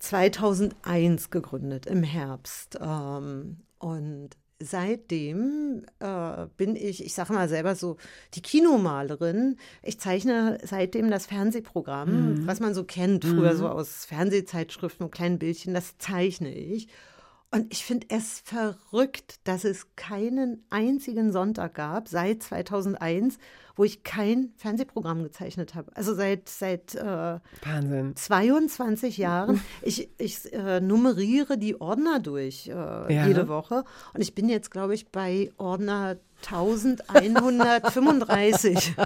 2001 0.00 1.30
gegründet 1.30 1.86
im 1.86 2.02
Herbst. 2.02 2.78
Ähm, 2.82 3.58
und 3.78 4.30
seitdem 4.60 5.86
äh, 6.00 6.46
bin 6.56 6.76
ich, 6.76 7.04
ich 7.04 7.14
sage 7.14 7.32
mal 7.32 7.48
selber 7.48 7.74
so, 7.74 7.96
die 8.34 8.42
Kinomalerin. 8.42 9.56
Ich 9.82 9.98
zeichne 9.98 10.58
seitdem 10.62 11.10
das 11.10 11.26
Fernsehprogramm, 11.26 12.46
was 12.46 12.60
man 12.60 12.74
so 12.74 12.84
kennt, 12.84 13.24
früher 13.24 13.56
so 13.56 13.68
aus 13.68 14.04
Fernsehzeitschriften 14.04 15.06
und 15.06 15.12
kleinen 15.12 15.38
Bildchen, 15.38 15.72
das 15.72 15.96
zeichne 15.98 16.54
ich. 16.54 16.88
Und 17.52 17.72
ich 17.72 17.84
finde 17.84 18.06
es 18.10 18.42
verrückt, 18.44 19.40
dass 19.42 19.64
es 19.64 19.88
keinen 19.96 20.64
einzigen 20.70 21.32
Sonntag 21.32 21.74
gab 21.74 22.06
seit 22.06 22.44
2001, 22.44 23.38
wo 23.74 23.82
ich 23.82 24.04
kein 24.04 24.52
Fernsehprogramm 24.56 25.24
gezeichnet 25.24 25.74
habe. 25.74 25.90
Also 25.96 26.14
seit, 26.14 26.48
seit 26.48 26.94
äh, 26.94 27.40
Wahnsinn. 27.62 28.14
22 28.14 29.16
Jahren. 29.16 29.60
Ich, 29.82 30.08
ich 30.18 30.52
äh, 30.52 30.78
nummeriere 30.80 31.58
die 31.58 31.80
Ordner 31.80 32.20
durch 32.20 32.68
äh, 32.68 32.72
Ja. 32.72 33.26
jede 33.26 33.48
Woche. 33.48 33.82
Und 34.14 34.20
ich 34.20 34.36
bin 34.36 34.48
jetzt, 34.48 34.70
glaube 34.70 34.94
ich, 34.94 35.08
bei 35.08 35.50
Ordner 35.56 36.18
1135. 36.46 38.94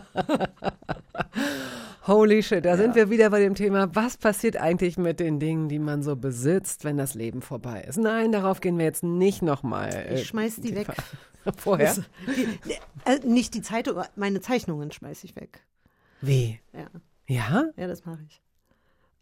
Holy 2.07 2.43
shit, 2.43 2.63
da 2.67 2.77
sind 2.77 2.95
wir 2.95 3.09
wieder 3.09 3.31
bei 3.31 3.41
dem 3.41 3.55
Thema, 3.55 3.95
was 3.95 4.19
passiert 4.19 4.59
eigentlich 4.59 4.99
mit 4.99 5.21
den 5.21 5.41
Dingen, 5.41 5.71
die 5.71 5.79
man 5.79 6.03
so 6.03 6.17
besitzt, 6.17 6.85
wenn 6.85 6.99
das 6.99 7.15
Leben 7.15 7.41
vorbei 7.41 7.81
ist? 7.83 7.97
Nein, 7.97 8.31
darauf 8.31 8.61
gehen 8.61 8.77
wir 8.77 8.85
jetzt 8.85 9.03
nicht 9.03 9.41
nochmal. 9.41 10.09
Ich 10.13 10.27
schmeiß 10.27 10.57
die 10.57 10.75
weg. 10.75 10.89
Vorher? 11.57 11.95
Die, 12.27 12.73
äh, 13.11 13.21
nicht 13.27 13.55
die 13.55 13.63
Zeitung, 13.63 14.03
meine 14.17 14.43
Zeichnungen 14.43 14.93
schmeiße 14.93 15.25
ich 15.27 15.35
weg. 15.35 15.61
Wie? 16.21 16.61
Ja. 16.75 16.89
Ja? 17.27 17.65
Ja, 17.77 17.87
das 17.87 18.05
mache 18.05 18.21
ich. 18.29 18.43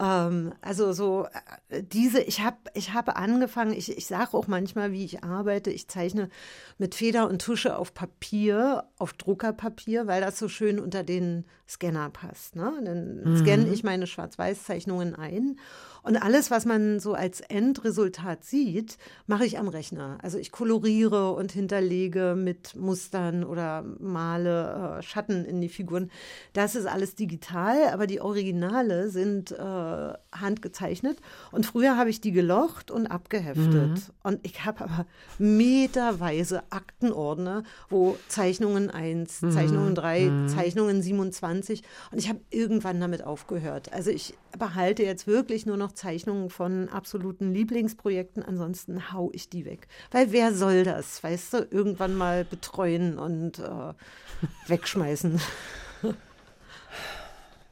Ähm, 0.03 0.53
also 0.61 0.93
so 0.93 1.27
äh, 1.69 1.83
diese, 1.85 2.21
ich 2.21 2.41
habe 2.41 2.57
ich 2.75 2.93
habe 2.93 3.15
angefangen, 3.15 3.73
ich, 3.73 3.97
ich 3.97 4.07
sage 4.07 4.35
auch 4.35 4.49
manchmal, 4.49 4.91
wie 4.91 5.05
ich 5.05 5.23
arbeite. 5.23 5.71
Ich 5.71 5.87
zeichne 5.87 6.29
mit 6.77 6.97
Feder 6.97 7.29
und 7.29 7.41
Tusche 7.41 7.77
auf 7.77 7.95
Papier, 7.95 8.85
auf 8.99 9.13
Druckerpapier, 9.13 10.09
weil 10.09 10.21
das 10.21 10.39
so 10.39 10.49
schön 10.49 10.81
unter 10.81 11.05
den 11.05 11.45
Scanner 11.69 12.11
passt. 12.11 12.57
Ne? 12.57 12.73
Dann 12.85 13.37
scanne 13.37 13.69
ich 13.69 13.85
meine 13.85 14.09
Schwarz-Weiß-Zeichnungen 14.09 15.15
ein. 15.15 15.59
Und 16.03 16.17
alles, 16.17 16.51
was 16.51 16.65
man 16.65 16.99
so 16.99 17.15
als 17.15 17.41
Endresultat 17.41 18.45
sieht, 18.45 18.99
mache 19.27 19.47
ich 19.47 19.59
am 19.59 19.69
Rechner. 19.69 20.19
Also 20.21 20.37
ich 20.37 20.51
koloriere 20.51 21.33
und 21.33 21.53
hinterlege 21.53 22.35
mit 22.37 22.75
Mustern 22.75 23.45
oder 23.45 23.85
male 24.01 24.99
äh, 24.99 25.03
Schatten 25.03 25.45
in 25.45 25.61
die 25.61 25.69
Figuren. 25.69 26.11
Das 26.55 26.75
ist 26.75 26.87
alles 26.87 27.15
digital, 27.15 27.89
aber 27.93 28.09
die 28.09 28.21
Originale 28.21 29.11
sind 29.11 29.53
äh, 29.53 30.13
handgezeichnet. 30.33 31.19
Und 31.53 31.67
früher 31.67 31.97
habe 31.97 32.11
ich 32.11 32.21
die 32.21 32.33
gelocht 32.33 32.91
und 32.91 33.07
abgeheftet. 33.07 34.13
Und 34.25 34.41
ich 34.43 34.65
habe 34.65 34.85
aber 34.85 35.07
meterweise 35.39 36.63
Aktenordner, 36.71 37.63
wo 37.89 38.17
Zeichnungen 38.27 38.91
1, 38.91 39.41
Zeichnungen 39.41 39.95
3, 39.95 40.47
Zeichnungen 40.49 41.01
27. 41.01 41.83
Und 42.11 42.19
ich 42.19 42.29
habe 42.29 42.41
irgendwann 42.51 43.01
damit 43.01 43.23
aufgehört. 43.23 43.93
Also 43.93 44.11
ich 44.11 44.35
behalte 44.59 45.03
jetzt 45.03 45.27
wirklich 45.27 45.67
nur 45.67 45.77
noch 45.77 45.93
Zeichnungen 45.93 46.51
von 46.51 46.89
absoluten 46.89 47.53
Lieblingsprojekten. 47.53 48.43
Ansonsten 48.43 49.13
hau 49.13 49.31
ich 49.33 49.49
die 49.49 49.65
weg. 49.65 49.89
Weil 50.11 50.33
wer 50.33 50.55
soll 50.55 50.85
das, 50.85 51.23
weißt 51.23 51.55
du, 51.55 51.69
irgendwann 51.71 52.15
mal 52.15 52.45
betreuen 52.45 53.19
und 53.19 53.59
äh, 53.59 53.95
wegschmeißen. 54.69 55.41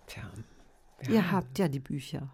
Tja. 0.07 0.23
Ihr 1.09 1.31
habt 1.31 1.59
ja 1.59 1.69
die 1.69 1.81
Bücher. 1.81 2.31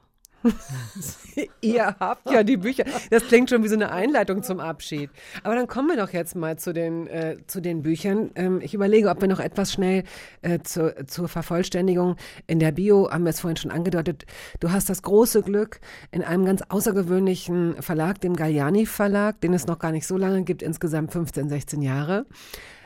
Ihr 1.60 1.96
habt 1.98 2.30
ja 2.30 2.42
die 2.42 2.56
Bücher. 2.56 2.84
Das 3.10 3.24
klingt 3.24 3.50
schon 3.50 3.62
wie 3.62 3.68
so 3.68 3.74
eine 3.74 3.90
Einleitung 3.92 4.42
zum 4.42 4.60
Abschied. 4.60 5.10
Aber 5.42 5.54
dann 5.54 5.66
kommen 5.66 5.88
wir 5.88 5.96
doch 5.96 6.12
jetzt 6.12 6.34
mal 6.34 6.58
zu 6.58 6.72
den, 6.72 7.06
äh, 7.08 7.36
zu 7.46 7.60
den 7.60 7.82
Büchern. 7.82 8.30
Ähm, 8.34 8.60
ich 8.62 8.74
überlege, 8.74 9.08
ob 9.08 9.20
wir 9.20 9.28
noch 9.28 9.40
etwas 9.40 9.72
schnell 9.72 10.04
äh, 10.42 10.60
zu, 10.60 10.94
zur 11.06 11.28
Vervollständigung. 11.28 12.16
In 12.46 12.58
der 12.58 12.72
Bio 12.72 13.10
haben 13.10 13.24
wir 13.24 13.30
es 13.30 13.40
vorhin 13.40 13.56
schon 13.56 13.70
angedeutet. 13.70 14.24
Du 14.60 14.70
hast 14.70 14.88
das 14.88 15.02
große 15.02 15.42
Glück, 15.42 15.80
in 16.10 16.22
einem 16.22 16.44
ganz 16.44 16.62
außergewöhnlichen 16.68 17.82
Verlag, 17.82 18.20
dem 18.20 18.36
Galliani 18.36 18.86
Verlag, 18.86 19.40
den 19.40 19.52
es 19.52 19.66
noch 19.66 19.78
gar 19.78 19.92
nicht 19.92 20.06
so 20.06 20.16
lange 20.16 20.42
gibt, 20.44 20.62
insgesamt 20.62 21.12
15, 21.12 21.48
16 21.48 21.82
Jahre, 21.82 22.26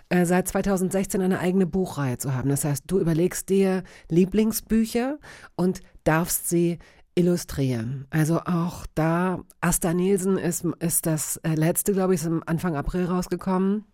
äh, 0.09 0.25
seit 0.27 0.49
2016 0.49 1.23
eine 1.23 1.39
eigene 1.39 1.67
Buchreihe 1.67 2.19
zu 2.19 2.35
haben. 2.35 2.49
Das 2.49 2.65
heißt, 2.65 2.85
du 2.87 2.99
überlegst 2.99 3.49
dir 3.49 3.85
Lieblingsbücher 4.09 5.19
und 5.57 5.81
darfst 6.05 6.49
sie 6.49 6.79
illustrieren. 7.15 8.07
Also 8.11 8.41
auch 8.41 8.87
da, 8.95 9.43
Asta 9.61 9.93
Nielsen 9.95 10.39
ist, 10.39 10.65
ist 10.79 11.07
das 11.07 11.37
äh, 11.39 11.55
letzte, 11.55 11.93
glaube 11.93 12.15
ich, 12.15 12.21
ist 12.21 12.27
im 12.27 12.43
Anfang 12.47 12.77
April 12.77 13.07
rausgekommen, 13.07 13.85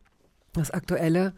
das 0.53 0.71
aktuelle. 0.71 1.35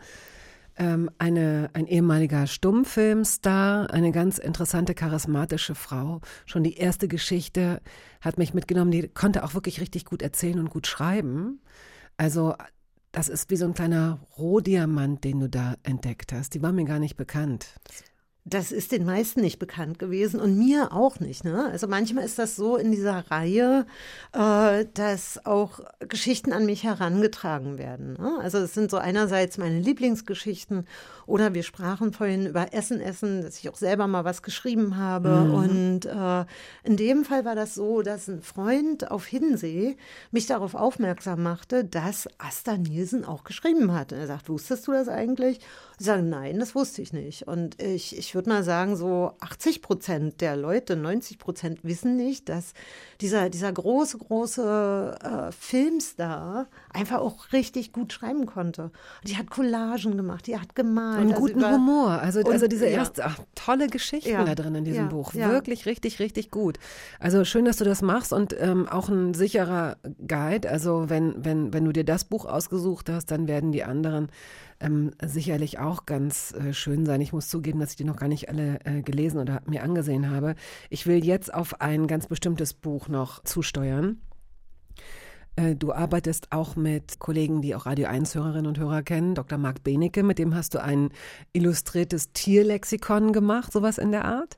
Ähm, 0.76 1.10
eine, 1.18 1.70
ein 1.72 1.86
ehemaliger 1.86 2.46
Stummfilmstar, 2.46 3.90
eine 3.92 4.12
ganz 4.12 4.38
interessante, 4.38 4.94
charismatische 4.94 5.74
Frau. 5.74 6.20
Schon 6.46 6.62
die 6.62 6.76
erste 6.76 7.08
Geschichte 7.08 7.80
hat 8.20 8.38
mich 8.38 8.54
mitgenommen, 8.54 8.92
die 8.92 9.08
konnte 9.08 9.42
auch 9.42 9.54
wirklich 9.54 9.80
richtig 9.80 10.04
gut 10.04 10.22
erzählen 10.22 10.58
und 10.60 10.70
gut 10.70 10.86
schreiben. 10.86 11.60
Also 12.16 12.54
das 13.12 13.28
ist 13.28 13.50
wie 13.50 13.56
so 13.56 13.64
ein 13.64 13.74
kleiner 13.74 14.20
Rohdiamant, 14.36 15.24
den 15.24 15.40
du 15.40 15.48
da 15.48 15.74
entdeckt 15.82 16.32
hast. 16.32 16.54
Die 16.54 16.62
war 16.62 16.72
mir 16.72 16.84
gar 16.84 16.98
nicht 16.98 17.16
bekannt. 17.16 17.74
Das 18.48 18.72
ist 18.72 18.92
den 18.92 19.04
meisten 19.04 19.40
nicht 19.40 19.58
bekannt 19.58 19.98
gewesen 19.98 20.40
und 20.40 20.56
mir 20.56 20.92
auch 20.92 21.20
nicht. 21.20 21.44
Ne? 21.44 21.68
Also 21.70 21.86
manchmal 21.86 22.24
ist 22.24 22.38
das 22.38 22.56
so 22.56 22.76
in 22.76 22.90
dieser 22.90 23.30
Reihe, 23.30 23.86
äh, 24.32 24.86
dass 24.94 25.44
auch 25.44 25.80
Geschichten 26.00 26.52
an 26.52 26.64
mich 26.64 26.84
herangetragen 26.84 27.78
werden. 27.78 28.14
Ne? 28.14 28.38
Also 28.40 28.58
es 28.58 28.74
sind 28.74 28.90
so 28.90 28.96
einerseits 28.96 29.58
meine 29.58 29.80
Lieblingsgeschichten 29.80 30.86
oder 31.28 31.52
wir 31.52 31.62
sprachen 31.62 32.14
vorhin 32.14 32.46
über 32.46 32.72
Essen, 32.72 33.02
Essen, 33.02 33.42
dass 33.42 33.58
ich 33.58 33.68
auch 33.68 33.76
selber 33.76 34.06
mal 34.06 34.24
was 34.24 34.42
geschrieben 34.42 34.96
habe. 34.96 35.28
Mhm. 35.28 35.54
Und 35.54 36.06
äh, 36.06 36.46
in 36.84 36.96
dem 36.96 37.24
Fall 37.26 37.44
war 37.44 37.54
das 37.54 37.74
so, 37.74 38.00
dass 38.00 38.28
ein 38.28 38.40
Freund 38.40 39.10
auf 39.10 39.26
Hiddensee 39.26 39.98
mich 40.30 40.46
darauf 40.46 40.74
aufmerksam 40.74 41.42
machte, 41.42 41.84
dass 41.84 42.28
Asta 42.38 42.78
Nielsen 42.78 43.26
auch 43.26 43.44
geschrieben 43.44 43.92
hat. 43.92 44.12
Und 44.12 44.20
er 44.20 44.26
sagt, 44.26 44.48
wusstest 44.48 44.86
du 44.86 44.92
das 44.92 45.08
eigentlich? 45.08 45.60
Ich 45.98 46.06
sage, 46.06 46.22
nein, 46.22 46.58
das 46.58 46.74
wusste 46.74 47.02
ich 47.02 47.12
nicht. 47.12 47.46
Und 47.46 47.82
ich, 47.82 48.16
ich 48.16 48.34
würde 48.38 48.50
mal 48.50 48.62
sagen, 48.62 48.94
so 48.96 49.32
80 49.40 49.82
Prozent 49.82 50.40
der 50.40 50.54
Leute, 50.56 50.94
90 50.94 51.38
Prozent 51.40 51.80
wissen 51.82 52.16
nicht, 52.16 52.48
dass 52.48 52.72
dieser, 53.20 53.50
dieser 53.50 53.72
große, 53.72 54.16
große 54.18 55.18
äh, 55.20 55.52
Filmstar 55.52 56.68
einfach 56.92 57.18
auch 57.18 57.52
richtig 57.52 57.92
gut 57.92 58.12
schreiben 58.12 58.46
konnte. 58.46 58.92
Die 59.24 59.36
hat 59.36 59.50
Collagen 59.50 60.16
gemacht, 60.16 60.46
die 60.46 60.56
hat 60.56 60.76
gemalt. 60.76 61.20
Und 61.22 61.30
also 61.32 61.40
guten 61.42 61.58
über- 61.58 61.72
Humor. 61.72 62.10
Also, 62.10 62.38
Und- 62.40 62.52
also 62.52 62.68
diese 62.68 62.86
ja. 62.86 62.98
erste, 62.98 63.24
ach, 63.26 63.40
tolle 63.56 63.88
Geschichten 63.88 64.30
Ja, 64.30 64.44
da 64.44 64.54
drin 64.54 64.76
in 64.76 64.84
diesem 64.84 65.04
ja, 65.04 65.08
Buch. 65.08 65.34
Wirklich 65.34 65.86
richtig, 65.86 66.20
richtig 66.20 66.52
gut. 66.52 66.78
Also 67.18 67.44
schön, 67.44 67.64
dass 67.64 67.78
du 67.78 67.84
das 67.84 68.00
machst 68.02 68.32
und 68.32 68.54
ähm, 68.60 68.88
auch 68.88 69.08
ein 69.08 69.34
sicherer 69.34 69.96
Guide. 70.26 70.70
Also 70.70 71.08
wenn, 71.08 71.44
wenn, 71.44 71.72
wenn 71.72 71.84
du 71.84 71.92
dir 71.92 72.04
das 72.04 72.24
Buch 72.24 72.44
ausgesucht 72.44 73.08
hast, 73.10 73.32
dann 73.32 73.48
werden 73.48 73.72
die 73.72 73.82
anderen 73.82 74.28
ähm, 74.80 75.12
sicherlich 75.24 75.78
auch 75.78 76.06
ganz 76.06 76.52
äh, 76.52 76.72
schön 76.72 77.04
sein. 77.06 77.20
Ich 77.20 77.32
muss 77.32 77.48
zugeben, 77.48 77.80
dass 77.80 77.90
ich 77.90 77.96
die 77.96 78.04
noch 78.04 78.16
gar 78.16 78.28
nicht 78.28 78.48
alle 78.48 78.80
äh, 78.84 79.02
gelesen 79.02 79.40
oder 79.40 79.62
mir 79.66 79.82
angesehen 79.82 80.30
habe. 80.30 80.54
Ich 80.90 81.06
will 81.06 81.24
jetzt 81.24 81.52
auf 81.52 81.80
ein 81.80 82.06
ganz 82.06 82.26
bestimmtes 82.26 82.74
Buch 82.74 83.08
noch 83.08 83.42
zusteuern. 83.44 84.20
Äh, 85.56 85.74
Du 85.74 85.92
arbeitest 85.92 86.52
auch 86.52 86.76
mit 86.76 87.18
Kollegen, 87.18 87.60
die 87.62 87.74
auch 87.74 87.86
Radio 87.86 88.08
1-Hörerinnen 88.08 88.66
und 88.66 88.78
Hörer 88.78 89.02
kennen, 89.02 89.34
Dr. 89.34 89.58
Marc 89.58 89.82
Benecke, 89.82 90.22
mit 90.22 90.38
dem 90.38 90.54
hast 90.54 90.74
du 90.74 90.82
ein 90.82 91.10
illustriertes 91.52 92.32
Tierlexikon 92.32 93.32
gemacht, 93.32 93.72
sowas 93.72 93.98
in 93.98 94.12
der 94.12 94.24
Art. 94.24 94.56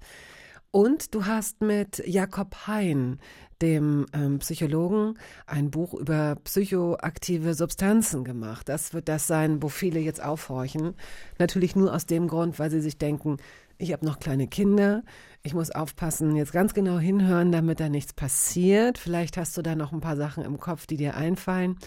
Und 0.70 1.14
du 1.14 1.26
hast 1.26 1.62
mit 1.62 2.06
Jakob 2.06 2.66
Hein 2.68 3.18
dem 3.62 4.06
ähm, 4.12 4.38
Psychologen, 4.38 5.18
ein 5.46 5.70
Buch 5.70 5.94
über 5.94 6.36
psychoaktive 6.44 7.54
Substanzen 7.54 8.24
gemacht. 8.24 8.68
Das 8.68 8.94
wird 8.94 9.08
das 9.08 9.26
sein, 9.26 9.62
wo 9.62 9.68
viele 9.68 10.00
jetzt 10.00 10.22
aufhorchen. 10.22 10.94
Natürlich 11.38 11.76
nur 11.76 11.94
aus 11.94 12.06
dem 12.06 12.28
Grund, 12.28 12.58
weil 12.58 12.70
sie 12.70 12.80
sich 12.80 12.98
denken, 12.98 13.36
ich 13.78 13.92
habe 13.92 14.04
noch 14.04 14.20
kleine 14.20 14.46
Kinder, 14.46 15.02
ich 15.42 15.54
muss 15.54 15.70
aufpassen, 15.70 16.36
jetzt 16.36 16.52
ganz 16.52 16.74
genau 16.74 16.98
hinhören, 16.98 17.50
damit 17.50 17.80
da 17.80 17.88
nichts 17.88 18.12
passiert. 18.12 18.98
Vielleicht 18.98 19.36
hast 19.36 19.56
du 19.56 19.62
da 19.62 19.74
noch 19.74 19.92
ein 19.92 20.00
paar 20.00 20.16
Sachen 20.16 20.44
im 20.44 20.58
Kopf, 20.58 20.86
die 20.86 20.96
dir 20.96 21.16
einfallen. 21.16 21.78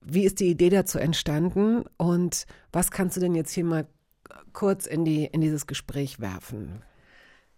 Wie 0.00 0.24
ist 0.24 0.38
die 0.38 0.48
Idee 0.48 0.70
dazu 0.70 0.98
entstanden 0.98 1.84
und 1.96 2.46
was 2.72 2.92
kannst 2.92 3.16
du 3.16 3.20
denn 3.20 3.34
jetzt 3.34 3.50
hier 3.52 3.64
mal 3.64 3.88
kurz 4.52 4.86
in, 4.86 5.04
die, 5.04 5.24
in 5.24 5.40
dieses 5.40 5.66
Gespräch 5.66 6.20
werfen? 6.20 6.82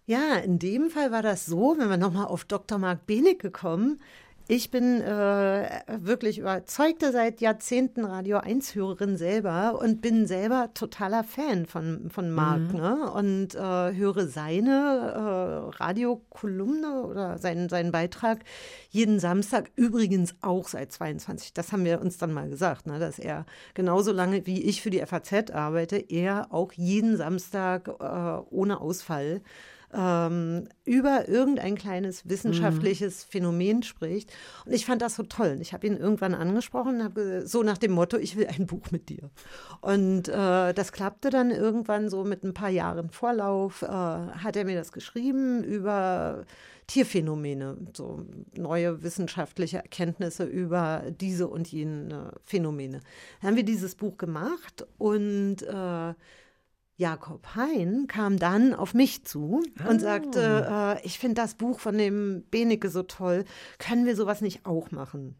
Ja, 0.09 0.37
in 0.37 0.57
dem 0.57 0.89
Fall 0.89 1.11
war 1.11 1.21
das 1.21 1.45
so, 1.45 1.75
wenn 1.77 1.87
wir 1.87 1.97
nochmal 1.97 2.25
auf 2.25 2.43
Dr. 2.43 2.79
Marc 2.79 3.05
Benecke 3.05 3.51
kommen. 3.51 4.01
Ich 4.47 4.71
bin 4.71 5.01
äh, 5.01 5.83
wirklich 5.99 6.39
überzeugte 6.39 7.11
seit 7.11 7.41
Jahrzehnten 7.41 8.03
Radio 8.03 8.39
1-Hörerin 8.39 9.17
selber 9.17 9.79
und 9.79 10.01
bin 10.01 10.25
selber 10.25 10.71
totaler 10.73 11.23
Fan 11.23 11.67
von, 11.67 12.09
von 12.09 12.31
Marc 12.31 12.73
mhm. 12.73 12.79
ne? 12.79 13.11
und 13.11 13.53
äh, 13.53 13.59
höre 13.95 14.25
seine 14.25 15.69
äh, 15.69 15.77
Radiokolumne 15.77 17.03
oder 17.03 17.37
seinen, 17.37 17.69
seinen 17.69 17.91
Beitrag 17.91 18.39
jeden 18.89 19.19
Samstag, 19.19 19.69
übrigens 19.75 20.33
auch 20.41 20.69
seit 20.69 20.91
22. 20.91 21.53
Das 21.53 21.71
haben 21.71 21.85
wir 21.85 22.01
uns 22.01 22.17
dann 22.17 22.33
mal 22.33 22.49
gesagt, 22.49 22.87
ne? 22.87 22.97
dass 22.97 23.19
er 23.19 23.45
genauso 23.75 24.11
lange 24.11 24.47
wie 24.47 24.63
ich 24.63 24.81
für 24.81 24.89
die 24.89 25.05
FAZ 25.05 25.51
arbeite, 25.51 25.97
er 25.97 26.47
auch 26.49 26.73
jeden 26.73 27.15
Samstag 27.15 27.87
äh, 27.87 28.41
ohne 28.49 28.81
Ausfall 28.81 29.41
ähm, 29.93 30.67
über 30.85 31.27
irgendein 31.27 31.75
kleines 31.75 32.27
wissenschaftliches 32.29 33.25
mhm. 33.25 33.31
Phänomen 33.31 33.83
spricht. 33.83 34.31
Und 34.65 34.73
ich 34.73 34.85
fand 34.85 35.01
das 35.01 35.15
so 35.15 35.23
toll. 35.23 35.57
Ich 35.61 35.73
habe 35.73 35.87
ihn 35.87 35.97
irgendwann 35.97 36.35
angesprochen 36.35 36.97
und 36.97 37.03
habe 37.03 37.45
so 37.45 37.63
nach 37.63 37.77
dem 37.77 37.91
Motto, 37.91 38.17
ich 38.17 38.35
will 38.35 38.47
ein 38.47 38.67
Buch 38.67 38.91
mit 38.91 39.09
dir. 39.09 39.29
Und 39.81 40.27
äh, 40.27 40.73
das 40.73 40.91
klappte 40.91 41.29
dann 41.29 41.51
irgendwann 41.51 42.09
so 42.09 42.23
mit 42.23 42.43
ein 42.43 42.53
paar 42.53 42.69
Jahren 42.69 43.09
Vorlauf, 43.09 43.81
äh, 43.81 43.87
hat 43.87 44.55
er 44.55 44.65
mir 44.65 44.75
das 44.75 44.91
geschrieben 44.91 45.63
über 45.63 46.45
Tierphänomene, 46.89 47.77
so 47.93 48.25
neue 48.55 49.03
wissenschaftliche 49.03 49.77
Erkenntnisse 49.77 50.43
über 50.43 51.03
diese 51.19 51.47
und 51.47 51.71
jene 51.71 52.33
Phänomene. 52.43 53.01
Dann 53.41 53.49
haben 53.49 53.57
wir 53.57 53.63
dieses 53.63 53.93
Buch 53.93 54.17
gemacht 54.17 54.87
und 54.97 55.61
äh, 55.61 56.13
Jakob 56.99 57.55
Hein 57.55 58.07
kam 58.07 58.37
dann 58.37 58.73
auf 58.73 58.93
mich 58.93 59.23
zu 59.23 59.63
oh. 59.85 59.89
und 59.89 60.01
sagte, 60.01 60.97
äh, 61.01 61.05
ich 61.05 61.17
finde 61.17 61.35
das 61.35 61.55
Buch 61.55 61.79
von 61.79 61.97
dem 61.97 62.43
Benecke 62.51 62.89
so 62.89 63.03
toll, 63.03 63.45
können 63.77 64.05
wir 64.05 64.17
sowas 64.17 64.41
nicht 64.41 64.65
auch 64.65 64.91
machen? 64.91 65.39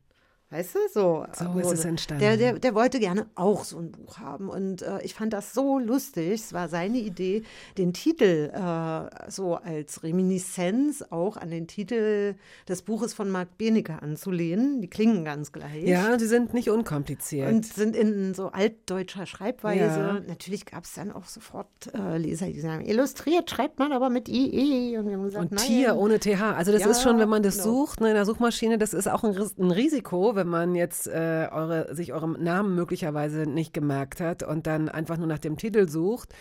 Weißt 0.51 0.73
du, 0.73 0.79
so. 0.91 1.25
So 1.33 1.59
ist 1.59 1.71
es 1.71 1.85
entstanden. 1.85 2.21
Der, 2.21 2.35
der, 2.35 2.57
der 2.57 2.73
wollte 2.73 2.99
gerne 2.99 3.27
auch 3.35 3.63
so 3.63 3.77
ein 3.77 3.91
Buch 3.91 4.17
haben. 4.17 4.49
Und 4.49 4.81
äh, 4.81 4.99
ich 5.03 5.13
fand 5.13 5.31
das 5.33 5.53
so 5.53 5.77
lustig. 5.77 6.41
Es 6.41 6.53
war 6.53 6.69
seine 6.69 6.97
Idee, 6.97 7.43
den 7.77 7.93
Titel 7.93 8.49
äh, 8.51 9.29
so 9.29 9.55
als 9.57 10.01
Reminiszenz 10.01 11.03
auch 11.11 11.37
an 11.37 11.51
den 11.51 11.67
Titel 11.67 12.33
des 12.67 12.81
Buches 12.81 13.13
von 13.13 13.29
Marc 13.29 13.59
Benecke 13.59 14.01
anzulehnen. 14.01 14.81
Die 14.81 14.89
klingen 14.89 15.23
ganz 15.23 15.51
gleich. 15.51 15.83
Ja, 15.83 16.17
die 16.17 16.25
sind 16.25 16.55
nicht 16.55 16.71
unkompliziert. 16.71 17.51
Und 17.51 17.65
sind 17.65 17.95
in 17.95 18.33
so 18.33 18.47
altdeutscher 18.47 19.27
Schreibweise. 19.27 19.99
Ja. 19.99 20.19
Natürlich 20.27 20.65
gab 20.65 20.85
es 20.85 20.95
dann 20.95 21.11
auch 21.11 21.25
sofort 21.25 21.67
äh, 21.93 22.17
Leser, 22.17 22.47
die 22.47 22.59
sagen, 22.59 22.85
illustriert 22.85 23.51
schreibt 23.51 23.77
man 23.77 23.91
aber 23.91 24.09
mit 24.09 24.27
IE. 24.27 24.97
Und, 24.97 25.07
wir 25.07 25.13
haben 25.13 25.23
gesagt, 25.25 25.51
und 25.51 25.57
Tier 25.57 25.95
ohne 25.95 26.19
TH. 26.19 26.41
Also 26.55 26.71
das 26.71 26.81
ja, 26.81 26.89
ist 26.89 27.03
schon, 27.03 27.19
wenn 27.19 27.29
man 27.29 27.43
das 27.43 27.57
genau. 27.57 27.85
sucht, 27.85 28.01
ne, 28.01 28.09
in 28.09 28.15
der 28.15 28.25
Suchmaschine, 28.25 28.79
das 28.79 28.95
ist 28.95 29.07
auch 29.07 29.23
ein, 29.23 29.37
ein 29.37 29.71
Risiko, 29.71 30.38
wenn 30.39 30.47
man 30.47 30.73
jetzt 30.73 31.07
äh, 31.07 31.49
eure, 31.51 31.93
sich 31.93 32.13
eurem 32.13 32.37
Namen 32.39 32.73
möglicherweise 32.73 33.41
nicht 33.41 33.73
gemerkt 33.73 34.21
hat 34.21 34.41
und 34.41 34.67
dann 34.67 34.87
einfach 34.87 35.17
nur 35.17 35.27
nach 35.27 35.39
dem 35.39 35.57
Titel 35.57 35.89
sucht. 35.89 36.33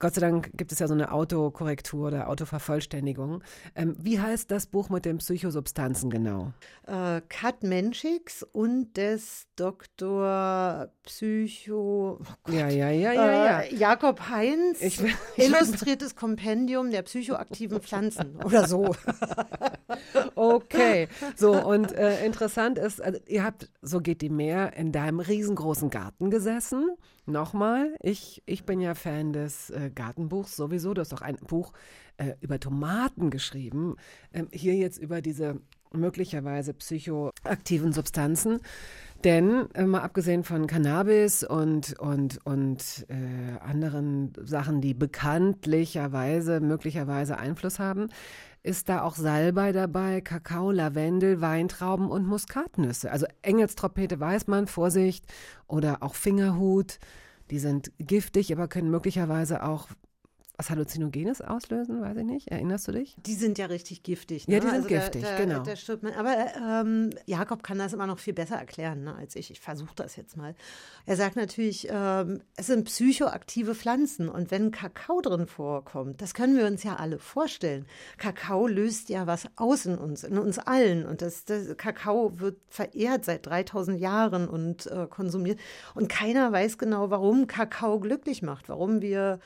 Gott 0.00 0.14
sei 0.14 0.22
Dank 0.22 0.50
gibt 0.56 0.72
es 0.72 0.78
ja 0.78 0.88
so 0.88 0.94
eine 0.94 1.12
Autokorrektur 1.12 2.08
oder 2.08 2.30
Autovervollständigung. 2.30 3.44
Ähm, 3.74 3.96
wie 4.00 4.18
heißt 4.18 4.50
das 4.50 4.66
Buch 4.66 4.88
mit 4.88 5.04
den 5.04 5.18
Psychosubstanzen 5.18 6.08
genau? 6.08 6.54
Äh, 6.86 7.20
Kat 7.28 7.62
Menschix 7.62 8.42
und 8.42 8.96
des 8.96 9.46
Dr. 9.56 10.88
Psycho. 11.02 12.18
Oh 12.18 12.50
ja, 12.50 12.68
ja, 12.70 12.88
ja, 12.88 13.12
ja, 13.12 13.60
äh, 13.60 13.74
Jakob 13.74 14.30
Heinz. 14.30 14.80
Ich, 14.80 15.02
ich 15.36 15.44
illustriertes 15.44 16.16
Kompendium 16.16 16.90
der 16.90 17.02
psychoaktiven 17.02 17.80
Pflanzen 17.82 18.36
oder 18.42 18.66
so. 18.66 18.96
okay. 20.34 21.08
So, 21.36 21.52
und 21.52 21.92
äh, 21.92 22.24
interessant 22.24 22.78
ist, 22.78 23.02
also, 23.02 23.20
ihr 23.26 23.44
habt, 23.44 23.68
so 23.82 24.00
geht 24.00 24.22
die 24.22 24.30
Meer, 24.30 24.72
in 24.78 24.92
deinem 24.92 25.20
riesengroßen 25.20 25.90
Garten 25.90 26.30
gesessen 26.30 26.96
Nochmal, 27.30 27.94
ich, 28.02 28.42
ich 28.46 28.64
bin 28.64 28.80
ja 28.80 28.94
Fan 28.94 29.32
des 29.32 29.70
äh, 29.70 29.90
Gartenbuchs 29.94 30.56
sowieso. 30.56 30.94
Du 30.94 31.00
hast 31.00 31.14
auch 31.14 31.22
ein 31.22 31.36
Buch 31.36 31.72
äh, 32.16 32.34
über 32.40 32.60
Tomaten 32.60 33.30
geschrieben. 33.30 33.96
Ähm, 34.32 34.48
hier 34.52 34.74
jetzt 34.74 34.98
über 34.98 35.20
diese 35.20 35.60
möglicherweise 35.92 36.74
psychoaktiven 36.74 37.92
Substanzen. 37.92 38.60
Denn 39.24 39.68
äh, 39.74 39.84
mal 39.84 40.00
abgesehen 40.00 40.44
von 40.44 40.66
Cannabis 40.66 41.44
und, 41.44 41.98
und, 41.98 42.38
und 42.44 43.06
äh, 43.08 43.58
anderen 43.60 44.32
Sachen, 44.42 44.80
die 44.80 44.94
bekanntlicherweise 44.94 46.60
möglicherweise 46.60 47.36
Einfluss 47.36 47.78
haben, 47.78 48.08
ist 48.62 48.88
da 48.88 49.02
auch 49.02 49.16
Salbei 49.16 49.72
dabei, 49.72 50.20
Kakao, 50.20 50.70
Lavendel, 50.70 51.40
Weintrauben 51.40 52.10
und 52.10 52.26
Muskatnüsse. 52.26 53.10
Also 53.10 53.26
Engelstrompete 53.42 54.20
weiß 54.20 54.46
man, 54.46 54.66
Vorsicht, 54.66 55.24
oder 55.66 56.02
auch 56.02 56.14
Fingerhut. 56.14 56.98
Die 57.50 57.58
sind 57.58 57.92
giftig, 57.98 58.52
aber 58.52 58.68
können 58.68 58.90
möglicherweise 58.90 59.64
auch 59.64 59.88
was 60.60 60.68
Halluzinogenes 60.68 61.40
auslösen, 61.40 62.02
weiß 62.02 62.18
ich 62.18 62.24
nicht. 62.24 62.48
Erinnerst 62.48 62.86
du 62.86 62.92
dich? 62.92 63.16
Die 63.24 63.34
sind 63.34 63.56
ja 63.56 63.64
richtig 63.64 64.02
giftig. 64.02 64.46
Ne? 64.46 64.54
Ja, 64.54 64.60
die 64.60 64.66
sind 64.66 64.76
also 64.76 64.88
giftig, 64.88 65.22
da, 65.22 65.30
da, 65.30 65.36
genau. 65.38 65.62
Da 65.62 65.74
stirbt 65.74 66.02
man. 66.02 66.12
Aber 66.12 66.36
ähm, 66.54 67.10
Jakob 67.24 67.62
kann 67.62 67.78
das 67.78 67.94
immer 67.94 68.06
noch 68.06 68.18
viel 68.18 68.34
besser 68.34 68.56
erklären 68.56 69.04
ne, 69.04 69.14
als 69.14 69.36
ich. 69.36 69.50
Ich 69.50 69.60
versuche 69.60 69.94
das 69.96 70.16
jetzt 70.16 70.36
mal. 70.36 70.54
Er 71.06 71.16
sagt 71.16 71.36
natürlich, 71.36 71.88
ähm, 71.90 72.42
es 72.56 72.66
sind 72.66 72.84
psychoaktive 72.84 73.74
Pflanzen 73.74 74.28
und 74.28 74.50
wenn 74.50 74.70
Kakao 74.70 75.22
drin 75.22 75.46
vorkommt, 75.46 76.20
das 76.20 76.34
können 76.34 76.58
wir 76.58 76.66
uns 76.66 76.82
ja 76.82 76.96
alle 76.96 77.18
vorstellen. 77.18 77.86
Kakao 78.18 78.66
löst 78.66 79.08
ja 79.08 79.26
was 79.26 79.48
aus 79.56 79.86
in 79.86 79.96
uns, 79.96 80.24
in 80.24 80.36
uns 80.36 80.58
allen. 80.58 81.06
Und 81.06 81.22
das, 81.22 81.46
das 81.46 81.74
Kakao 81.78 82.38
wird 82.38 82.58
verehrt 82.68 83.24
seit 83.24 83.46
3000 83.46 83.98
Jahren 83.98 84.46
und 84.46 84.86
äh, 84.88 85.06
konsumiert. 85.08 85.58
Und 85.94 86.10
keiner 86.10 86.52
weiß 86.52 86.76
genau, 86.76 87.08
warum 87.08 87.46
Kakao 87.46 87.98
glücklich 87.98 88.42
macht, 88.42 88.68
warum 88.68 89.00
wir 89.00 89.40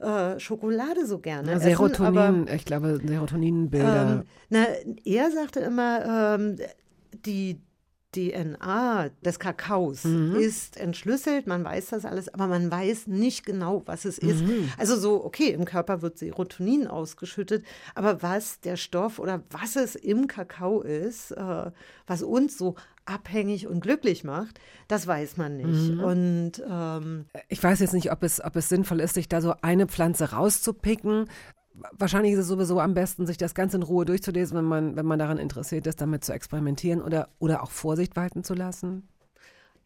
äh, 0.00 0.40
Schokolade 0.40 1.06
so 1.06 1.18
gerne. 1.18 1.60
Serotonin, 1.60 2.14
essen, 2.14 2.16
aber, 2.16 2.54
ich 2.54 2.64
glaube, 2.64 3.00
Serotoninbilder. 3.04 4.12
Ähm, 4.12 4.22
na, 4.48 4.66
er 5.04 5.30
sagte 5.30 5.60
immer, 5.60 6.36
ähm, 6.36 6.56
die 7.24 7.60
DNA 8.12 9.10
des 9.24 9.38
Kakaos 9.38 10.04
mhm. 10.04 10.34
ist 10.34 10.76
entschlüsselt, 10.76 11.46
man 11.46 11.64
weiß 11.64 11.90
das 11.90 12.04
alles, 12.04 12.32
aber 12.32 12.48
man 12.48 12.70
weiß 12.70 13.06
nicht 13.06 13.46
genau, 13.46 13.82
was 13.86 14.04
es 14.04 14.18
ist. 14.18 14.42
Mhm. 14.42 14.68
Also 14.78 14.96
so, 14.96 15.24
okay, 15.24 15.50
im 15.50 15.64
Körper 15.64 16.02
wird 16.02 16.18
Serotonin 16.18 16.88
ausgeschüttet, 16.88 17.64
aber 17.94 18.22
was 18.22 18.60
der 18.60 18.76
Stoff 18.76 19.18
oder 19.20 19.42
was 19.50 19.76
es 19.76 19.94
im 19.94 20.26
Kakao 20.26 20.80
ist, 20.80 21.30
äh, 21.30 21.70
was 22.06 22.22
uns 22.22 22.58
so 22.58 22.74
abhängig 23.10 23.66
und 23.66 23.80
glücklich 23.80 24.24
macht, 24.24 24.60
das 24.88 25.06
weiß 25.06 25.36
man 25.36 25.56
nicht. 25.56 25.92
Mhm. 25.92 26.00
Und 26.00 26.52
ähm, 26.68 27.26
ich 27.48 27.62
weiß 27.62 27.80
jetzt 27.80 27.94
nicht, 27.94 28.12
ob 28.12 28.22
es, 28.22 28.42
ob 28.42 28.56
es 28.56 28.68
sinnvoll 28.68 29.00
ist, 29.00 29.14
sich 29.14 29.28
da 29.28 29.40
so 29.40 29.54
eine 29.62 29.86
Pflanze 29.86 30.30
rauszupicken, 30.30 31.26
wahrscheinlich 31.92 32.32
ist 32.32 32.40
es 32.40 32.48
sowieso 32.48 32.80
am 32.80 32.94
besten, 32.94 33.26
sich 33.26 33.36
das 33.36 33.54
Ganze 33.54 33.76
in 33.76 33.82
Ruhe 33.82 34.04
durchzulesen, 34.04 34.56
wenn 34.56 34.64
man, 34.64 34.96
wenn 34.96 35.06
man 35.06 35.18
daran 35.18 35.38
interessiert 35.38 35.86
ist, 35.86 36.00
damit 36.00 36.24
zu 36.24 36.32
experimentieren 36.32 37.00
oder, 37.02 37.28
oder 37.38 37.62
auch 37.62 37.70
Vorsicht 37.70 38.16
walten 38.16 38.44
zu 38.44 38.54
lassen. 38.54 39.08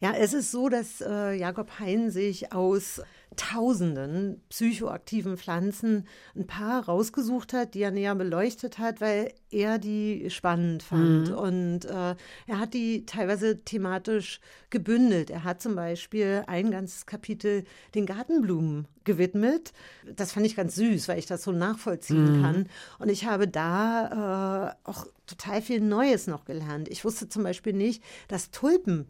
Ja, 0.01 0.11
es 0.13 0.33
ist 0.33 0.51
so, 0.51 0.67
dass 0.67 1.01
äh, 1.01 1.33
Jakob 1.33 1.79
Hein 1.79 2.11
sich 2.11 2.51
aus 2.51 3.01
tausenden 3.35 4.41
psychoaktiven 4.49 5.37
Pflanzen 5.37 6.07
ein 6.35 6.47
paar 6.47 6.85
rausgesucht 6.85 7.53
hat, 7.53 7.73
die 7.73 7.81
er 7.81 7.91
näher 7.91 8.15
beleuchtet 8.15 8.79
hat, 8.79 9.01
weil 9.01 9.33
er 9.49 9.77
die 9.79 10.29
spannend 10.29 10.83
fand. 10.83 11.29
Mhm. 11.29 11.35
Und 11.35 11.85
äh, 11.85 12.15
er 12.47 12.59
hat 12.59 12.73
die 12.73 13.05
teilweise 13.05 13.63
thematisch 13.63 14.39
gebündelt. 14.69 15.29
Er 15.29 15.43
hat 15.43 15.61
zum 15.61 15.75
Beispiel 15.75 16.43
ein 16.47 16.71
ganzes 16.71 17.05
Kapitel 17.05 17.63
den 17.93 18.05
Gartenblumen 18.05 18.87
gewidmet. 19.03 19.73
Das 20.15 20.31
fand 20.31 20.45
ich 20.45 20.55
ganz 20.55 20.75
süß, 20.75 21.07
weil 21.07 21.19
ich 21.19 21.25
das 21.25 21.43
so 21.43 21.51
nachvollziehen 21.51 22.37
mhm. 22.37 22.41
kann. 22.41 22.69
Und 22.99 23.09
ich 23.09 23.25
habe 23.25 23.47
da 23.47 24.73
äh, 24.85 24.89
auch 24.89 25.07
total 25.27 25.61
viel 25.61 25.81
Neues 25.81 26.27
noch 26.27 26.45
gelernt. 26.45 26.89
Ich 26.89 27.05
wusste 27.05 27.29
zum 27.29 27.43
Beispiel 27.43 27.73
nicht, 27.73 28.03
dass 28.27 28.51
Tulpen 28.51 29.07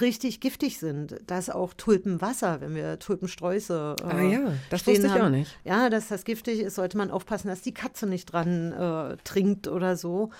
richtig 0.00 0.40
giftig 0.40 0.78
sind. 0.78 1.16
Dass 1.26 1.50
auch 1.50 1.74
Tulpenwasser, 1.74 2.60
wenn 2.60 2.74
wir 2.74 2.98
Tulpensträuße. 2.98 3.96
Äh, 4.00 4.04
ah 4.04 4.22
ja, 4.22 4.52
das 4.70 4.86
wusste 4.86 5.06
ich 5.06 5.12
haben, 5.12 5.22
auch 5.22 5.30
nicht. 5.30 5.58
Ja, 5.64 5.90
dass 5.90 6.08
das 6.08 6.24
giftig 6.24 6.60
ist, 6.60 6.74
sollte 6.74 6.96
man 6.96 7.10
aufpassen, 7.10 7.48
dass 7.48 7.62
die 7.62 7.74
Katze 7.74 8.06
nicht 8.06 8.26
dran 8.26 8.72
äh, 8.72 9.16
trinkt 9.24 9.68
oder 9.68 9.96
so. 9.96 10.30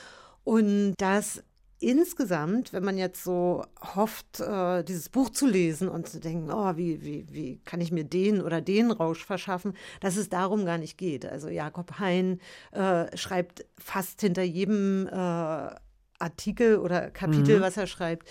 Und 0.45 0.95
das 0.99 1.43
insgesamt, 1.81 2.73
wenn 2.73 2.83
man 2.83 2.99
jetzt 2.99 3.23
so 3.23 3.65
hofft, 3.95 4.41
äh, 4.41 4.83
dieses 4.83 5.09
Buch 5.09 5.31
zu 5.31 5.47
lesen 5.47 5.89
und 5.89 6.09
zu 6.09 6.19
denken, 6.19 6.51
oh, 6.51 6.77
wie, 6.77 7.03
wie, 7.03 7.27
wie 7.31 7.61
kann 7.65 7.81
ich 7.81 7.93
mir 7.93 8.05
den 8.05 8.43
oder 8.43 8.61
den 8.61 8.91
Rausch 8.91 9.25
verschaffen, 9.25 9.75
dass 10.01 10.17
es 10.17 10.29
darum 10.29 10.65
gar 10.65 10.79
nicht 10.79 10.99
geht. 10.99 11.25
Also 11.25 11.49
Jakob 11.49 12.01
Hein 12.01 12.41
äh, 12.73 13.17
schreibt 13.17 13.65
fast 13.79 14.21
hinter 14.21 14.43
jedem 14.43 15.07
äh, 15.07 15.71
Artikel 16.19 16.79
oder 16.79 17.11
Kapitel, 17.11 17.59
Mhm. 17.59 17.63
was 17.63 17.77
er 17.77 17.87
schreibt, 17.87 18.29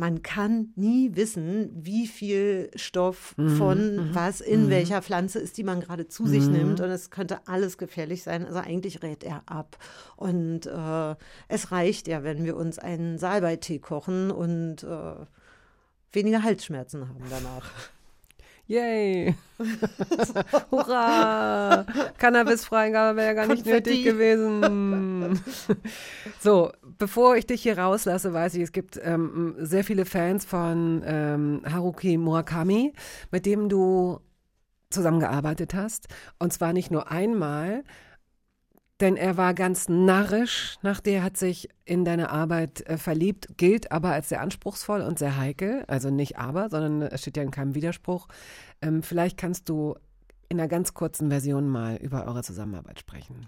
man 0.00 0.22
kann 0.22 0.72
nie 0.76 1.14
wissen, 1.14 1.70
wie 1.74 2.06
viel 2.06 2.70
Stoff 2.74 3.34
Mhm, 3.36 3.56
von 3.56 3.96
mhm, 3.96 4.14
was 4.14 4.40
in 4.40 4.64
mhm. 4.64 4.70
welcher 4.70 5.02
Pflanze 5.02 5.38
ist, 5.38 5.58
die 5.58 5.62
man 5.62 5.80
gerade 5.80 6.08
zu 6.08 6.26
sich 6.26 6.46
Mhm. 6.46 6.52
nimmt. 6.52 6.80
Und 6.80 6.88
es 6.88 7.10
könnte 7.10 7.46
alles 7.46 7.76
gefährlich 7.76 8.22
sein. 8.22 8.46
Also 8.46 8.60
eigentlich 8.60 9.02
rät 9.02 9.22
er 9.22 9.42
ab. 9.44 9.76
Und 10.16 10.64
äh, 10.64 11.14
es 11.48 11.70
reicht 11.70 12.08
ja, 12.08 12.24
wenn 12.24 12.44
wir 12.44 12.56
uns 12.56 12.78
einen 12.78 13.18
Salbeitee 13.18 13.78
kochen 13.78 14.30
und 14.30 14.82
äh, 14.84 15.14
weniger 16.12 16.42
Halsschmerzen 16.42 17.06
haben 17.06 17.22
danach. 17.28 17.70
Yay! 18.70 19.34
Hurra! 20.70 21.84
Cannabisfreigabe 22.18 23.16
wäre 23.16 23.26
ja 23.26 23.32
gar 23.32 23.48
nicht 23.48 23.66
nötig 23.66 24.04
gewesen. 24.04 25.42
so, 26.38 26.70
bevor 26.96 27.34
ich 27.34 27.46
dich 27.46 27.64
hier 27.64 27.78
rauslasse, 27.78 28.32
weiß 28.32 28.54
ich, 28.54 28.62
es 28.62 28.70
gibt 28.70 29.00
ähm, 29.02 29.56
sehr 29.58 29.82
viele 29.82 30.04
Fans 30.04 30.44
von 30.44 31.02
ähm, 31.04 31.62
Haruki 31.68 32.16
Murakami, 32.16 32.92
mit 33.32 33.44
dem 33.44 33.68
du 33.68 34.20
zusammengearbeitet 34.90 35.74
hast. 35.74 36.06
Und 36.38 36.52
zwar 36.52 36.72
nicht 36.72 36.92
nur 36.92 37.10
einmal, 37.10 37.82
denn 39.00 39.16
er 39.16 39.36
war 39.36 39.54
ganz 39.54 39.88
narrisch, 39.88 40.78
nach 40.82 41.00
der 41.00 41.22
hat 41.22 41.36
sich 41.36 41.68
in 41.84 42.04
deine 42.04 42.30
Arbeit 42.30 42.82
äh, 42.86 42.98
verliebt, 42.98 43.56
gilt 43.56 43.92
aber 43.92 44.10
als 44.10 44.28
sehr 44.28 44.40
anspruchsvoll 44.40 45.00
und 45.00 45.18
sehr 45.18 45.36
heikel. 45.36 45.84
Also 45.86 46.10
nicht 46.10 46.38
aber, 46.38 46.68
sondern 46.68 47.02
es 47.02 47.22
steht 47.22 47.36
ja 47.36 47.42
in 47.42 47.50
keinem 47.50 47.74
Widerspruch. 47.74 48.28
Ähm, 48.82 49.02
vielleicht 49.02 49.38
kannst 49.38 49.68
du 49.68 49.94
in 50.48 50.58
einer 50.58 50.68
ganz 50.68 50.94
kurzen 50.94 51.30
Version 51.30 51.68
mal 51.68 51.96
über 51.96 52.26
eure 52.26 52.42
Zusammenarbeit 52.42 52.98
sprechen. 52.98 53.46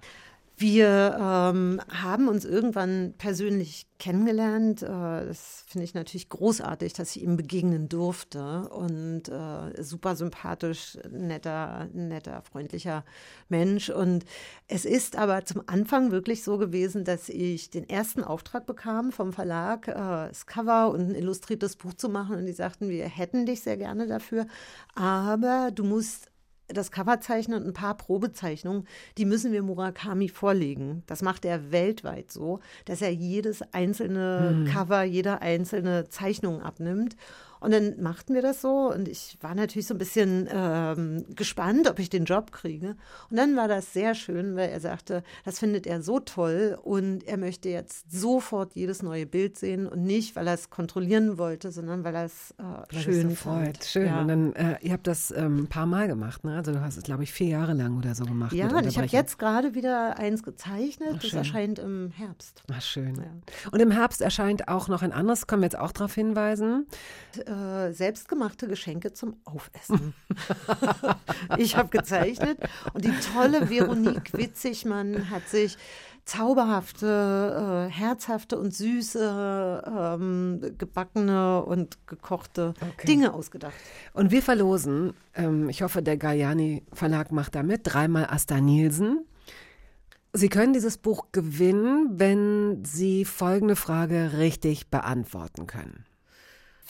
Wir 0.57 1.17
ähm, 1.19 1.81
haben 1.89 2.29
uns 2.29 2.45
irgendwann 2.45 3.15
persönlich 3.19 3.87
kennengelernt. 3.99 4.83
Äh, 4.83 4.87
das 4.87 5.65
finde 5.67 5.85
ich 5.85 5.95
natürlich 5.95 6.29
großartig, 6.29 6.93
dass 6.93 7.17
ich 7.17 7.23
ihm 7.23 7.37
begegnen 7.37 7.89
durfte. 7.89 8.69
Und 8.69 9.29
äh, 9.29 9.83
super 9.83 10.17
sympathisch, 10.17 10.99
netter, 11.11 11.89
netter, 11.93 12.43
freundlicher 12.43 13.05
Mensch. 13.49 13.91
Und 13.91 14.25
es 14.69 14.85
ist 14.85 15.17
aber 15.17 15.45
zum 15.45 15.63
Anfang 15.67 16.11
wirklich 16.11 16.43
so 16.43 16.59
gewesen, 16.59 17.05
dass 17.05 17.29
ich 17.29 17.71
den 17.71 17.89
ersten 17.89 18.25
Auftrag 18.25 18.67
bekam 18.67 19.13
vom 19.13 19.33
Verlag, 19.33 19.89
äh, 19.89 19.95
das 19.95 20.47
Cover 20.47 20.91
und 20.91 21.11
ein 21.11 21.15
illustriertes 21.15 21.77
Buch 21.77 21.95
zu 21.95 22.09
machen. 22.09 22.37
Und 22.37 22.47
die 22.47 22.53
sagten, 22.53 22.89
wir 22.89 23.07
hätten 23.07 23.47
dich 23.47 23.63
sehr 23.63 23.77
gerne 23.77 24.07
dafür, 24.07 24.47
aber 24.95 25.71
du 25.73 25.85
musst 25.85 26.32
das 26.73 26.91
Cover 26.91 27.21
zeichnen 27.21 27.61
und 27.63 27.69
ein 27.69 27.73
paar 27.73 27.97
Probezeichnungen, 27.97 28.87
die 29.19 29.25
müssen 29.25 29.53
wir 29.53 29.63
Murakami 29.63 30.29
vorlegen. 30.29 31.03
Das 31.07 31.23
macht 31.23 31.45
er 31.45 31.73
weltweit 31.73 32.31
so, 32.31 32.61
dass 32.85 33.03
er 33.03 33.13
jedes 33.13 33.63
einzelne 33.73 34.53
Mhm. 34.53 34.65
Cover, 34.67 35.03
jede 35.03 35.41
einzelne 35.41 36.09
Zeichnung 36.09 36.63
abnimmt. 36.63 37.17
Und 37.63 37.73
dann 37.73 38.03
machten 38.03 38.35
wir 38.35 38.43
das 38.43 38.61
so 38.61 38.93
und 38.93 39.07
ich 39.07 39.39
war 39.41 39.55
natürlich 39.55 39.87
so 39.87 39.95
ein 39.95 39.99
bisschen 39.99 40.49
ähm, 40.53 41.25
gespannt, 41.37 41.89
ob 41.89 42.01
ich 42.01 42.11
den 42.11 42.25
Job 42.25 42.51
kriege. 42.51 42.97
Und 43.31 43.37
dann 43.37 43.57
war 43.57 43.69
das 43.69 43.93
sehr 43.93 44.17
schön, 44.17 44.57
weil 44.57 44.71
er 44.71 44.81
sagte, 44.81 45.23
das 45.45 45.61
findet 45.61 45.87
er 45.87 46.03
so 46.03 46.19
toll 46.19 46.77
und 46.83 47.25
er 47.25 47.37
möchte 47.37 47.69
jetzt 47.69 48.11
sofort 48.11 48.75
jedes 48.75 49.03
neue 49.03 49.27
Bild 49.27 49.57
sehen 49.57 49.87
und 49.87 50.03
nicht, 50.03 50.35
weil 50.35 50.49
er 50.49 50.55
es 50.55 50.71
kontrollieren 50.71 51.39
wollte, 51.39 51.71
sondern 51.71 52.03
weil 52.03 52.17
er 52.17 52.25
es 52.25 52.53
äh, 52.59 53.01
schön 53.01 53.31
so 53.31 53.37
freut. 53.37 53.85
Schön. 53.85 54.07
Ja. 54.07 54.21
Und 54.21 54.29
dann, 54.29 54.53
äh, 54.55 54.77
ihr 54.81 54.93
habt 54.93 55.07
das 55.07 55.31
ähm, 55.31 55.61
ein 55.61 55.69
paar 55.69 55.87
Mal 55.87 56.09
gemacht, 56.09 56.45
ne? 56.45 56.57
Also 56.57 56.73
du 56.73 56.81
hast 56.81 56.97
es, 56.97 57.05
glaube 57.05 57.23
ich, 57.23 57.33
vier 57.33 57.49
Jahre 57.49 57.75
lang 57.75 57.97
oder 57.97 58.17
so 58.17 58.25
gemacht. 58.25 58.53
Ja, 58.53 58.77
und 58.77 58.87
ich 58.87 58.99
habe 58.99 59.07
jetzt 59.07 59.39
gerade 59.39 59.77
wieder 59.77 60.19
eins 60.19 60.43
gezeichnet. 60.43 61.11
Ach, 61.17 61.23
das 61.23 61.33
erscheint 61.33 61.79
im 61.79 62.11
Herbst. 62.11 62.65
Ach, 62.73 62.83
schön. 62.83 63.15
Ja. 63.15 63.71
Und 63.71 63.81
im 63.81 63.93
Herbst 63.93 64.21
erscheint 64.21 64.67
auch 64.67 64.89
noch 64.89 65.03
ein 65.03 65.13
anderes, 65.13 65.47
können 65.47 65.63
wir 65.63 65.67
jetzt 65.67 65.79
auch 65.79 65.93
darauf 65.93 66.15
hinweisen. 66.15 66.87
Äh, 67.37 67.52
selbstgemachte 67.93 68.69
Geschenke 68.69 69.13
zum 69.13 69.37
Aufessen. 69.45 70.15
ich 71.59 71.77
habe 71.77 71.89
gezeichnet 71.89 72.59
und 72.95 73.05
die 73.05 73.15
tolle 73.35 73.69
Veronique 73.71 74.33
Witzigmann 74.33 75.31
hat 75.31 75.49
sich 75.49 75.77
zauberhafte, 76.25 77.89
äh, 77.89 77.93
herzhafte 77.93 78.59
und 78.59 78.75
süße, 78.75 79.83
ähm, 79.87 80.61
gebackene 80.79 81.65
und 81.65 82.07
gekochte 82.07 82.75
Okay. 82.81 83.07
Dinge 83.07 83.35
ausgedacht. 83.35 83.75
Und 84.13 84.31
wir 84.31 84.43
verlosen, 84.43 85.15
ähm, 85.35 85.69
ich 85.69 85.83
hoffe, 85.83 86.03
der 86.03 86.17
Galliani 86.17 86.85
Verlag 86.93 87.33
macht 87.33 87.55
damit, 87.55 87.81
dreimal 87.85 88.27
Asta 88.27 88.61
Nielsen. 88.61 89.25
Sie 90.33 90.49
können 90.49 90.73
dieses 90.73 90.97
Buch 90.97 91.27
gewinnen, 91.33 92.09
wenn 92.15 92.85
Sie 92.85 93.25
folgende 93.25 93.77
Frage 93.77 94.39
richtig 94.39 94.89
beantworten 94.89 95.67
können. 95.67 96.07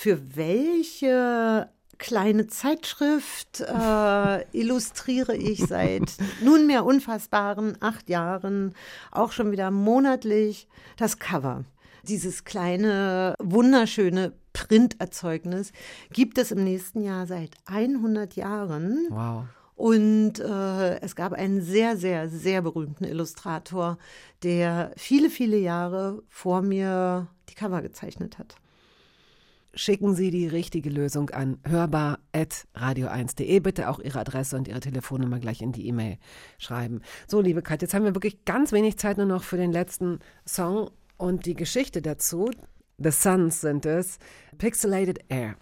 Für 0.03 0.37
welche 0.37 1.69
kleine 1.97 2.49
Zeitschrift 2.49 3.61
äh, 3.61 4.43
illustriere 4.53 5.37
ich 5.37 5.65
seit 5.65 6.17
nunmehr 6.43 6.85
unfassbaren 6.85 7.77
acht 7.79 8.11
Jahren 8.11 8.75
auch 9.13 9.31
schon 9.31 9.53
wieder 9.53 9.71
monatlich 9.71 10.67
das 10.97 11.21
Cover. 11.21 11.65
Dieses 12.03 12.43
kleine, 12.43 13.37
wunderschöne 13.39 14.33
Printerzeugnis 14.53 15.71
gibt 16.13 16.37
es 16.39 16.51
im 16.51 16.65
nächsten 16.65 17.05
Jahr 17.05 17.29
seit 17.29 17.53
100 17.67 18.35
Jahren. 18.35 19.07
Wow. 19.09 19.45
Und 19.77 20.41
äh, 20.41 21.01
es 21.01 21.15
gab 21.15 21.33
einen 21.33 21.63
sehr, 21.63 21.97
sehr, 21.97 22.29
sehr 22.29 22.63
berühmten 22.63 23.05
Illustrator, 23.05 23.99
der 24.43 24.91
viele, 24.97 25.31
viele 25.31 25.59
Jahre 25.59 26.25
vor 26.27 26.61
mir 26.61 27.29
die 27.49 27.55
Cover 27.55 27.83
gezeichnet 27.83 28.41
hat. 28.41 28.57
Schicken 29.75 30.15
Sie 30.15 30.31
die 30.31 30.47
richtige 30.47 30.91
Lösung 30.91 31.31
an 31.31 31.59
hörbar.radio1.de. 31.67 33.61
Bitte 33.61 33.89
auch 33.89 34.01
Ihre 34.01 34.21
Adresse 34.21 34.57
und 34.57 34.69
Ihre 34.69 34.81
Telefonnummer 34.81 35.39
gleich 35.39 35.63
in 35.63 35.73
die 35.73 35.87
E-Mail 35.87 36.19
schreiben. 36.59 37.01
So, 37.27 37.41
liebe 37.41 37.63
Kat, 37.63 37.81
jetzt 37.81 37.95
haben 37.95 38.05
wir 38.05 38.15
wirklich 38.15 38.45
ganz 38.45 38.73
wenig 38.73 38.99
Zeit 38.99 39.17
nur 39.17 39.25
noch 39.25 39.45
für 39.45 39.57
den 39.57 39.73
letzten 39.73 40.19
Song 40.47 40.91
und 41.17 41.47
die 41.47 41.55
Geschichte 41.55 42.03
dazu. 42.03 42.51
The 42.99 43.11
Suns 43.11 43.63
sind 43.63 43.87
es. 43.87 44.19
Pixelated 44.59 45.21
Air. 45.29 45.57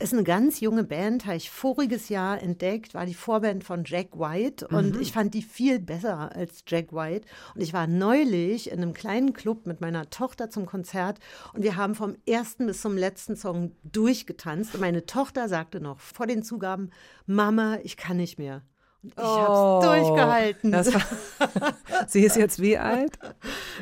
Ist 0.00 0.12
eine 0.12 0.24
ganz 0.24 0.60
junge 0.60 0.82
Band, 0.82 1.24
habe 1.24 1.36
ich 1.36 1.50
voriges 1.50 2.08
Jahr 2.08 2.42
entdeckt, 2.42 2.94
war 2.94 3.06
die 3.06 3.14
Vorband 3.14 3.62
von 3.62 3.84
Jack 3.84 4.18
White 4.18 4.66
und 4.68 4.96
Mhm. 4.96 5.00
ich 5.00 5.12
fand 5.12 5.34
die 5.34 5.42
viel 5.42 5.78
besser 5.78 6.34
als 6.34 6.64
Jack 6.66 6.92
White. 6.92 7.26
Und 7.54 7.60
ich 7.60 7.72
war 7.72 7.86
neulich 7.86 8.70
in 8.70 8.82
einem 8.82 8.92
kleinen 8.92 9.32
Club 9.34 9.66
mit 9.66 9.80
meiner 9.80 10.10
Tochter 10.10 10.50
zum 10.50 10.66
Konzert 10.66 11.20
und 11.52 11.62
wir 11.62 11.76
haben 11.76 11.94
vom 11.94 12.16
ersten 12.26 12.66
bis 12.66 12.80
zum 12.80 12.96
letzten 12.96 13.36
Song 13.36 13.72
durchgetanzt. 13.84 14.74
Und 14.74 14.80
meine 14.80 15.06
Tochter 15.06 15.48
sagte 15.48 15.80
noch 15.80 16.00
vor 16.00 16.26
den 16.26 16.42
Zugaben, 16.42 16.90
Mama, 17.26 17.78
ich 17.84 17.96
kann 17.96 18.16
nicht 18.16 18.38
mehr. 18.38 18.62
Ich 19.06 19.12
Oh, 19.18 19.22
habe 19.22 19.96
es 19.98 20.04
durchgehalten. 20.06 20.72
war- 20.72 21.74
Sie 22.08 22.24
ist 22.24 22.36
jetzt 22.36 22.60
wie 22.60 22.78
alt? 22.78 23.18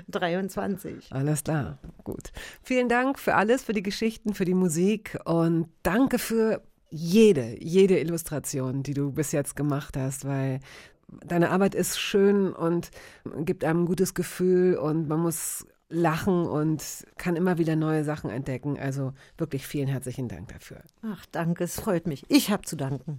23. 0.08 1.12
Alles 1.12 1.44
klar, 1.44 1.78
gut. 2.04 2.32
Vielen 2.62 2.88
Dank 2.88 3.18
für 3.18 3.34
alles, 3.34 3.62
für 3.62 3.72
die 3.72 3.82
Geschichten, 3.82 4.34
für 4.34 4.44
die 4.44 4.54
Musik 4.54 5.18
und 5.24 5.68
danke 5.82 6.18
für 6.18 6.62
jede, 6.90 7.56
jede 7.62 7.98
Illustration, 7.98 8.82
die 8.82 8.94
du 8.94 9.12
bis 9.12 9.32
jetzt 9.32 9.56
gemacht 9.56 9.96
hast, 9.96 10.26
weil 10.26 10.60
deine 11.24 11.50
Arbeit 11.50 11.74
ist 11.74 11.98
schön 11.98 12.52
und 12.52 12.90
gibt 13.44 13.64
einem 13.64 13.82
ein 13.82 13.86
gutes 13.86 14.14
Gefühl 14.14 14.76
und 14.76 15.08
man 15.08 15.20
muss 15.20 15.66
lachen 15.88 16.46
und 16.46 16.82
kann 17.18 17.36
immer 17.36 17.58
wieder 17.58 17.76
neue 17.76 18.02
Sachen 18.04 18.30
entdecken. 18.30 18.78
Also 18.78 19.12
wirklich 19.36 19.66
vielen 19.66 19.88
herzlichen 19.88 20.28
Dank 20.28 20.48
dafür. 20.48 20.80
Ach, 21.02 21.24
danke, 21.32 21.64
es 21.64 21.78
freut 21.78 22.06
mich. 22.06 22.24
Ich 22.28 22.50
habe 22.50 22.62
zu 22.62 22.76
danken. 22.76 23.18